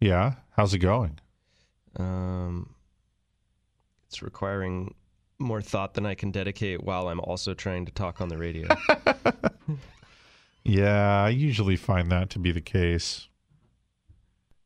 Yeah, 0.00 0.34
how's 0.50 0.74
it 0.74 0.80
going? 0.80 1.18
Um, 1.96 2.74
it's 4.06 4.22
requiring 4.22 4.94
more 5.44 5.62
thought 5.62 5.94
than 5.94 6.06
I 6.06 6.14
can 6.14 6.30
dedicate 6.30 6.82
while 6.82 7.08
I'm 7.08 7.20
also 7.20 7.54
trying 7.54 7.86
to 7.86 7.92
talk 7.92 8.20
on 8.20 8.28
the 8.28 8.38
radio. 8.38 8.68
Yeah, 10.64 11.24
I 11.24 11.28
usually 11.28 11.76
find 11.76 12.10
that 12.10 12.30
to 12.30 12.38
be 12.38 12.50
the 12.50 12.62
case. 12.62 13.28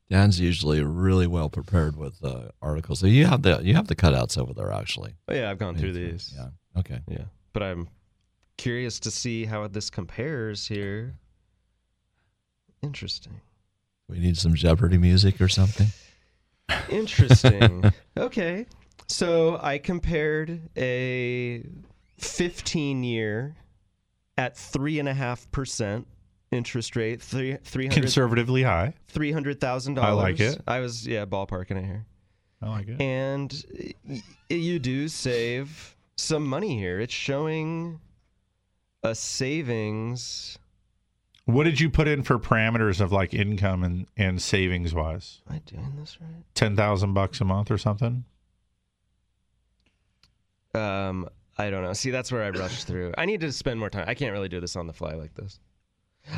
Dan's 0.09 0.41
usually 0.41 0.83
really 0.83 1.27
well 1.27 1.51
prepared 1.51 1.97
with 1.97 2.25
uh, 2.25 2.49
articles. 2.63 3.01
So 3.01 3.07
you 3.07 3.27
have 3.27 3.43
the 3.43 3.61
you 3.63 3.75
have 3.75 3.89
the 3.89 3.97
cutouts 3.97 4.39
over 4.39 4.55
there 4.55 4.73
actually. 4.73 5.15
Oh, 5.27 5.35
yeah, 5.35 5.51
I've 5.51 5.59
gone 5.59 5.77
through 5.77 5.93
these. 5.93 6.33
Yeah. 6.35 6.49
Okay. 6.79 7.01
Yeah. 7.09 7.25
But 7.53 7.63
I'm 7.65 7.89
curious 8.57 9.01
to 9.01 9.11
see 9.11 9.45
how 9.45 9.67
this 9.67 9.91
compares 9.91 10.69
here. 10.69 11.17
Interesting. 12.81 13.41
We 14.09 14.21
need 14.21 14.39
some 14.39 14.55
Jeopardy 14.55 14.99
music 14.99 15.41
or 15.41 15.49
something. 15.49 15.89
Interesting. 16.89 17.93
okay. 18.17 18.67
So 19.09 19.59
I 19.63 19.79
compared 19.79 20.61
a 20.77 21.65
15 22.19 23.05
year 23.05 23.57
at 24.37 24.55
3.5% 24.55 26.05
interest 26.51 26.97
rate, 26.97 27.21
three, 27.23 27.57
300, 27.63 27.95
Conservatively 28.01 28.63
high. 28.63 28.95
$300,000. 29.13 29.99
I 29.99 30.11
like 30.13 30.41
it. 30.41 30.61
I 30.67 30.81
was, 30.81 31.07
yeah, 31.07 31.25
ballparking 31.25 31.79
it 31.79 31.85
here. 31.85 32.07
I 32.63 32.69
like 32.69 32.89
it. 32.89 33.01
And 33.01 33.65
y- 34.09 34.23
you 34.49 34.79
do 34.79 35.09
save 35.09 35.97
some 36.17 36.47
money 36.47 36.77
here. 36.79 37.01
It's 37.01 37.15
showing 37.15 38.01
a 39.03 39.15
savings. 39.15 40.59
What 41.45 41.65
did 41.65 41.81
you 41.81 41.89
put 41.89 42.09
in 42.09 42.23
for 42.25 42.39
parameters 42.39 43.01
of 43.01 43.11
like 43.13 43.33
income 43.33 43.83
and, 43.85 44.07
and 44.17 44.41
savings 44.43 44.93
wise? 44.93 45.41
Am 45.49 45.57
I 45.57 45.59
doing 45.71 45.93
this 45.97 46.19
right? 46.21 46.43
Ten 46.55 46.77
thousand 46.77 47.15
bucks 47.15 47.41
a 47.41 47.45
month 47.45 47.71
or 47.71 47.79
something? 47.79 48.25
Um, 50.79 51.29
I 51.59 51.71
don't 51.71 51.83
know. 51.83 51.93
See, 51.93 52.11
that's 52.11 52.31
where 52.31 52.45
I 52.45 52.51
rushed 52.51 52.87
through. 52.87 53.13
I 53.19 53.27
need 53.27 53.41
to 53.41 53.53
spend 53.53 53.81
more 53.81 53.91
time. 53.91 54.05
I 54.07 54.15
can't 54.15 54.33
really 54.33 54.49
do 54.49 54.61
this 54.61 54.77
on 54.77 54.87
the 54.87 54.93
fly 54.93 55.15
like 55.15 55.35
this. 55.35 55.59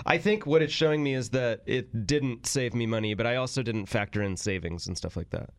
I 0.06 0.18
think 0.18 0.46
what 0.46 0.62
it's 0.62 0.72
showing 0.72 1.02
me 1.02 1.14
is 1.14 1.30
that 1.30 1.62
it 1.66 2.06
didn't 2.06 2.46
save 2.46 2.74
me 2.74 2.86
money, 2.86 3.14
but 3.14 3.26
I 3.26 3.36
also 3.36 3.62
didn't 3.62 3.86
factor 3.86 4.22
in 4.22 4.36
savings 4.36 4.86
and 4.86 4.96
stuff 4.96 5.16
like 5.16 5.30
that. 5.30 5.50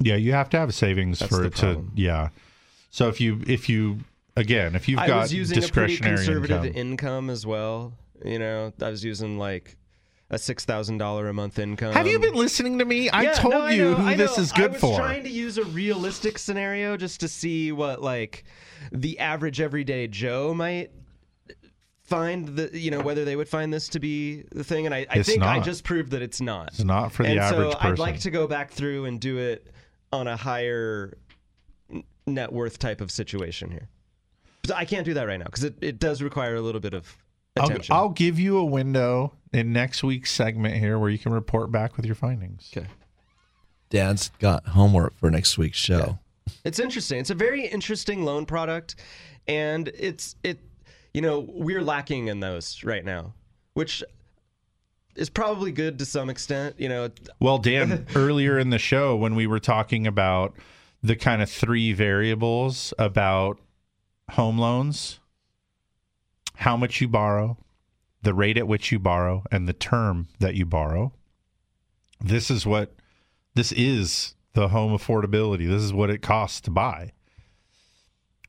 Yeah, 0.00 0.16
you 0.16 0.32
have 0.32 0.48
to 0.50 0.58
have 0.58 0.74
savings 0.74 1.18
That's 1.18 1.34
for 1.34 1.44
it 1.44 1.56
to 1.56 1.84
yeah. 1.94 2.28
So 2.90 3.08
if 3.08 3.20
you 3.20 3.42
if 3.46 3.68
you 3.68 3.98
again 4.36 4.74
if 4.76 4.88
you've 4.88 5.00
I 5.00 5.08
got 5.08 5.22
was 5.22 5.34
using 5.34 5.58
a 5.58 5.60
pretty 5.68 5.94
discretionary 5.94 6.16
conservative 6.16 6.64
income, 6.64 6.76
income. 6.76 7.30
as 7.30 7.46
well. 7.46 7.94
You 8.24 8.38
know, 8.38 8.72
I 8.80 8.90
was 8.90 9.04
using 9.04 9.38
like 9.38 9.76
a 10.30 10.38
six 10.38 10.64
thousand 10.64 10.98
dollar 10.98 11.28
a 11.28 11.32
month 11.32 11.58
income. 11.58 11.92
have 11.94 12.06
you 12.06 12.18
been 12.18 12.34
listening 12.34 12.78
to 12.78 12.84
me? 12.84 13.08
I 13.10 13.22
Yeah, 13.22 13.32
told 13.32 13.54
no, 13.54 13.60
I 13.62 13.70
you 13.72 13.84
know, 13.84 13.94
who 13.94 14.16
this 14.16 14.38
is 14.38 14.52
good 14.52 14.70
I 14.70 14.72
was 14.72 14.80
for. 14.80 14.96
trying 14.96 15.22
to 15.24 15.30
use 15.30 15.56
a 15.58 15.64
realistic 15.64 16.38
scenario 16.38 16.96
just 16.96 17.20
to 17.20 17.28
see 17.28 17.72
what 17.72 18.02
like 18.02 18.44
the 18.92 19.18
average 19.18 19.60
everyday 19.60 20.06
Joe 20.06 20.52
might 20.54 20.90
find 22.04 22.48
the 22.56 22.70
you 22.78 22.90
know 22.90 23.00
whether 23.00 23.24
they 23.24 23.36
would 23.36 23.48
find 23.48 23.72
this 23.72 23.88
to 23.88 24.00
be 24.00 24.42
the 24.52 24.64
thing 24.64 24.86
and 24.86 24.94
I, 24.94 25.06
I 25.10 25.22
think 25.22 25.42
I 25.42 25.60
just 25.60 25.84
proved 25.84 26.10
that 26.12 26.22
it's 26.22 26.40
not. 26.40 26.68
It's 26.68 26.84
not 26.84 27.12
for 27.12 27.22
the 27.22 27.30
and 27.30 27.40
average 27.40 27.72
so 27.72 27.78
I'd 27.80 27.98
like 27.98 28.20
to 28.20 28.30
go 28.30 28.46
back 28.46 28.70
through 28.70 29.06
and 29.06 29.20
do 29.20 29.38
it 29.38 29.68
on 30.12 30.26
a 30.26 30.36
higher 30.36 31.16
net 32.26 32.52
worth 32.52 32.78
type 32.78 33.00
of 33.00 33.10
situation 33.10 33.70
here. 33.70 33.88
But 34.62 34.76
I 34.76 34.84
can't 34.84 35.04
do 35.04 35.14
that 35.14 35.26
right 35.26 35.38
now 35.38 35.46
because 35.46 35.64
it, 35.64 35.76
it 35.80 35.98
does 35.98 36.22
require 36.22 36.54
a 36.56 36.60
little 36.60 36.80
bit 36.80 36.92
of 36.94 37.16
attention. 37.64 37.94
I'll 37.94 38.08
give 38.10 38.38
you 38.38 38.58
a 38.58 38.64
window 38.64 39.32
in 39.52 39.72
next 39.72 40.02
week's 40.02 40.30
segment 40.30 40.76
here 40.76 40.98
where 40.98 41.10
you 41.10 41.18
can 41.18 41.32
report 41.32 41.70
back 41.70 41.96
with 41.96 42.06
your 42.06 42.14
findings. 42.14 42.70
Okay. 42.76 42.86
Dan's 43.90 44.30
got 44.38 44.66
homework 44.66 45.18
for 45.18 45.30
next 45.30 45.56
week's 45.56 45.78
show. 45.78 46.18
It's 46.64 46.78
interesting. 46.78 47.18
It's 47.18 47.30
a 47.30 47.34
very 47.34 47.66
interesting 47.66 48.24
loan 48.24 48.46
product, 48.46 48.96
and 49.46 49.88
it's 49.88 50.36
it. 50.42 50.58
You 51.14 51.22
know, 51.22 51.40
we're 51.48 51.82
lacking 51.82 52.28
in 52.28 52.40
those 52.40 52.84
right 52.84 53.04
now, 53.04 53.34
which 53.74 54.04
is 55.16 55.30
probably 55.30 55.72
good 55.72 55.98
to 55.98 56.04
some 56.06 56.30
extent. 56.30 56.76
You 56.78 56.88
know, 56.88 57.08
Well, 57.40 57.58
Dan, 57.58 58.06
earlier 58.14 58.58
in 58.58 58.70
the 58.70 58.78
show 58.78 59.16
when 59.16 59.34
we 59.34 59.46
were 59.46 59.60
talking 59.60 60.06
about 60.06 60.54
the 61.02 61.16
kind 61.16 61.42
of 61.42 61.50
three 61.50 61.92
variables 61.92 62.92
about 62.98 63.58
home 64.30 64.58
loans, 64.58 65.20
how 66.58 66.76
much 66.76 67.00
you 67.00 67.06
borrow, 67.06 67.56
the 68.22 68.34
rate 68.34 68.58
at 68.58 68.66
which 68.66 68.90
you 68.90 68.98
borrow, 68.98 69.44
and 69.52 69.68
the 69.68 69.72
term 69.72 70.26
that 70.40 70.56
you 70.56 70.66
borrow. 70.66 71.12
This 72.20 72.50
is 72.50 72.66
what 72.66 72.96
this 73.54 73.70
is 73.70 74.34
the 74.54 74.68
home 74.68 74.96
affordability. 74.96 75.68
This 75.68 75.82
is 75.82 75.92
what 75.92 76.10
it 76.10 76.20
costs 76.20 76.60
to 76.62 76.70
buy. 76.72 77.12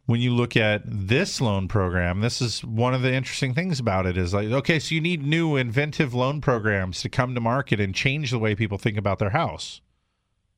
When 0.07 0.21
you 0.21 0.33
look 0.33 0.57
at 0.57 0.81
this 0.85 1.39
loan 1.39 1.67
program, 1.67 2.21
this 2.21 2.41
is 2.41 2.63
one 2.63 2.95
of 2.95 3.03
the 3.03 3.13
interesting 3.13 3.53
things 3.53 3.79
about 3.79 4.07
it 4.07 4.17
is 4.17 4.33
like, 4.33 4.47
okay, 4.47 4.79
so 4.79 4.95
you 4.95 5.01
need 5.01 5.21
new 5.21 5.55
inventive 5.55 6.15
loan 6.15 6.41
programs 6.41 7.03
to 7.03 7.09
come 7.09 7.35
to 7.35 7.41
market 7.41 7.79
and 7.79 7.93
change 7.93 8.31
the 8.31 8.39
way 8.39 8.55
people 8.55 8.79
think 8.79 8.97
about 8.97 9.19
their 9.19 9.29
house. 9.29 9.81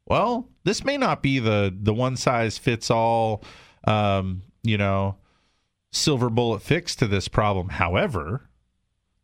Well, 0.05 0.47
this 0.63 0.85
may 0.85 0.95
not 0.95 1.21
be 1.21 1.39
the 1.39 1.75
the 1.77 1.93
one 1.93 2.15
size 2.15 2.57
fits 2.57 2.89
all, 2.89 3.43
um, 3.83 4.43
you 4.63 4.77
know, 4.77 5.17
silver 5.91 6.29
bullet 6.29 6.61
fix 6.61 6.95
to 6.97 7.07
this 7.07 7.27
problem. 7.27 7.69
However, 7.69 8.49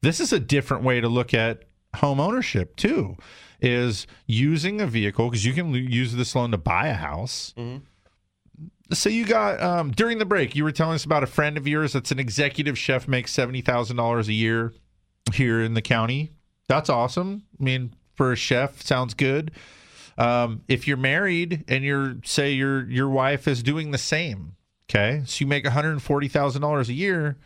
this 0.01 0.19
is 0.19 0.33
a 0.33 0.39
different 0.39 0.83
way 0.83 1.01
to 1.01 1.07
look 1.07 1.33
at 1.33 1.63
home 1.95 2.19
ownership 2.19 2.75
too. 2.75 3.17
Is 3.59 4.05
using 4.27 4.79
a 4.81 4.85
vehicle 4.85 5.29
because 5.29 5.43
you 5.43 5.53
can 5.53 5.73
use 5.73 6.13
this 6.13 6.35
loan 6.35 6.51
to 6.51 6.57
buy 6.57 6.87
a 6.87 6.93
house. 6.93 7.55
So 8.93 9.09
you 9.09 9.25
got 9.25 9.61
um, 9.61 9.91
during 9.91 10.19
the 10.19 10.25
break, 10.25 10.55
you 10.55 10.63
were 10.63 10.71
telling 10.71 10.95
us 10.95 11.05
about 11.05 11.23
a 11.23 11.27
friend 11.27 11.57
of 11.57 11.67
yours 11.67 11.93
that's 11.93 12.11
an 12.11 12.19
executive 12.19 12.77
chef, 12.77 13.07
makes 13.07 13.33
seventy 13.33 13.61
thousand 13.61 13.97
dollars 13.97 14.27
a 14.27 14.33
year 14.33 14.73
here 15.33 15.61
in 15.61 15.73
the 15.73 15.81
county. 15.81 16.33
That's 16.67 16.89
awesome. 16.89 17.43
I 17.59 17.63
mean, 17.63 17.95
for 18.13 18.31
a 18.31 18.35
chef, 18.35 18.81
sounds 18.83 19.13
good. 19.13 19.51
Um, 20.19 20.61
if 20.67 20.87
you're 20.87 20.97
married 20.97 21.63
and 21.67 21.83
you're 21.83 22.17
say 22.23 22.51
your 22.51 22.87
your 22.89 23.09
wife 23.09 23.47
is 23.47 23.63
doing 23.63 23.89
the 23.89 23.97
same, 23.97 24.55
okay, 24.89 25.23
so 25.25 25.43
you 25.43 25.47
make 25.47 25.63
one 25.63 25.73
hundred 25.73 26.01
forty 26.01 26.27
thousand 26.27 26.61
dollars 26.61 26.89
a 26.89 26.93
year, 26.93 27.37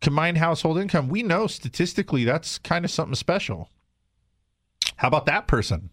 combined 0.00 0.38
household 0.38 0.78
income. 0.78 1.08
We 1.08 1.22
know 1.22 1.46
statistically 1.46 2.24
that's 2.24 2.58
kind 2.58 2.84
of 2.84 2.90
something 2.90 3.14
special. 3.14 3.68
How 4.96 5.08
about 5.08 5.26
that 5.26 5.46
person? 5.46 5.90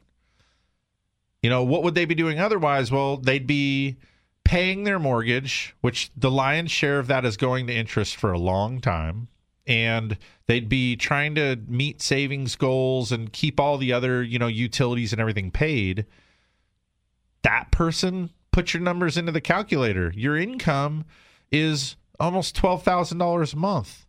You 1.41 1.49
know, 1.49 1.63
what 1.63 1.83
would 1.83 1.95
they 1.95 2.05
be 2.05 2.15
doing 2.15 2.39
otherwise? 2.39 2.91
Well, 2.91 3.17
they'd 3.17 3.47
be 3.47 3.97
paying 4.43 4.83
their 4.83 4.99
mortgage, 4.99 5.75
which 5.81 6.09
the 6.17 6.31
lion's 6.31 6.71
share 6.71 6.99
of 6.99 7.07
that 7.07 7.25
is 7.25 7.37
going 7.37 7.67
to 7.67 7.73
interest 7.73 8.15
for 8.15 8.31
a 8.31 8.39
long 8.39 8.81
time. 8.81 9.27
And 9.65 10.17
they'd 10.45 10.69
be 10.69 10.95
trying 10.95 11.35
to 11.35 11.57
meet 11.67 12.01
savings 12.01 12.55
goals 12.55 13.11
and 13.11 13.31
keep 13.31 13.59
all 13.59 13.77
the 13.77 13.91
other, 13.93 14.23
you 14.23 14.39
know, 14.39 14.47
utilities 14.47 15.11
and 15.11 15.19
everything 15.19 15.51
paid. 15.51 16.05
That 17.43 17.71
person, 17.71 18.29
put 18.57 18.73
your 18.73 18.81
numbers 18.81 19.17
into 19.17 19.31
the 19.31 19.39
calculator. 19.39 20.11
Your 20.15 20.35
income 20.35 21.05
is 21.51 21.95
almost 22.19 22.55
$12,000 22.55 23.53
a 23.53 23.55
month. 23.55 24.07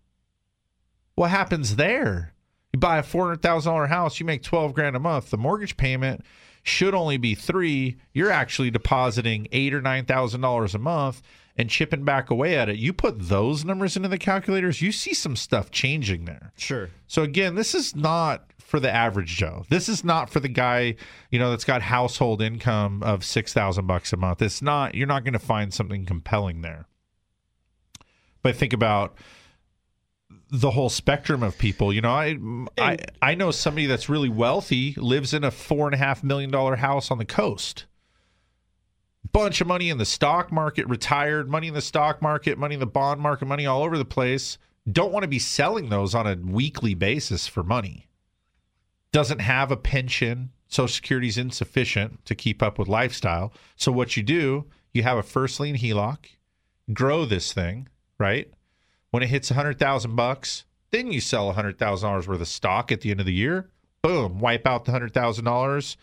What 1.17 1.29
happens 1.29 1.77
there? 1.77 2.33
You 2.73 2.81
buy 2.81 2.97
a 2.97 3.03
$400,000 3.03 3.89
house, 3.91 4.19
you 4.19 4.25
make 4.25 4.43
12 4.43 4.73
grand 4.73 4.97
a 4.97 5.01
month. 5.01 5.29
The 5.29 5.37
mortgage 5.37 5.77
payment 5.77 6.23
should 6.63 6.95
only 6.95 7.19
be 7.19 7.35
3. 7.35 7.99
You're 8.15 8.31
actually 8.31 8.71
depositing 8.71 9.49
8 9.53 9.75
or 9.75 9.83
$9,000 9.83 10.75
a 10.75 10.79
month 10.79 11.21
and 11.59 11.69
chipping 11.69 12.05
back 12.05 12.31
away 12.31 12.57
at 12.57 12.69
it. 12.69 12.77
You 12.77 12.93
put 12.93 13.19
those 13.19 13.65
numbers 13.65 13.97
into 13.97 14.09
the 14.09 14.17
calculators, 14.17 14.81
you 14.81 14.93
see 14.93 15.13
some 15.13 15.35
stuff 15.35 15.71
changing 15.71 16.25
there. 16.25 16.53
Sure. 16.57 16.89
So 17.09 17.23
again, 17.25 17.57
this 17.57 17.75
is 17.75 17.97
not 17.97 18.45
for 18.61 18.79
the 18.79 18.91
average 18.91 19.37
Joe. 19.37 19.65
This 19.69 19.89
is 19.89 20.05
not 20.05 20.31
for 20.31 20.41
the 20.41 20.49
guy, 20.49 20.95
you 21.31 21.39
know, 21.39 21.51
that's 21.51 21.65
got 21.65 21.83
household 21.83 22.41
income 22.41 23.03
of 23.03 23.25
6,000 23.25 23.87
bucks 23.87 24.13
a 24.13 24.17
month. 24.17 24.41
It's 24.41 24.63
not 24.63 24.95
you're 24.95 25.09
not 25.09 25.25
going 25.25 25.33
to 25.33 25.39
find 25.39 25.75
something 25.75 26.07
compelling 26.07 26.63
there. 26.63 26.87
But 28.43 28.55
think 28.55 28.73
about 28.73 29.19
the 30.51 30.71
whole 30.71 30.89
spectrum 30.89 31.43
of 31.43 31.59
people. 31.59 31.93
You 31.93 32.01
know, 32.01 32.11
I 32.11 32.39
I 32.79 32.99
I 33.21 33.35
know 33.35 33.51
somebody 33.51 33.87
that's 33.87 34.09
really 34.09 34.29
wealthy 34.29 34.95
lives 34.97 35.35
in 35.35 35.45
a 35.45 35.51
four 35.51 35.87
and 35.87 35.95
a 35.95 35.99
half 35.99 36.23
million 36.23 36.51
dollar 36.51 36.77
house 36.77 37.11
on 37.11 37.19
the 37.19 37.25
coast. 37.25 37.87
Bunch 39.33 39.61
of 39.61 39.67
money 39.67 39.91
in 39.91 39.99
the 39.99 40.05
stock 40.05 40.51
market, 40.51 40.87
retired 40.89 41.49
money 41.49 41.69
in 41.69 41.75
the 41.75 41.81
stock 41.81 42.23
market, 42.23 42.59
money 42.59 42.75
in 42.75 42.81
the 42.81 42.87
bond 42.87 43.21
market, 43.21 43.47
money 43.47 43.67
all 43.67 43.83
over 43.83 43.99
the 43.99 44.05
place. 44.05 44.59
Don't 44.91 45.13
want 45.13 45.25
to 45.25 45.29
be 45.29 45.39
selling 45.39 45.89
those 45.89 46.15
on 46.15 46.27
a 46.27 46.37
weekly 46.37 46.95
basis 46.95 47.47
for 47.47 47.63
money. 47.63 48.09
Doesn't 49.13 49.41
have 49.41 49.71
a 49.71 49.77
pension. 49.77 50.51
Social 50.69 50.89
Security's 50.89 51.39
insufficient 51.39 52.25
to 52.27 52.35
keep 52.35 52.63
up 52.63 52.79
with 52.79 52.89
lifestyle. 52.89 53.53
So 53.77 53.91
what 53.91 54.17
you 54.17 54.23
do, 54.23 54.67
you 54.93 55.03
have 55.03 55.19
a 55.19 55.23
first 55.23 55.61
lien 55.61 55.77
HELOC, 55.77 56.27
grow 56.93 57.25
this 57.25 57.53
thing, 57.53 57.89
right? 58.19 58.51
When 59.11 59.23
it 59.23 59.31
hits 59.31 59.51
a 59.51 59.55
hundred 59.55 59.79
thousand 59.79 60.17
bucks, 60.17 60.65
then 60.91 61.11
you 61.11 61.21
sell 61.21 61.51
a 61.51 61.55
hundred 61.55 61.79
thousand 61.79 62.09
dollars 62.09 62.29
worth 62.29 62.41
of 62.41 62.49
stock 62.49 62.93
at 62.93 63.01
the 63.01 63.11
end 63.11 63.21
of 63.21 63.27
the 63.27 63.33
year. 63.33 63.71
Boom, 64.03 64.39
wipe 64.39 64.67
out 64.67 64.85
the 64.85 64.93
hundred 64.93 65.13
thousand 65.13 65.45
dollars. 65.45 65.97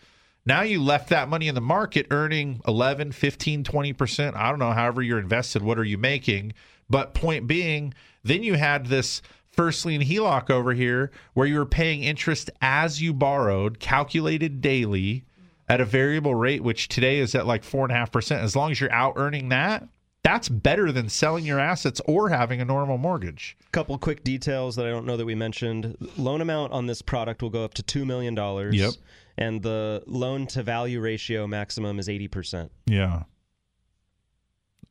Now 0.46 0.62
you 0.62 0.80
left 0.80 1.08
that 1.08 1.28
money 1.28 1.48
in 1.48 1.56
the 1.56 1.60
market 1.60 2.06
earning 2.12 2.62
11, 2.68 3.12
15, 3.12 3.64
20%. 3.64 4.36
I 4.36 4.48
don't 4.48 4.60
know, 4.60 4.70
however 4.70 5.02
you're 5.02 5.18
invested, 5.18 5.62
what 5.62 5.78
are 5.78 5.84
you 5.84 5.98
making? 5.98 6.52
But 6.88 7.14
point 7.14 7.48
being, 7.48 7.92
then 8.22 8.44
you 8.44 8.54
had 8.54 8.86
this 8.86 9.22
first 9.50 9.84
lien 9.84 10.02
HELOC 10.02 10.50
over 10.50 10.72
here 10.72 11.10
where 11.34 11.48
you 11.48 11.58
were 11.58 11.66
paying 11.66 12.04
interest 12.04 12.48
as 12.62 13.02
you 13.02 13.12
borrowed, 13.12 13.80
calculated 13.80 14.60
daily 14.60 15.24
at 15.68 15.80
a 15.80 15.84
variable 15.84 16.36
rate, 16.36 16.62
which 16.62 16.86
today 16.88 17.18
is 17.18 17.34
at 17.34 17.46
like 17.46 17.64
four 17.64 17.84
and 17.84 17.92
a 17.92 17.96
half 17.96 18.12
percent. 18.12 18.42
As 18.42 18.54
long 18.54 18.70
as 18.70 18.80
you're 18.80 18.92
out 18.92 19.14
earning 19.16 19.48
that, 19.48 19.88
that's 20.22 20.48
better 20.48 20.92
than 20.92 21.08
selling 21.08 21.44
your 21.44 21.58
assets 21.58 22.00
or 22.06 22.28
having 22.28 22.60
a 22.60 22.64
normal 22.64 22.98
mortgage. 22.98 23.56
A 23.66 23.70
Couple 23.70 23.98
quick 23.98 24.22
details 24.22 24.76
that 24.76 24.86
I 24.86 24.90
don't 24.90 25.06
know 25.06 25.16
that 25.16 25.24
we 25.24 25.34
mentioned. 25.34 25.96
Loan 26.16 26.40
amount 26.40 26.72
on 26.72 26.86
this 26.86 27.02
product 27.02 27.42
will 27.42 27.50
go 27.50 27.64
up 27.64 27.74
to 27.74 27.82
two 27.82 28.04
million 28.04 28.34
dollars. 28.34 28.76
Yep. 28.76 28.94
And 29.38 29.62
the 29.62 30.02
loan 30.06 30.46
to 30.48 30.62
value 30.62 31.00
ratio 31.00 31.46
maximum 31.46 31.98
is 31.98 32.08
eighty 32.08 32.28
percent. 32.28 32.72
Yeah. 32.86 33.24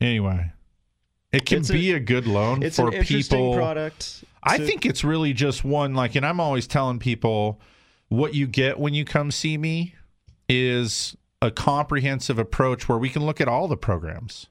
Anyway, 0.01 0.51
it 1.31 1.45
can 1.45 1.59
It's 1.59 1.69
a- 1.69 1.73
be 1.73 1.91
a, 1.93 1.99
good 1.99 2.27
loan 2.27 2.63
It's 2.63 2.75
for 2.75 2.87
an 2.89 2.93
interesting 2.93 3.39
people. 3.39 3.55
product. 3.55 4.23
I 4.43 4.57
to- 4.57 4.65
think 4.65 4.85
it's 4.85 5.03
really 5.03 5.33
just 5.33 5.63
one 5.63 5.95
like 5.95 6.15
and 6.15 6.25
I'm 6.25 6.39
always 6.39 6.67
telling 6.67 6.99
people 6.99 7.59
what 8.09 8.33
you 8.35 8.45
get 8.45 8.79
when 8.79 8.93
you 8.93 9.03
come 9.05 9.31
see 9.31 9.57
me 9.57 9.95
is 10.47 11.15
a 11.41 11.49
comprehensive 11.49 12.37
approach 12.37 12.87
where 12.87 12.97
we 12.97 13.09
can 13.09 13.25
look 13.25 13.41
at 13.41 13.47
all 13.47 13.67
the 13.67 13.77
programs. 13.77 14.47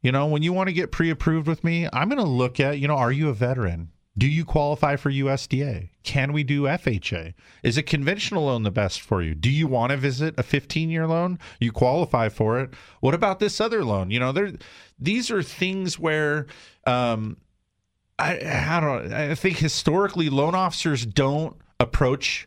You 0.00 0.12
know, 0.12 0.26
when 0.26 0.42
you 0.42 0.52
want 0.52 0.68
to 0.68 0.72
get 0.72 0.90
pre-approved 0.92 1.46
with 1.46 1.62
me, 1.64 1.88
I'm 1.92 2.08
going 2.08 2.22
to 2.22 2.28
look 2.28 2.58
at, 2.58 2.78
you 2.80 2.88
know, 2.88 2.96
are 2.96 3.12
you 3.12 3.28
a 3.28 3.32
veteran? 3.34 3.90
Do 4.16 4.26
you 4.26 4.44
qualify 4.44 4.96
for 4.96 5.10
USDA? 5.10 5.88
Can 6.02 6.32
we 6.32 6.44
do 6.44 6.64
FHA? 6.64 7.32
Is 7.62 7.78
a 7.78 7.82
conventional 7.82 8.44
loan 8.44 8.62
the 8.62 8.70
best 8.70 9.00
for 9.00 9.22
you? 9.22 9.34
Do 9.34 9.50
you 9.50 9.66
want 9.66 9.90
to 9.90 9.96
visit 9.96 10.34
a 10.38 10.42
15-year 10.42 11.06
loan? 11.06 11.38
You 11.60 11.72
qualify 11.72 12.28
for 12.28 12.60
it. 12.60 12.74
What 13.00 13.14
about 13.14 13.38
this 13.38 13.60
other 13.60 13.84
loan? 13.84 14.10
You 14.10 14.20
know, 14.20 14.32
there 14.32 14.52
these 14.98 15.30
are 15.30 15.42
things 15.42 15.98
where 15.98 16.46
um 16.86 17.38
I 18.18 18.38
I 18.40 18.80
don't. 18.80 19.12
I 19.12 19.34
think 19.34 19.58
historically 19.58 20.28
loan 20.28 20.54
officers 20.54 21.06
don't 21.06 21.56
approach 21.80 22.46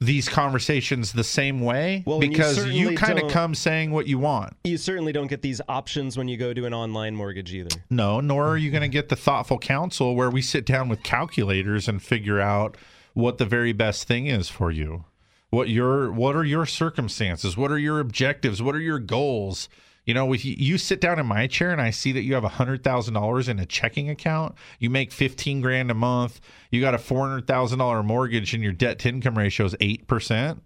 these 0.00 0.28
conversations 0.28 1.12
the 1.12 1.24
same 1.24 1.60
way 1.62 2.02
Well, 2.06 2.20
and 2.20 2.24
you 2.24 2.30
because 2.30 2.66
you, 2.66 2.96
kind 2.96 3.18
of 3.18 3.30
come 3.30 3.54
saying 3.54 3.92
what 3.92 4.06
you 4.06 4.18
want. 4.18 4.54
You 4.64 4.76
certainly 4.76 5.12
don't 5.12 5.28
get 5.28 5.42
these 5.42 5.60
options 5.68 6.18
when 6.18 6.28
you 6.28 6.36
go 6.36 6.52
to 6.52 6.66
an 6.66 6.74
online 6.74 7.16
mortgage 7.16 7.54
either. 7.54 7.80
No, 7.88 8.20
nor 8.20 8.46
are 8.46 8.58
you 8.58 8.70
going 8.70 8.82
to 8.82 8.88
get 8.88 9.08
the 9.08 9.16
thoughtful 9.16 9.58
counsel 9.58 10.14
where 10.14 10.30
we 10.30 10.42
sit 10.42 10.66
down 10.66 10.88
with 10.88 11.02
calculators 11.02 11.88
and 11.88 12.02
figure 12.02 12.40
out 12.40 12.76
what 13.14 13.38
the 13.38 13.46
very 13.46 13.72
best 13.72 14.06
thing 14.06 14.26
is 14.26 14.50
for 14.50 14.70
you. 14.70 15.04
What 15.48 15.70
your 15.70 16.12
what 16.12 16.36
are 16.36 16.44
your 16.44 16.66
circumstances? 16.66 17.56
What 17.56 17.72
are 17.72 17.78
your 17.78 17.98
objectives? 17.98 18.60
What 18.60 18.74
are 18.74 18.80
your 18.80 18.98
goals? 18.98 19.70
You 20.06 20.14
know, 20.14 20.32
if 20.32 20.44
you, 20.44 20.78
sit 20.78 21.00
down 21.00 21.18
in 21.18 21.26
my 21.26 21.48
chair 21.48 21.72
and 21.72 21.80
I 21.80 21.90
see 21.90 22.12
that 22.12 22.22
you 22.22 22.34
have 22.34 22.44
a 22.44 22.48
hundred 22.48 22.84
thousand 22.84 23.14
dollars 23.14 23.48
in 23.48 23.58
a 23.58 23.66
checking 23.66 24.08
account, 24.08 24.54
you 24.78 24.88
make 24.88 25.10
fifteen 25.10 25.60
grand 25.60 25.90
a 25.90 25.94
month, 25.94 26.40
you 26.70 26.80
got 26.80 26.94
a 26.94 26.98
four 26.98 27.28
hundred 27.28 27.48
thousand 27.48 27.80
dollar 27.80 28.04
mortgage, 28.04 28.54
and 28.54 28.62
your 28.62 28.72
debt 28.72 29.00
to 29.00 29.08
income 29.08 29.36
ratio 29.36 29.66
is 29.66 29.74
eight 29.80 30.06
percent. 30.06 30.62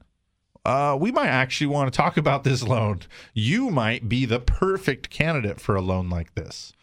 Uh, 0.66 0.96
we 1.00 1.10
might 1.10 1.28
actually 1.28 1.68
want 1.68 1.90
to 1.90 1.96
talk 1.96 2.18
about 2.18 2.44
this 2.44 2.62
loan. 2.62 3.00
You 3.32 3.70
might 3.70 4.10
be 4.10 4.26
the 4.26 4.40
perfect 4.40 5.08
candidate 5.08 5.58
for 5.58 5.74
a 5.74 5.80
loan 5.80 6.10
like 6.10 6.34
this. 6.34 6.74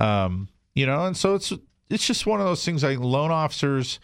Um, 0.00 0.48
you 0.72 0.86
know, 0.86 1.06
and 1.06 1.16
so 1.16 1.34
it's 1.34 1.52
it's 1.90 2.06
just 2.06 2.26
one 2.26 2.40
of 2.40 2.46
those 2.46 2.64
things. 2.64 2.84
Like 2.84 3.00
loan 3.00 3.32
officers 3.32 3.98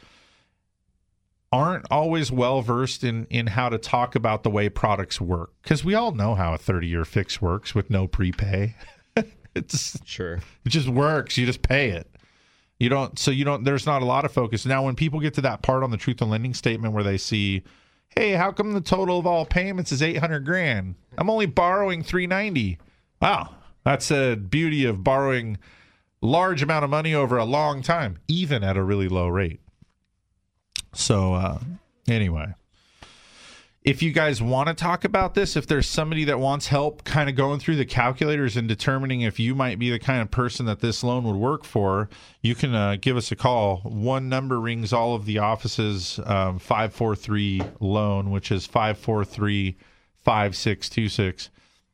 aren't 1.52 1.85
always 1.90 2.31
well 2.31 2.62
versed 2.62 3.02
in 3.02 3.27
in 3.27 3.48
how 3.48 3.68
to 3.68 3.78
talk 3.78 4.14
about 4.14 4.43
the 4.43 4.51
way 4.51 4.68
products 4.68 5.20
work 5.20 5.52
because 5.62 5.85
we 5.85 5.94
all 5.94 6.12
know 6.12 6.35
how 6.35 6.55
a 6.55 6.59
30 6.59 6.86
year 6.86 7.05
fix 7.05 7.43
works 7.43 7.74
with 7.74 7.90
no 7.90 8.06
prepay. 8.06 8.77
it's 9.55 9.98
sure 10.05 10.40
it 10.64 10.68
just 10.68 10.89
works. 10.89 11.36
You 11.36 11.47
just 11.47 11.62
pay 11.62 11.90
it. 11.90 12.10
You 12.81 12.89
don't. 12.89 13.18
So 13.18 13.31
you 13.31 13.44
don't. 13.44 13.64
There's 13.64 13.86
not 13.86 14.02
a 14.02 14.06
lot 14.06 14.24
of 14.24 14.32
focus 14.32 14.64
now. 14.64 14.85
When 14.85 14.97
people 14.97 15.20
get 15.20 15.35
to 15.35 15.43
that 15.43 15.62
part 15.62 15.82
on 15.82 15.90
the 15.90 15.98
truth 15.98 16.22
in 16.22 16.31
lending 16.31 16.55
statement 16.55 16.94
where 16.94 17.05
they 17.05 17.18
see, 17.18 17.62
hey, 18.09 18.32
how 18.32 18.52
come 18.52 18.72
the 18.72 18.81
total 18.81 19.18
of 19.18 19.27
all 19.27 19.44
payments 19.44 19.93
is 19.93 20.02
800 20.02 20.47
grand? 20.47 20.94
I'm 21.18 21.28
only 21.28 21.47
borrowing 21.47 22.02
390. 22.02 22.78
Wow, 23.20 23.55
that's 23.85 24.10
a 24.10 24.35
beauty 24.35 24.86
of 24.86 25.05
borrowing 25.05 25.59
large 26.22 26.62
amount 26.62 26.85
of 26.85 26.90
money 26.90 27.14
over 27.14 27.36
a 27.36 27.44
long 27.44 27.82
time, 27.82 28.18
even 28.28 28.64
at 28.64 28.78
a 28.78 28.82
really 28.82 29.09
low 29.09 29.28
rate. 29.28 29.60
So 30.93 31.35
uh, 31.35 31.59
anyway, 32.09 32.55
if 33.83 34.03
you 34.03 34.12
guys 34.12 34.43
want 34.43 34.69
to 34.69 34.75
talk 34.75 35.05
about 35.05 35.35
this, 35.35 35.57
if 35.57 35.67
there's 35.67 35.89
somebody 35.89 36.25
that 36.25 36.39
wants 36.39 36.67
help 36.67 37.03
kind 37.05 37.31
of 37.31 37.35
going 37.35 37.61
through 37.61 37.77
the 37.77 37.87
calculators 37.87 38.57
and 38.57 38.69
determining 38.69 39.23
if 39.23 39.41
you 39.41 39.55
might 39.55 39.79
be 39.79 39.91
the 39.91 39.99
kind 39.99 40.21
of 40.21 40.31
person 40.31 40.67
that 40.67 40.81
this 40.81 41.03
loan 41.03 41.25
would 41.25 41.37
work 41.37 41.65
for, 41.65 42.11
you 42.43 42.55
can 42.55 42.75
uh, 42.75 42.97
give 43.01 43.17
us 43.17 43.33
a 43.33 43.37
call. 43.37 43.79
One 43.79 44.29
number 44.29 44.61
rings 44.61 44.93
all 44.93 45.15
of 45.15 45.25
the 45.25 45.39
offices 45.39 46.21
um, 46.27 46.59
543 46.59 47.62
loan, 47.81 48.31
which 48.31 48.53
is 48.53 48.67
543 48.67 49.77
5626. 50.25 51.49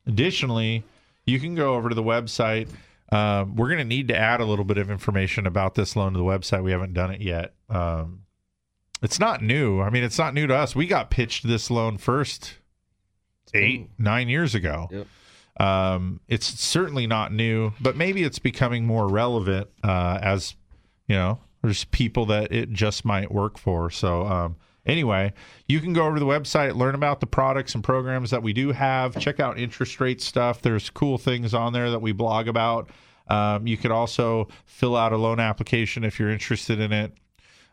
Additionally, 0.05 0.83
you 1.25 1.39
can 1.39 1.55
go 1.55 1.75
over 1.75 1.87
to 1.87 1.95
the 1.95 2.03
website. 2.03 2.69
Um, 3.13 3.55
we're 3.55 3.67
going 3.67 3.77
to 3.77 3.85
need 3.85 4.09
to 4.09 4.17
add 4.17 4.41
a 4.41 4.45
little 4.45 4.65
bit 4.65 4.77
of 4.77 4.91
information 4.91 5.47
about 5.47 5.75
this 5.75 5.95
loan 5.95 6.11
to 6.11 6.19
the 6.19 6.25
website. 6.25 6.63
We 6.63 6.71
haven't 6.71 6.93
done 6.93 7.11
it 7.11 7.21
yet. 7.21 7.53
Um, 7.69 8.23
it's 9.01 9.19
not 9.19 9.41
new. 9.41 9.81
I 9.81 9.89
mean, 9.89 10.03
it's 10.03 10.17
not 10.17 10.33
new 10.33 10.47
to 10.47 10.55
us. 10.55 10.75
We 10.75 10.87
got 10.87 11.09
pitched 11.09 11.47
this 11.47 11.69
loan 11.69 11.97
first 11.97 12.55
eight, 13.53 13.89
nine 13.97 14.29
years 14.29 14.55
ago. 14.55 14.87
Um, 15.59 16.19
it's 16.27 16.45
certainly 16.45 17.07
not 17.07 17.33
new, 17.33 17.73
but 17.79 17.95
maybe 17.95 18.23
it's 18.23 18.39
becoming 18.39 18.85
more 18.85 19.07
relevant 19.07 19.69
uh, 19.83 20.19
as 20.21 20.55
you 21.07 21.15
know. 21.15 21.39
There's 21.63 21.85
people 21.85 22.27
that 22.27 22.51
it 22.51 22.71
just 22.71 23.03
might 23.03 23.31
work 23.31 23.57
for. 23.57 23.89
So 23.89 24.25
um, 24.27 24.55
anyway, 24.85 25.33
you 25.67 25.79
can 25.79 25.91
go 25.93 26.05
over 26.05 26.15
to 26.15 26.19
the 26.19 26.25
website, 26.25 26.75
learn 26.75 26.93
about 26.93 27.19
the 27.19 27.27
products 27.27 27.73
and 27.73 27.83
programs 27.83 28.29
that 28.29 28.43
we 28.43 28.53
do 28.53 28.71
have. 28.71 29.17
Check 29.19 29.39
out 29.39 29.57
interest 29.57 29.99
rate 29.99 30.21
stuff. 30.21 30.61
There's 30.61 30.89
cool 30.91 31.17
things 31.17 31.53
on 31.53 31.73
there 31.73 31.89
that 31.89 31.99
we 31.99 32.11
blog 32.11 32.47
about. 32.47 32.89
Um, 33.27 33.67
you 33.67 33.75
could 33.75 33.91
also 33.91 34.47
fill 34.65 34.95
out 34.95 35.11
a 35.11 35.17
loan 35.17 35.39
application 35.39 36.03
if 36.03 36.19
you're 36.19 36.29
interested 36.29 36.79
in 36.79 36.93
it 36.93 37.11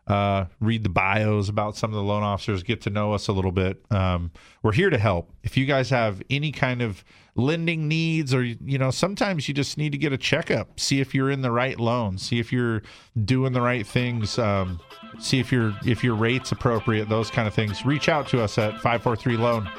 uh, 0.07 0.45
read 0.59 0.83
the 0.83 0.89
bios 0.89 1.49
about 1.49 1.75
some 1.75 1.89
of 1.89 1.95
the 1.95 2.03
loan 2.03 2.23
officers, 2.23 2.63
get 2.63 2.81
to 2.81 2.89
know 2.89 3.13
us 3.13 3.27
a 3.27 3.31
little 3.31 3.51
bit. 3.51 3.83
Um, 3.89 4.31
we're 4.61 4.73
here 4.73 4.89
to 4.89 4.97
help. 4.97 5.31
If 5.43 5.57
you 5.57 5.65
guys 5.65 5.89
have 5.89 6.21
any 6.29 6.51
kind 6.51 6.81
of 6.81 7.03
lending 7.35 7.87
needs, 7.87 8.33
or 8.33 8.43
you 8.43 8.77
know, 8.77 8.91
sometimes 8.91 9.47
you 9.47 9.53
just 9.53 9.77
need 9.77 9.91
to 9.91 9.97
get 9.97 10.13
a 10.13 10.17
checkup, 10.17 10.79
see 10.79 11.01
if 11.01 11.15
you're 11.15 11.31
in 11.31 11.41
the 11.41 11.51
right 11.51 11.79
loan, 11.79 12.17
see 12.17 12.39
if 12.39 12.53
you're 12.53 12.83
doing 13.25 13.53
the 13.53 13.61
right 13.61 13.85
things, 13.85 14.37
um, 14.37 14.79
see 15.19 15.39
if 15.39 15.51
your 15.51 15.73
if 15.85 16.03
your 16.03 16.15
rate's 16.15 16.51
appropriate, 16.51 17.09
those 17.09 17.31
kind 17.31 17.47
of 17.47 17.53
things. 17.53 17.85
Reach 17.85 18.07
out 18.07 18.27
to 18.29 18.41
us 18.41 18.57
at 18.57 18.79
five 18.81 19.01
four 19.01 19.15
three 19.15 19.37
loan. 19.37 19.69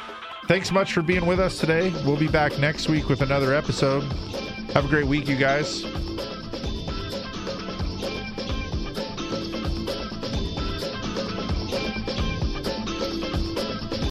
Thanks 0.49 0.71
much 0.71 0.93
for 0.93 1.03
being 1.03 1.27
with 1.27 1.41
us 1.41 1.59
today. 1.59 1.91
We'll 2.05 2.19
be 2.19 2.29
back 2.29 2.59
next 2.59 2.89
week 2.89 3.09
with 3.09 3.21
another 3.21 3.53
episode. 3.55 4.03
Have 4.73 4.85
a 4.85 4.89
great 4.89 5.07
week, 5.07 5.29
you 5.29 5.37
guys. 5.37 5.85